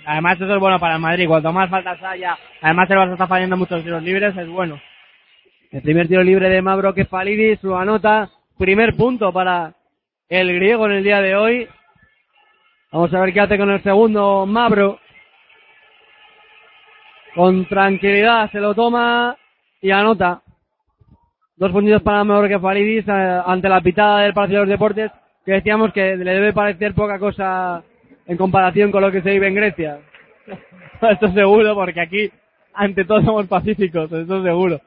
además 0.06 0.36
eso 0.36 0.54
es 0.54 0.60
bueno 0.60 0.80
para 0.80 0.96
el 0.96 1.02
Madrid. 1.02 1.28
Cuanto 1.28 1.52
más 1.52 1.70
faltas 1.70 2.02
haya, 2.04 2.38
además 2.62 2.90
el 2.90 2.98
Barça 2.98 3.14
está 3.14 3.28
fallando 3.28 3.58
muchos 3.58 3.84
tiros 3.84 4.04
libres, 4.04 4.36
es 4.36 4.48
bueno. 4.48 4.80
El 5.70 5.82
primer 5.82 6.08
tiro 6.08 6.24
libre 6.24 6.50
de 6.50 6.62
Mavro 6.62 6.94
que 6.94 7.06
Palidis 7.06 7.62
lo 7.62 7.78
anota. 7.78 8.30
Primer 8.58 8.96
punto 8.96 9.34
para 9.34 9.74
el 10.30 10.54
griego 10.54 10.86
en 10.86 10.94
el 10.94 11.04
día 11.04 11.22
de 11.22 11.36
hoy. 11.36 11.68
Vamos 12.92 13.14
a 13.14 13.20
ver 13.20 13.34
qué 13.34 13.42
hace 13.42 13.58
con 13.58 13.70
el 13.70 13.84
segundo 13.84 14.46
Mavro. 14.46 15.00
Con 17.36 17.66
tranquilidad 17.68 18.50
se 18.52 18.60
lo 18.60 18.74
toma 18.74 19.36
y 19.82 19.92
anota. 19.92 20.42
Dos 21.58 21.72
puntitos 21.72 22.02
para 22.02 22.24
Mavro 22.24 22.48
que 22.48 22.60
Palidis 22.60 23.06
eh, 23.06 23.42
ante 23.46 23.68
la 23.68 23.82
pitada 23.82 24.22
del 24.22 24.34
Palacio 24.34 24.60
de 24.60 24.66
los 24.66 24.70
Deportes 24.70 25.12
que 25.46 25.52
decíamos 25.54 25.92
que 25.92 26.16
le 26.16 26.34
debe 26.34 26.54
parecer 26.54 26.94
poca 26.94 27.20
cosa 27.20 27.84
en 28.26 28.38
comparación 28.38 28.92
con 28.92 29.02
lo 29.02 29.12
que 29.12 29.22
se 29.22 29.32
vive 29.32 29.48
en 29.48 29.56
Grecia. 29.56 30.00
Esto 31.02 31.32
seguro, 31.34 31.76
porque 31.76 32.02
aquí 32.02 32.32
ante 32.74 33.04
todo 33.06 33.22
somos 33.22 33.48
pacíficos, 33.48 34.12
esto 34.12 34.44
seguro. 34.44 34.80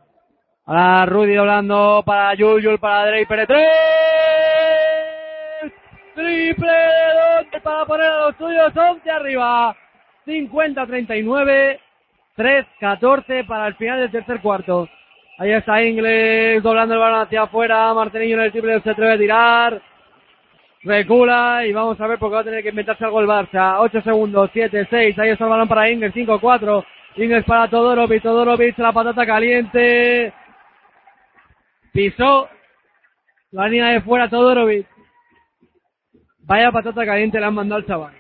Ahora 0.73 1.05
Rudy 1.05 1.35
doblando 1.35 2.01
para 2.07 2.33
Yul, 2.35 2.63
Yul 2.63 2.79
para 2.79 3.07
Draper. 3.07 3.45
¡Tres! 3.49 3.67
triple 6.15 6.71
de 6.71 7.39
Donte 7.43 7.61
para 7.61 7.85
poner 7.85 8.07
a 8.07 8.27
los 8.27 8.37
suyos, 8.37 8.77
11 8.77 9.11
arriba, 9.11 9.75
50-39, 10.25 11.77
3-14 12.37 13.47
para 13.49 13.67
el 13.67 13.75
final 13.75 13.99
del 13.99 14.13
tercer 14.13 14.41
cuarto. 14.41 14.89
Ahí 15.39 15.51
está 15.51 15.83
Ingles 15.83 16.63
doblando 16.63 16.95
el 16.95 17.01
balón 17.01 17.23
hacia 17.23 17.43
afuera, 17.43 17.93
Marcelino 17.93 18.39
en 18.39 18.45
el 18.45 18.53
triple 18.53 18.81
se 18.81 18.91
atreve 18.91 19.15
a 19.15 19.19
tirar, 19.19 19.83
recula 20.85 21.67
y 21.67 21.73
vamos 21.73 22.01
a 22.01 22.07
ver 22.07 22.21
porque 22.21 22.35
va 22.37 22.43
a 22.43 22.45
tener 22.45 22.63
que 22.63 22.69
inventarse 22.69 23.05
algo 23.05 23.21
el 23.21 23.27
Barça. 23.27 23.75
8 23.81 24.03
segundos, 24.03 24.49
7, 24.53 24.87
6, 24.89 25.19
ahí 25.19 25.31
está 25.31 25.47
el 25.47 25.51
balón 25.51 25.67
para 25.67 25.91
Ingles, 25.91 26.15
5, 26.15 26.39
4, 26.41 26.85
Ingles 27.17 27.45
para 27.45 27.67
Todorovic, 27.67 28.23
Todorovic, 28.23 28.79
la 28.79 28.93
patata 28.93 29.27
caliente, 29.27 30.33
pisó 31.93 32.49
la 33.53 33.69
línea 33.69 33.89
de 33.91 34.01
fuera 34.01 34.29
Todorovic. 34.29 34.87
Vaya 36.41 36.73
patata 36.73 37.05
caliente 37.05 37.39
le 37.39 37.47
han 37.47 37.55
mandado 37.55 37.81
al 37.81 37.87
chaval. 37.87 38.15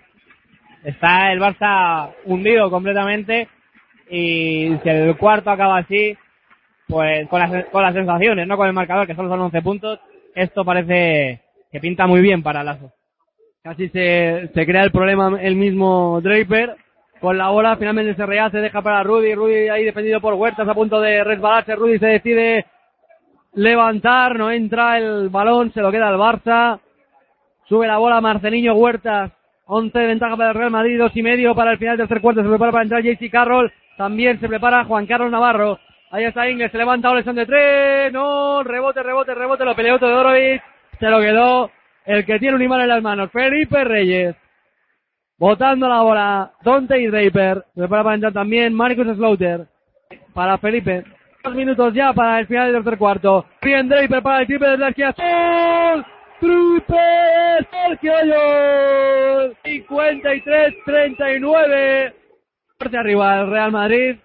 Está 0.84 1.32
el 1.32 1.40
Barça 1.40 2.14
hundido 2.24 2.70
completamente 2.70 3.48
y 4.08 4.76
si 4.82 4.88
el 4.88 5.16
cuarto 5.16 5.50
acaba 5.50 5.78
así, 5.78 6.16
pues 6.88 7.28
con 7.28 7.40
las, 7.40 7.66
con 7.66 7.82
las 7.82 7.94
sensaciones, 7.94 8.46
no 8.46 8.56
con 8.56 8.66
el 8.66 8.72
marcador, 8.72 9.06
que 9.06 9.14
solo 9.14 9.28
son 9.28 9.40
11 9.40 9.62
puntos, 9.62 10.00
esto 10.34 10.64
parece 10.64 11.42
que 11.70 11.80
pinta 11.80 12.06
muy 12.06 12.20
bien 12.20 12.42
para 12.42 12.64
Lazo. 12.64 12.92
Casi 13.62 13.88
se, 13.90 14.50
se 14.54 14.66
crea 14.66 14.82
el 14.82 14.90
problema 14.90 15.38
el 15.40 15.54
mismo 15.54 16.20
Draper. 16.22 16.76
Con 17.20 17.36
la 17.36 17.50
bola 17.50 17.76
finalmente 17.76 18.14
se 18.14 18.24
rehace, 18.24 18.58
deja 18.58 18.80
para 18.80 19.02
Rudy. 19.02 19.34
Rudy 19.34 19.68
ahí 19.68 19.84
defendido 19.84 20.20
por 20.20 20.34
Huertas 20.34 20.66
a 20.66 20.74
punto 20.74 21.00
de 21.00 21.22
resbalarse. 21.22 21.76
Rudy 21.76 21.98
se 21.98 22.06
decide 22.06 22.64
levantar, 23.52 24.38
no 24.38 24.50
entra 24.50 24.98
el 24.98 25.28
balón, 25.28 25.72
se 25.72 25.80
lo 25.80 25.90
queda 25.90 26.10
el 26.10 26.16
Barça. 26.16 26.80
Sube 27.68 27.86
la 27.86 27.98
bola 27.98 28.20
Marceliño 28.20 28.74
Huertas. 28.74 29.32
11 29.72 29.96
de 29.96 30.06
ventaja 30.06 30.36
para 30.36 30.50
el 30.50 30.56
Real 30.56 30.70
Madrid, 30.72 30.98
dos 30.98 31.14
y 31.14 31.22
medio 31.22 31.54
para 31.54 31.70
el 31.70 31.78
final 31.78 31.96
del 31.96 32.08
tercer 32.08 32.20
cuarto. 32.20 32.42
Se 32.42 32.48
prepara 32.48 32.72
para 32.72 32.82
entrar 32.82 33.02
JC 33.02 33.30
Carroll. 33.30 33.72
También 33.96 34.40
se 34.40 34.48
prepara 34.48 34.84
Juan 34.84 35.06
Carlos 35.06 35.30
Navarro. 35.30 35.78
Ahí 36.10 36.24
está 36.24 36.48
Ingles, 36.48 36.72
se 36.72 36.78
levanta 36.78 37.10
Oleson 37.10 37.36
de 37.36 37.46
tres. 37.46 38.12
No, 38.12 38.64
rebote, 38.64 39.00
rebote, 39.00 39.32
rebote. 39.32 39.64
Lo 39.64 39.76
peleó 39.76 39.98
Todorovic. 40.00 40.60
Se 40.98 41.08
lo 41.08 41.20
quedó 41.20 41.70
el 42.04 42.26
que 42.26 42.40
tiene 42.40 42.56
un 42.56 42.62
imán 42.62 42.80
en 42.80 42.88
las 42.88 43.02
manos. 43.02 43.30
Felipe 43.30 43.84
Reyes. 43.84 44.34
Botando 45.38 45.88
la 45.88 46.02
bola. 46.02 46.52
Dante 46.64 47.00
y 47.00 47.06
Draper. 47.06 47.64
Se 47.72 47.80
prepara 47.80 48.02
para 48.02 48.14
entrar 48.16 48.32
también 48.32 48.74
Marcus 48.74 49.06
Slaughter. 49.06 49.66
Para 50.34 50.58
Felipe. 50.58 51.04
Dos 51.42 51.54
minutos 51.54 51.94
ya 51.94 52.12
para 52.12 52.40
el 52.40 52.46
final 52.46 52.70
del 52.70 52.82
tercer 52.82 52.98
cuarto. 52.98 53.46
Bien 53.62 53.88
Draper 53.88 54.22
para 54.22 54.40
el 54.40 54.46
triple 54.46 54.68
de 54.68 54.76
la 54.76 54.88
esquina. 54.88 55.14
¡Gol! 55.16 56.04
Triple 56.38 57.66
Sergio 57.70 58.12
Llull. 58.24 59.56
53-39. 59.64 62.12
Parte 62.76 62.98
arriba 62.98 63.40
el 63.40 63.50
Real 63.50 63.72
Madrid. 63.72 64.16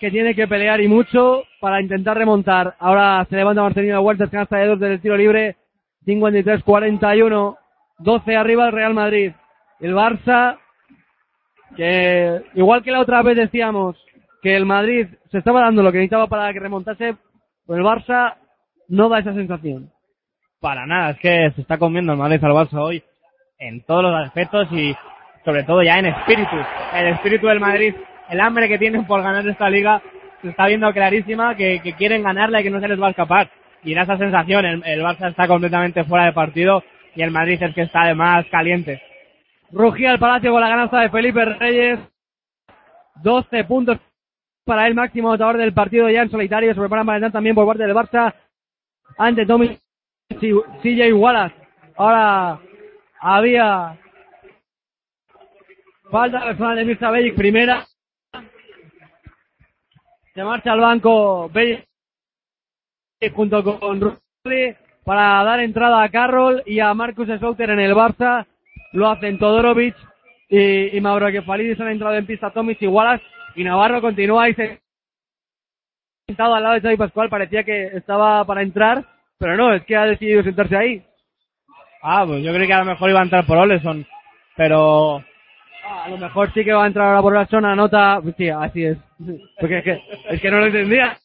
Que 0.00 0.10
tiene 0.10 0.34
que 0.34 0.48
pelear 0.48 0.80
y 0.80 0.88
mucho 0.88 1.44
para 1.60 1.82
intentar 1.82 2.16
remontar. 2.16 2.74
Ahora 2.78 3.26
se 3.28 3.36
levanta 3.36 3.62
Marcelino 3.62 4.00
Huertas, 4.00 4.30
canasta 4.30 4.56
de 4.56 4.66
dos 4.66 4.80
del 4.80 5.02
tiro 5.02 5.18
libre. 5.18 5.58
53-41. 6.06 7.58
12 7.98 8.36
arriba 8.36 8.68
el 8.68 8.72
Real 8.72 8.94
Madrid. 8.94 9.32
El 9.80 9.94
Barça, 9.94 10.56
que 11.76 12.40
igual 12.54 12.82
que 12.82 12.90
la 12.90 13.00
otra 13.00 13.22
vez 13.22 13.36
decíamos 13.36 14.02
que 14.42 14.56
el 14.56 14.66
Madrid 14.66 15.06
se 15.30 15.38
estaba 15.38 15.62
dando 15.62 15.82
lo 15.82 15.92
que 15.92 15.98
necesitaba 15.98 16.26
para 16.26 16.52
que 16.52 16.60
remontase, 16.60 17.16
pues 17.66 17.78
el 17.78 17.84
Barça 17.84 18.36
no 18.88 19.08
da 19.08 19.20
esa 19.20 19.34
sensación. 19.34 19.90
Para 20.60 20.86
nada, 20.86 21.10
es 21.10 21.18
que 21.18 21.52
se 21.54 21.60
está 21.62 21.78
comiendo 21.78 22.12
el 22.12 22.18
Madrid 22.18 22.42
al 22.44 22.52
Barça 22.52 22.78
hoy 22.80 23.02
en 23.58 23.82
todos 23.84 24.02
los 24.02 24.14
aspectos 24.26 24.68
y 24.72 24.94
sobre 25.44 25.64
todo 25.64 25.82
ya 25.82 25.98
en 25.98 26.06
espíritu. 26.06 26.56
El 26.94 27.08
espíritu 27.08 27.46
del 27.46 27.60
Madrid, 27.60 27.94
el 28.28 28.40
hambre 28.40 28.68
que 28.68 28.78
tienen 28.78 29.06
por 29.06 29.22
ganar 29.22 29.46
esta 29.46 29.70
liga, 29.70 30.02
se 30.42 30.48
está 30.48 30.66
viendo 30.66 30.92
clarísima 30.92 31.54
que, 31.54 31.80
que 31.82 31.92
quieren 31.94 32.22
ganarla 32.22 32.60
y 32.60 32.64
que 32.64 32.70
no 32.70 32.80
se 32.80 32.88
les 32.88 33.00
va 33.00 33.08
a 33.08 33.10
escapar. 33.10 33.50
Y 33.82 33.94
da 33.94 34.02
esa 34.02 34.18
sensación, 34.18 34.64
el, 34.64 34.82
el 34.84 35.02
Barça 35.02 35.30
está 35.30 35.46
completamente 35.46 36.04
fuera 36.04 36.26
de 36.26 36.32
partido 36.32 36.82
y 37.14 37.22
el 37.22 37.30
Madrid 37.30 37.62
es 37.62 37.74
que 37.74 37.82
está 37.82 38.02
además 38.02 38.46
caliente. 38.50 39.02
Rugía 39.72 40.12
el 40.12 40.18
Palacio 40.18 40.52
con 40.52 40.60
la 40.60 40.68
gananza 40.68 41.00
de 41.00 41.10
Felipe 41.10 41.44
Reyes. 41.44 41.98
12 43.22 43.64
puntos 43.64 43.98
para 44.70 44.86
el 44.86 44.94
máximo 44.94 45.30
anotador 45.30 45.56
del 45.56 45.74
partido 45.74 46.08
ya 46.08 46.22
en 46.22 46.30
solitario. 46.30 46.72
Se 46.72 46.78
preparan 46.78 47.04
para 47.04 47.16
entrar 47.16 47.32
también 47.32 47.56
por 47.56 47.66
parte 47.66 47.82
del 47.82 47.92
Barça. 47.92 48.32
Ante 49.18 49.44
Tommy 49.44 49.76
CJ 50.28 51.12
Wallace. 51.12 51.56
Ahora 51.96 52.60
había 53.18 53.98
falta 56.08 56.44
personal 56.44 56.76
de 56.76 56.84
Mirza 56.84 57.10
Bellic. 57.10 57.34
Primera. 57.34 57.84
Se 60.34 60.44
marcha 60.44 60.70
al 60.70 60.80
banco 60.80 61.48
Bellic 61.48 61.84
junto 63.34 63.64
con 63.64 64.00
Rudy 64.00 64.76
para 65.04 65.42
dar 65.42 65.58
entrada 65.58 66.00
a 66.00 66.08
Carroll 66.10 66.62
y 66.64 66.78
a 66.78 66.94
Marcus 66.94 67.26
Slaughter 67.26 67.70
en 67.70 67.80
el 67.80 67.96
Barça. 67.96 68.46
Lo 68.92 69.10
hacen 69.10 69.36
Todorovic 69.36 69.96
y, 70.48 70.96
y 70.96 71.00
Mauro 71.00 71.26
Kefalidis 71.32 71.80
han 71.80 71.88
entrado 71.88 72.14
en 72.14 72.26
pista 72.26 72.52
Tomis 72.52 72.80
y 72.80 72.86
Wallace 72.86 73.24
y 73.60 73.64
Navarro 73.64 74.00
continúa 74.00 74.44
ahí 74.44 74.54
sentado 76.26 76.54
al 76.54 76.62
lado 76.62 76.74
de 76.76 76.80
Xavi 76.80 76.96
Pascual. 76.96 77.28
Parecía 77.28 77.62
que 77.62 77.88
estaba 77.88 78.42
para 78.46 78.62
entrar, 78.62 79.04
pero 79.38 79.54
no, 79.54 79.74
es 79.74 79.84
que 79.84 79.96
ha 79.96 80.06
decidido 80.06 80.42
sentarse 80.42 80.76
ahí. 80.78 81.04
Ah, 82.02 82.24
pues 82.26 82.42
yo 82.42 82.54
creo 82.54 82.66
que 82.66 82.72
a 82.72 82.78
lo 82.78 82.86
mejor 82.86 83.10
iba 83.10 83.20
a 83.20 83.24
entrar 83.24 83.44
por 83.44 83.58
Oleson, 83.58 84.06
pero 84.56 85.22
a 85.86 86.08
lo 86.08 86.16
mejor 86.16 86.50
sí 86.54 86.64
que 86.64 86.72
va 86.72 86.84
a 86.84 86.86
entrar 86.86 87.08
ahora 87.08 87.20
por 87.20 87.34
la 87.34 87.46
zona, 87.48 87.76
nota, 87.76 88.22
sí, 88.38 88.48
así 88.48 88.82
es. 88.82 88.96
Porque 89.60 89.78
es 89.78 89.84
que, 89.84 90.02
es 90.30 90.40
que 90.40 90.50
no 90.50 90.60
lo 90.60 90.66
entendía. 90.66 91.18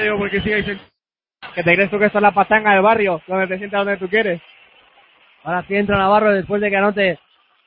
Digo, 0.00 0.16
porque 0.16 0.40
sigáis 0.42 0.68
en... 0.68 0.78
¿Que 1.56 1.64
te 1.64 1.74
crees 1.74 1.90
tú 1.90 1.98
que 1.98 2.04
esta 2.04 2.18
es 2.18 2.22
la 2.22 2.30
patanga 2.30 2.72
del 2.72 2.82
barrio, 2.82 3.20
donde 3.26 3.48
te 3.48 3.58
sientas 3.58 3.80
donde 3.84 3.96
tú 3.96 4.08
quieres? 4.08 4.40
Ahora 5.42 5.64
sí 5.66 5.74
entra 5.74 5.98
Navarro 5.98 6.32
después 6.32 6.60
de 6.60 6.70
que 6.70 6.76
anote 6.76 7.18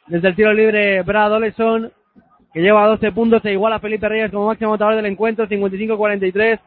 desde 0.07 0.29
el 0.29 0.35
tiro 0.35 0.53
libre 0.53 1.01
Brad 1.01 1.33
Oleson, 1.33 1.91
que 2.53 2.61
lleva 2.61 2.87
12 2.87 3.11
puntos 3.11 3.43
e 3.45 3.51
igual 3.51 3.73
a 3.73 3.79
Felipe 3.79 4.07
Reyes 4.07 4.31
como 4.31 4.47
máximo 4.47 4.71
anotador 4.71 4.95
del 4.95 5.07
encuentro, 5.07 5.47
55-43, 5.47 6.59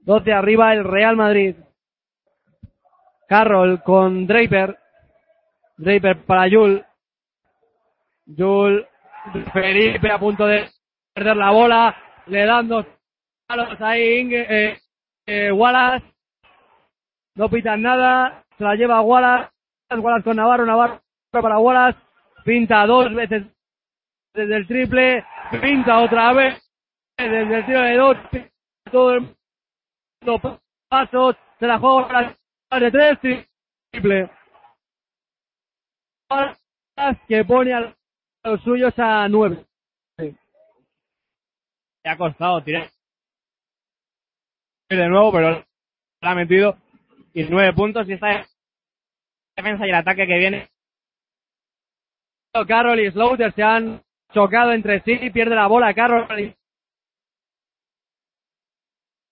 12 0.00 0.32
arriba 0.32 0.72
el 0.72 0.84
Real 0.84 1.16
Madrid. 1.16 1.54
Carroll 3.28 3.82
con 3.82 4.26
Draper, 4.26 4.76
Draper 5.76 6.24
para 6.24 6.50
Jul, 6.50 6.84
Jul, 8.36 8.86
Felipe 9.52 10.10
a 10.10 10.18
punto 10.18 10.46
de 10.46 10.66
perder 11.14 11.36
la 11.36 11.50
bola, 11.50 11.96
le 12.26 12.44
dan 12.44 12.66
dos 12.66 12.86
palos 13.46 13.80
ahí, 13.80 14.20
Inge, 14.20 14.46
eh, 14.48 14.78
eh, 15.26 15.52
Wallace, 15.52 16.06
no 17.34 17.48
pitan 17.48 17.82
nada, 17.82 18.44
se 18.56 18.64
la 18.64 18.74
lleva 18.74 19.02
Wallace, 19.02 19.50
Wallace 19.90 20.24
con 20.24 20.36
Navarro, 20.36 20.64
Navarro 20.64 21.00
para 21.30 21.58
Wallace, 21.58 21.98
pinta 22.44 22.86
dos 22.86 23.14
veces 23.14 23.44
desde 24.38 24.56
el 24.56 24.66
triple, 24.68 25.24
pinta 25.60 25.98
otra 25.98 26.32
vez 26.32 26.62
desde 27.16 27.56
el 27.56 27.66
tiro 27.66 27.80
de 27.80 27.96
dos, 27.96 28.16
todo 28.92 29.14
el 29.14 29.36
mundo 30.22 30.60
pasos, 30.88 31.36
se 31.58 31.66
la 31.66 31.78
juega 31.78 32.36
de 32.70 32.90
tres, 32.90 33.18
triple. 33.90 34.30
Que 37.26 37.44
pone 37.44 37.74
a 37.74 37.96
los 38.44 38.62
suyos 38.62 38.94
a 38.98 39.28
nueve. 39.28 39.64
Le 40.18 40.36
ha 42.04 42.16
costado 42.16 42.62
tirar 42.62 42.88
de 44.88 45.08
nuevo, 45.08 45.32
pero 45.32 45.50
lo 46.20 46.28
ha 46.28 46.34
metido. 46.34 46.76
Y 47.34 47.42
nueve 47.44 47.72
puntos 47.72 48.08
y 48.08 48.12
esta 48.12 48.46
defensa 49.56 49.84
y 49.84 49.90
el 49.90 49.96
ataque 49.96 50.26
que 50.26 50.38
viene. 50.38 50.70
Carroll 52.66 53.00
y 53.00 53.10
Slaughter 53.10 53.52
se 53.52 53.62
han 53.62 54.02
chocado 54.32 54.72
entre 54.72 55.00
sí, 55.02 55.30
pierde 55.30 55.54
la 55.54 55.66
bola 55.66 55.94
Carroll. 55.94 56.54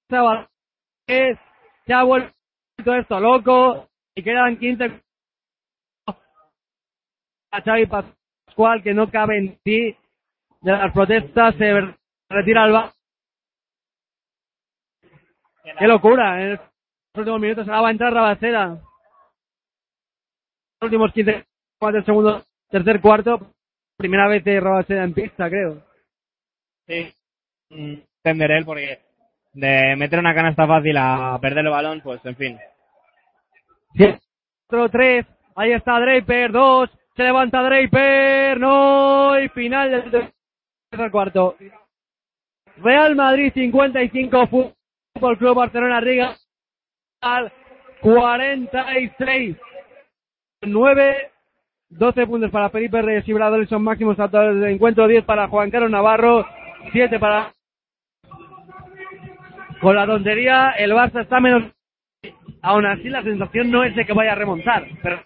Se 0.09 1.93
ha 1.95 2.03
vuelto 2.03 2.33
esto 2.99 3.21
loco 3.21 3.89
y 4.15 4.23
quedan 4.23 4.59
15 4.59 5.03
a 7.53 7.63
Xavi 7.63 7.87
Pascual 7.87 8.83
que 8.83 8.95
no 8.95 9.11
cabe 9.11 9.39
en 9.39 9.59
sí 9.65 9.97
de 10.61 10.73
las 10.73 10.93
protestas 10.93 11.55
se 11.57 11.95
retira 12.29 12.65
al 12.65 12.73
ba- 12.73 12.93
Qué 15.79 15.87
locura, 15.87 16.41
en 16.43 16.51
los 16.53 16.61
últimos 17.17 17.41
minutos 17.41 17.69
ahora 17.69 17.81
va 17.83 17.89
a 17.89 17.91
entrar 17.91 18.13
Rabacera. 18.13 18.67
Los 18.69 18.83
últimos 20.83 21.13
15 21.13 21.45
cuatro 21.79 22.03
segundos, 22.05 22.47
tercer 22.71 23.01
cuarto, 23.01 23.53
primera 23.97 24.29
vez 24.29 24.45
de 24.45 24.61
Rabacera 24.61 25.05
en 25.05 25.15
pista, 25.15 25.49
creo. 25.49 25.83
Sí. 26.87 27.13
Mm, 27.71 27.95
Entenderé 28.25 28.65
porque 28.65 29.01
de 29.53 29.97
meter 29.97 30.19
una 30.19 30.35
canasta 30.35 30.67
fácil 30.67 30.97
a 30.97 31.39
perder 31.41 31.65
el 31.65 31.71
balón, 31.71 32.01
pues 32.03 32.25
en 32.25 32.37
fin. 32.37 32.59
4 34.69 34.89
3 34.91 35.27
ahí 35.55 35.73
está 35.73 35.99
Draper, 35.99 36.53
2, 36.53 36.91
Se 37.17 37.23
levanta 37.23 37.63
Draper, 37.63 38.61
no, 38.61 39.41
y 39.41 39.49
final 39.49 39.91
del 39.91 40.11
tercer 40.11 41.11
cuarto. 41.11 41.57
Real 42.79 43.17
Madrid 43.17 43.53
55, 43.55 44.47
Fútbol 44.49 45.39
Club 45.39 45.57
Barcelona 45.57 46.01
Riga 46.01 46.37
al 47.23 47.51
46. 48.03 49.57
9, 50.63 51.31
12 51.91 52.27
puntos 52.27 52.51
para 52.51 52.71
Felipe 52.71 53.01
Reyes 53.01 53.29
y 53.29 53.33
Bradley 53.33 53.67
son 53.67 53.83
máximos 53.83 54.17
totales 54.17 54.61
del 54.61 54.75
encuentro, 54.75 55.07
10 55.07 55.25
para 55.25 55.49
Juan 55.49 55.71
Carlos 55.71 55.91
Navarro, 55.91 56.47
7 56.93 57.19
para... 57.19 57.53
Con 59.81 59.95
la 59.95 60.07
tontería, 60.07 60.71
el 60.79 60.93
Barça 60.93 61.23
está 61.23 61.41
menos... 61.41 61.73
Aún 62.63 62.87
así 62.87 63.09
la 63.09 63.23
sensación 63.23 63.71
no 63.71 63.85
es 63.85 63.95
de 63.95 64.05
que 64.05 64.13
vaya 64.13 64.33
a 64.33 64.37
remontar, 64.37 64.87
pero... 65.03 65.21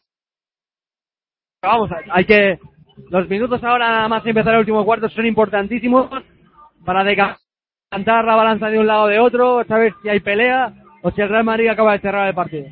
vamos, 1.63 1.91
hay 2.11 2.25
que... 2.25 2.59
Los 3.09 3.29
minutos 3.29 3.65
ahora 3.65 4.07
más 4.09 4.27
empezar 4.27 4.53
el 4.53 4.61
último 4.61 4.85
cuarto 4.85 5.09
son 5.09 5.25
importantísimos 5.25 6.11
para 6.85 7.03
decantar 7.03 8.25
la 8.25 8.37
balanza 8.37 8.69
de 8.69 8.79
un 8.79 8.87
lado 8.87 9.05
o 9.05 9.09
de 9.09 9.19
otro, 9.19 9.65
saber 9.65 9.95
si 10.03 10.11
hay 10.11 10.21
pelea 10.21 10.75
o 11.03 11.11
si 11.11 11.23
el 11.23 11.31
Real 11.31 11.45
Madrid 11.45 11.69
acaba 11.69 11.95
de 11.95 12.01
cerrar 12.01 12.29
el 12.29 12.35
partido. 12.35 12.67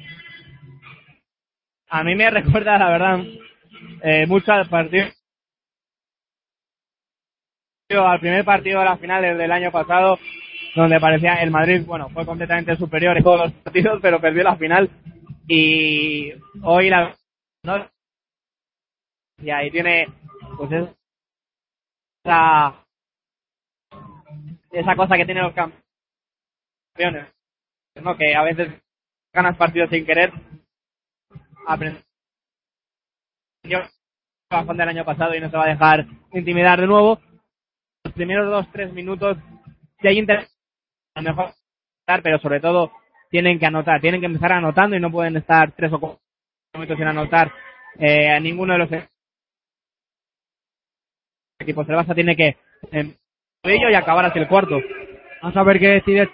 A 1.88 2.04
mí 2.04 2.14
me 2.14 2.28
recuerda, 2.30 2.78
la 2.78 2.90
verdad, 2.90 3.24
eh, 4.02 4.26
mucho 4.26 4.52
al 4.52 4.68
al 7.90 8.20
primer 8.20 8.44
partido 8.44 8.80
de 8.80 8.84
las 8.84 9.00
finales 9.00 9.38
del 9.38 9.50
año 9.50 9.72
pasado 9.72 10.18
donde 10.74 11.00
parecía 11.00 11.34
el 11.42 11.50
Madrid 11.50 11.82
bueno 11.86 12.10
fue 12.10 12.26
completamente 12.26 12.76
superior 12.76 13.16
en 13.16 13.24
todos 13.24 13.40
los 13.40 13.52
partidos 13.52 13.98
pero 14.02 14.20
perdió 14.20 14.42
la 14.42 14.56
final 14.56 14.90
y 15.46 16.32
hoy 16.62 16.90
la 16.90 17.16
y 19.38 19.50
ahí 19.50 19.70
tiene 19.70 20.06
pues 20.56 20.70
esa 22.24 22.84
esa 24.70 24.96
cosa 24.96 25.16
que 25.16 25.24
tienen 25.24 25.44
los 25.44 25.54
campeones 25.54 27.32
¿no? 28.02 28.16
que 28.16 28.34
a 28.34 28.42
veces 28.42 28.82
ganas 29.32 29.56
partidos 29.56 29.88
sin 29.90 30.04
querer 30.04 30.32
aprendió 31.66 32.07
bajón 34.50 34.76
del 34.76 34.88
año 34.88 35.04
pasado 35.04 35.34
y 35.34 35.40
no 35.40 35.50
se 35.50 35.56
va 35.56 35.64
a 35.64 35.68
dejar 35.68 36.06
intimidar 36.32 36.80
de 36.80 36.86
nuevo. 36.86 37.20
Los 38.04 38.14
primeros 38.14 38.50
dos, 38.50 38.66
tres 38.72 38.92
minutos, 38.92 39.36
si 40.00 40.08
hay 40.08 40.18
interés, 40.18 40.48
a 41.14 41.22
lo 41.22 41.30
mejor, 41.30 41.54
pero 42.22 42.38
sobre 42.38 42.60
todo 42.60 42.92
tienen 43.30 43.58
que 43.58 43.66
anotar, 43.66 44.00
tienen 44.00 44.20
que 44.20 44.26
empezar 44.26 44.52
anotando 44.52 44.96
y 44.96 45.00
no 45.00 45.10
pueden 45.10 45.36
estar 45.36 45.72
tres 45.72 45.92
o 45.92 46.00
cuatro 46.00 46.20
minutos 46.74 46.96
sin 46.96 47.06
anotar 47.06 47.52
eh, 47.98 48.30
a 48.30 48.40
ninguno 48.40 48.72
de 48.72 48.78
los 48.78 48.88
equipos. 51.58 51.88
El 51.88 51.96
Barça 51.96 52.14
tiene 52.14 52.36
que 52.36 52.56
eh, 52.92 53.16
y 53.64 53.94
acabar 53.94 54.24
así 54.24 54.38
el 54.38 54.48
cuarto. 54.48 54.78
Vamos 55.42 55.56
a 55.56 55.62
ver 55.64 55.78
qué 55.78 55.88
decide. 55.88 56.30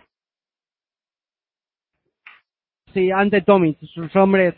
Sí, 2.93 3.11
ante 3.11 3.43
Tomic, 3.43 3.79
sus 3.81 4.15
hombres 4.15 4.55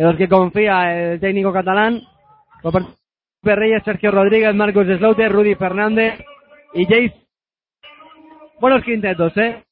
en 0.00 0.06
los 0.06 0.16
que 0.16 0.30
confía 0.30 1.12
el 1.12 1.20
técnico 1.20 1.52
catalán. 1.52 2.00
De 3.42 3.54
Reyes, 3.54 3.82
Sergio 3.84 4.10
Rodríguez, 4.10 4.54
Marcos 4.54 4.86
Slaughter, 4.86 5.30
Rudy 5.30 5.54
Fernández 5.56 6.18
y 6.72 6.86
Jace. 6.86 7.26
Buenos 8.60 8.82
quintetos, 8.82 9.36
¿eh? 9.36 9.62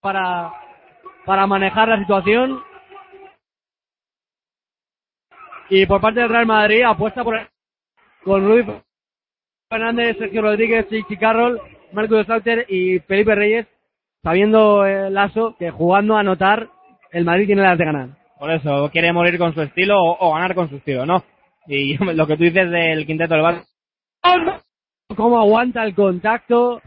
Para, 0.00 0.52
para 1.24 1.46
manejar 1.46 1.90
la 1.90 1.98
situación. 2.00 2.60
Y 5.70 5.86
por 5.86 6.00
parte 6.00 6.18
del 6.18 6.28
Real 6.28 6.46
Madrid 6.46 6.82
apuesta 6.82 7.22
por 7.22 7.38
con 8.24 8.44
Rudy 8.44 8.82
Fernández, 9.70 10.18
Sergio 10.18 10.42
Rodríguez, 10.42 10.88
Chichi 10.88 11.16
Carroll, 11.16 11.60
Marcos 11.92 12.26
Slaughter 12.26 12.66
y 12.68 12.98
Felipe 12.98 13.36
Reyes 13.36 13.77
sabiendo 14.22 14.84
el 14.84 15.14
Lazo 15.14 15.56
que 15.58 15.70
jugando 15.70 16.16
a 16.16 16.20
anotar 16.20 16.68
el 17.12 17.24
Madrid 17.24 17.46
tiene 17.46 17.62
las 17.62 17.78
de 17.78 17.84
ganar. 17.84 18.08
Por 18.38 18.50
eso, 18.50 18.88
quiere 18.92 19.12
morir 19.12 19.38
con 19.38 19.54
su 19.54 19.62
estilo 19.62 19.96
o, 20.00 20.16
o 20.20 20.34
ganar 20.34 20.54
con 20.54 20.68
su 20.68 20.76
estilo, 20.76 21.06
¿no? 21.06 21.24
Y 21.66 21.96
lo 22.14 22.26
que 22.26 22.36
tú 22.36 22.44
dices 22.44 22.70
del 22.70 23.06
quinteto 23.06 23.34
del 23.34 23.44
Barça. 23.44 23.64
Cómo 25.16 25.40
aguanta 25.40 25.84
el 25.84 25.94
contacto, 25.94 26.80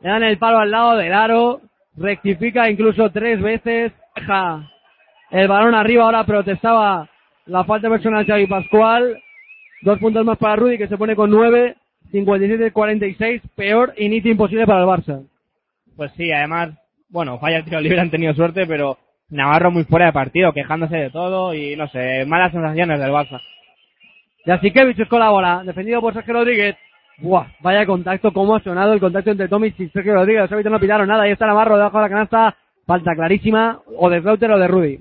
le 0.00 0.08
dan 0.08 0.22
el 0.22 0.38
palo 0.38 0.58
al 0.58 0.70
lado 0.70 0.96
del 0.96 1.12
aro, 1.12 1.60
rectifica 1.96 2.70
incluso 2.70 3.10
tres 3.10 3.40
veces, 3.40 3.92
deja 4.14 4.70
el 5.30 5.48
balón 5.48 5.74
arriba, 5.74 6.04
ahora 6.04 6.24
protestaba 6.24 7.08
la 7.46 7.64
falta 7.64 7.88
personal 7.88 8.24
de 8.24 8.32
Xavi 8.32 8.46
Pascual, 8.46 9.20
dos 9.82 9.98
puntos 9.98 10.24
más 10.24 10.38
para 10.38 10.56
Rudy 10.56 10.78
que 10.78 10.88
se 10.88 10.96
pone 10.96 11.16
con 11.16 11.30
nueve, 11.30 11.76
57-46, 12.12 13.42
peor 13.56 13.94
inicio 13.96 14.30
imposible 14.30 14.66
para 14.66 14.80
el 14.80 14.86
Barça. 14.86 15.26
Pues 15.96 16.12
sí, 16.16 16.30
además, 16.30 16.70
bueno, 17.08 17.38
falla 17.38 17.58
el 17.58 17.64
tiro 17.64 17.80
libre, 17.80 18.00
han 18.00 18.10
tenido 18.10 18.34
suerte, 18.34 18.66
pero 18.66 18.98
Navarro 19.30 19.70
muy 19.70 19.84
fuera 19.84 20.06
de 20.06 20.12
partido, 20.12 20.52
quejándose 20.52 20.96
de 20.96 21.10
todo 21.10 21.54
y 21.54 21.74
no 21.76 21.88
sé, 21.88 22.24
malas 22.26 22.52
sensaciones 22.52 23.00
del 23.00 23.10
Barça. 23.10 23.40
Yasikevich 24.44 25.08
con 25.08 25.20
la 25.20 25.30
bola, 25.30 25.62
defendido 25.64 26.00
por 26.00 26.14
Sergio 26.14 26.34
Rodríguez. 26.34 26.76
Buah, 27.18 27.46
vaya 27.60 27.86
contacto, 27.86 28.32
cómo 28.32 28.56
ha 28.56 28.62
sonado 28.62 28.92
el 28.92 29.00
contacto 29.00 29.30
entre 29.30 29.48
Tomic 29.48 29.78
y 29.80 29.88
Sergio 29.88 30.14
Rodríguez. 30.14 30.42
Los 30.42 30.52
árbitros 30.52 30.72
no 30.72 30.80
pitaron 30.80 31.08
nada, 31.08 31.22
ahí 31.22 31.32
está 31.32 31.46
Navarro 31.46 31.76
debajo 31.76 31.96
de 31.96 32.02
la 32.02 32.08
canasta. 32.10 32.56
Falta 32.86 33.16
clarísima, 33.16 33.80
o 33.96 34.08
de 34.08 34.20
Slaughter 34.20 34.52
o 34.52 34.58
de 34.58 34.68
Rudy. 34.68 35.00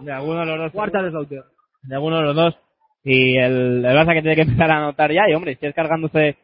De 0.00 0.12
alguno 0.12 0.40
de 0.40 0.46
los 0.46 0.58
dos. 0.58 0.72
Cuarta 0.72 1.02
de 1.02 1.10
Slaughter. 1.10 1.42
De 1.82 1.94
alguno 1.94 2.18
de 2.18 2.22
los 2.22 2.36
dos. 2.36 2.56
Y 3.04 3.36
el, 3.36 3.84
el 3.84 3.96
Barça 3.96 4.14
que 4.14 4.22
tiene 4.22 4.36
que 4.36 4.42
empezar 4.42 4.70
a 4.70 4.78
anotar 4.78 5.12
ya, 5.12 5.28
y 5.28 5.34
hombre, 5.34 5.56
si 5.60 5.66
es 5.66 5.74
cargándose, 5.74 6.36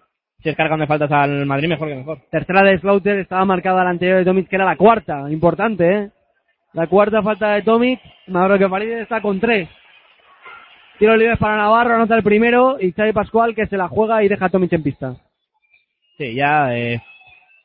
si 0.43 0.49
es 0.49 0.57
cargando 0.57 0.87
faltas 0.87 1.11
al 1.11 1.47
Madrid, 1.47 1.69
mejor 1.69 1.89
que 1.89 1.95
mejor. 1.97 2.19
Tercera 2.31 2.63
de 2.63 2.79
Slaughter, 2.79 3.19
estaba 3.19 3.45
marcada 3.45 3.83
la 3.83 3.91
anterior 3.91 4.19
de 4.19 4.25
Tomic, 4.25 4.49
que 4.49 4.57
era 4.57 4.65
la 4.65 4.77
cuarta. 4.77 5.31
Importante, 5.31 5.93
eh. 5.93 6.11
La 6.75 6.87
cuarta 6.87 7.23
falta 7.23 7.55
de 7.55 7.63
Tomic. 7.63 8.01
Navarro 8.29 8.59
que 8.59 8.69
Farid 8.69 8.91
está 8.93 9.21
con 9.21 9.41
tres. 9.41 9.69
Tiro 10.99 11.17
libre 11.17 11.37
para 11.37 11.57
Navarro, 11.57 11.95
anota 11.95 12.15
el 12.15 12.23
primero. 12.23 12.77
Y 12.81 12.93
Xavi 12.93 13.13
Pascual 13.13 13.55
que 13.55 13.67
se 13.67 13.77
la 13.77 13.89
juega 13.89 14.23
y 14.23 14.29
deja 14.29 14.47
a 14.47 14.49
Tomic 14.51 14.73
en 14.73 14.83
pista. 14.83 15.17
Sí, 16.17 16.35
ya, 16.35 16.77
eh, 16.77 17.03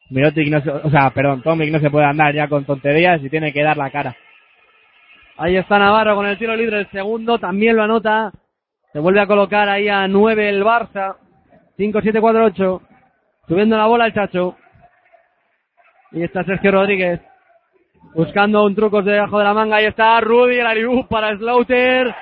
Mirotic 0.09 0.47
no 0.47 0.61
se, 0.61 0.69
o 0.69 0.89
sea, 0.89 1.09
perdón, 1.11 1.41
Tomic 1.41 1.71
no 1.71 1.79
se 1.79 1.89
puede 1.89 2.05
andar 2.05 2.33
ya 2.33 2.47
con 2.47 2.65
tonterías 2.65 3.21
y 3.23 3.29
tiene 3.29 3.51
que 3.51 3.63
dar 3.63 3.77
la 3.77 3.91
cara. 3.91 4.15
Ahí 5.37 5.57
está 5.57 5.79
Navarro 5.79 6.15
con 6.15 6.25
el 6.25 6.37
tiro 6.37 6.55
libre, 6.55 6.79
el 6.79 6.89
segundo 6.91 7.39
también 7.39 7.75
lo 7.75 7.83
anota. 7.83 8.31
Se 8.93 8.99
vuelve 8.99 9.21
a 9.21 9.27
colocar 9.27 9.67
ahí 9.69 9.89
a 9.89 10.07
9 10.07 10.49
el 10.49 10.63
Barça. 10.63 11.17
5-7-4-8. 11.77 12.81
Subiendo 13.47 13.77
la 13.77 13.87
bola 13.87 14.05
el 14.05 14.13
Chacho. 14.13 14.55
Y 16.11 16.23
está 16.23 16.43
Sergio 16.43 16.71
Rodríguez. 16.71 17.21
Buscando 18.15 18.63
un 18.63 18.75
truco 18.75 19.01
debajo 19.01 19.39
de 19.39 19.43
la 19.43 19.53
manga. 19.53 19.77
Ahí 19.77 19.85
está 19.85 20.19
Rudy, 20.21 20.59
el 20.59 20.67
Ariú 20.67 21.07
para 21.07 21.35
Slaughter. 21.37 22.13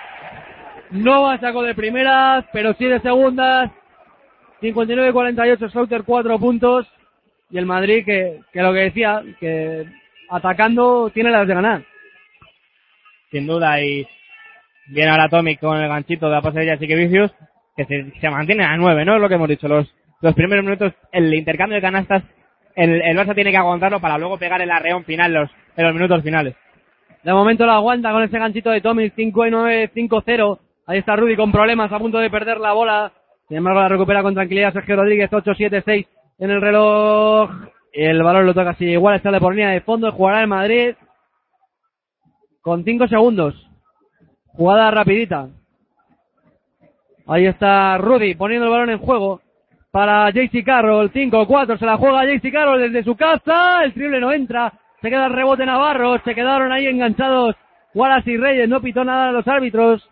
No 0.92 1.24
va 1.24 1.34
a 1.34 1.40
saco 1.40 1.64
de 1.64 1.76
primeras, 1.76 2.46
pero 2.54 2.74
sí 2.74 2.86
de 2.86 3.00
segundas. 3.00 3.72
59-48, 4.62 5.72
Slaughter 5.72 6.04
4 6.04 6.40
puntos. 6.40 6.88
Y 7.50 7.58
el 7.58 7.66
Madrid 7.66 8.06
que, 8.06 8.40
que 8.54 8.62
lo 8.62 8.72
que 8.72 8.80
decía, 8.80 9.22
que 9.40 9.86
atacando 10.30 11.10
tiene 11.14 11.32
las 11.32 11.48
de 11.48 11.54
ganar. 11.54 11.84
Sin 13.30 13.48
duda, 13.48 13.82
y 13.82 14.08
viene 14.88 15.12
ahora 15.12 15.30
Tomic 15.30 15.60
con 15.60 15.78
el 15.78 15.88
ganchito 15.88 16.28
de 16.28 16.32
la 16.34 16.42
pasadilla 16.42 16.74
así 16.74 16.88
que 16.88 16.96
Vicius, 16.96 17.32
se, 17.86 18.20
se 18.20 18.30
mantiene 18.30 18.64
a 18.64 18.78
9, 18.78 19.06
¿no? 19.06 19.16
Es 19.16 19.22
lo 19.22 19.30
que 19.30 19.36
hemos 19.36 19.50
dicho. 19.50 19.68
Los, 19.68 19.88
primeros 20.36 20.64
minutos, 20.64 20.94
el 21.12 21.34
intercambio 21.34 21.76
de 21.76 21.82
canastas, 21.82 22.24
el, 22.76 23.02
el 23.02 23.18
Barça 23.18 23.36
tiene 23.36 23.52
que 23.52 23.58
aguantarlo 23.58 24.00
para 24.00 24.18
luego 24.18 24.38
pegar 24.38 24.62
el 24.62 24.72
arreón 24.72 25.04
final 25.04 25.34
los, 25.34 25.50
en 25.76 25.86
los 25.86 25.94
minutos 25.94 26.24
finales. 26.24 26.56
De 27.24 27.34
momento 27.34 27.66
lo 27.66 27.74
aguanta 27.74 28.12
con 28.12 28.24
ese 28.24 28.40
ganchito 28.40 28.72
de 28.72 28.82
Tomic, 28.82 29.14
5 29.16 29.46
y 29.46 29.52
9, 29.52 29.92
5-0. 29.94 30.60
Ahí 30.88 31.00
está 31.00 31.16
Rudy 31.16 31.36
con 31.36 31.52
problemas, 31.52 31.92
a 31.92 32.00
punto 32.00 32.18
de 32.18 32.30
perder 32.30 32.58
la 32.58 32.74
bola. 32.74 33.12
Sin 33.48 33.58
embargo, 33.58 33.82
la 33.82 33.90
recupera 33.90 34.24
con 34.24 34.34
tranquilidad 34.34 34.74
Sergio 34.74 34.96
Rodríguez, 34.96 35.30
8-7-6 35.30 36.08
en 36.40 36.50
el 36.50 36.62
reloj. 36.62 37.52
El 37.94 38.24
balón 38.24 38.46
lo 38.46 38.54
toca 38.54 38.72
así 38.72 38.86
igual, 38.86 39.16
está 39.16 39.38
por 39.40 39.54
línea 39.54 39.70
de 39.70 39.82
fondo, 39.82 40.12
jugará 40.12 40.42
el 40.42 40.48
Madrid 40.48 40.96
con 42.62 42.84
5 42.84 43.08
segundos. 43.08 43.54
Jugada 44.48 44.92
rapidita. 44.92 45.50
Ahí 47.32 47.46
está 47.46 47.98
Rudy 47.98 48.36
poniendo 48.36 48.66
el 48.66 48.74
balón 48.74 48.90
en 48.90 48.98
juego 48.98 49.40
para 49.90 50.30
JC 50.32 50.66
Carroll. 50.66 51.14
5-4, 51.14 51.80
se 51.80 51.86
la 51.86 51.96
juega 51.96 52.26
JC 52.26 52.52
Carroll 52.52 52.82
desde 52.82 53.06
su 53.06 53.16
casa. 53.16 53.86
El 53.86 53.94
triple 53.94 54.20
no 54.20 54.34
entra. 54.34 54.74
Se 55.02 55.10
queda 55.10 55.28
el 55.28 55.34
rebote 55.34 55.66
Navarro. 55.66 56.20
Se 56.26 56.36
quedaron 56.36 56.74
ahí 56.74 56.88
enganchados 56.88 57.56
Wallace 57.94 58.32
y 58.32 58.38
Reyes. 58.38 58.68
No 58.68 58.82
pitó 58.82 59.06
nada 59.06 59.28
de 59.28 59.32
los 59.32 59.48
árbitros. 59.48 60.06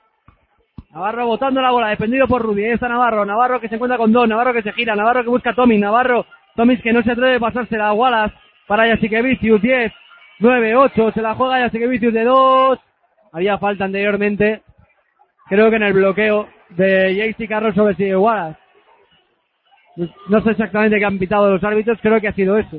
Navarro 0.92 1.28
botando 1.28 1.62
la 1.62 1.72
bola, 1.72 1.90
defendido 1.90 2.26
por 2.26 2.42
Rudy. 2.42 2.64
Ahí 2.64 2.72
está 2.72 2.88
Navarro. 2.88 3.26
Navarro 3.26 3.60
que 3.60 3.68
se 3.68 3.76
encuentra 3.76 3.98
con 3.98 4.14
dos. 4.14 4.26
Navarro 4.26 4.54
que 4.54 4.62
se 4.62 4.72
gira. 4.72 4.96
Navarro 4.96 5.22
que 5.22 5.30
busca 5.30 5.50
a 5.50 5.56
Tommy. 5.56 5.78
Navarro. 5.78 6.26
Tommy 6.56 6.78
que 6.78 6.94
no 6.94 7.04
se 7.04 7.12
atreve 7.12 7.36
a 7.36 7.40
pasársela 7.42 7.90
a 7.90 7.94
Wallace 7.94 8.34
para 8.66 8.88
Yasikevicius. 8.88 9.62
10, 9.62 9.92
9-8, 10.40 11.14
se 11.14 11.22
la 11.22 11.36
juega 11.36 11.60
Jasikevicius 11.60 12.14
de 12.14 12.24
2. 12.24 12.80
Había 13.34 13.58
falta 13.58 13.84
anteriormente. 13.84 14.62
Creo 15.50 15.70
que 15.70 15.76
en 15.76 15.84
el 15.84 15.94
bloqueo 15.94 16.48
de 16.70 17.16
JC 17.16 17.48
Carroll 17.48 17.76
sobre 17.76 17.94
Steve 17.96 18.16
Wallace. 18.18 18.60
No 20.30 20.42
sé 20.42 20.52
exactamente 20.52 20.98
qué 20.98 21.06
han 21.06 21.20
pitado 21.20 21.50
los 21.52 21.64
árbitros, 21.64 22.00
creo 22.02 22.22
que 22.22 22.28
ha 22.30 22.34
sido 22.34 22.58
eso. 22.58 22.78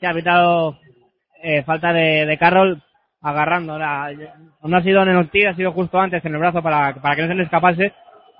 que 0.00 0.06
ha 0.06 0.12
pitado 0.12 0.78
eh, 1.42 1.62
falta 1.64 1.92
de, 1.92 2.26
de 2.26 2.38
Carroll 2.38 2.80
agarrando. 3.22 3.78
La, 3.78 4.12
no 4.62 4.76
ha 4.76 4.82
sido 4.82 5.02
en 5.02 5.08
el 5.08 5.16
ortiz, 5.16 5.46
ha 5.46 5.54
sido 5.54 5.72
justo 5.72 5.98
antes 5.98 6.24
en 6.24 6.32
el 6.34 6.38
brazo 6.38 6.62
para, 6.62 6.94
para 6.94 7.16
que 7.16 7.22
no 7.22 7.28
se 7.28 7.34
le 7.34 7.42
escapase. 7.44 7.92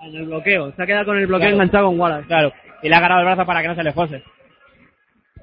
En 0.03 0.15
el 0.15 0.27
bloqueo, 0.27 0.73
se 0.73 0.82
ha 0.82 0.86
quedado 0.86 1.07
con 1.07 1.16
el 1.19 1.27
bloqueo 1.27 1.48
Claro. 1.48 1.55
enganchado 1.55 1.86
con 1.86 1.98
Wallace. 1.98 2.27
Claro, 2.28 2.53
y 2.82 2.89
le 2.89 2.94
ha 2.94 2.98
agarrado 2.98 3.20
el 3.23 3.27
brazo 3.27 3.47
para 3.47 3.62
que 3.62 3.69
no 3.69 3.74
se 3.74 3.82
le 3.82 3.93
fuese. 3.93 4.23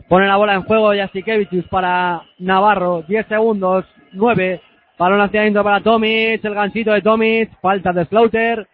Pone 0.07 0.27
la 0.27 0.35
bola 0.37 0.53
en 0.53 0.63
juego 0.63 0.93
Jasikevicius 0.93 1.67
para 1.69 2.21
Navarro. 2.37 3.03
10 3.07 3.25
segundos. 3.27 3.85
9. 4.13 4.61
Balón 4.99 5.21
hacia 5.21 5.41
adentro 5.41 5.63
para 5.63 5.81
Tomic. 5.81 6.43
El 6.45 6.53
ganchito 6.53 6.91
de 6.93 7.01
Tomic. 7.01 7.49
Falta 7.61 7.91
de 7.91 8.05
Slaughter. 8.05 8.67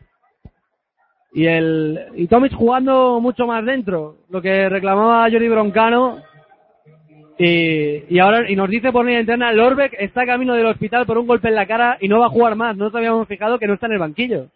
Y 1.32 1.46
el 1.46 2.00
y 2.16 2.28
Tomic 2.28 2.54
jugando 2.54 3.20
mucho 3.22 3.46
más 3.46 3.66
dentro. 3.66 4.18
Lo 4.30 4.42
que 4.42 4.70
reclamaba 4.70 5.30
Jordi 5.30 5.48
Broncano. 5.48 6.18
Y, 7.38 8.14
y 8.14 8.20
ahora 8.20 8.50
y 8.50 8.56
nos 8.56 8.70
dice 8.70 8.92
por 8.92 9.06
línea 9.06 9.22
interna, 9.22 9.54
Lorbeck 9.54 9.96
está 9.98 10.26
camino 10.26 10.56
del 10.56 10.66
hospital 10.66 11.06
por 11.06 11.18
un 11.18 11.28
golpe 11.28 11.48
en 11.48 11.56
la 11.56 11.66
cara 11.66 11.98
y 12.02 12.08
no 12.08 12.20
va 12.20 12.26
a 12.26 12.32
jugar 12.32 12.56
más. 12.56 12.76
No 12.76 12.86
nos 12.86 12.96
habíamos 12.96 13.28
fijado 13.28 13.60
que 13.60 13.68
no 13.68 13.76
está 13.76 13.86
en 13.86 13.94
el 13.94 14.00
banquillo. 14.00 14.48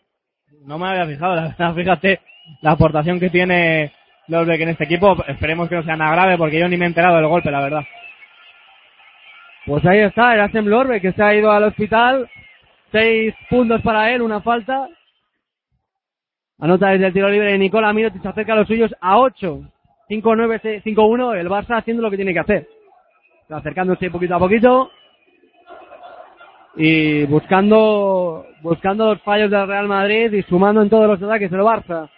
No 0.66 0.78
me 0.78 0.88
había 0.88 1.06
fijado, 1.06 1.36
la 1.36 1.42
verdad, 1.50 1.74
fíjate 1.76 2.20
la 2.62 2.72
aportación 2.72 3.20
que 3.20 3.30
tiene 3.30 3.92
Lorbeck 4.28 4.62
en 4.62 4.70
este 4.70 4.86
equipo. 4.86 5.16
Esperemos 5.28 5.70
que 5.70 5.76
no 5.76 5.84
sea 5.84 5.96
nada 5.96 6.12
grave 6.14 6.38
porque 6.38 6.60
yo 6.60 6.68
ni 6.68 6.78
me 6.78 6.86
he 6.86 6.88
enterado 6.88 7.18
del 7.18 7.28
golpe, 7.28 7.52
la 7.52 7.62
verdad. 7.62 7.84
Pues 9.66 9.86
ahí 9.86 10.00
está, 10.00 10.34
Erasem 10.34 10.66
Lorbe 10.66 11.00
que 11.00 11.14
se 11.14 11.24
ha 11.24 11.34
ido 11.34 11.52
al 11.52 11.64
hospital. 11.64 12.30
Seis 12.92 13.34
puntos 13.50 13.82
para 13.82 14.12
él, 14.12 14.22
una 14.22 14.42
falta. 14.42 14.88
Anota 16.60 16.90
desde 16.90 17.08
el 17.08 17.14
tiro 17.14 17.30
libre 17.30 17.52
de 17.52 17.58
Nicola 17.58 17.94
Mirotic, 17.94 18.22
se 18.22 18.28
acerca 18.28 18.54
a 18.54 18.58
los 18.58 18.68
suyos 18.68 18.94
a 19.02 19.18
8. 19.20 19.62
5-9, 20.10 20.84
5-1, 20.84 21.40
el 21.40 21.50
Barça 21.50 21.78
haciendo 21.78 22.04
lo 22.04 22.12
que 22.12 22.18
tiene 22.18 22.34
que 22.34 22.40
hacer. 22.40 22.68
Está 23.42 23.58
acercándose 23.58 24.12
poquito 24.12 24.36
a 24.36 24.40
poquito. 24.40 24.92
Y 26.76 27.26
buscando, 27.26 28.46
buscando 28.62 29.14
los 29.14 29.22
fallos 29.22 29.50
del 29.50 29.68
Real 29.68 29.88
Madrid 29.88 30.32
y 30.34 30.44
sumando 30.44 30.82
en 30.82 30.90
todos 30.90 31.08
los 31.08 31.22
ataques 31.22 31.52
el 31.52 31.60
Barça. 31.60 32.10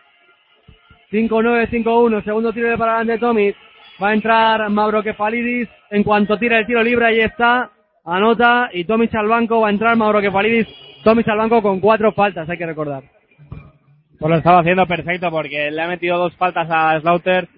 5-9, 1.11 1.69
5-1, 1.69 2.23
segundo 2.23 2.51
tiro 2.51 2.69
de 2.69 2.77
para 2.77 2.97
adelante 2.97 3.19
Tomic. 3.19 3.55
Va 4.01 4.09
a 4.09 4.13
entrar 4.13 4.69
Mauro 4.69 5.01
Kefalidis 5.01 5.69
en 5.89 6.03
cuanto 6.03 6.37
tira 6.37 6.59
el 6.59 6.65
tiro 6.65 6.83
libre, 6.83 7.05
ahí 7.05 7.19
está. 7.21 7.71
Anota 8.03 8.69
y 8.73 8.83
Tomic 8.83 9.15
al 9.15 9.27
banco, 9.27 9.61
va 9.61 9.67
a 9.67 9.71
entrar 9.71 9.95
Mauro 9.95 10.19
Kefalidis. 10.19 10.67
Tomic 11.03 11.27
al 11.29 11.37
banco 11.37 11.61
con 11.61 11.79
cuatro 11.79 12.11
faltas, 12.11 12.49
hay 12.49 12.57
que 12.57 12.65
recordar. 12.65 13.03
Pues 14.19 14.29
lo 14.29 14.37
estaba 14.37 14.59
haciendo 14.59 14.85
perfecto 14.87 15.29
porque 15.29 15.71
le 15.71 15.81
ha 15.81 15.87
metido 15.87 16.17
dos 16.17 16.35
faltas 16.35 16.67
a 16.69 16.99
Slaughter 17.01 17.49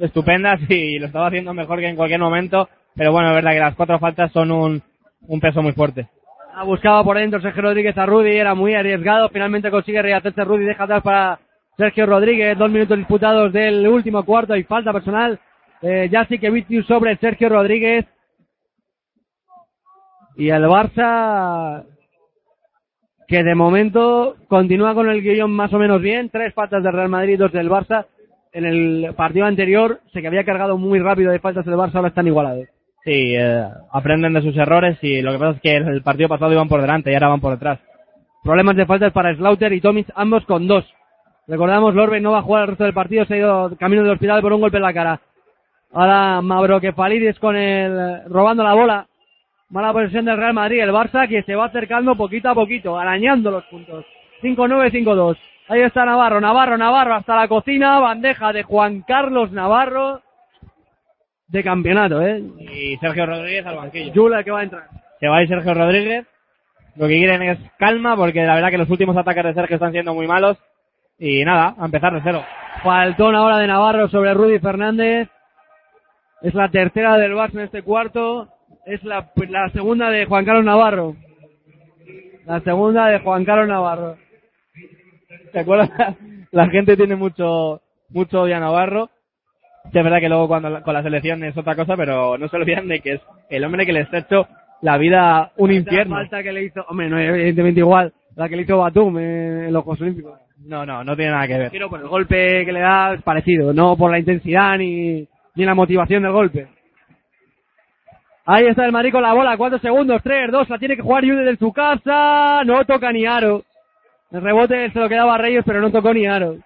estupendas 0.00 0.60
y 0.68 0.98
lo 0.98 1.06
estaba 1.06 1.28
haciendo 1.28 1.54
mejor 1.54 1.80
que 1.80 1.88
en 1.88 1.96
cualquier 1.96 2.20
momento. 2.20 2.68
Pero 2.94 3.12
bueno, 3.12 3.28
es 3.28 3.34
verdad 3.34 3.52
que 3.52 3.60
las 3.60 3.74
cuatro 3.74 3.98
faltas 3.98 4.32
son 4.32 4.50
un, 4.50 4.82
un 5.22 5.40
peso 5.40 5.62
muy 5.62 5.72
fuerte. 5.72 6.08
Ha 6.54 6.64
buscado 6.64 7.04
por 7.04 7.18
dentro 7.18 7.40
Sergio 7.40 7.62
Rodríguez 7.62 7.96
a 7.98 8.06
Rudy, 8.06 8.36
era 8.36 8.54
muy 8.54 8.74
arriesgado. 8.74 9.28
Finalmente 9.28 9.70
consigue 9.70 10.00
rehacerse 10.00 10.44
Rudy, 10.44 10.64
deja 10.64 10.84
atrás 10.84 11.02
para 11.02 11.38
Sergio 11.76 12.06
Rodríguez. 12.06 12.56
Dos 12.56 12.70
minutos 12.70 12.96
disputados 12.96 13.52
del 13.52 13.86
último 13.86 14.24
cuarto 14.24 14.56
y 14.56 14.64
falta 14.64 14.92
personal. 14.92 15.38
Eh, 15.82 16.08
Jasikevicius 16.10 16.86
sobre 16.86 17.16
Sergio 17.18 17.50
Rodríguez. 17.50 18.06
Y 20.36 20.48
el 20.48 20.64
Barça, 20.64 21.84
que 23.28 23.42
de 23.42 23.54
momento 23.54 24.36
continúa 24.48 24.94
con 24.94 25.08
el 25.08 25.22
guion 25.22 25.50
más 25.50 25.72
o 25.72 25.78
menos 25.78 26.00
bien. 26.00 26.30
Tres 26.30 26.54
faltas 26.54 26.82
del 26.82 26.92
Real 26.92 27.08
Madrid, 27.08 27.38
dos 27.38 27.52
del 27.52 27.70
Barça. 27.70 28.06
En 28.52 28.64
el 28.64 29.14
partido 29.14 29.46
anterior 29.46 30.00
se 30.12 30.22
que 30.22 30.28
había 30.28 30.44
cargado 30.44 30.78
muy 30.78 30.98
rápido 30.98 31.30
de 31.30 31.40
faltas 31.40 31.64
del 31.64 31.74
Barça, 31.74 31.96
ahora 31.96 32.08
están 32.08 32.26
igualados. 32.26 32.66
Sí, 33.04 33.34
eh, 33.36 33.64
aprenden 33.92 34.32
de 34.32 34.42
sus 34.42 34.56
errores 34.56 34.98
y 35.02 35.22
lo 35.22 35.32
que 35.32 35.38
pasa 35.38 35.52
es 35.52 35.60
que 35.60 35.76
el 35.76 36.02
partido 36.02 36.28
pasado 36.28 36.52
iban 36.52 36.68
por 36.68 36.80
delante 36.80 37.10
y 37.10 37.14
ahora 37.14 37.28
van 37.28 37.40
por 37.40 37.52
detrás. 37.52 37.78
Problemas 38.42 38.76
de 38.76 38.86
faltas 38.86 39.12
para 39.12 39.34
Slaughter 39.34 39.72
y 39.72 39.80
Tomic, 39.80 40.08
ambos 40.14 40.44
con 40.44 40.66
dos. 40.66 40.84
Recordamos, 41.46 41.94
Lorbe 41.94 42.20
no 42.20 42.32
va 42.32 42.38
a 42.38 42.42
jugar 42.42 42.62
el 42.62 42.68
resto 42.70 42.84
del 42.84 42.94
partido, 42.94 43.24
se 43.24 43.34
ha 43.34 43.38
ido 43.38 43.76
camino 43.78 44.02
del 44.02 44.12
hospital 44.12 44.40
por 44.40 44.52
un 44.52 44.60
golpe 44.60 44.78
en 44.78 44.82
la 44.82 44.92
cara. 44.92 45.20
Ahora 45.92 46.40
Mauro 46.42 46.80
Kefalidis 46.80 47.38
con 47.38 47.56
el, 47.56 48.24
robando 48.28 48.64
la 48.64 48.74
bola. 48.74 49.06
Mala 49.68 49.92
posesión 49.92 50.24
del 50.24 50.36
Real 50.36 50.54
Madrid, 50.54 50.80
el 50.80 50.92
Barça 50.92 51.28
que 51.28 51.42
se 51.42 51.56
va 51.56 51.66
acercando 51.66 52.14
poquito 52.14 52.48
a 52.48 52.54
poquito, 52.54 52.98
arañando 52.98 53.50
los 53.50 53.64
puntos. 53.64 54.04
5-9, 54.42 54.92
5-2. 54.92 55.36
Ahí 55.68 55.80
está 55.80 56.04
Navarro, 56.04 56.40
Navarro, 56.40 56.78
Navarro 56.78 57.14
hasta 57.16 57.34
la 57.34 57.48
cocina, 57.48 57.98
bandeja 57.98 58.52
de 58.52 58.62
Juan 58.62 59.02
Carlos 59.02 59.50
Navarro. 59.50 60.22
De 61.48 61.62
campeonato, 61.64 62.22
eh. 62.22 62.42
Y 62.58 62.96
Sergio 62.98 63.26
Rodríguez 63.26 63.66
al 63.66 63.76
banquillo. 63.76 64.12
Yula 64.12 64.44
que 64.44 64.50
va 64.50 64.60
a 64.60 64.64
entrar. 64.64 64.84
Se 65.18 65.28
va 65.28 65.38
a 65.38 65.42
ir 65.42 65.48
Sergio 65.48 65.74
Rodríguez. 65.74 66.26
Lo 66.96 67.08
que 67.08 67.18
quieren 67.18 67.42
es 67.42 67.58
calma 67.78 68.16
porque 68.16 68.44
la 68.44 68.54
verdad 68.54 68.70
que 68.70 68.78
los 68.78 68.90
últimos 68.90 69.16
ataques 69.16 69.44
de 69.44 69.54
Sergio 69.54 69.76
están 69.76 69.92
siendo 69.92 70.14
muy 70.14 70.26
malos. 70.26 70.58
Y 71.18 71.44
nada, 71.44 71.74
a 71.78 71.84
empezar 71.84 72.12
de 72.12 72.20
cero. 72.22 72.44
Faltón 72.82 73.34
ahora 73.34 73.58
de 73.58 73.66
Navarro 73.66 74.08
sobre 74.08 74.34
Rudy 74.34 74.58
Fernández. 74.58 75.28
Es 76.42 76.54
la 76.54 76.68
tercera 76.68 77.16
del 77.16 77.34
Barça 77.34 77.54
en 77.54 77.60
este 77.60 77.82
cuarto. 77.82 78.48
Es 78.86 79.02
la, 79.02 79.28
la 79.48 79.68
segunda 79.70 80.10
de 80.10 80.26
Juan 80.26 80.44
Carlos 80.44 80.64
Navarro. 80.64 81.16
La 82.46 82.60
segunda 82.60 83.08
de 83.08 83.18
Juan 83.18 83.44
Carlos 83.44 83.66
Navarro. 83.66 84.16
¿Te 85.52 85.58
acuerdas? 85.60 85.90
La 86.52 86.68
gente 86.68 86.96
tiene 86.96 87.16
mucho, 87.16 87.82
mucho 88.10 88.42
odio 88.42 88.56
a 88.56 88.60
Navarro. 88.60 89.10
Sí, 89.90 89.98
Es 89.98 90.04
verdad 90.04 90.20
que 90.20 90.28
luego 90.28 90.46
cuando 90.46 90.82
con 90.82 90.94
la 90.94 91.02
selección 91.02 91.42
es 91.42 91.56
otra 91.56 91.74
cosa, 91.74 91.96
pero 91.96 92.38
no 92.38 92.48
se 92.48 92.56
olviden 92.56 92.86
de 92.86 93.00
que 93.00 93.14
es 93.14 93.20
el 93.50 93.64
hombre 93.64 93.84
que 93.84 93.92
les 93.92 94.12
ha 94.14 94.18
hecho 94.18 94.46
la 94.82 94.96
vida 94.98 95.50
un 95.56 95.72
infierno. 95.72 96.14
La 96.14 96.22
falta 96.22 96.42
que 96.44 96.52
le 96.52 96.64
hizo, 96.64 96.84
hombre, 96.88 97.08
no 97.10 97.18
evidentemente 97.18 97.80
igual, 97.80 98.12
la 98.36 98.48
que 98.48 98.54
le 98.56 98.62
hizo 98.62 98.78
Batum 98.78 99.18
en 99.18 99.72
los 99.72 99.82
Juegos 99.82 100.00
Olímpicos. 100.00 100.38
No, 100.64 100.86
no, 100.86 101.02
no 101.02 101.16
tiene 101.16 101.32
nada 101.32 101.48
que 101.48 101.58
ver. 101.58 101.70
Pero 101.72 101.90
por 101.90 102.00
el 102.00 102.08
golpe 102.08 102.64
que 102.64 102.72
le 102.72 102.80
da 102.80 103.14
es 103.14 103.22
parecido, 103.22 103.72
no 103.72 103.96
por 103.96 104.12
la 104.12 104.20
intensidad 104.20 104.78
ni, 104.78 105.26
ni 105.56 105.64
la 105.64 105.74
motivación 105.74 106.22
del 106.22 106.32
golpe. 106.32 106.68
Ahí 108.48 108.66
está 108.66 108.86
el 108.86 108.92
Madrid 108.92 109.10
con 109.10 109.22
la 109.22 109.34
bola, 109.34 109.56
cuatro 109.56 109.80
segundos, 109.80 110.22
tres, 110.22 110.52
dos, 110.52 110.70
la 110.70 110.78
tiene 110.78 110.94
que 110.94 111.02
jugar 111.02 111.24
Jude 111.24 111.42
de 111.42 111.56
su 111.56 111.72
casa, 111.72 112.62
no 112.64 112.84
toca 112.84 113.10
ni 113.10 113.26
Aro. 113.26 113.64
El 114.30 114.40
rebote 114.40 114.88
se 114.92 114.98
lo 115.00 115.08
quedaba 115.08 115.34
a 115.34 115.38
Reyes, 115.38 115.64
pero 115.66 115.80
no 115.80 115.90
tocó 115.90 116.14
ni 116.14 116.26
Aro. 116.26 116.56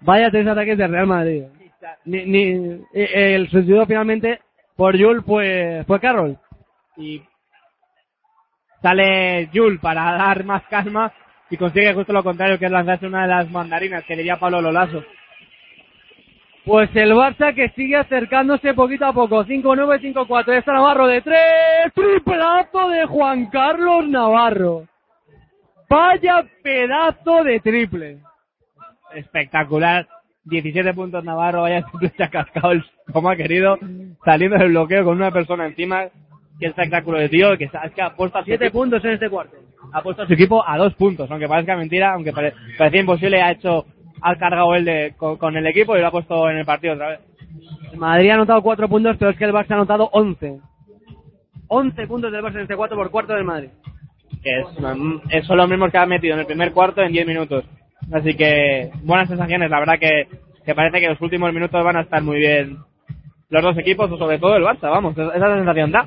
Vaya 0.00 0.30
tres 0.30 0.46
ataques 0.46 0.78
del 0.78 0.90
Real 0.90 1.06
Madrid. 1.06 1.44
Ni, 2.06 2.24
ni, 2.24 2.80
eh, 2.94 3.34
el 3.34 3.50
sustituido 3.50 3.84
finalmente 3.84 4.40
por 4.74 4.98
Jules 4.98 5.22
fue, 5.26 5.84
fue 5.86 6.00
Carroll. 6.00 6.38
Y 6.96 7.22
sale 8.80 9.50
Jul 9.52 9.78
para 9.78 10.12
dar 10.12 10.42
más 10.44 10.62
calma 10.70 11.12
y 11.50 11.58
consigue 11.58 11.92
justo 11.92 12.14
lo 12.14 12.24
contrario, 12.24 12.58
que 12.58 12.64
es 12.64 12.70
lanzarse 12.70 13.06
una 13.06 13.22
de 13.22 13.28
las 13.28 13.50
mandarinas 13.50 14.04
que 14.04 14.16
diría 14.16 14.38
Pablo 14.38 14.62
Lolaso. 14.62 15.04
Pues 16.64 16.88
el 16.94 17.12
Barça 17.12 17.54
que 17.54 17.70
sigue 17.70 17.96
acercándose 17.96 18.72
poquito 18.74 19.04
a 19.06 19.12
poco. 19.12 19.44
5-9, 19.44 20.00
5-4. 20.14 20.52
Está 20.58 20.72
Navarro 20.72 21.06
de 21.08 21.20
3. 21.20 21.36
Triplazo 21.94 22.88
de 22.88 23.04
Juan 23.06 23.46
Carlos 23.46 24.08
Navarro. 24.08 24.84
Vaya 25.88 26.44
pedazo 26.62 27.42
de 27.44 27.60
triple. 27.60 28.18
Espectacular. 29.14 30.06
17 30.44 30.92
puntos 30.94 31.22
Navarro, 31.22 31.62
vaya 31.62 31.82
triple 31.84 32.12
se 32.16 32.24
ha 32.24 32.28
cascado 32.28 32.72
el, 32.72 32.84
como 33.12 33.30
ha 33.30 33.36
querido, 33.36 33.78
saliendo 34.24 34.58
del 34.58 34.70
bloqueo 34.70 35.04
con 35.04 35.16
una 35.16 35.30
persona 35.30 35.66
encima. 35.66 36.06
Qué 36.58 36.66
espectáculo 36.66 37.18
de 37.18 37.28
tío, 37.28 37.56
que, 37.56 37.64
es 37.64 37.92
que 37.94 38.02
ha 38.02 38.10
puesto 38.16 38.38
a 38.38 38.42
su 38.42 38.46
7 38.46 38.66
equipo- 38.66 38.78
puntos 38.80 39.04
en 39.04 39.12
este 39.12 39.30
cuarto. 39.30 39.56
ha 39.92 40.02
puesto 40.02 40.22
a 40.22 40.26
su 40.26 40.32
equipo 40.32 40.68
a 40.68 40.76
dos 40.78 40.94
puntos, 40.94 41.30
aunque 41.30 41.46
parezca 41.48 41.76
mentira, 41.76 42.12
aunque 42.14 42.32
pare- 42.32 42.54
parecía 42.76 43.00
imposible, 43.00 43.40
ha 43.40 43.52
hecho, 43.52 43.84
ha 44.22 44.36
cargado 44.36 44.74
él 44.74 44.84
de, 44.84 45.14
con, 45.16 45.36
con 45.36 45.56
el 45.56 45.66
equipo 45.66 45.96
y 45.96 46.00
lo 46.00 46.06
ha 46.06 46.12
puesto 46.12 46.48
en 46.48 46.58
el 46.58 46.64
partido 46.64 46.94
otra 46.94 47.10
vez. 47.10 47.20
El 47.92 47.98
Madrid 47.98 48.30
ha 48.30 48.34
anotado 48.34 48.62
4 48.62 48.88
puntos, 48.88 49.16
pero 49.18 49.30
es 49.30 49.36
que 49.36 49.44
el 49.44 49.52
Barça 49.52 49.72
ha 49.72 49.74
anotado 49.74 50.08
11. 50.12 50.60
11 51.68 52.06
puntos 52.06 52.32
del 52.32 52.42
Barça 52.42 52.54
en 52.54 52.62
este 52.62 52.76
4 52.76 52.96
por 52.96 53.10
cuarto 53.10 53.34
del 53.34 53.44
Madrid. 53.44 53.70
Que 54.42 54.60
es, 54.60 54.66
es 55.30 55.46
son 55.46 55.56
los 55.56 55.68
mismos 55.68 55.90
que 55.90 55.98
ha 55.98 56.06
metido 56.06 56.34
en 56.34 56.40
el 56.40 56.46
primer 56.46 56.72
cuarto 56.72 57.02
en 57.02 57.12
10 57.12 57.26
minutos. 57.26 57.64
Así 58.12 58.34
que 58.34 58.90
buenas 59.02 59.28
sensaciones, 59.28 59.70
la 59.70 59.80
verdad 59.80 59.98
que, 59.98 60.26
que 60.64 60.74
parece 60.74 61.00
que 61.00 61.08
los 61.08 61.20
últimos 61.20 61.52
minutos 61.52 61.84
van 61.84 61.96
a 61.96 62.02
estar 62.02 62.22
muy 62.22 62.38
bien 62.38 62.78
los 63.48 63.62
dos 63.62 63.76
equipos, 63.78 64.10
o 64.10 64.16
sobre 64.16 64.38
todo 64.38 64.56
el 64.56 64.64
Barça, 64.64 64.90
vamos, 64.90 65.12
esa 65.12 65.36
esa 65.36 65.54
sensación 65.56 65.92
da. 65.92 66.06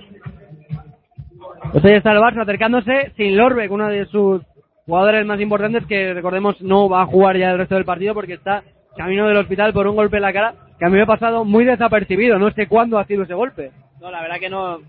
Pues 1.72 1.86
ahí 1.86 1.94
está 1.94 2.12
el 2.12 2.20
Barça 2.20 2.42
acercándose 2.42 3.12
sin 3.16 3.38
Lorbeck, 3.38 3.72
uno 3.72 3.88
de 3.88 4.06
sus 4.08 4.42
jugadores 4.86 5.26
más 5.26 5.40
importantes 5.40 5.86
que 5.86 6.14
recordemos 6.14 6.62
no 6.62 6.90
va 6.90 7.02
a 7.02 7.06
jugar 7.06 7.38
ya 7.38 7.52
el 7.52 7.58
resto 7.58 7.76
del 7.76 7.86
partido 7.86 8.14
porque 8.14 8.34
está 8.34 8.64
camino 8.96 9.28
del 9.28 9.38
hospital 9.38 9.74
por 9.74 9.88
un 9.88 9.96
golpe 9.96 10.18
en 10.18 10.24
la 10.24 10.34
cara 10.34 10.54
que 10.78 10.86
a 10.86 10.90
mí 10.90 10.96
me 10.96 11.04
ha 11.04 11.08
pasado 11.08 11.46
muy 11.46 11.66
desapercibido, 11.66 12.38
no 12.38 12.52
sé 12.52 12.68
cuándo 12.68 13.00
ha 13.00 13.06
sido 13.06 13.24
ese 13.24 13.34
golpe. 13.34 13.72
No, 14.02 14.12
la 14.12 14.22
verdad 14.22 14.40
que 14.40 14.50
no, 14.50 14.80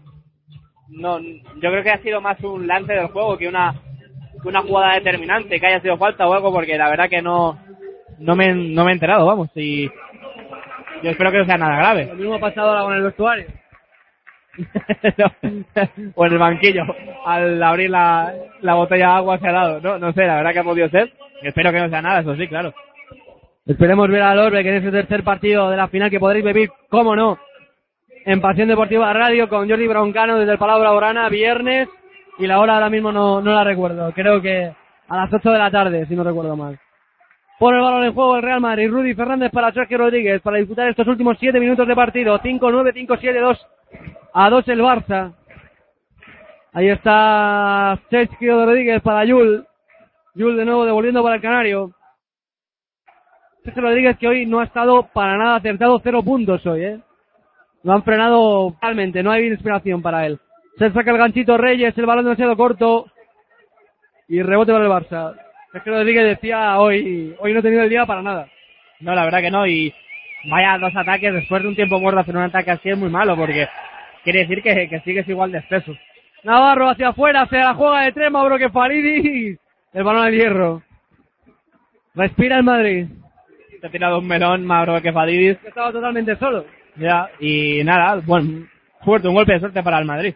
no, 0.88 1.20
yo 1.20 1.70
creo 1.70 1.82
que 1.82 1.90
ha 1.90 2.02
sido 2.02 2.20
más 2.20 2.40
un 2.42 2.66
lance 2.66 2.92
del 2.92 3.08
juego 3.08 3.38
que 3.38 3.48
una 3.48 3.74
que 4.42 4.48
una 4.48 4.62
jugada 4.62 4.94
determinante, 4.94 5.58
que 5.58 5.66
haya 5.66 5.80
sido 5.80 5.96
falta 5.96 6.26
o 6.26 6.34
algo, 6.34 6.52
porque 6.52 6.76
la 6.76 6.90
verdad 6.90 7.08
que 7.08 7.22
no 7.22 7.58
no 8.18 8.36
me, 8.36 8.52
no 8.54 8.84
me 8.84 8.90
he 8.90 8.94
enterado, 8.94 9.26
vamos, 9.26 9.50
y 9.54 9.88
yo 11.02 11.10
espero 11.10 11.30
que 11.30 11.38
no 11.38 11.46
sea 11.46 11.58
nada 11.58 11.76
grave. 11.76 12.06
Lo 12.06 12.14
mismo 12.14 12.34
ha 12.34 12.40
pasado 12.40 12.70
ahora 12.70 12.84
con 12.84 12.94
el 12.94 13.02
vestuario. 13.02 13.46
o 16.14 16.26
en 16.26 16.32
el 16.32 16.38
banquillo, 16.38 16.82
al 17.24 17.62
abrir 17.62 17.90
la, 17.90 18.32
la 18.62 18.74
botella 18.74 19.06
de 19.06 19.12
agua 19.12 19.38
se 19.38 19.48
ha 19.48 19.52
dado, 19.52 19.80
no, 19.80 19.98
no 19.98 20.12
sé, 20.12 20.26
la 20.26 20.36
verdad 20.36 20.52
que 20.52 20.58
ha 20.58 20.64
podido 20.64 20.88
ser, 20.88 21.12
espero 21.42 21.72
que 21.72 21.80
no 21.80 21.88
sea 21.88 22.02
nada, 22.02 22.20
eso 22.20 22.34
sí, 22.36 22.48
claro. 22.48 22.72
Esperemos 23.66 24.08
ver 24.08 24.22
al 24.22 24.38
Orbe 24.38 24.60
en 24.60 24.76
ese 24.76 24.90
tercer 24.90 25.24
partido 25.24 25.70
de 25.70 25.76
la 25.76 25.88
final 25.88 26.10
que 26.10 26.20
podréis 26.20 26.44
vivir, 26.44 26.70
cómo 26.88 27.16
no, 27.16 27.38
en 28.24 28.40
Pasión 28.40 28.68
Deportiva 28.68 29.12
Radio 29.12 29.48
con 29.48 29.68
Jordi 29.68 29.86
Broncano 29.86 30.38
desde 30.38 30.52
el 30.52 30.60
Orana, 30.60 31.28
viernes, 31.28 31.88
y 32.38 32.46
la 32.46 32.60
hora 32.60 32.74
ahora 32.74 32.90
mismo 32.90 33.12
no, 33.12 33.40
no 33.40 33.52
la 33.52 33.64
recuerdo, 33.64 34.12
creo 34.12 34.40
que 34.40 34.72
a 35.08 35.16
las 35.16 35.32
8 35.32 35.50
de 35.50 35.58
la 35.58 35.70
tarde, 35.70 36.06
si 36.06 36.14
no 36.14 36.24
recuerdo 36.24 36.56
mal. 36.56 36.78
Pone 37.58 37.78
el 37.78 37.82
balón 37.84 38.04
en 38.04 38.12
juego 38.12 38.36
el 38.36 38.42
Real 38.42 38.60
Madrid, 38.60 38.90
Rudy 38.90 39.14
Fernández 39.14 39.50
para 39.50 39.72
Sergio 39.72 39.96
Rodríguez, 39.96 40.42
para 40.42 40.58
disputar 40.58 40.88
estos 40.88 41.06
últimos 41.06 41.38
7 41.40 41.58
minutos 41.58 41.88
de 41.88 41.94
partido, 41.94 42.38
5-9, 42.38 42.92
5-7, 42.92 43.40
2 43.40 43.66
a 44.32 44.50
2 44.50 44.68
el 44.68 44.80
Barça. 44.80 45.34
Ahí 46.72 46.88
está 46.88 47.98
Sergio 48.10 48.64
Rodríguez 48.66 49.00
para 49.02 49.24
Yul. 49.24 49.66
Yul 50.34 50.56
de 50.56 50.64
nuevo 50.64 50.84
devolviendo 50.84 51.22
para 51.22 51.36
el 51.36 51.42
Canario. 51.42 51.92
Sergio 53.64 53.82
Rodríguez 53.82 54.18
que 54.18 54.28
hoy 54.28 54.46
no 54.46 54.60
ha 54.60 54.64
estado 54.64 55.08
para 55.12 55.36
nada 55.36 55.56
acertado, 55.56 56.00
cero 56.02 56.22
puntos 56.22 56.64
hoy, 56.66 56.84
eh. 56.84 57.00
Lo 57.82 57.92
han 57.92 58.02
frenado 58.02 58.72
totalmente, 58.72 59.22
no 59.22 59.30
hay 59.30 59.46
inspiración 59.46 60.02
para 60.02 60.26
él. 60.26 60.38
Se 60.78 60.90
saca 60.92 61.10
el 61.10 61.18
ganchito 61.18 61.56
Reyes, 61.56 61.96
el 61.96 62.06
balón 62.06 62.24
demasiado 62.24 62.56
corto. 62.56 63.06
Y 64.28 64.42
rebote 64.42 64.72
para 64.72 64.84
el 64.84 64.90
Barça. 64.90 65.34
Sergio 65.72 65.94
Rodríguez 65.94 66.24
decía 66.24 66.78
hoy, 66.78 67.34
hoy 67.38 67.52
no 67.52 67.60
he 67.60 67.62
tenido 67.62 67.82
el 67.82 67.88
día 67.88 68.04
para 68.04 68.22
nada. 68.22 68.48
No, 69.00 69.14
la 69.14 69.24
verdad 69.24 69.40
que 69.40 69.50
no, 69.50 69.66
y 69.66 69.94
vaya 70.44 70.78
dos 70.78 70.94
ataques 70.94 71.32
después 71.32 71.62
de 71.62 71.68
un 71.68 71.76
tiempo 71.76 71.98
muerto 71.98 72.20
hacer 72.20 72.36
un 72.36 72.42
ataque 72.42 72.70
así 72.70 72.90
es 72.90 72.98
muy 72.98 73.10
malo, 73.10 73.36
porque 73.36 73.68
quiere 74.22 74.40
decir 74.40 74.62
que, 74.62 74.88
que 74.88 75.00
sigues 75.00 75.28
igual 75.28 75.52
de 75.52 75.58
espeso. 75.58 75.96
Navarro 76.44 76.90
hacia 76.90 77.08
afuera, 77.08 77.42
hacia 77.42 77.64
la 77.64 77.74
juega 77.74 78.02
de 78.02 78.12
Trema, 78.12 78.44
bro 78.44 78.58
que. 78.58 79.58
El 79.92 80.04
balón 80.04 80.26
al 80.26 80.32
hierro. 80.32 80.82
Respira 82.14 82.58
el 82.58 82.64
Madrid. 82.64 83.06
Se 83.80 83.86
ha 83.86 83.90
tirado 83.90 84.18
un 84.18 84.26
melón, 84.26 84.64
Mauro 84.64 85.00
que. 85.02 85.08
Estaba 85.08 85.92
totalmente 85.92 86.36
solo. 86.36 86.64
Ya, 86.96 87.28
y 87.40 87.82
nada, 87.84 88.22
bueno, 88.24 88.66
fuerte, 89.04 89.28
un 89.28 89.34
golpe 89.34 89.54
de 89.54 89.60
suerte 89.60 89.82
para 89.82 89.98
el 89.98 90.04
Madrid. 90.04 90.34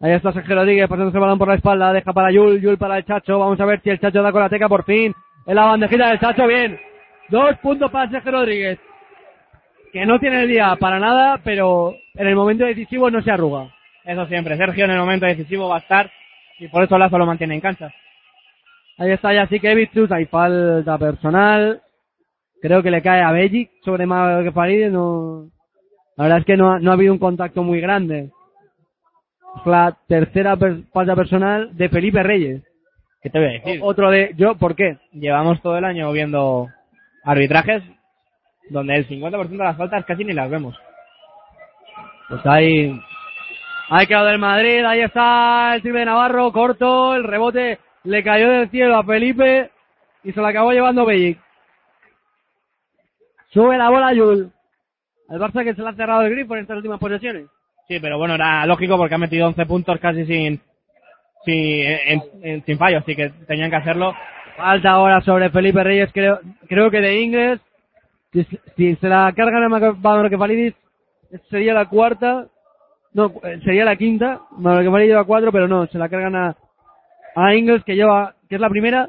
Ahí 0.00 0.12
está 0.12 0.32
Sergio 0.32 0.56
Rodríguez 0.56 0.88
pasándose 0.88 1.16
el 1.16 1.20
balón 1.20 1.38
por 1.38 1.48
la 1.48 1.54
espalda, 1.54 1.92
deja 1.92 2.12
para 2.12 2.32
Yul, 2.32 2.60
Yul 2.60 2.76
para 2.76 2.98
el 2.98 3.04
Chacho, 3.04 3.38
vamos 3.38 3.60
a 3.60 3.64
ver 3.64 3.80
si 3.82 3.90
el 3.90 4.00
Chacho 4.00 4.22
da 4.22 4.32
con 4.32 4.42
la 4.42 4.48
teca 4.48 4.68
por 4.68 4.84
fin. 4.84 5.14
En 5.46 5.54
la 5.54 5.64
bandejita 5.64 6.08
del 6.08 6.18
Chacho, 6.18 6.46
bien. 6.46 6.78
Dos 7.28 7.56
puntos 7.58 7.90
para 7.90 8.10
Sergio 8.10 8.32
Rodríguez. 8.32 8.78
Que 9.92 10.04
no 10.06 10.18
tiene 10.18 10.42
el 10.42 10.48
día 10.48 10.74
para 10.76 10.98
nada, 10.98 11.40
pero 11.44 11.94
en 12.14 12.26
el 12.26 12.34
momento 12.34 12.64
decisivo 12.64 13.10
no 13.10 13.22
se 13.22 13.30
arruga. 13.30 13.72
Eso 14.04 14.26
siempre, 14.26 14.56
Sergio 14.56 14.84
en 14.84 14.90
el 14.90 14.98
momento 14.98 15.24
decisivo 15.26 15.68
va 15.68 15.76
a 15.76 15.80
estar 15.80 16.10
y 16.58 16.68
por 16.68 16.82
eso 16.82 16.98
Lazo 16.98 17.16
lo 17.18 17.26
mantiene 17.26 17.54
en 17.54 17.60
cancha. 17.60 17.90
Ahí 18.98 19.10
está 19.10 19.32
ya 19.32 19.46
Sikevicius, 19.46 20.10
hay 20.12 20.26
falta 20.26 20.98
personal. 20.98 21.80
Creo 22.60 22.82
que 22.82 22.90
le 22.90 23.02
cae 23.02 23.22
a 23.22 23.32
Bellic 23.32 23.70
sobre 23.84 24.04
que 24.44 24.52
Faridis, 24.52 24.90
no... 24.92 25.48
La 26.16 26.24
verdad 26.24 26.38
es 26.40 26.44
que 26.44 26.56
no 26.56 26.72
ha, 26.72 26.78
no 26.78 26.90
ha 26.90 26.94
habido 26.94 27.12
un 27.12 27.18
contacto 27.18 27.62
muy 27.62 27.80
grande. 27.80 28.30
La 29.64 29.96
tercera 30.08 30.56
per- 30.56 30.82
falta 30.92 31.14
personal 31.16 31.76
de 31.76 31.88
Felipe 31.88 32.22
Reyes. 32.22 32.62
¿Qué 33.22 33.30
te 33.30 33.38
voy 33.38 33.48
a 33.48 33.52
decir? 33.52 33.80
O- 33.82 33.86
Otro 33.86 34.10
de 34.10 34.32
yo, 34.36 34.54
¿por 34.56 34.74
qué? 34.76 34.98
Llevamos 35.12 35.60
todo 35.62 35.76
el 35.78 35.84
año 35.84 36.10
viendo 36.12 36.68
arbitrajes 37.24 37.82
donde 38.70 38.96
el 38.96 39.08
50% 39.08 39.48
de 39.48 39.56
las 39.58 39.76
faltas 39.76 40.04
casi 40.04 40.24
ni 40.24 40.32
las 40.32 40.50
vemos. 40.50 40.78
Pues 42.28 42.44
ahí, 42.46 42.98
ahí 43.90 44.06
quedado 44.06 44.26
del 44.26 44.38
Madrid, 44.38 44.84
ahí 44.84 45.00
está 45.02 45.74
el 45.74 45.82
triple 45.82 46.00
de 46.00 46.06
Navarro, 46.06 46.50
corto, 46.52 47.14
el 47.14 47.24
rebote 47.24 47.78
le 48.04 48.22
cayó 48.22 48.48
del 48.50 48.70
cielo 48.70 48.96
a 48.96 49.04
Felipe 49.04 49.70
y 50.22 50.32
se 50.32 50.40
lo 50.40 50.46
acabó 50.46 50.72
llevando 50.72 51.04
Bellic. 51.04 51.38
Sube 53.50 53.76
la 53.78 53.90
bola 53.90 54.12
Yul. 54.12 54.50
Al 55.28 55.38
Barça 55.40 55.64
que 55.64 55.74
se 55.74 55.82
le 55.82 55.88
ha 55.88 55.94
cerrado 55.94 56.22
el 56.22 56.30
grifo 56.34 56.54
en 56.54 56.62
estas 56.62 56.76
últimas 56.76 56.98
posesiones. 56.98 57.46
Sí, 57.88 57.98
pero 58.00 58.18
bueno, 58.18 58.34
era 58.34 58.64
lógico 58.66 58.96
porque 58.96 59.14
ha 59.14 59.18
metido 59.18 59.46
11 59.46 59.66
puntos 59.66 59.98
casi 60.00 60.24
sin 60.26 60.60
sin, 61.44 61.54
en- 62.42 62.64
sin 62.64 62.78
fallo, 62.78 62.98
así 62.98 63.14
que 63.14 63.28
tenían 63.46 63.68
que 63.70 63.76
hacerlo. 63.76 64.14
Falta 64.56 64.90
ahora 64.90 65.20
sobre 65.22 65.50
Felipe 65.50 65.82
Reyes, 65.82 66.10
creo, 66.12 66.40
creo 66.68 66.90
que 66.90 67.00
de 67.00 67.20
Ingles. 67.20 67.60
Si, 68.32 68.44
si 68.76 68.96
se 68.96 69.08
la 69.08 69.32
cargan 69.34 69.64
a 69.64 69.92
Mavroquefalidis, 69.92 70.74
sería 71.50 71.74
la 71.74 71.86
cuarta. 71.86 72.46
No, 73.12 73.32
eh, 73.44 73.60
sería 73.64 73.84
la 73.84 73.96
quinta. 73.96 74.40
Mavroquefalidis 74.58 75.10
lleva 75.10 75.24
cuatro, 75.24 75.52
pero 75.52 75.68
no, 75.68 75.86
se 75.86 75.98
la 75.98 76.08
cargan 76.08 76.36
a, 76.36 76.56
a 77.34 77.54
Ingles, 77.54 77.84
que 77.84 77.96
lleva, 77.96 78.34
que 78.48 78.56
es 78.56 78.60
la 78.60 78.70
primera, 78.70 79.08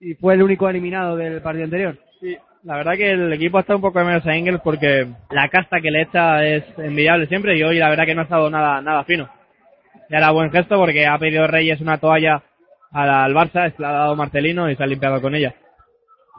y 0.00 0.14
fue 0.14 0.34
el 0.34 0.42
único 0.42 0.68
eliminado 0.68 1.16
del 1.16 1.40
partido 1.42 1.64
anterior. 1.64 1.98
Sí, 2.20 2.36
la 2.64 2.76
verdad 2.76 2.94
que 2.96 3.10
el 3.10 3.32
equipo 3.32 3.58
estado 3.58 3.78
un 3.78 3.82
poco 3.82 3.98
de 3.98 4.06
menos 4.06 4.26
a 4.26 4.34
Engels 4.34 4.60
porque 4.62 5.06
la 5.30 5.48
casta 5.48 5.80
que 5.80 5.90
le 5.90 6.02
echa 6.02 6.44
es 6.44 6.64
envidiable 6.78 7.26
siempre 7.26 7.56
y 7.56 7.62
hoy 7.62 7.78
la 7.78 7.90
verdad 7.90 8.04
que 8.04 8.14
no 8.14 8.22
ha 8.22 8.24
estado 8.24 8.50
nada, 8.50 8.80
nada 8.80 9.04
fino. 9.04 9.28
Ya 10.10 10.18
era 10.18 10.30
buen 10.30 10.50
gesto 10.50 10.76
porque 10.76 11.06
ha 11.06 11.18
pedido 11.18 11.46
Reyes 11.46 11.80
una 11.80 11.98
toalla 11.98 12.42
al, 12.96 13.34
Barça, 13.34 13.74
se 13.74 13.82
la 13.82 13.90
ha 13.90 13.92
dado 13.92 14.16
Marcelino 14.16 14.70
y 14.70 14.76
se 14.76 14.82
ha 14.82 14.86
limpiado 14.86 15.20
con 15.20 15.34
ella. 15.34 15.54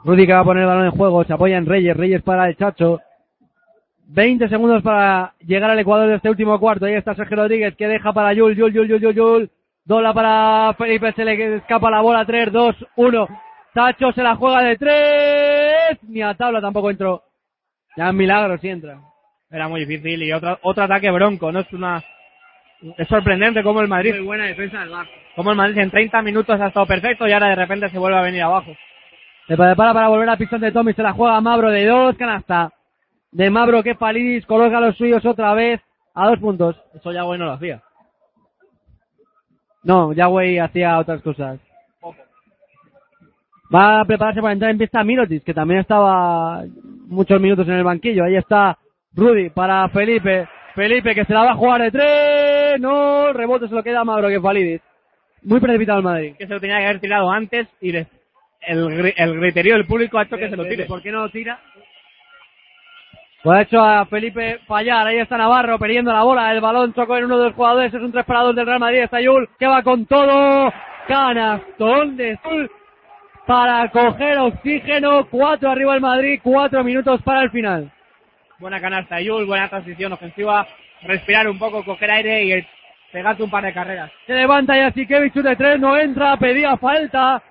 Rudy 0.04 0.26
que 0.26 0.32
va 0.32 0.40
a 0.40 0.44
poner 0.44 0.62
el 0.62 0.68
balón 0.68 0.86
en 0.86 0.90
juego, 0.92 1.24
se 1.24 1.32
apoya 1.32 1.56
en 1.56 1.66
Reyes, 1.66 1.96
Reyes 1.96 2.22
para 2.22 2.48
el 2.48 2.56
Chacho. 2.56 3.00
20 4.10 4.48
segundos 4.48 4.82
para 4.82 5.34
llegar 5.40 5.70
al 5.70 5.78
Ecuador 5.78 6.08
de 6.08 6.16
este 6.16 6.30
último 6.30 6.58
cuarto. 6.58 6.86
Ahí 6.86 6.94
está 6.94 7.14
Sergio 7.14 7.36
Rodríguez 7.36 7.76
que 7.76 7.88
deja 7.88 8.12
para 8.12 8.32
Yul, 8.32 8.56
Yul, 8.56 8.72
Yul, 8.72 8.88
Yul, 8.88 9.00
Yul, 9.00 9.14
Yul. 9.14 9.50
Dobla 9.84 10.14
para 10.14 10.74
Felipe, 10.74 11.12
se 11.12 11.24
le 11.24 11.56
escapa 11.56 11.90
la 11.90 12.00
bola. 12.00 12.24
3, 12.24 12.52
2, 12.52 12.76
1. 12.96 13.28
Chacho 13.74 14.12
se 14.12 14.22
la 14.22 14.36
juega 14.36 14.62
de 14.62 14.76
3. 14.76 15.98
Ni 16.08 16.22
a 16.22 16.34
tabla 16.34 16.60
tampoco 16.60 16.90
entró. 16.90 17.22
Ya 17.96 18.08
es 18.08 18.14
milagro 18.14 18.56
si 18.58 18.68
entra. 18.68 19.00
Era 19.50 19.68
muy 19.68 19.84
difícil 19.84 20.22
y 20.22 20.32
otro, 20.32 20.58
otro 20.62 20.84
ataque 20.84 21.10
bronco, 21.10 21.50
no 21.50 21.60
es 21.60 21.72
una... 21.72 22.02
Es 22.96 23.08
sorprendente 23.08 23.62
cómo 23.62 23.80
el 23.80 23.88
Madrid, 23.88 24.14
Muy 24.14 24.24
buena 24.24 24.44
defensa 24.44 24.80
del 24.80 24.90
Barça. 24.90 25.08
cómo 25.34 25.50
el 25.50 25.56
Madrid 25.56 25.78
en 25.78 25.90
30 25.90 26.22
minutos 26.22 26.60
ha 26.60 26.68
estado 26.68 26.86
perfecto 26.86 27.26
y 27.26 27.32
ahora 27.32 27.48
de 27.48 27.56
repente 27.56 27.88
se 27.88 27.98
vuelve 27.98 28.18
a 28.18 28.22
venir 28.22 28.42
abajo. 28.42 28.72
Se 29.48 29.56
prepara 29.56 29.92
para 29.94 30.08
volver 30.08 30.28
al 30.28 30.38
pistón 30.38 30.60
de 30.60 30.70
Tommy, 30.70 30.92
se 30.92 31.02
la 31.02 31.12
juega 31.12 31.40
Mabro 31.40 31.70
de 31.70 31.86
dos, 31.86 32.16
canasta. 32.16 32.70
De 33.32 33.50
Mabro 33.50 33.82
que 33.82 33.94
Palidis 33.94 34.46
coloca 34.46 34.80
los 34.80 34.96
suyos 34.96 35.24
otra 35.26 35.54
vez 35.54 35.80
a 36.14 36.28
dos 36.28 36.38
puntos. 36.38 36.76
Eso 36.94 37.12
ya 37.12 37.24
bueno 37.24 37.46
lo 37.46 37.52
hacía. 37.52 37.82
No, 39.82 40.12
Yahweh 40.12 40.60
hacía 40.60 40.98
otras 40.98 41.22
cosas. 41.22 41.58
Va 43.74 44.00
a 44.00 44.04
prepararse 44.04 44.40
para 44.40 44.52
entrar 44.52 44.70
en 44.70 44.78
pista 44.78 45.04
Mirotic, 45.04 45.44
que 45.44 45.54
también 45.54 45.80
estaba 45.80 46.62
muchos 47.06 47.40
minutos 47.40 47.66
en 47.68 47.74
el 47.74 47.84
banquillo. 47.84 48.24
Ahí 48.24 48.36
está 48.36 48.78
Rudy 49.14 49.50
para 49.50 49.88
Felipe. 49.90 50.48
Felipe 50.78 51.12
que 51.14 51.24
se 51.24 51.34
la 51.34 51.42
va 51.42 51.50
a 51.50 51.56
jugar 51.56 51.82
de 51.82 51.90
tres. 51.90 52.80
No, 52.80 53.28
el 53.30 53.34
rebote 53.34 53.66
se 53.68 53.74
lo 53.74 53.82
queda 53.82 54.00
a 54.00 54.04
Mauro 54.04 54.28
que 54.28 54.40
Falidis. 54.40 54.80
Muy 55.42 55.58
precipitado 55.58 55.98
el 55.98 56.04
Madrid. 56.04 56.34
Que 56.38 56.46
se 56.46 56.52
lo 56.54 56.60
tenía 56.60 56.78
que 56.78 56.84
haber 56.84 57.00
tirado 57.00 57.30
antes 57.30 57.66
y 57.80 57.90
les- 57.90 58.06
el, 58.60 59.12
el 59.16 59.40
griterío 59.40 59.74
del 59.74 59.86
público 59.86 60.18
ha 60.18 60.22
hecho 60.22 60.36
que 60.36 60.48
se 60.48 60.56
lo 60.56 60.64
tire. 60.64 60.84
¿Por 60.86 61.02
qué 61.02 61.10
no 61.10 61.22
lo 61.22 61.30
tira? 61.30 61.58
Pues 63.42 63.58
ha 63.58 63.62
hecho 63.62 63.80
a 63.80 64.06
Felipe 64.06 64.60
fallar. 64.68 65.06
Ahí 65.06 65.18
está 65.18 65.36
Navarro 65.36 65.78
perdiendo 65.78 66.12
la 66.12 66.22
bola. 66.22 66.52
El 66.52 66.60
balón 66.60 66.92
chocó 66.94 67.16
en 67.16 67.24
uno 67.24 67.38
de 67.38 67.44
los 67.46 67.54
jugadores. 67.54 67.92
Es 67.92 68.00
un 68.00 68.12
3 68.12 68.24
para 68.24 68.42
2 68.42 68.54
del 68.56 68.66
Real 68.66 68.80
Madrid. 68.80 69.00
Está 69.02 69.20
Yul 69.20 69.48
que 69.58 69.66
va 69.66 69.82
con 69.82 70.06
todo. 70.06 70.72
Canastón 71.08 72.16
de 72.16 72.38
Yul 72.44 72.70
para 73.46 73.88
coger 73.90 74.38
oxígeno. 74.38 75.26
4 75.30 75.70
arriba 75.70 75.94
el 75.94 76.00
Madrid. 76.00 76.40
4 76.42 76.84
minutos 76.84 77.20
para 77.22 77.42
el 77.42 77.50
final. 77.50 77.90
Buena 78.58 78.80
canasta 78.80 79.16
de 79.16 79.24
Yul, 79.24 79.46
buena 79.46 79.68
transición 79.68 80.12
ofensiva, 80.12 80.66
respirar 81.02 81.48
un 81.48 81.58
poco, 81.58 81.84
coger 81.84 82.10
aire 82.10 82.44
y 82.44 82.66
pegarte 83.12 83.42
un 83.42 83.50
par 83.50 83.64
de 83.64 83.72
carreras. 83.72 84.10
Se 84.26 84.34
levanta 84.34 84.76
Yasikevich 84.76 85.34
de 85.34 85.56
3. 85.56 85.80
No 85.80 85.96
entra. 85.96 86.36
Pedía 86.36 86.76
falta. 86.76 87.42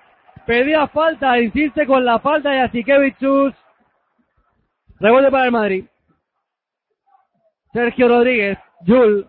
Pedía 0.46 0.86
falta. 0.88 1.38
Insiste 1.40 1.86
con 1.86 2.04
la 2.04 2.18
falta 2.18 2.54
Yasikevich. 2.54 3.16
Rebote 5.00 5.30
para 5.30 5.44
el 5.44 5.52
Madrid. 5.52 5.84
Sergio 7.72 8.08
Rodríguez, 8.08 8.58
Yul, 8.86 9.26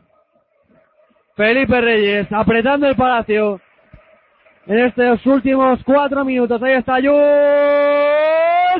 Felipe 1.35 1.81
Reyes, 1.81 2.27
apretando 2.31 2.87
el 2.87 2.95
palacio. 2.95 3.61
En 4.65 4.79
estos 4.79 5.25
últimos 5.25 5.83
cuatro 5.83 6.23
minutos, 6.23 6.61
ahí 6.61 6.73
está 6.73 6.99
Yul, 6.99 7.13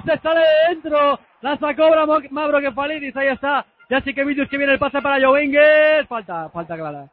se 0.06 0.18
sale 0.20 0.40
de 0.40 0.70
dentro, 0.70 1.20
la 1.42 1.58
sacó 1.58 1.90
Mavro 2.32 2.60
que 2.60 2.72
Falidis, 2.72 3.16
ahí 3.16 3.28
está. 3.30 3.66
Ya 3.90 4.02
sí 4.02 4.14
que 4.14 4.24
Vicius 4.24 4.50
que 4.50 4.58
viene 4.58 4.74
el 4.74 4.80
pase 4.80 5.02
para 5.02 5.26
Jovingues, 5.26 6.08
falta, 6.08 6.50
falta 6.50 6.76
clara. 6.76 7.08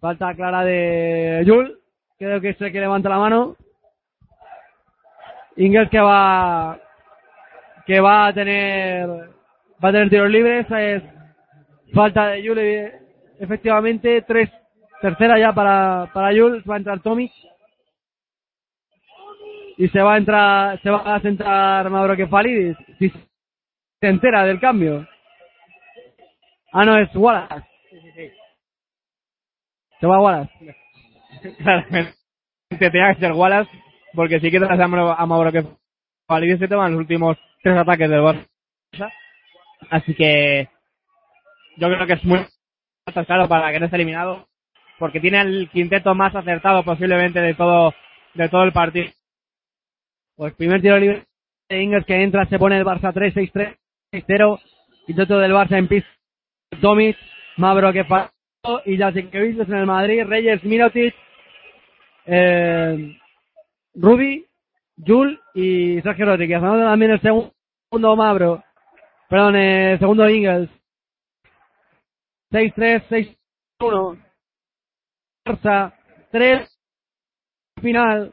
Falta 0.00 0.34
clara 0.34 0.64
de 0.64 1.44
Jul. 1.46 1.78
Creo 2.18 2.40
que 2.40 2.50
es 2.50 2.60
el 2.60 2.72
que 2.72 2.80
levanta 2.80 3.08
la 3.08 3.18
mano. 3.18 3.56
Ingles 5.56 5.90
que 5.90 6.00
va 6.00 6.78
que 7.86 8.00
va 8.00 8.26
a 8.28 8.32
tener 8.32 9.08
va 9.08 9.88
a 9.88 9.92
tener 9.92 10.08
tiros 10.08 10.30
libres. 10.30 10.66
Es 10.70 11.02
falta 11.92 12.28
de 12.28 12.46
Jul. 12.46 12.58
eh, 12.58 12.98
Efectivamente, 13.38 14.22
tres 14.22 14.50
tercera 15.00 15.38
ya 15.38 15.52
para 15.52 16.08
para 16.12 16.34
Jul. 16.34 16.62
Va 16.68 16.74
a 16.74 16.78
entrar 16.78 17.00
Tommy 17.00 17.30
y 19.78 19.88
se 19.88 20.00
va 20.00 20.14
a 20.14 20.18
entrar 20.18 20.80
se 20.82 20.90
va 20.90 21.14
a 21.14 21.20
sentar 21.20 21.88
Mauro 21.90 22.16
Kefalidis 22.16 22.76
si 22.98 23.10
se 23.10 24.08
entera 24.08 24.44
del 24.44 24.60
cambio. 24.60 25.06
Ah, 26.72 26.84
no, 26.84 26.98
es 26.98 27.14
Wallace. 27.14 27.68
Se 30.00 30.06
va 30.06 30.20
Wallace. 30.20 30.76
Claramente 31.58 32.14
tenía 32.78 33.14
que 33.14 33.20
ser 33.20 33.32
Wallace, 33.32 33.70
porque 34.14 34.40
sí 34.40 34.50
que 34.50 34.58
te 34.58 34.66
a 34.66 35.26
Mauro, 35.26 35.78
Validis 36.28 36.58
se 36.58 36.68
toman 36.68 36.92
los 36.92 37.00
últimos 37.00 37.36
tres 37.62 37.76
ataques 37.76 38.08
del 38.08 38.20
Barça. 38.20 39.12
Así 39.90 40.14
que 40.14 40.68
yo 41.76 41.88
creo 41.88 42.06
que 42.06 42.12
es 42.14 42.24
muy 42.24 42.40
claro 43.26 43.48
para 43.48 43.72
que 43.72 43.80
no 43.80 43.86
esté 43.86 43.96
eliminado, 43.96 44.46
porque 44.98 45.20
tiene 45.20 45.40
el 45.40 45.68
quinteto 45.70 46.14
más 46.14 46.34
acertado 46.34 46.84
posiblemente 46.84 47.40
de 47.40 47.54
todo 47.54 47.94
de 48.34 48.48
todo 48.48 48.64
el 48.64 48.72
partido. 48.72 49.10
Pues 50.36 50.54
primer 50.54 50.80
tiro 50.80 50.98
libre 50.98 51.26
de 51.68 51.82
Ingers 51.82 52.06
que 52.06 52.22
entra, 52.22 52.46
se 52.46 52.58
pone 52.58 52.78
el 52.78 52.84
Barça 52.84 53.12
3, 53.12 53.34
6, 53.34 53.50
3, 53.52 53.76
6, 54.12 54.24
0. 54.26 54.60
Quinteto 55.06 55.38
del 55.38 55.52
Barça 55.52 55.78
en 55.78 55.88
pista. 55.88 56.08
Tomic, 56.80 57.16
Mavro 57.56 57.92
que 57.92 58.04
pasó 58.04 58.32
y 58.86 58.96
Jasikevicius 58.96 59.68
en 59.68 59.74
el 59.74 59.86
Madrid, 59.86 60.24
Reyes, 60.24 60.64
Mirotic, 60.64 61.14
eh, 62.24 63.18
Rubi, 63.94 64.46
Jul 65.04 65.38
y 65.54 66.00
Sergio 66.00 66.26
Rodríguez. 66.26 66.58
Anota 66.58 66.84
también 66.84 67.12
el 67.12 67.20
segundo 67.20 68.16
Mavro. 68.16 68.62
Perdón, 69.28 69.56
el 69.56 69.98
segundo 69.98 70.28
Ingles. 70.28 70.70
6-3, 72.50 73.36
6-1. 73.80 74.18
Barça 75.46 75.94
3. 76.30 76.68
Final. 77.80 78.32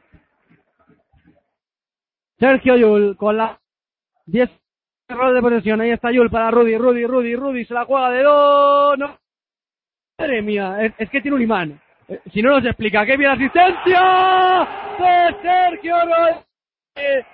Sergio 2.40 2.74
Yul 2.76 3.16
con 3.18 3.36
la 3.36 3.60
10 4.24 4.50
errores 5.08 5.34
de 5.34 5.40
posesión. 5.42 5.80
Ahí 5.82 5.90
está 5.90 6.10
Yul 6.10 6.30
para 6.30 6.50
Rudy, 6.50 6.78
Rudy, 6.78 7.04
Rudy, 7.04 7.36
Rudy. 7.36 7.64
Se 7.66 7.74
la 7.74 7.84
juega 7.84 8.10
de 8.10 8.22
dos. 8.22 8.98
No. 8.98 9.18
Madre 10.18 10.40
mía, 10.42 10.78
es, 10.98 11.10
que 11.10 11.20
tiene 11.20 11.36
un 11.36 11.42
imán. 11.42 11.80
Eh, 12.08 12.20
Si 12.32 12.40
no 12.40 12.50
nos 12.52 12.64
explica, 12.64 13.04
¡qué 13.04 13.16
bien 13.18 13.30
asistencia! 13.30 14.68
De 14.98 15.36
Sergio 15.42 15.96
Rodríguez. 15.96 17.26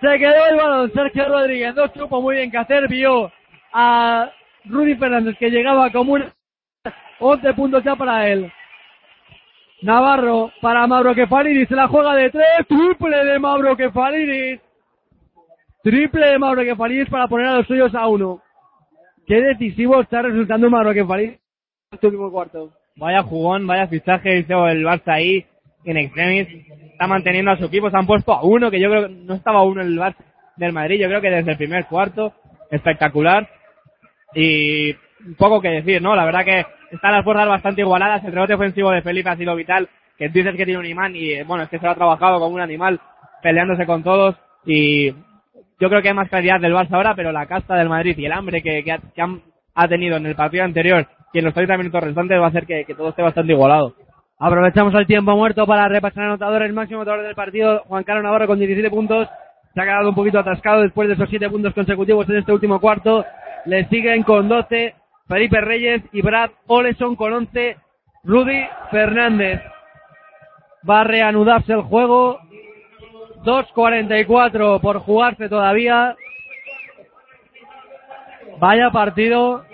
Se 0.00 0.18
quedó 0.18 0.46
el 0.46 0.56
balón 0.56 0.92
Sergio 0.92 1.28
Rodríguez. 1.28 1.74
No 1.74 1.88
supo 1.88 2.20
muy 2.20 2.36
bien 2.36 2.50
qué 2.50 2.58
hacer. 2.58 2.88
Vio 2.88 3.32
a 3.72 4.30
Rudy 4.64 4.96
Fernández 4.96 5.36
que 5.38 5.50
llegaba 5.50 5.90
como 5.90 6.12
un 6.14 6.24
11 7.20 7.54
puntos 7.54 7.82
ya 7.84 7.96
para 7.96 8.28
él. 8.28 8.52
Navarro 9.82 10.52
para 10.60 10.86
Mauro 10.86 11.14
Kefalidis, 11.14 11.68
se 11.68 11.74
la 11.74 11.88
juega 11.88 12.14
de 12.14 12.30
tres, 12.30 12.66
triple 12.68 13.24
de 13.24 13.38
Mauro 13.38 13.76
Kefalidis. 13.76 14.60
Triple 15.82 16.26
de 16.26 16.38
Mauro 16.38 16.62
Kefalidis 16.62 17.08
para 17.08 17.26
poner 17.28 17.46
a 17.46 17.56
los 17.56 17.66
suyos 17.66 17.94
a 17.94 18.06
uno. 18.06 18.42
Qué 19.26 19.40
decisivo 19.40 20.00
está 20.00 20.22
resultando 20.22 20.68
Mauro 20.68 20.92
Kefalidis 20.92 21.32
en 21.32 21.40
este 21.92 22.06
último 22.06 22.30
cuarto. 22.30 22.72
Vaya 22.96 23.22
jugón, 23.22 23.66
vaya 23.66 23.86
fichaje 23.86 24.40
hizo 24.40 24.68
el 24.68 24.84
Barça 24.84 25.14
ahí 25.14 25.46
en 25.84 25.96
extremis. 25.96 26.48
Está 26.92 27.06
manteniendo 27.06 27.50
a 27.50 27.56
su 27.56 27.64
equipo, 27.64 27.90
se 27.90 27.96
han 27.96 28.06
puesto 28.06 28.32
a 28.32 28.44
uno, 28.44 28.70
que 28.70 28.80
yo 28.80 28.90
creo 28.90 29.08
que 29.08 29.14
no 29.14 29.34
estaba 29.34 29.60
a 29.60 29.64
uno 29.64 29.80
en 29.80 29.88
el 29.88 29.98
Barça 29.98 30.22
del 30.56 30.72
Madrid, 30.74 31.00
yo 31.00 31.08
creo 31.08 31.22
que 31.22 31.30
desde 31.30 31.52
el 31.52 31.56
primer 31.56 31.86
cuarto, 31.86 32.34
espectacular. 32.70 33.48
Y 34.34 34.92
poco 35.38 35.60
que 35.60 35.68
decir, 35.68 36.02
¿no? 36.02 36.14
La 36.14 36.26
verdad 36.26 36.44
que 36.44 36.66
están 36.90 37.12
las 37.12 37.24
fuerzas 37.24 37.48
bastante 37.48 37.80
igualadas, 37.82 38.24
el 38.24 38.32
rebote 38.32 38.54
ofensivo 38.54 38.90
de 38.90 39.02
Felipe 39.02 39.30
ha 39.30 39.36
sido 39.36 39.54
vital, 39.56 39.88
que 40.18 40.28
dices 40.28 40.54
que 40.56 40.64
tiene 40.64 40.78
un 40.80 40.86
imán 40.86 41.14
y 41.16 41.32
eh, 41.32 41.44
bueno, 41.44 41.64
es 41.64 41.68
que 41.70 41.78
se 41.78 41.84
lo 41.84 41.92
ha 41.92 41.94
trabajado 41.96 42.38
como 42.40 42.54
un 42.54 42.60
animal, 42.60 43.00
peleándose 43.42 43.86
con 43.86 44.02
todos 44.02 44.36
y 44.66 45.10
yo 45.80 45.88
creo 45.88 46.02
que 46.02 46.08
hay 46.08 46.14
más 46.14 46.28
calidad 46.28 46.60
del 46.60 46.74
Barça 46.74 46.92
ahora, 46.94 47.14
pero 47.14 47.32
la 47.32 47.46
casta 47.46 47.74
del 47.76 47.88
Madrid 47.88 48.16
y 48.18 48.26
el 48.26 48.32
hambre 48.32 48.62
que, 48.62 48.78
ha, 48.92 48.98
que 48.98 49.22
han- 49.22 49.40
ha 49.74 49.88
tenido 49.88 50.16
en 50.18 50.26
el 50.26 50.34
partido 50.34 50.64
anterior 50.64 51.06
y 51.32 51.38
en 51.38 51.44
los 51.46 51.54
30 51.54 51.78
minutos 51.78 52.02
restantes 52.02 52.38
va 52.40 52.46
a 52.46 52.48
hacer 52.48 52.66
que, 52.66 52.84
que 52.84 52.94
todo 52.94 53.10
esté 53.10 53.22
bastante 53.22 53.52
igualado. 53.52 53.94
Aprovechamos 54.38 54.94
el 54.94 55.06
tiempo 55.06 55.36
muerto 55.36 55.66
para 55.66 55.88
repasar 55.88 56.24
anotadores. 56.24 56.68
El 56.68 56.74
máximo 56.74 57.00
anotador 57.00 57.24
del 57.26 57.34
partido, 57.34 57.82
Juan 57.86 58.04
Carlos 58.04 58.24
Navarro 58.24 58.46
con 58.46 58.58
17 58.58 58.90
puntos. 58.90 59.28
Se 59.74 59.80
ha 59.80 59.84
quedado 59.84 60.08
un 60.08 60.14
poquito 60.14 60.38
atascado 60.38 60.82
después 60.82 61.08
de 61.08 61.14
esos 61.14 61.28
7 61.30 61.48
puntos 61.50 61.72
consecutivos 61.74 62.28
en 62.28 62.36
este 62.38 62.52
último 62.52 62.80
cuarto. 62.80 63.24
Le 63.66 63.86
siguen 63.88 64.22
con 64.22 64.48
12 64.48 64.94
Felipe 65.30 65.60
Reyes 65.60 66.02
y 66.12 66.22
Brad 66.22 66.50
Oleson 66.66 67.14
con 67.14 67.32
11. 67.32 67.76
Rudy 68.24 68.66
Fernández. 68.90 69.62
Va 70.88 71.02
a 71.02 71.04
reanudarse 71.04 71.72
el 71.72 71.82
juego. 71.82 72.40
2.44 73.44 74.80
por 74.80 74.98
jugarse 74.98 75.48
todavía. 75.48 76.16
Vaya 78.58 78.90
partido 78.90 79.64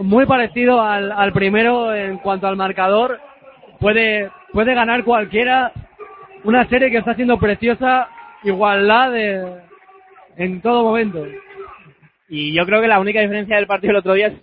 muy 0.00 0.26
parecido 0.26 0.82
al, 0.82 1.32
primero 1.32 1.94
en 1.94 2.18
cuanto 2.18 2.46
al 2.46 2.56
marcador. 2.56 3.18
Puede, 3.80 4.30
puede 4.52 4.74
ganar 4.74 5.02
cualquiera. 5.02 5.72
Una 6.44 6.68
serie 6.68 6.90
que 6.90 6.98
está 6.98 7.14
siendo 7.14 7.38
preciosa, 7.38 8.10
igualdad 8.44 9.16
en 10.36 10.60
todo 10.60 10.84
momento. 10.84 11.24
Y 12.28 12.54
yo 12.54 12.64
creo 12.66 12.80
que 12.80 12.88
la 12.88 13.00
única 13.00 13.20
diferencia 13.20 13.56
del 13.56 13.66
partido 13.66 13.92
del 13.92 14.00
otro 14.00 14.14
día 14.14 14.28
es 14.28 14.42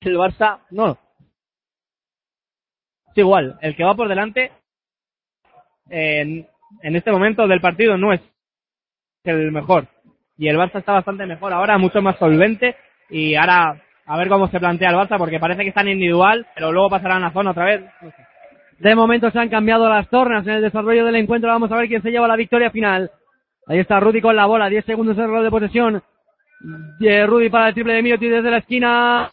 el 0.00 0.16
Barça, 0.16 0.60
no. 0.70 0.98
Es 3.06 3.18
igual, 3.18 3.58
el 3.62 3.74
que 3.76 3.84
va 3.84 3.94
por 3.94 4.08
delante 4.08 4.52
en, 5.88 6.46
en 6.82 6.96
este 6.96 7.10
momento 7.12 7.46
del 7.46 7.60
partido 7.60 7.96
no 7.96 8.12
es 8.12 8.20
el 9.24 9.50
mejor. 9.52 9.88
Y 10.36 10.48
el 10.48 10.56
Barça 10.56 10.78
está 10.78 10.92
bastante 10.92 11.26
mejor 11.26 11.52
ahora, 11.52 11.78
mucho 11.78 12.02
más 12.02 12.18
solvente. 12.18 12.76
Y 13.10 13.34
ahora 13.34 13.82
a 14.06 14.18
ver 14.18 14.28
cómo 14.28 14.48
se 14.48 14.58
plantea 14.58 14.90
el 14.90 14.96
Barça, 14.96 15.16
porque 15.16 15.40
parece 15.40 15.62
que 15.62 15.68
está 15.68 15.80
en 15.80 15.88
individual, 15.88 16.46
pero 16.54 16.72
luego 16.72 16.90
pasarán 16.90 17.22
a 17.22 17.28
la 17.28 17.32
zona 17.32 17.52
otra 17.52 17.64
vez. 17.64 17.84
De 18.78 18.94
momento 18.94 19.30
se 19.30 19.38
han 19.38 19.48
cambiado 19.48 19.88
las 19.88 20.08
tornas 20.08 20.46
en 20.46 20.54
el 20.54 20.62
desarrollo 20.62 21.04
del 21.04 21.16
encuentro. 21.16 21.50
Vamos 21.50 21.70
a 21.70 21.76
ver 21.76 21.88
quién 21.88 22.02
se 22.02 22.10
lleva 22.10 22.28
la 22.28 22.36
victoria 22.36 22.70
final. 22.70 23.10
Ahí 23.66 23.78
está 23.78 24.00
Rudy 24.00 24.20
con 24.20 24.36
la 24.36 24.46
bola. 24.46 24.68
10 24.68 24.84
segundos 24.84 25.16
de 25.16 25.26
reloj 25.26 25.42
de 25.42 25.50
posesión. 25.50 26.02
De 26.98 27.26
Rudy 27.26 27.48
para 27.48 27.68
el 27.68 27.74
triple 27.74 27.94
de 27.94 28.02
Mioti 28.02 28.28
desde 28.28 28.50
la 28.50 28.58
esquina. 28.58 29.30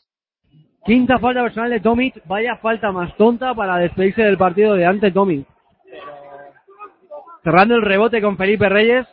Quinta 0.85 1.19
falta 1.19 1.43
personal 1.43 1.69
de 1.69 1.79
Tomic. 1.79 2.21
Vaya 2.25 2.57
falta 2.57 2.91
más 2.91 3.15
tonta 3.17 3.53
para 3.53 3.77
despedirse 3.77 4.23
del 4.23 4.37
partido 4.37 4.75
de 4.75 4.85
ante 4.85 5.11
Tomic. 5.11 5.45
Cerrando 7.43 7.75
el 7.75 7.81
rebote 7.81 8.21
con 8.21 8.37
Felipe 8.37 8.69
Reyes. 8.69 9.07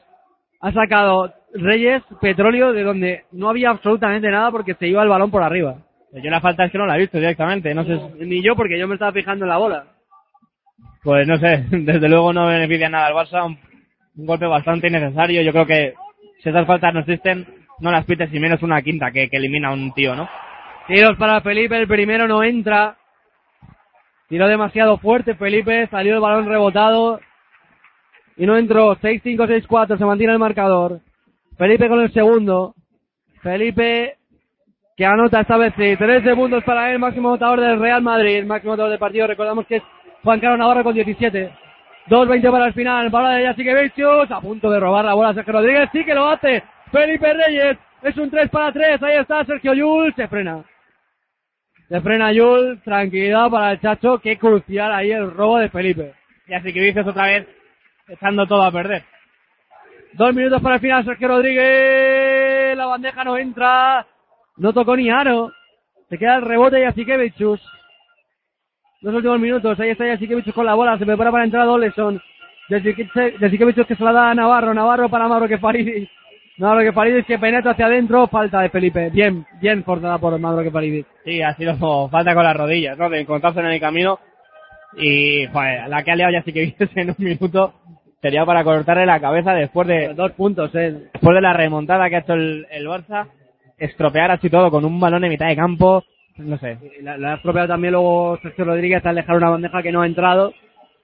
Ha 0.61 0.73
sacado 0.73 1.33
Reyes 1.55 2.03
petróleo 2.21 2.73
de 2.73 2.83
donde 2.83 3.25
no 3.33 3.49
había 3.49 3.71
absolutamente 3.71 4.31
nada 4.31 4.51
porque 4.51 4.75
se 4.75 4.89
iba 4.89 5.03
el 5.03 5.09
balón 5.09 5.31
por 5.31 5.43
arriba. 5.43 5.77
Yo 6.13 6.31
la 6.31 6.41
falta 6.41 6.65
es 6.65 6.73
que 6.73 6.79
no 6.79 6.87
la 6.87 6.97
he 6.97 7.01
visto 7.01 7.19
directamente, 7.19 7.75
no 7.75 7.85
sé. 7.85 8.01
Ni 8.25 8.43
yo 8.43 8.57
porque 8.57 8.79
yo 8.79 8.89
me 8.89 8.95
estaba 8.95 9.13
fijando 9.13 9.45
en 9.45 9.51
la 9.51 9.59
bola. 9.59 9.85
Pues 11.03 11.27
no 11.27 11.37
sé, 11.39 11.65
desde 11.71 12.09
luego 12.09 12.33
no 12.33 12.47
beneficia 12.47 12.89
nada 12.89 13.07
al 13.07 13.15
Barça, 13.15 13.45
un, 13.47 13.59
un 14.19 14.27
golpe 14.27 14.47
bastante 14.47 14.89
innecesario. 14.89 15.43
Yo 15.43 15.53
creo 15.53 15.67
que 15.67 15.95
si 16.43 16.49
esas 16.51 16.67
faltas 16.67 16.93
no 16.93 17.01
existen, 17.01 17.47
no 17.81 17.91
las 17.91 18.05
pites 18.05 18.33
y 18.33 18.41
menos 18.41 18.63
una 18.63 18.83
quinta 18.83 19.11
que, 19.11 19.29
elimina 19.31 19.69
a 19.69 19.73
un 19.73 19.93
tío, 19.95 20.15
¿no? 20.15 20.29
Tiros 20.89 21.17
para 21.17 21.41
Felipe, 21.41 21.79
el 21.79 21.87
primero 21.87 22.27
no 22.27 22.43
entra. 22.43 22.97
Tiró 24.29 24.47
demasiado 24.49 24.99
fuerte 24.99 25.35
Felipe, 25.35 25.87
salió 25.91 26.15
el 26.15 26.21
balón 26.21 26.47
rebotado. 26.47 27.21
Y 28.37 28.47
no 28.47 28.57
entró. 28.57 28.97
6-5, 28.97 29.67
6-4, 29.67 29.99
se 29.99 30.05
mantiene 30.05 30.33
el 30.33 30.39
marcador. 30.39 31.01
Felipe 31.57 31.89
con 31.89 32.01
el 32.01 32.13
segundo. 32.13 32.75
Felipe 33.43 34.17
que 34.97 35.07
anota 35.07 35.41
esta 35.41 35.57
vez 35.57 35.73
sí. 35.77 35.97
13 35.97 36.23
segundos 36.23 36.65
para 36.65 36.91
él, 36.91 36.99
máximo 36.99 37.29
anotador 37.29 37.61
del 37.61 37.79
Real 37.79 38.03
Madrid. 38.03 38.45
Máximo 38.45 38.73
anotador 38.73 38.91
del 38.91 38.99
partido, 38.99 39.27
recordamos 39.27 39.67
que 39.67 39.77
es 39.77 39.83
Juan 40.23 40.41
Carlos 40.41 40.59
Navarro 40.59 40.85
con 40.85 40.95
17. 40.95 41.68
2-20 42.09 42.51
para 42.51 42.67
el 42.67 42.73
final. 42.73 43.11
Bola 43.11 43.31
de 43.35 43.47
Jasikevicius. 43.47 44.31
A 44.31 44.41
punto 44.41 44.71
de 44.71 44.81
robar 44.81 45.05
la 45.05 45.15
bola 45.15 45.35
Sergio 45.35 45.53
Rodríguez. 45.53 45.89
Sí 45.93 46.05
que 46.05 46.15
lo 46.15 46.29
hace. 46.29 46.63
Felipe 46.91 47.33
Reyes. 47.33 47.79
Es 48.03 48.17
un 48.17 48.31
3 48.31 48.49
para 48.51 48.73
3. 48.73 49.03
Ahí 49.03 49.17
está 49.17 49.45
Sergio 49.45 49.75
Yul. 49.75 50.15
Se 50.15 50.29
frena. 50.29 50.65
Se 51.89 52.01
frena 52.01 52.33
Yul. 52.33 52.81
Tranquilidad 52.83 53.51
para 53.51 53.73
el 53.73 53.81
Chacho. 53.81 54.19
Qué 54.19 54.39
crucial 54.39 54.93
ahí 54.93 55.13
el 55.13 55.31
robo 55.31 55.59
de 55.59 55.69
Felipe. 55.69 56.15
Y 56.47 56.55
así 56.55 56.73
que 56.73 56.81
dices 56.81 57.07
otra 57.07 57.27
vez, 57.27 57.47
echando 58.09 58.47
todo 58.47 58.63
a 58.63 58.73
perder. 58.73 59.05
Dos 60.15 60.35
minutos 60.35 60.63
para 60.63 60.77
el 60.77 60.81
final. 60.81 61.05
Sergio 61.05 61.29
Rodríguez. 61.29 62.77
La 62.77 62.87
bandeja 62.87 63.25
no 63.25 63.37
entra. 63.37 64.07
No 64.57 64.73
tocó 64.73 64.97
ni 64.97 65.11
aro. 65.11 65.53
Se 66.09 66.17
queda 66.17 66.37
el 66.37 66.43
rebote 66.43 66.81
y 66.81 66.85
Jasikevichus. 66.85 67.78
Los 69.01 69.15
últimos 69.15 69.39
minutos. 69.39 69.79
Ahí 69.79 69.91
está 69.91 70.05
Jasikevichus 70.07 70.55
con 70.55 70.67
la 70.67 70.75
bola. 70.75 70.99
Se 70.99 71.07
prepara 71.07 71.31
para 71.31 71.45
entrar 71.45 71.67
a 71.67 71.71
Oleson. 71.71 72.21
Jasikevichus 72.69 73.87
que 73.87 73.95
se 73.95 74.05
la 74.05 74.13
da 74.13 74.31
a 74.31 74.35
Navarro. 74.35 74.75
Navarro 74.75 75.09
para 75.09 75.29
Mauro 75.29 75.47
Kefaridis. 75.47 76.09
Mauro 76.59 76.81
Kefaridis 76.81 77.25
que 77.25 77.39
penetra 77.39 77.73
hacia 77.73 77.87
adentro. 77.87 78.27
Falta 78.27 78.61
de 78.61 78.71
Felipe. 78.71 79.11
Bien, 79.11 79.47
bien 79.61 79.85
forzada 79.85 80.19
por 80.19 80.37
Mauro 80.39 80.65
Kefaridis. 80.65 81.07
Sí, 81.25 81.41
ha 81.41 81.55
sido 81.55 81.77
falta 82.11 82.35
con 82.35 82.43
las 82.43 82.57
rodillas, 82.57 82.99
¿no? 82.99 83.09
De 83.09 83.21
encontrarse 83.21 83.61
en 83.61 83.67
el 83.67 83.81
camino. 83.81 84.19
Y, 84.97 85.47
joder, 85.47 85.89
la 85.89 86.03
que 86.03 86.11
ha 86.11 86.17
liado 86.17 86.33
Jasikevichus 86.33 86.91
en 86.97 87.11
un 87.11 87.17
minuto 87.19 87.75
sería 88.21 88.45
para 88.45 88.65
cortarle 88.65 89.07
la 89.07 89.21
cabeza 89.21 89.53
después 89.53 89.87
de... 89.87 90.13
Dos 90.15 90.33
puntos, 90.33 90.75
eh. 90.75 91.09
Después 91.13 91.37
de 91.37 91.41
la 91.41 91.53
remontada 91.53 92.09
que 92.09 92.17
ha 92.17 92.21
hecho 92.21 92.33
el, 92.35 92.67
el 92.69 92.89
Barça. 92.89 93.29
Estropear 93.79 94.33
así 94.33 94.51
todo 94.51 94.73
con 94.73 94.85
un 94.85 94.99
balón 94.99 95.23
en 95.23 95.31
mitad 95.31 95.47
de 95.47 95.55
campo. 95.55 96.03
No 96.39 96.57
sé. 96.59 96.79
La, 97.03 97.33
ha 97.33 97.35
estropeado 97.35 97.69
también 97.69 97.93
luego 97.93 98.39
Sergio 98.43 98.65
Rodríguez 98.65 99.05
al 99.05 99.17
dejar 99.17 99.37
una 99.37 99.51
bandeja 99.51 99.83
que 99.83 99.93
no 99.93 100.03
ha 100.03 100.07
entrado. 100.07 100.53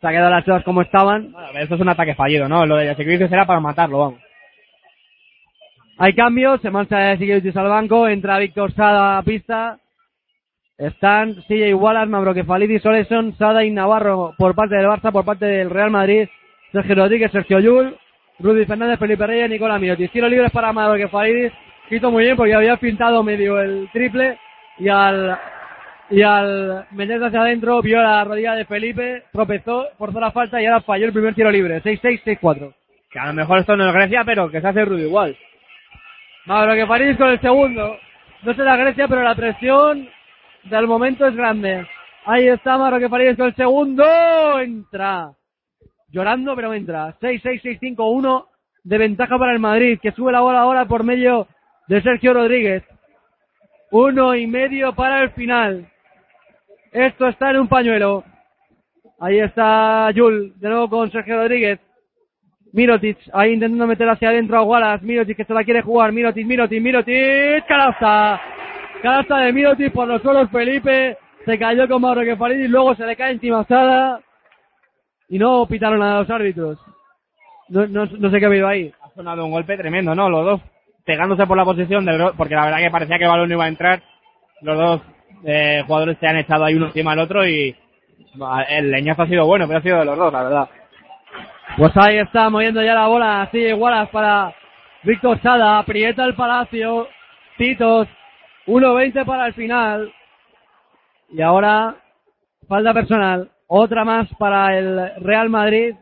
Se 0.00 0.06
ha 0.06 0.10
quedado 0.10 0.30
las 0.30 0.44
cosas 0.44 0.64
como 0.64 0.82
estaban. 0.82 1.32
Bueno, 1.32 1.58
eso 1.58 1.74
es 1.74 1.80
un 1.80 1.88
ataque 1.88 2.14
fallido, 2.14 2.48
¿no? 2.48 2.64
Lo 2.66 2.76
de 2.76 2.86
Jasikevichus 2.88 3.32
era 3.32 3.46
para 3.46 3.60
matarlo, 3.60 3.98
vamos. 3.98 4.20
Hay 5.98 6.14
cambios, 6.14 6.60
se 6.60 6.70
marcha 6.70 6.98
Jasikevichus 6.98 7.56
al 7.56 7.68
banco, 7.68 8.08
entra 8.08 8.38
Víctor 8.38 8.72
Sada 8.74 9.18
a 9.18 9.22
pista. 9.22 9.78
Están 10.76 11.34
CJ 11.46 11.74
Wallace, 11.74 12.10
Mabrokefalidis, 12.10 12.84
Oleson, 12.84 13.36
Sada 13.36 13.64
y 13.64 13.70
Navarro 13.70 14.34
por 14.36 14.54
parte 14.54 14.74
del 14.74 14.86
Barça, 14.86 15.12
por 15.12 15.24
parte 15.24 15.46
del 15.46 15.70
Real 15.70 15.90
Madrid. 15.90 16.28
Sergio 16.72 16.96
Rodríguez, 16.96 17.30
Sergio 17.30 17.60
Yul, 17.60 17.96
Rudy 18.40 18.66
Fernández, 18.66 18.98
Felipe 18.98 19.26
Reyes, 19.26 19.50
Nicolás 19.50 19.80
Mirotic. 19.80 20.10
Tiro 20.10 20.28
libres 20.28 20.50
para 20.50 20.72
Mabrokefalidis. 20.72 21.52
Quito 21.88 22.10
muy 22.10 22.24
bien 22.24 22.36
porque 22.36 22.54
había 22.54 22.76
pintado 22.76 23.22
medio 23.22 23.60
el 23.60 23.88
triple 23.92 24.38
y 24.78 24.88
al 24.88 25.38
y 26.10 26.22
al 26.22 26.86
meterse 26.90 27.26
hacia 27.26 27.40
adentro 27.40 27.80
vio 27.80 28.02
la 28.02 28.24
rodilla 28.24 28.54
de 28.54 28.66
Felipe, 28.66 29.24
tropezó, 29.32 29.88
forzó 29.96 30.20
la 30.20 30.32
falta 30.32 30.60
y 30.60 30.66
ahora 30.66 30.82
falló 30.82 31.06
el 31.06 31.12
primer 31.12 31.34
tiro 31.34 31.50
libre. 31.50 31.82
6-6, 31.82 32.22
6-4. 32.40 32.74
Que 33.10 33.18
a 33.18 33.26
lo 33.26 33.32
mejor 33.32 33.60
esto 33.60 33.76
no 33.76 33.88
es 33.88 33.94
Grecia, 33.94 34.22
pero 34.24 34.50
que 34.50 34.60
se 34.60 34.68
hace 34.68 34.84
ruido 34.84 35.06
igual. 35.06 35.36
Mabrokefalidis 36.46 37.16
con 37.16 37.30
el 37.30 37.40
segundo. 37.40 37.96
No 38.42 38.54
será 38.54 38.76
Grecia, 38.76 39.08
pero 39.08 39.22
la 39.22 39.34
presión 39.34 40.08
del 40.64 40.86
momento 40.86 41.26
es 41.26 41.34
grande. 41.34 41.86
Ahí 42.26 42.48
está 42.48 42.76
Mabrokefalidis 42.76 43.36
con 43.36 43.46
el 43.46 43.54
segundo. 43.54 44.04
Entra. 44.60 45.30
Llorando, 46.10 46.54
pero 46.54 46.74
entra. 46.74 47.14
6-6, 47.18 47.80
6-5-1 47.80 48.46
de 48.84 48.98
ventaja 48.98 49.38
para 49.38 49.52
el 49.52 49.58
Madrid, 49.58 49.98
que 50.02 50.12
sube 50.12 50.30
la 50.30 50.40
bola 50.40 50.60
ahora 50.60 50.84
por 50.84 51.02
medio 51.02 51.48
de 51.88 52.02
Sergio 52.02 52.34
Rodríguez. 52.34 52.84
Uno 53.96 54.34
y 54.34 54.48
medio 54.48 54.92
para 54.92 55.22
el 55.22 55.30
final. 55.30 55.86
Esto 56.90 57.28
está 57.28 57.52
en 57.52 57.58
un 57.58 57.68
pañuelo. 57.68 58.24
Ahí 59.20 59.38
está 59.38 60.10
Yul, 60.10 60.52
de 60.58 60.68
nuevo 60.68 60.88
con 60.88 61.12
Sergio 61.12 61.36
Rodríguez. 61.36 61.78
Mirotic, 62.72 63.18
ahí 63.32 63.52
intentando 63.52 63.86
meter 63.86 64.08
hacia 64.08 64.30
adentro 64.30 64.58
a 64.58 64.62
Wallace. 64.64 65.04
Mirotic 65.04 65.36
que 65.36 65.44
se 65.44 65.54
la 65.54 65.62
quiere 65.62 65.82
jugar. 65.82 66.10
Mirotic, 66.10 66.44
Mirotic, 66.44 66.82
Mirotic. 66.82 67.66
Canasta. 67.68 68.40
Canasta 69.00 69.38
de 69.38 69.52
Mirotic 69.52 69.92
por 69.92 70.08
los 70.08 70.20
suelos 70.22 70.50
Felipe. 70.50 71.16
Se 71.44 71.56
cayó 71.56 71.86
con 71.86 72.02
Mauro 72.02 72.22
Kefaridis. 72.22 72.70
Luego 72.70 72.96
se 72.96 73.06
le 73.06 73.14
cae 73.14 73.34
encima 73.34 73.62
Sada. 73.62 74.20
Y 75.28 75.38
no 75.38 75.68
pitaron 75.68 76.02
a 76.02 76.18
los 76.18 76.30
árbitros. 76.30 76.80
No, 77.68 77.86
no 77.86 78.30
sé 78.30 78.40
qué 78.40 78.44
ha 78.44 78.48
habido 78.48 78.66
ahí. 78.66 78.92
Ha 79.02 79.10
sonado 79.10 79.44
un 79.44 79.52
golpe 79.52 79.76
tremendo, 79.76 80.16
¿no? 80.16 80.28
Los 80.28 80.44
dos 80.44 80.73
pegándose 81.04 81.46
por 81.46 81.56
la 81.56 81.64
posición, 81.64 82.04
de, 82.04 82.32
porque 82.36 82.54
la 82.54 82.64
verdad 82.64 82.78
que 82.78 82.90
parecía 82.90 83.18
que 83.18 83.24
el 83.24 83.30
balón 83.30 83.52
iba 83.52 83.64
a 83.64 83.68
entrar. 83.68 84.02
Los 84.62 84.76
dos 84.76 85.02
eh, 85.44 85.82
jugadores 85.86 86.16
se 86.18 86.26
han 86.26 86.38
echado 86.38 86.64
ahí 86.64 86.74
uno 86.74 86.86
encima 86.86 87.12
del 87.12 87.20
otro 87.20 87.46
y 87.46 87.76
el 88.68 88.90
leñazo 88.90 89.22
ha 89.22 89.28
sido 89.28 89.46
bueno, 89.46 89.66
pero 89.66 89.78
ha 89.78 89.82
sido 89.82 89.98
de 89.98 90.04
los 90.04 90.18
dos, 90.18 90.32
la 90.32 90.42
verdad. 90.42 90.68
Pues 91.76 91.92
ahí 91.96 92.18
está 92.18 92.48
moviendo 92.50 92.82
ya 92.82 92.94
la 92.94 93.06
bola, 93.06 93.42
así 93.42 93.58
igualas 93.58 94.08
para 94.10 94.54
Víctor 95.02 95.40
Sada, 95.42 95.78
aprieta 95.78 96.24
el 96.24 96.34
Palacio, 96.34 97.08
Titos, 97.56 98.08
1.20 98.66 99.24
para 99.24 99.46
el 99.48 99.54
final. 99.54 100.12
Y 101.30 101.42
ahora, 101.42 101.96
falta 102.68 102.94
personal, 102.94 103.50
otra 103.66 104.04
más 104.04 104.28
para 104.38 104.78
el 104.78 105.12
Real 105.20 105.50
Madrid, 105.50 105.94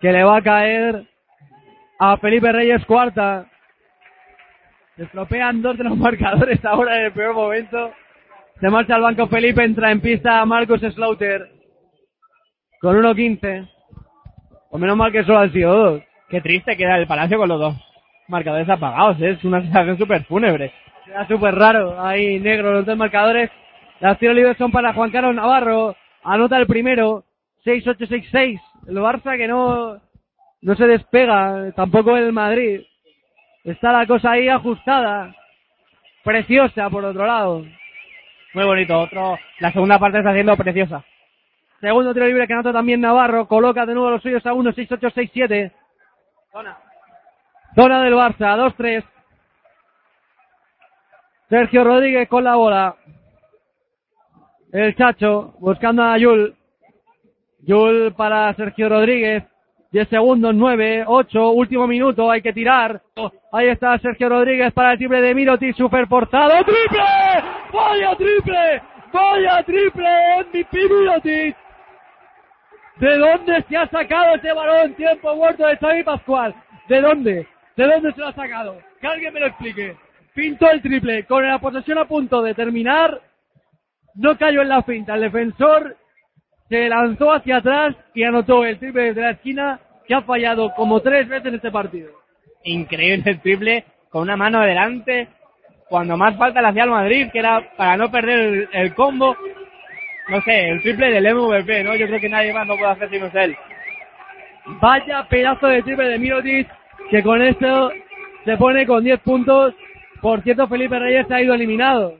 que 0.00 0.12
le 0.12 0.24
va 0.24 0.38
a 0.38 0.42
caer 0.42 1.07
a 1.98 2.16
Felipe 2.16 2.52
Reyes 2.52 2.84
cuarta. 2.86 3.46
Se 4.96 5.04
estropean 5.04 5.62
dos 5.62 5.76
de 5.76 5.84
los 5.84 5.96
marcadores 5.96 6.64
ahora 6.64 6.98
en 6.98 7.06
el 7.06 7.12
peor 7.12 7.34
momento. 7.34 7.92
Se 8.60 8.68
marcha 8.68 8.96
al 8.96 9.02
banco 9.02 9.28
Felipe, 9.28 9.62
entra 9.62 9.90
en 9.90 10.00
pista 10.00 10.44
Marcus 10.44 10.80
Slaughter 10.80 11.48
con 12.80 12.96
1.15. 12.96 13.68
O 14.70 14.78
menos 14.78 14.96
mal 14.96 15.12
que 15.12 15.24
solo 15.24 15.40
han 15.40 15.52
sido 15.52 15.72
dos. 15.72 16.02
Qué 16.28 16.40
triste 16.40 16.76
queda 16.76 16.98
el 16.98 17.06
Palacio 17.06 17.38
con 17.38 17.48
los 17.48 17.58
dos 17.58 17.74
marcadores 18.28 18.68
apagados, 18.68 19.18
¿eh? 19.22 19.30
es 19.30 19.44
una 19.44 19.62
sensación 19.62 19.96
súper 19.96 20.24
fúnebre. 20.24 20.72
Queda 21.06 21.26
súper 21.26 21.54
raro, 21.54 22.00
ahí 22.00 22.38
negro 22.38 22.72
los 22.72 22.86
dos 22.86 22.96
marcadores. 22.96 23.50
Las 24.00 24.18
tiros 24.18 24.36
libres 24.36 24.56
son 24.58 24.70
para 24.70 24.92
Juan 24.92 25.10
Carlos 25.10 25.34
Navarro. 25.34 25.96
Anota 26.22 26.58
el 26.58 26.66
primero, 26.66 27.24
6-8-6-6. 27.64 28.60
El 28.88 28.96
Barça 28.96 29.36
que 29.36 29.48
no, 29.48 29.98
no 30.60 30.74
se 30.74 30.86
despega, 30.86 31.72
tampoco 31.72 32.16
el 32.16 32.32
Madrid. 32.32 32.82
Está 33.64 33.92
la 33.92 34.06
cosa 34.06 34.32
ahí 34.32 34.48
ajustada. 34.48 35.34
Preciosa, 36.24 36.90
por 36.90 37.04
otro 37.04 37.26
lado. 37.26 37.64
Muy 38.54 38.64
bonito, 38.64 38.98
otro, 38.98 39.38
la 39.60 39.72
segunda 39.72 39.98
parte 39.98 40.18
está 40.18 40.30
haciendo 40.30 40.56
preciosa. 40.56 41.04
Segundo 41.80 42.12
tiro 42.12 42.26
libre 42.26 42.46
que 42.46 42.54
anota 42.54 42.72
también 42.72 43.00
Navarro. 43.00 43.46
Coloca 43.46 43.86
de 43.86 43.94
nuevo 43.94 44.10
los 44.10 44.22
suyos 44.22 44.44
a 44.44 44.52
1, 44.52 44.72
6, 44.72 44.92
8, 44.92 45.10
6, 45.14 45.30
7. 45.32 45.72
Zona. 46.52 46.76
Zona 47.74 48.02
del 48.02 48.14
Barça, 48.14 48.56
2, 48.56 48.74
3. 48.74 49.04
Sergio 51.48 51.84
Rodríguez 51.84 52.28
con 52.28 52.42
la 52.42 52.56
bola. 52.56 52.96
El 54.72 54.96
Chacho 54.96 55.54
buscando 55.60 56.02
a 56.02 56.18
Yul. 56.18 56.56
Yul 57.60 58.12
para 58.16 58.52
Sergio 58.54 58.88
Rodríguez. 58.88 59.44
10 59.90 60.08
segundos, 60.08 60.54
9, 60.54 61.04
8, 61.06 61.50
último 61.50 61.86
minuto, 61.86 62.30
hay 62.30 62.42
que 62.42 62.52
tirar. 62.52 63.00
Ahí 63.52 63.68
está 63.68 63.98
Sergio 63.98 64.28
Rodríguez 64.28 64.72
para 64.74 64.92
el 64.92 64.98
triple 64.98 65.22
de 65.22 65.34
Mirotic, 65.34 65.74
super 65.76 66.06
forzado. 66.06 66.62
¡Triple! 66.64 67.04
¡Vaya 67.72 68.14
triple! 68.16 68.82
¡Vaya 69.12 69.62
triple! 69.62 70.08
MVP 70.40 70.78
Mirotic. 70.90 71.56
¿De 72.96 73.16
dónde 73.16 73.64
se 73.68 73.76
ha 73.76 73.88
sacado 73.88 74.34
ese 74.34 74.52
balón? 74.52 74.92
Tiempo 74.94 75.34
muerto 75.36 75.66
de 75.66 75.76
Xavi 75.78 76.02
Pascual. 76.02 76.54
¿De 76.88 77.00
dónde? 77.00 77.46
¿De 77.76 77.86
dónde 77.86 78.12
se 78.12 78.20
lo 78.20 78.26
ha 78.26 78.32
sacado? 78.34 78.76
Que 79.00 79.06
alguien 79.06 79.32
me 79.32 79.40
lo 79.40 79.46
explique. 79.46 79.96
Pintó 80.34 80.70
el 80.70 80.82
triple 80.82 81.24
con 81.24 81.46
la 81.46 81.58
posesión 81.60 81.96
a 81.96 82.04
punto 82.04 82.42
de 82.42 82.54
terminar. 82.54 83.22
No 84.16 84.36
cayó 84.36 84.60
en 84.62 84.68
la 84.68 84.82
finta. 84.82 85.14
El 85.14 85.22
defensor 85.22 85.96
se 86.68 86.88
lanzó 86.88 87.32
hacia 87.32 87.58
atrás 87.58 87.96
y 88.14 88.22
anotó 88.24 88.64
el 88.64 88.78
triple 88.78 89.04
desde 89.04 89.22
la 89.22 89.30
esquina 89.30 89.80
que 90.06 90.14
ha 90.14 90.22
fallado 90.22 90.72
como 90.74 91.00
tres 91.00 91.28
veces 91.28 91.46
en 91.46 91.54
este 91.56 91.70
partido. 91.70 92.10
Increíble 92.64 93.30
el 93.30 93.40
triple 93.40 93.84
con 94.10 94.22
una 94.22 94.36
mano 94.36 94.60
adelante. 94.60 95.28
Cuando 95.88 96.16
más 96.16 96.36
falta 96.36 96.60
le 96.60 96.68
hacía 96.68 96.82
al 96.82 96.90
Madrid, 96.90 97.28
que 97.32 97.38
era 97.38 97.62
para 97.76 97.96
no 97.96 98.10
perder 98.10 98.38
el, 98.38 98.68
el 98.72 98.94
combo. 98.94 99.36
No 100.28 100.40
sé, 100.42 100.68
el 100.68 100.82
triple 100.82 101.10
del 101.10 101.34
MVP, 101.34 101.84
¿no? 101.84 101.94
Yo 101.94 102.06
creo 102.06 102.20
que 102.20 102.28
nadie 102.28 102.52
más 102.52 102.66
lo 102.66 102.76
puede 102.76 102.92
hacer 102.92 103.08
sino 103.08 103.30
él. 103.32 103.56
Vaya 104.80 105.26
pedazo 105.28 105.66
de 105.66 105.82
triple 105.82 106.08
de 106.08 106.18
Mirotic, 106.18 106.68
que 107.10 107.22
con 107.22 107.40
esto 107.40 107.90
se 108.44 108.56
pone 108.58 108.86
con 108.86 109.02
10 109.02 109.20
puntos. 109.20 109.74
Por 110.20 110.42
cierto, 110.42 110.68
Felipe 110.68 110.98
Reyes 110.98 111.26
se 111.26 111.34
ha 111.34 111.42
ido 111.42 111.54
eliminado. 111.54 112.18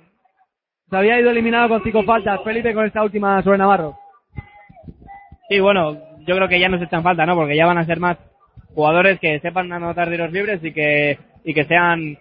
Se 0.88 0.96
había 0.96 1.20
ido 1.20 1.30
eliminado 1.30 1.68
con 1.68 1.82
cinco 1.82 2.02
faltas. 2.04 2.40
Felipe 2.42 2.72
con 2.72 2.86
esta 2.86 3.02
última 3.02 3.42
sobre 3.42 3.58
Navarro. 3.58 3.97
Sí, 5.48 5.60
bueno, 5.60 5.96
yo 6.26 6.36
creo 6.36 6.48
que 6.48 6.60
ya 6.60 6.68
no 6.68 6.78
se 6.78 6.84
echan 6.84 7.02
falta, 7.02 7.24
¿no? 7.24 7.34
Porque 7.34 7.56
ya 7.56 7.66
van 7.66 7.78
a 7.78 7.86
ser 7.86 7.98
más 7.98 8.18
jugadores 8.74 9.18
que 9.18 9.40
sepan 9.40 9.72
anotar 9.72 10.10
tiros 10.10 10.30
libres 10.30 10.62
y 10.62 10.72
que, 10.72 11.18
y 11.44 11.54
que 11.54 11.64
sean 11.64 12.18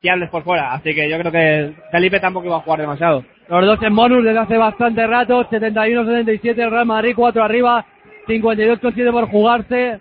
fiables 0.00 0.30
por 0.30 0.42
fuera. 0.42 0.72
Así 0.72 0.94
que 0.94 1.08
yo 1.08 1.18
creo 1.18 1.32
que 1.32 1.74
Felipe 1.90 2.20
tampoco 2.20 2.46
iba 2.46 2.56
a 2.56 2.60
jugar 2.60 2.80
demasiado. 2.80 3.24
Los 3.48 3.66
dos 3.66 3.82
en 3.82 3.94
bonus 3.94 4.24
desde 4.24 4.38
hace 4.38 4.56
bastante 4.56 5.06
rato. 5.06 5.44
71-77 5.48 6.58
el 6.58 6.70
Real 6.70 6.86
Madrid, 6.86 7.12
4 7.14 7.42
arriba. 7.42 7.84
52-7 8.26 9.12
por 9.12 9.28
jugarse. 9.28 10.00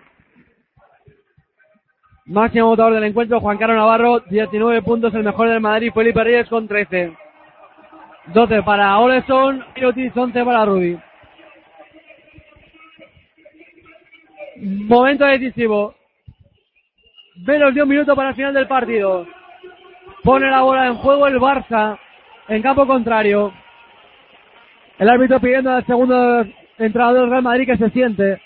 Máximo 2.27 2.68
votador 2.69 2.95
del 2.95 3.03
encuentro, 3.03 3.40
Juan 3.40 3.60
Carlos 3.60 3.77
Navarro, 3.77 4.19
19 4.22 4.82
puntos, 4.82 5.14
el 5.14 5.23
mejor 5.23 5.48
del 5.48 5.61
Madrid, 5.61 5.91
Felipe 5.94 6.23
Reyes 6.23 6.49
con 6.49 6.68
13. 6.68 7.14
12 8.34 8.64
para 8.64 8.98
Oleson, 8.98 9.64
Mirotic, 9.76 10.18
11 10.18 10.44
para 10.44 10.65
Rudy. 10.65 10.98
Momento 14.61 15.26
decisivo. 15.26 15.95
Menos 17.45 17.73
de 17.73 17.84
un 17.84 17.90
minuto 17.90 18.15
para 18.15 18.30
el 18.30 18.36
final 18.36 18.53
del 18.53 18.68
partido. 18.68 19.27
Pone 20.23 20.49
la 20.49 20.61
bola 20.61 20.88
en 20.88 20.95
juego 20.95 21.27
el 21.27 21.40
Barça. 21.40 21.98
en 22.48 22.61
campo 22.61 22.88
contrario. 22.88 23.53
El 24.98 25.10
árbitro 25.10 25.40
pidiendo 25.40 25.72
al 25.72 25.86
segundo 25.86 26.45
entrenador 26.77 27.22
del 27.22 27.30
Real 27.30 27.44
Madrid 27.44 27.65
que 27.65 27.77
se 27.77 27.90
siente. 27.90 28.41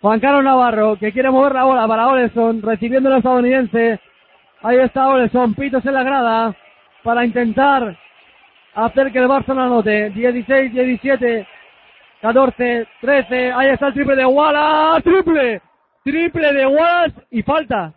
Juan 0.00 0.20
Carlos 0.20 0.44
Navarro, 0.44 0.96
que 0.96 1.12
quiere 1.12 1.30
mover 1.30 1.54
la 1.54 1.64
bola 1.64 1.88
para 1.88 2.08
Oleson, 2.08 2.60
recibiendo 2.60 3.08
el 3.08 3.16
estadounidense. 3.16 3.98
Ahí 4.62 4.78
está 4.78 5.08
Oleson, 5.08 5.54
pitos 5.54 5.84
en 5.86 5.94
la 5.94 6.02
grada, 6.02 6.54
para 7.02 7.24
intentar 7.24 7.96
hacer 8.74 9.10
que 9.10 9.18
el 9.18 9.28
Barça 9.28 9.54
no 9.54 9.62
anote. 9.62 10.10
16, 10.10 10.72
17, 10.72 11.46
14, 12.20 12.86
13, 13.00 13.52
ahí 13.52 13.68
está 13.68 13.88
el 13.88 13.94
triple 13.94 14.16
de 14.16 14.24
Wallace, 14.24 15.02
triple, 15.02 15.62
triple 16.04 16.52
de 16.52 16.66
Wallace 16.66 17.14
y 17.30 17.42
falta. 17.42 17.94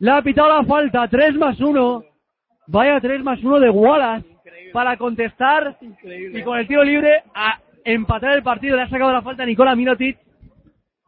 Le 0.00 0.10
ha 0.10 0.22
pitado 0.22 0.48
la 0.48 0.64
falta, 0.64 1.08
3 1.08 1.34
más 1.36 1.60
1. 1.60 2.04
Vaya 2.68 3.00
3 3.00 3.22
más 3.22 3.42
1 3.42 3.60
de 3.60 3.70
Wallace 3.70 4.26
para 4.72 4.96
contestar 4.96 5.76
y 5.80 6.42
con 6.42 6.58
el 6.58 6.68
tiro 6.68 6.84
libre 6.84 7.22
a 7.34 7.58
empatar 7.84 8.32
el 8.32 8.42
partido. 8.42 8.76
Le 8.76 8.82
ha 8.82 8.88
sacado 8.88 9.12
la 9.12 9.22
falta 9.22 9.42
a 9.42 9.46
Nicola 9.46 9.74
Minotic, 9.74 10.18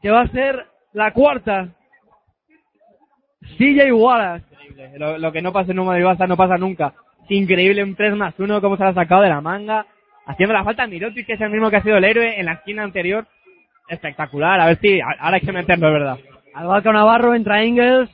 que 0.00 0.10
va 0.10 0.22
a 0.22 0.28
ser 0.28 0.66
la 0.92 1.12
cuarta. 1.12 1.68
CJ 3.58 3.92
Wallace. 3.92 4.46
Lo, 4.96 5.18
lo 5.18 5.32
que 5.32 5.42
no 5.42 5.52
pasa 5.52 5.72
en 5.72 5.78
un 5.78 5.86
Madrid 5.86 6.04
Barça 6.04 6.26
no 6.26 6.36
pasa 6.36 6.56
nunca. 6.56 6.94
Increíble 7.28 7.84
un 7.84 7.94
3 7.94 8.16
más 8.16 8.38
1, 8.38 8.60
cómo 8.60 8.76
se 8.76 8.82
lo 8.82 8.88
ha 8.88 8.94
sacado 8.94 9.22
de 9.22 9.28
la 9.28 9.40
manga. 9.40 9.86
Haciendo 10.30 10.54
la 10.54 10.62
falta 10.62 10.86
Mirotic, 10.86 11.26
que 11.26 11.32
es 11.32 11.40
el 11.40 11.50
mismo 11.50 11.70
que 11.70 11.76
ha 11.76 11.82
sido 11.82 11.96
el 11.96 12.04
héroe 12.04 12.38
en 12.38 12.46
la 12.46 12.52
esquina 12.52 12.84
anterior. 12.84 13.26
Espectacular. 13.88 14.60
A 14.60 14.66
ver 14.66 14.78
si 14.80 15.00
ahora 15.00 15.36
hay 15.36 15.40
que 15.40 15.52
meterlo, 15.52 15.88
es 15.88 15.92
verdad. 15.92 16.18
Albarca 16.54 16.92
Navarro 16.92 17.34
entra 17.34 17.64
Ingles. 17.64 18.08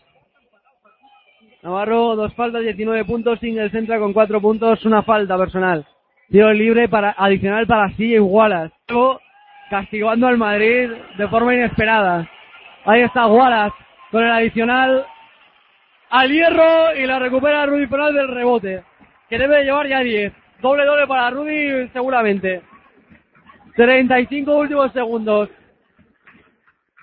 Navarro, 1.62 2.16
dos 2.16 2.32
faltas, 2.34 2.62
19 2.62 3.04
puntos. 3.04 3.42
Ingles 3.42 3.74
entra 3.74 3.98
con 3.98 4.14
4 4.14 4.40
puntos, 4.40 4.82
una 4.86 5.02
falta 5.02 5.36
personal. 5.36 5.86
Tiro 6.30 6.52
libre 6.54 6.88
para, 6.88 7.14
adicional 7.18 7.66
para 7.66 7.90
CJ 7.90 8.20
Wallace. 8.20 8.74
Luego, 8.88 9.20
castigando 9.68 10.26
al 10.26 10.38
Madrid 10.38 10.90
de 11.18 11.28
forma 11.28 11.54
inesperada. 11.54 12.26
Ahí 12.86 13.02
está 13.02 13.26
Wallace 13.26 13.76
con 14.10 14.24
el 14.24 14.30
adicional 14.30 15.04
al 16.08 16.30
hierro 16.30 16.94
y 16.96 17.06
la 17.06 17.18
recupera 17.18 17.66
Rudy 17.66 17.86
Penal 17.88 18.14
del 18.14 18.28
rebote. 18.28 18.84
Que 19.28 19.38
debe 19.38 19.64
llevar 19.64 19.86
ya 19.86 20.00
10. 20.00 20.45
Doble 20.60 20.84
doble 20.84 21.06
para 21.06 21.30
Rudy 21.30 21.88
seguramente. 21.92 22.62
35 23.76 24.56
últimos 24.56 24.92
segundos. 24.92 25.50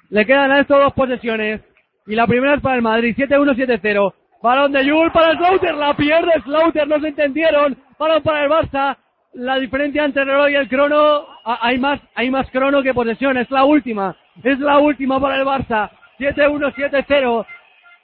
Le 0.09 0.25
quedan 0.25 0.51
a 0.51 0.59
esto 0.59 0.77
dos 0.79 0.93
posesiones. 0.93 1.61
Y 2.07 2.15
la 2.15 2.27
primera 2.27 2.55
es 2.55 2.61
para 2.61 2.75
el 2.75 2.81
Madrid. 2.81 3.15
7-1, 3.17 3.55
7-0. 3.55 4.13
Balón 4.41 4.71
de 4.71 4.85
Yul 4.85 5.11
para 5.11 5.35
Slaughter. 5.37 5.75
La 5.75 5.93
pierde 5.95 6.31
Slaughter. 6.43 6.87
No 6.87 6.99
se 6.99 7.07
entendieron. 7.09 7.77
Balón 7.97 8.23
para 8.23 8.43
el 8.43 8.49
Barça. 8.49 8.97
La 9.33 9.55
diferencia 9.57 10.03
entre 10.03 10.23
el 10.23 10.27
reloj 10.29 10.49
y 10.49 10.55
el 10.55 10.67
crono. 10.69 11.25
ah, 11.45 11.59
Hay 11.61 11.77
más, 11.77 11.99
hay 12.15 12.29
más 12.29 12.49
crono 12.51 12.83
que 12.83 12.93
posesión. 12.93 13.37
Es 13.37 13.49
la 13.51 13.63
última. 13.65 14.15
Es 14.43 14.59
la 14.59 14.79
última 14.79 15.19
para 15.19 15.37
el 15.37 15.45
Barça. 15.45 15.89
7-1, 16.19 16.73
7-0. 16.75 17.45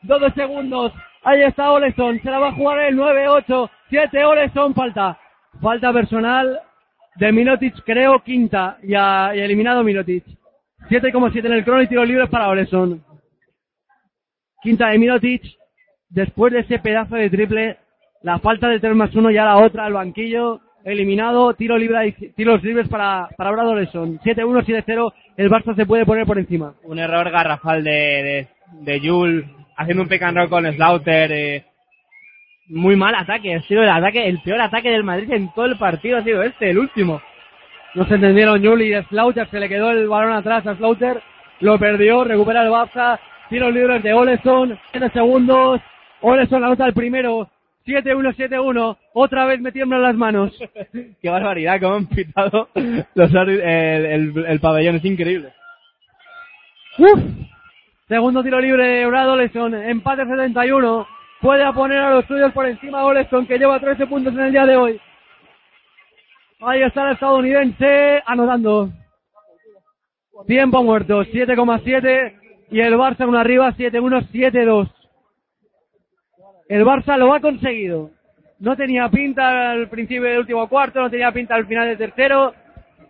12 0.04 0.32
segundos. 0.32 0.94
Ahí 1.24 1.42
está 1.42 1.72
Oleson. 1.72 2.20
Se 2.22 2.30
la 2.32 2.40
va 2.40 2.50
a 2.50 2.54
jugar 2.54 2.80
el 2.80 2.96
9-8. 2.98 3.70
7 3.90 4.26
Oleson. 4.26 4.74
Falta. 4.74 5.18
Falta 5.62 5.92
personal 5.94 6.60
de 7.16 7.32
Minotic, 7.32 7.76
creo, 7.86 8.20
quinta. 8.24 8.78
Y, 8.84 8.94
ha- 8.96 9.32
y 9.36 9.40
eliminado 9.40 9.84
Minotic. 9.84 10.24
7,7 10.90 11.46
en 11.46 11.54
el 11.54 11.64
crono 11.66 11.82
y 11.82 11.88
tiro 11.88 12.06
libre 12.06 12.28
para 12.28 12.48
Oleson. 12.50 13.04
Quinta 14.62 14.90
de 14.90 14.98
Minotic. 14.98 15.44
Después 16.10 16.52
de 16.54 16.60
ese 16.62 16.80
pedazo 16.80 17.16
de 17.16 17.30
triple, 17.30 17.78
la 18.24 18.40
falta 18.40 18.68
de 18.68 18.80
3 18.80 18.96
más 18.96 19.14
1 19.16 19.30
ya 19.32 19.46
la 19.46 19.58
otra 19.58 19.86
al 19.86 19.94
banquillo. 19.94 20.62
Eliminado, 20.84 21.54
tiro 21.56 21.78
libre, 21.78 22.14
tiros 22.36 22.64
libres 22.64 22.88
para, 22.88 23.28
para 23.38 23.52
Brad 23.52 23.68
Oleson. 23.68 24.18
7-1, 24.20 24.66
7-0. 24.66 25.14
El 25.38 25.50
Barça 25.50 25.76
se 25.76 25.86
puede 25.86 26.06
poner 26.06 26.26
por 26.26 26.40
encima. 26.40 26.74
Un 26.84 27.00
error 27.00 27.30
garrafal 27.30 27.84
de, 27.84 28.48
de, 28.82 29.00
de 29.00 29.44
haciendo 29.78 30.04
un 30.04 30.10
pick 30.10 30.50
con 30.50 30.66
Slaughter. 30.74 31.32
eh, 31.32 31.66
muy 32.70 32.96
mal 32.96 33.16
ataque, 33.16 33.56
ha 33.56 33.62
sido 33.64 33.84
el 33.84 33.90
ataque, 33.90 34.28
el 34.28 34.40
peor 34.40 34.62
ataque 34.62 34.92
del 34.92 35.04
Madrid 35.04 35.32
en 35.32 35.52
todo 35.54 35.66
el 35.66 35.78
partido 35.78 36.18
ha 36.18 36.24
sido 36.24 36.44
este, 36.44 36.70
el 36.70 36.78
último. 36.78 37.22
No 37.96 38.06
se 38.06 38.16
entendieron 38.16 38.64
Juli 38.64 38.96
y 38.96 39.04
Slaughter, 39.06 39.50
se 39.50 39.60
le 39.60 39.68
quedó 39.68 39.90
el 39.90 40.08
balón 40.08 40.34
atrás 40.34 40.66
a 40.68 40.76
Slaughter, 40.76 41.22
lo 41.60 41.80
perdió, 41.80 42.24
recupera 42.24 42.62
el 42.62 42.70
Barça, 42.70 43.20
tiros 43.50 43.74
libres 43.74 44.04
de 44.04 44.14
Oleson, 44.14 44.80
7 44.92 45.10
segundos, 45.10 45.82
Oleson 46.22 46.64
anota 46.64 46.86
el 46.86 46.94
primero, 46.94 47.50
7-1, 47.88 48.36
7-1, 48.36 48.98
otra 49.14 49.46
vez 49.46 49.60
me 49.60 49.72
tiemblan 49.72 50.04
las 50.04 50.16
manos. 50.16 50.56
Qué 51.22 51.30
barbaridad, 51.30 51.80
cómo 51.82 51.96
han 51.96 52.06
pitado 52.08 52.70
los, 53.16 53.34
el, 53.34 53.50
el, 53.60 54.46
el 54.48 54.60
pabellón, 54.60 54.98
es 54.98 55.06
increíble. 55.06 55.54
Uf. 57.00 57.20
Segundo 58.08 58.44
tiro 58.44 58.60
libre 58.60 58.88
de 58.88 59.06
Brad 59.06 59.30
Oleson, 59.32 59.74
empate 59.74 60.26
71, 60.26 61.08
puede 61.42 61.72
poner 61.74 62.00
a 62.00 62.12
los 62.12 62.26
suyos 62.26 62.52
por 62.54 62.66
encima 62.66 63.00
de 63.00 63.06
Oleson 63.06 63.46
que 63.46 63.58
lleva 63.58 63.80
13 63.80 64.08
puntos 64.08 64.34
en 64.34 64.40
el 64.40 64.52
día 64.52 64.66
de 64.66 64.78
hoy. 64.78 65.02
Ahí 66.62 66.82
está 66.82 67.06
el 67.08 67.14
estadounidense 67.14 68.22
anotando. 68.26 68.90
Tiempo 70.46 70.84
muerto, 70.84 71.24
7,7 71.24 72.34
y 72.72 72.80
el 72.80 72.96
Barça 72.96 73.28
una 73.28 73.42
arriba, 73.42 73.72
7-1, 73.72 74.30
7-2. 74.30 74.92
El 76.68 76.86
Barça 76.86 77.18
lo 77.18 77.34
ha 77.34 77.40
conseguido. 77.40 78.12
No 78.60 78.76
tenía 78.76 79.10
pinta 79.10 79.72
al 79.72 79.90
principio 79.90 80.24
del 80.24 80.40
último 80.40 80.68
cuarto, 80.68 81.00
no 81.00 81.10
tenía 81.10 81.32
pinta 81.32 81.56
al 81.56 81.66
final 81.66 81.88
del 81.88 81.98
tercero, 81.98 82.54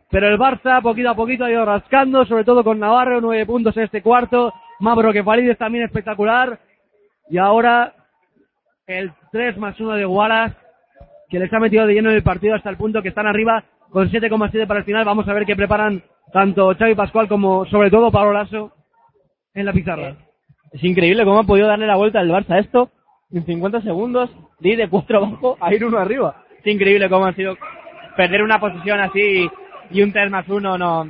pero 0.10 0.28
el 0.28 0.38
Barça 0.38 0.82
poquito 0.82 1.10
a 1.10 1.16
poquito 1.16 1.46
ha 1.46 1.52
ido 1.52 1.66
rascando, 1.66 2.24
sobre 2.26 2.44
todo 2.44 2.64
con 2.64 2.80
Navarro, 2.80 3.20
nueve 3.20 3.46
puntos 3.46 3.76
en 3.78 3.84
este 3.84 4.02
cuarto, 4.02 4.54
Mavro 4.80 5.12
que 5.12 5.24
Falides 5.24 5.58
también 5.58 5.86
espectacular, 5.86 6.60
y 7.30 7.38
ahora 7.38 7.94
el 8.90 9.12
3 9.32 9.58
más 9.58 9.80
1 9.80 9.96
de 9.96 10.06
Wallace, 10.06 10.56
que 11.30 11.40
les 11.40 11.54
ha 11.54 11.60
metido 11.60 11.86
de 11.86 11.94
lleno 11.94 12.10
en 12.10 12.16
el 12.16 12.24
partido 12.24 12.56
hasta 12.56 12.72
el 12.72 12.78
punto 12.78 13.02
que 13.02 13.10
están 13.10 13.28
arriba 13.28 13.64
con 13.92 14.10
7,7 14.10 14.66
para 14.66 14.80
el 14.80 14.86
final. 14.86 15.06
Vamos 15.06 15.28
a 15.28 15.34
ver 15.34 15.46
qué 15.46 15.56
preparan 15.56 16.04
tanto 16.34 16.74
Xavi 16.76 16.96
Pascual 16.96 17.28
como 17.28 17.66
sobre 17.68 17.92
todo 17.92 18.12
Pablo 18.12 18.34
Lasso 18.34 18.74
en 19.54 19.66
la 19.66 19.74
pizarra. 19.74 20.16
Es 20.72 20.84
increíble 20.84 21.24
cómo 21.24 21.40
ha 21.40 21.44
podido 21.44 21.68
darle 21.68 21.86
la 21.86 21.98
vuelta 21.98 22.20
al 22.20 22.30
Barça 22.30 22.52
a 22.56 22.60
esto 22.60 22.90
en 23.32 23.46
50 23.46 23.82
segundos, 23.82 24.32
de 24.60 24.76
de 24.76 24.90
4 24.90 25.18
abajo 25.18 25.58
a 25.62 25.74
ir 25.74 25.86
uno 25.86 26.00
arriba. 26.00 26.44
Es 26.60 26.74
increíble 26.74 27.10
cómo 27.10 27.28
ha 27.28 27.34
sido 27.34 27.56
perder 28.18 28.42
una 28.42 28.60
posición 28.60 29.00
así 29.00 29.48
y 29.92 30.02
un 30.02 30.12
3 30.12 30.32
más 30.32 30.50
1 30.50 30.78
no. 30.80 31.08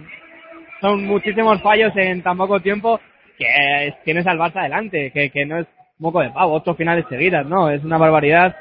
Son 0.82 1.06
muchísimos 1.06 1.62
fallos 1.62 1.94
en 1.96 2.22
tan 2.24 2.38
poco 2.38 2.60
tiempo 2.60 3.00
que 3.38 3.94
tienes 4.04 4.28
al 4.28 4.38
Barça 4.38 4.58
adelante, 4.58 5.12
que, 5.12 5.30
que 5.30 5.46
no 5.46 5.60
es 5.60 5.68
moco 6.00 6.22
de 6.22 6.32
pavo, 6.32 6.56
ocho 6.56 6.74
finales 6.76 7.06
seguidas, 7.10 7.46
no, 7.46 7.70
es 7.70 7.84
una 7.84 7.98
barbaridad 7.98 8.56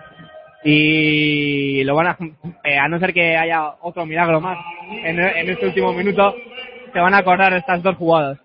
y 0.65 1.85
lo 1.85 1.95
van 1.95 2.09
a, 2.09 2.17
eh, 2.65 2.77
a 2.77 2.89
no 2.89 2.99
ser 2.99 3.15
que 3.15 3.37
haya 3.37 3.75
otro 3.81 4.05
milagro 4.05 4.41
más 4.41 4.59
en, 5.05 5.19
este 5.21 5.67
último 5.67 5.93
minuto, 5.93 6.35
se 6.93 6.99
van 6.99 7.15
a 7.15 7.19
acordar 7.19 7.53
estas 7.55 7.83
dos 7.83 7.97
jugadas. 7.97 8.39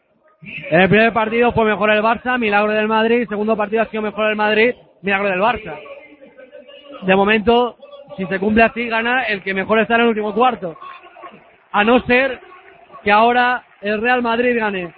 En 0.70 0.82
el 0.82 0.90
primer 0.90 1.12
partido 1.14 1.52
fue 1.54 1.66
mejor 1.66 1.90
el 1.90 2.04
Barça, 2.04 2.38
milagro 2.38 2.74
del 2.74 2.88
Madrid. 2.88 3.28
Segundo 3.30 3.56
partido 3.56 3.82
ha 3.82 3.86
sido 3.86 4.04
mejor 4.04 4.30
el 4.30 4.36
Madrid, 4.36 4.76
milagro 5.02 5.30
del 5.30 5.40
Barça. 5.40 5.80
De 7.02 7.16
momento, 7.16 7.78
si 8.18 8.26
se 8.26 8.40
cumple 8.40 8.64
así, 8.64 8.88
gana 8.88 9.24
el 9.24 9.42
que 9.42 9.54
mejor 9.54 9.80
está 9.80 9.96
en 9.96 10.02
el 10.02 10.08
último 10.08 10.34
cuarto. 10.34 10.78
A 11.72 11.84
no 11.84 12.02
ser 12.02 12.40
que 13.04 13.12
ahora 13.12 13.64
el 13.82 14.02
Real 14.02 14.22
Madrid 14.22 14.58
gane. 14.58 14.94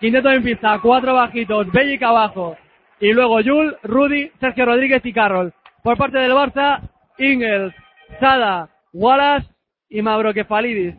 Quinteto 0.00 0.30
en 0.30 0.42
pista, 0.42 0.78
cuatro 0.82 1.14
bajitos, 1.14 1.70
Bellic 1.70 2.02
abajo. 2.02 2.56
Y 3.02 3.12
luego 3.12 3.42
Jul, 3.42 3.76
Rudy, 3.82 4.30
Sergio 4.38 4.64
Rodríguez 4.64 5.04
y 5.04 5.12
Carroll. 5.12 5.52
Por 5.82 5.98
parte 5.98 6.18
del 6.18 6.30
Barça, 6.30 6.88
Ingels, 7.18 7.74
Sada, 8.20 8.68
Wallace 8.92 9.48
y 9.88 10.00
Mavrokefalidis. 10.02 10.94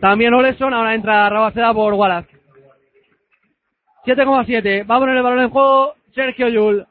También 0.00 0.32
Oleson, 0.32 0.72
ahora 0.72 0.94
entra 0.94 1.28
Rabaceda 1.28 1.74
por 1.74 1.94
Wallace. 1.94 2.28
7,7. 4.06 4.88
Va 4.88 4.94
a 4.94 4.98
poner 5.00 5.16
el 5.16 5.22
balón 5.24 5.40
en 5.40 5.50
juego 5.50 5.94
Sergio 6.14 6.48
Yul. 6.48 6.86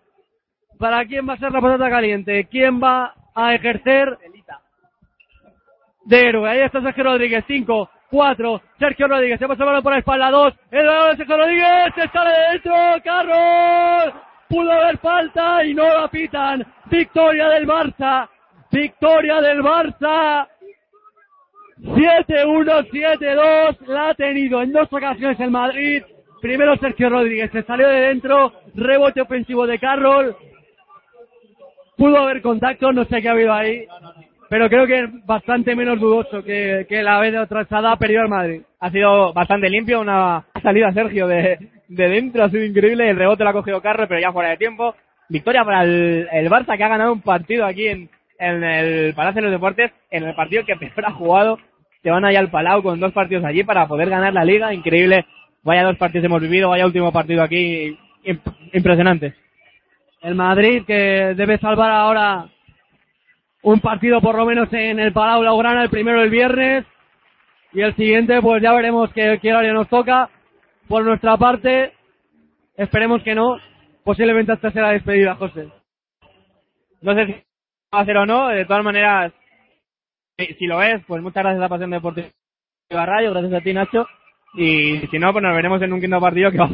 ¿Para 0.78 1.06
quién 1.06 1.28
va 1.28 1.36
a 1.36 1.38
ser 1.38 1.54
la 1.54 1.62
patata 1.62 1.90
caliente? 1.90 2.46
¿Quién 2.52 2.84
va 2.84 3.16
a 3.34 3.56
ejercer 3.56 4.18
de 6.04 6.28
héroe? 6.28 6.50
Ahí 6.50 6.60
está 6.60 6.82
Sergio 6.82 7.06
Rodríguez. 7.06 7.46
5, 7.48 7.90
4. 8.10 8.62
Sergio 8.80 9.08
Rodríguez. 9.08 9.40
Se 9.40 9.48
pasa 9.48 9.64
el 9.64 9.84
por 9.84 9.94
la 9.94 10.00
espalda. 10.00 10.32
2. 10.32 10.54
El 10.72 10.86
balón 10.86 11.12
de 11.12 11.18
Sergio 11.18 11.38
Rodríguez. 11.38 11.94
Se 11.96 12.08
sale 12.10 12.30
de 12.32 12.52
dentro. 12.52 12.74
Carroll. 13.04 14.14
Pudo 14.50 14.72
haber 14.72 14.98
falta 14.98 15.64
y 15.64 15.74
no 15.74 15.84
la 15.84 16.08
pitan. 16.08 16.66
Victoria 16.86 17.50
del 17.50 17.68
Barça. 17.68 18.28
Victoria 18.72 19.42
del 19.42 19.62
Barça. 19.62 20.48
7-1, 21.82 22.90
7-2, 22.92 23.88
la 23.88 24.10
ha 24.10 24.14
tenido 24.14 24.62
en 24.62 24.74
dos 24.74 24.92
ocasiones 24.92 25.40
el 25.40 25.52
Madrid. 25.52 26.04
Primero 26.42 26.78
Sergio 26.78 27.10
Rodríguez, 27.10 27.52
se 27.52 27.64
salió 27.64 27.88
de 27.88 28.02
dentro, 28.02 28.54
rebote 28.76 29.22
ofensivo 29.22 29.66
de 29.66 29.80
Carroll. 29.80 30.36
pudo 31.98 32.18
haber 32.18 32.42
contacto, 32.42 32.92
no 32.92 33.06
sé 33.06 33.22
qué 33.22 33.30
ha 33.30 33.32
habido 33.32 33.54
ahí, 33.54 33.86
pero 34.50 34.68
creo 34.68 34.88
que 34.88 35.00
es 35.00 35.26
bastante 35.26 35.76
menos 35.76 36.00
dudoso 36.00 36.44
que, 36.44 36.86
que 36.90 37.04
la 37.04 37.20
vez 37.20 37.36
otra 37.38 37.66
ha 37.70 37.98
perdido 37.98 38.22
al 38.22 38.30
Madrid. 38.30 38.62
Ha 38.80 38.90
sido 38.90 39.32
bastante 39.34 39.70
limpio, 39.70 40.02
una 40.02 40.46
salida 40.62 40.92
Sergio 40.92 41.28
de, 41.28 41.58
de 41.88 42.10
dentro, 42.10 42.44
ha 42.44 42.50
sido 42.50 42.66
increíble, 42.66 43.10
el 43.10 43.18
rebote 43.18 43.44
lo 43.44 43.52
ha 43.52 43.54
cogido 43.54 43.82
Carro, 43.82 44.08
pero 44.08 44.20
ya 44.20 44.32
fuera 44.32 44.50
de 44.50 44.58
tiempo. 44.58 44.96
Victoria 45.30 45.64
para 45.64 45.84
el, 45.84 46.28
el 46.32 46.50
Barça 46.50 46.76
que 46.76 46.84
ha 46.84 46.90
ganado 46.90 47.14
un 47.14 47.22
partido 47.22 47.66
aquí 47.66 47.88
en, 47.88 48.10
en 48.40 48.64
el 48.64 49.14
Palacio 49.14 49.42
de 49.42 49.48
los 49.50 49.56
Deportes, 49.56 49.92
en 50.10 50.24
el 50.24 50.34
partido 50.34 50.66
que 50.66 50.76
peor 50.78 51.06
ha 51.06 51.12
jugado. 51.12 51.60
Se 52.02 52.10
van 52.10 52.26
allá 52.26 52.40
al 52.40 52.50
Palau 52.50 52.82
con 52.82 53.00
dos 53.00 53.12
partidos 53.12 53.44
allí 53.44 53.64
para 53.64 53.88
poder 53.88 54.10
ganar 54.10 54.34
la 54.34 54.46
liga. 54.46 54.74
Increíble. 54.74 55.26
Vaya 55.64 55.84
dos 55.84 55.98
partidos 55.98 56.26
hemos 56.26 56.42
vivido, 56.42 56.70
vaya 56.70 56.86
último 56.86 57.12
partido 57.12 57.44
aquí. 57.44 57.98
Impresionante. 58.74 59.34
El 60.22 60.36
Madrid 60.36 60.84
que 60.88 61.34
debe 61.36 61.58
salvar 61.58 61.92
ahora 61.92 62.46
un 63.62 63.80
partido 63.80 64.22
por 64.22 64.36
lo 64.36 64.46
menos 64.46 64.72
en 64.72 65.00
el 65.00 65.14
Palau 65.14 65.42
Blaugrana, 65.42 65.84
el 65.84 65.90
primero 65.90 66.22
el 66.22 66.30
viernes. 66.30 66.86
Y 67.72 67.82
el 67.82 67.96
siguiente, 67.96 68.42
pues 68.42 68.64
ya 68.64 68.74
veremos 68.74 69.12
qué, 69.14 69.38
qué 69.42 69.52
horario 69.52 69.74
nos 69.74 69.90
toca. 69.90 70.30
Por 70.88 71.04
nuestra 71.04 71.38
parte, 71.38 71.94
esperemos 72.76 73.22
que 73.24 73.36
no. 73.36 73.58
Posiblemente 74.04 74.54
hasta 74.54 74.72
será 74.72 74.90
despedida, 74.90 75.36
José. 75.36 75.70
No 77.02 77.14
sé 77.14 77.26
si 77.28 77.32
va 77.34 78.00
a 78.00 78.02
hacer 78.02 78.18
o 78.18 78.26
no. 78.26 78.48
De 78.48 78.66
todas 78.66 78.84
maneras, 78.84 79.34
si, 80.38 80.66
lo 80.66 80.82
es, 80.82 81.04
pues 81.06 81.22
muchas 81.22 81.44
gracias 81.44 81.64
a 81.64 81.70
Pasión 81.70 81.92
Deportiva 81.92 82.30
Radio, 82.90 83.32
gracias 83.32 83.54
a 83.54 83.62
ti, 83.62 83.74
Nacho. 83.74 84.08
Y 84.56 85.00
si 85.12 85.20
no, 85.20 85.32
pues 85.32 85.44
nos 85.44 85.56
veremos 85.56 85.82
en 85.82 85.94
un 85.94 86.02
quinto 86.02 86.20
partido 86.20 86.52
que 86.52 86.58
va 86.58 86.66
a 86.66 86.70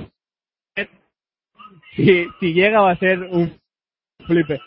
ser, 0.76 0.90
si, 1.96 2.28
si 2.40 2.54
llega 2.54 2.80
va 2.80 2.92
a 2.92 2.98
ser 2.98 3.20
un 3.20 3.60
flipe. 4.26 4.62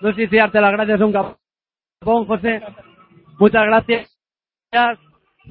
No 0.00 0.14
sé 0.14 0.28
si 0.28 0.36
darte 0.36 0.60
las 0.60 0.72
gracias 0.72 1.00
a 1.00 1.04
un 1.04 1.12
capón, 1.12 2.26
José. 2.26 2.62
Muchas 3.38 3.66
gracias, 3.66 4.18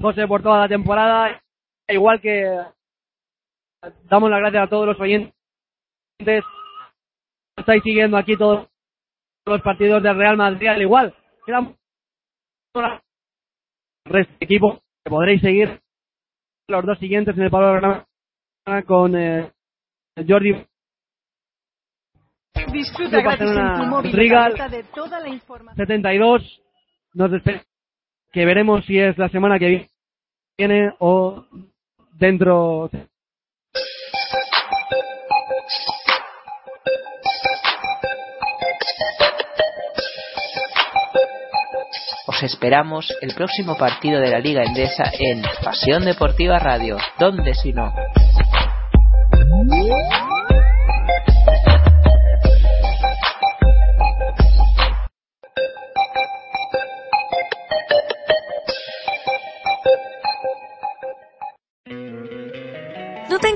José, 0.00 0.26
por 0.26 0.42
toda 0.42 0.60
la 0.60 0.68
temporada. 0.68 1.40
Igual 1.88 2.20
que 2.20 2.60
damos 4.04 4.30
las 4.30 4.40
gracias 4.40 4.64
a 4.64 4.68
todos 4.68 4.86
los 4.86 5.00
oyentes. 5.00 5.32
Estáis 7.56 7.82
siguiendo 7.82 8.16
aquí 8.16 8.36
todos 8.36 8.68
los 9.46 9.62
partidos 9.62 10.02
del 10.02 10.16
Real 10.16 10.36
Madrid, 10.36 10.68
al 10.68 10.82
igual. 10.82 11.14
Quedan 11.46 11.76
equipo 14.40 14.80
que 15.04 15.10
podréis 15.10 15.40
seguir 15.40 15.80
los 16.68 16.84
dos 16.84 16.98
siguientes 16.98 17.36
en 17.36 17.42
el 17.44 17.50
programa 17.50 18.06
con 18.86 19.16
eh, 19.16 19.52
Jordi 20.28 20.66
Disfruta 22.72 23.20
gratis 23.20 23.50
en 23.50 23.76
tu 23.76 23.84
móvil 23.84 24.12
Rigal, 24.12 24.54
de 24.70 24.82
toda 24.94 25.20
la 25.20 25.28
información. 25.28 25.76
72 25.76 26.62
nos 27.14 27.30
despedimos 27.30 27.66
que 28.32 28.44
veremos 28.44 28.84
si 28.86 28.98
es 28.98 29.18
la 29.18 29.28
semana 29.28 29.58
que 29.58 29.88
viene 30.56 30.92
o 30.98 31.44
dentro 32.12 32.88
Os 42.26 42.42
esperamos 42.44 43.12
el 43.20 43.34
próximo 43.34 43.76
partido 43.76 44.20
de 44.20 44.30
la 44.30 44.38
Liga 44.38 44.62
Endesa 44.62 45.10
en 45.18 45.42
Pasión 45.64 46.04
Deportiva 46.04 46.58
Radio. 46.58 46.96
¿Dónde 47.18 47.54
si 47.54 47.72
no? 47.72 47.92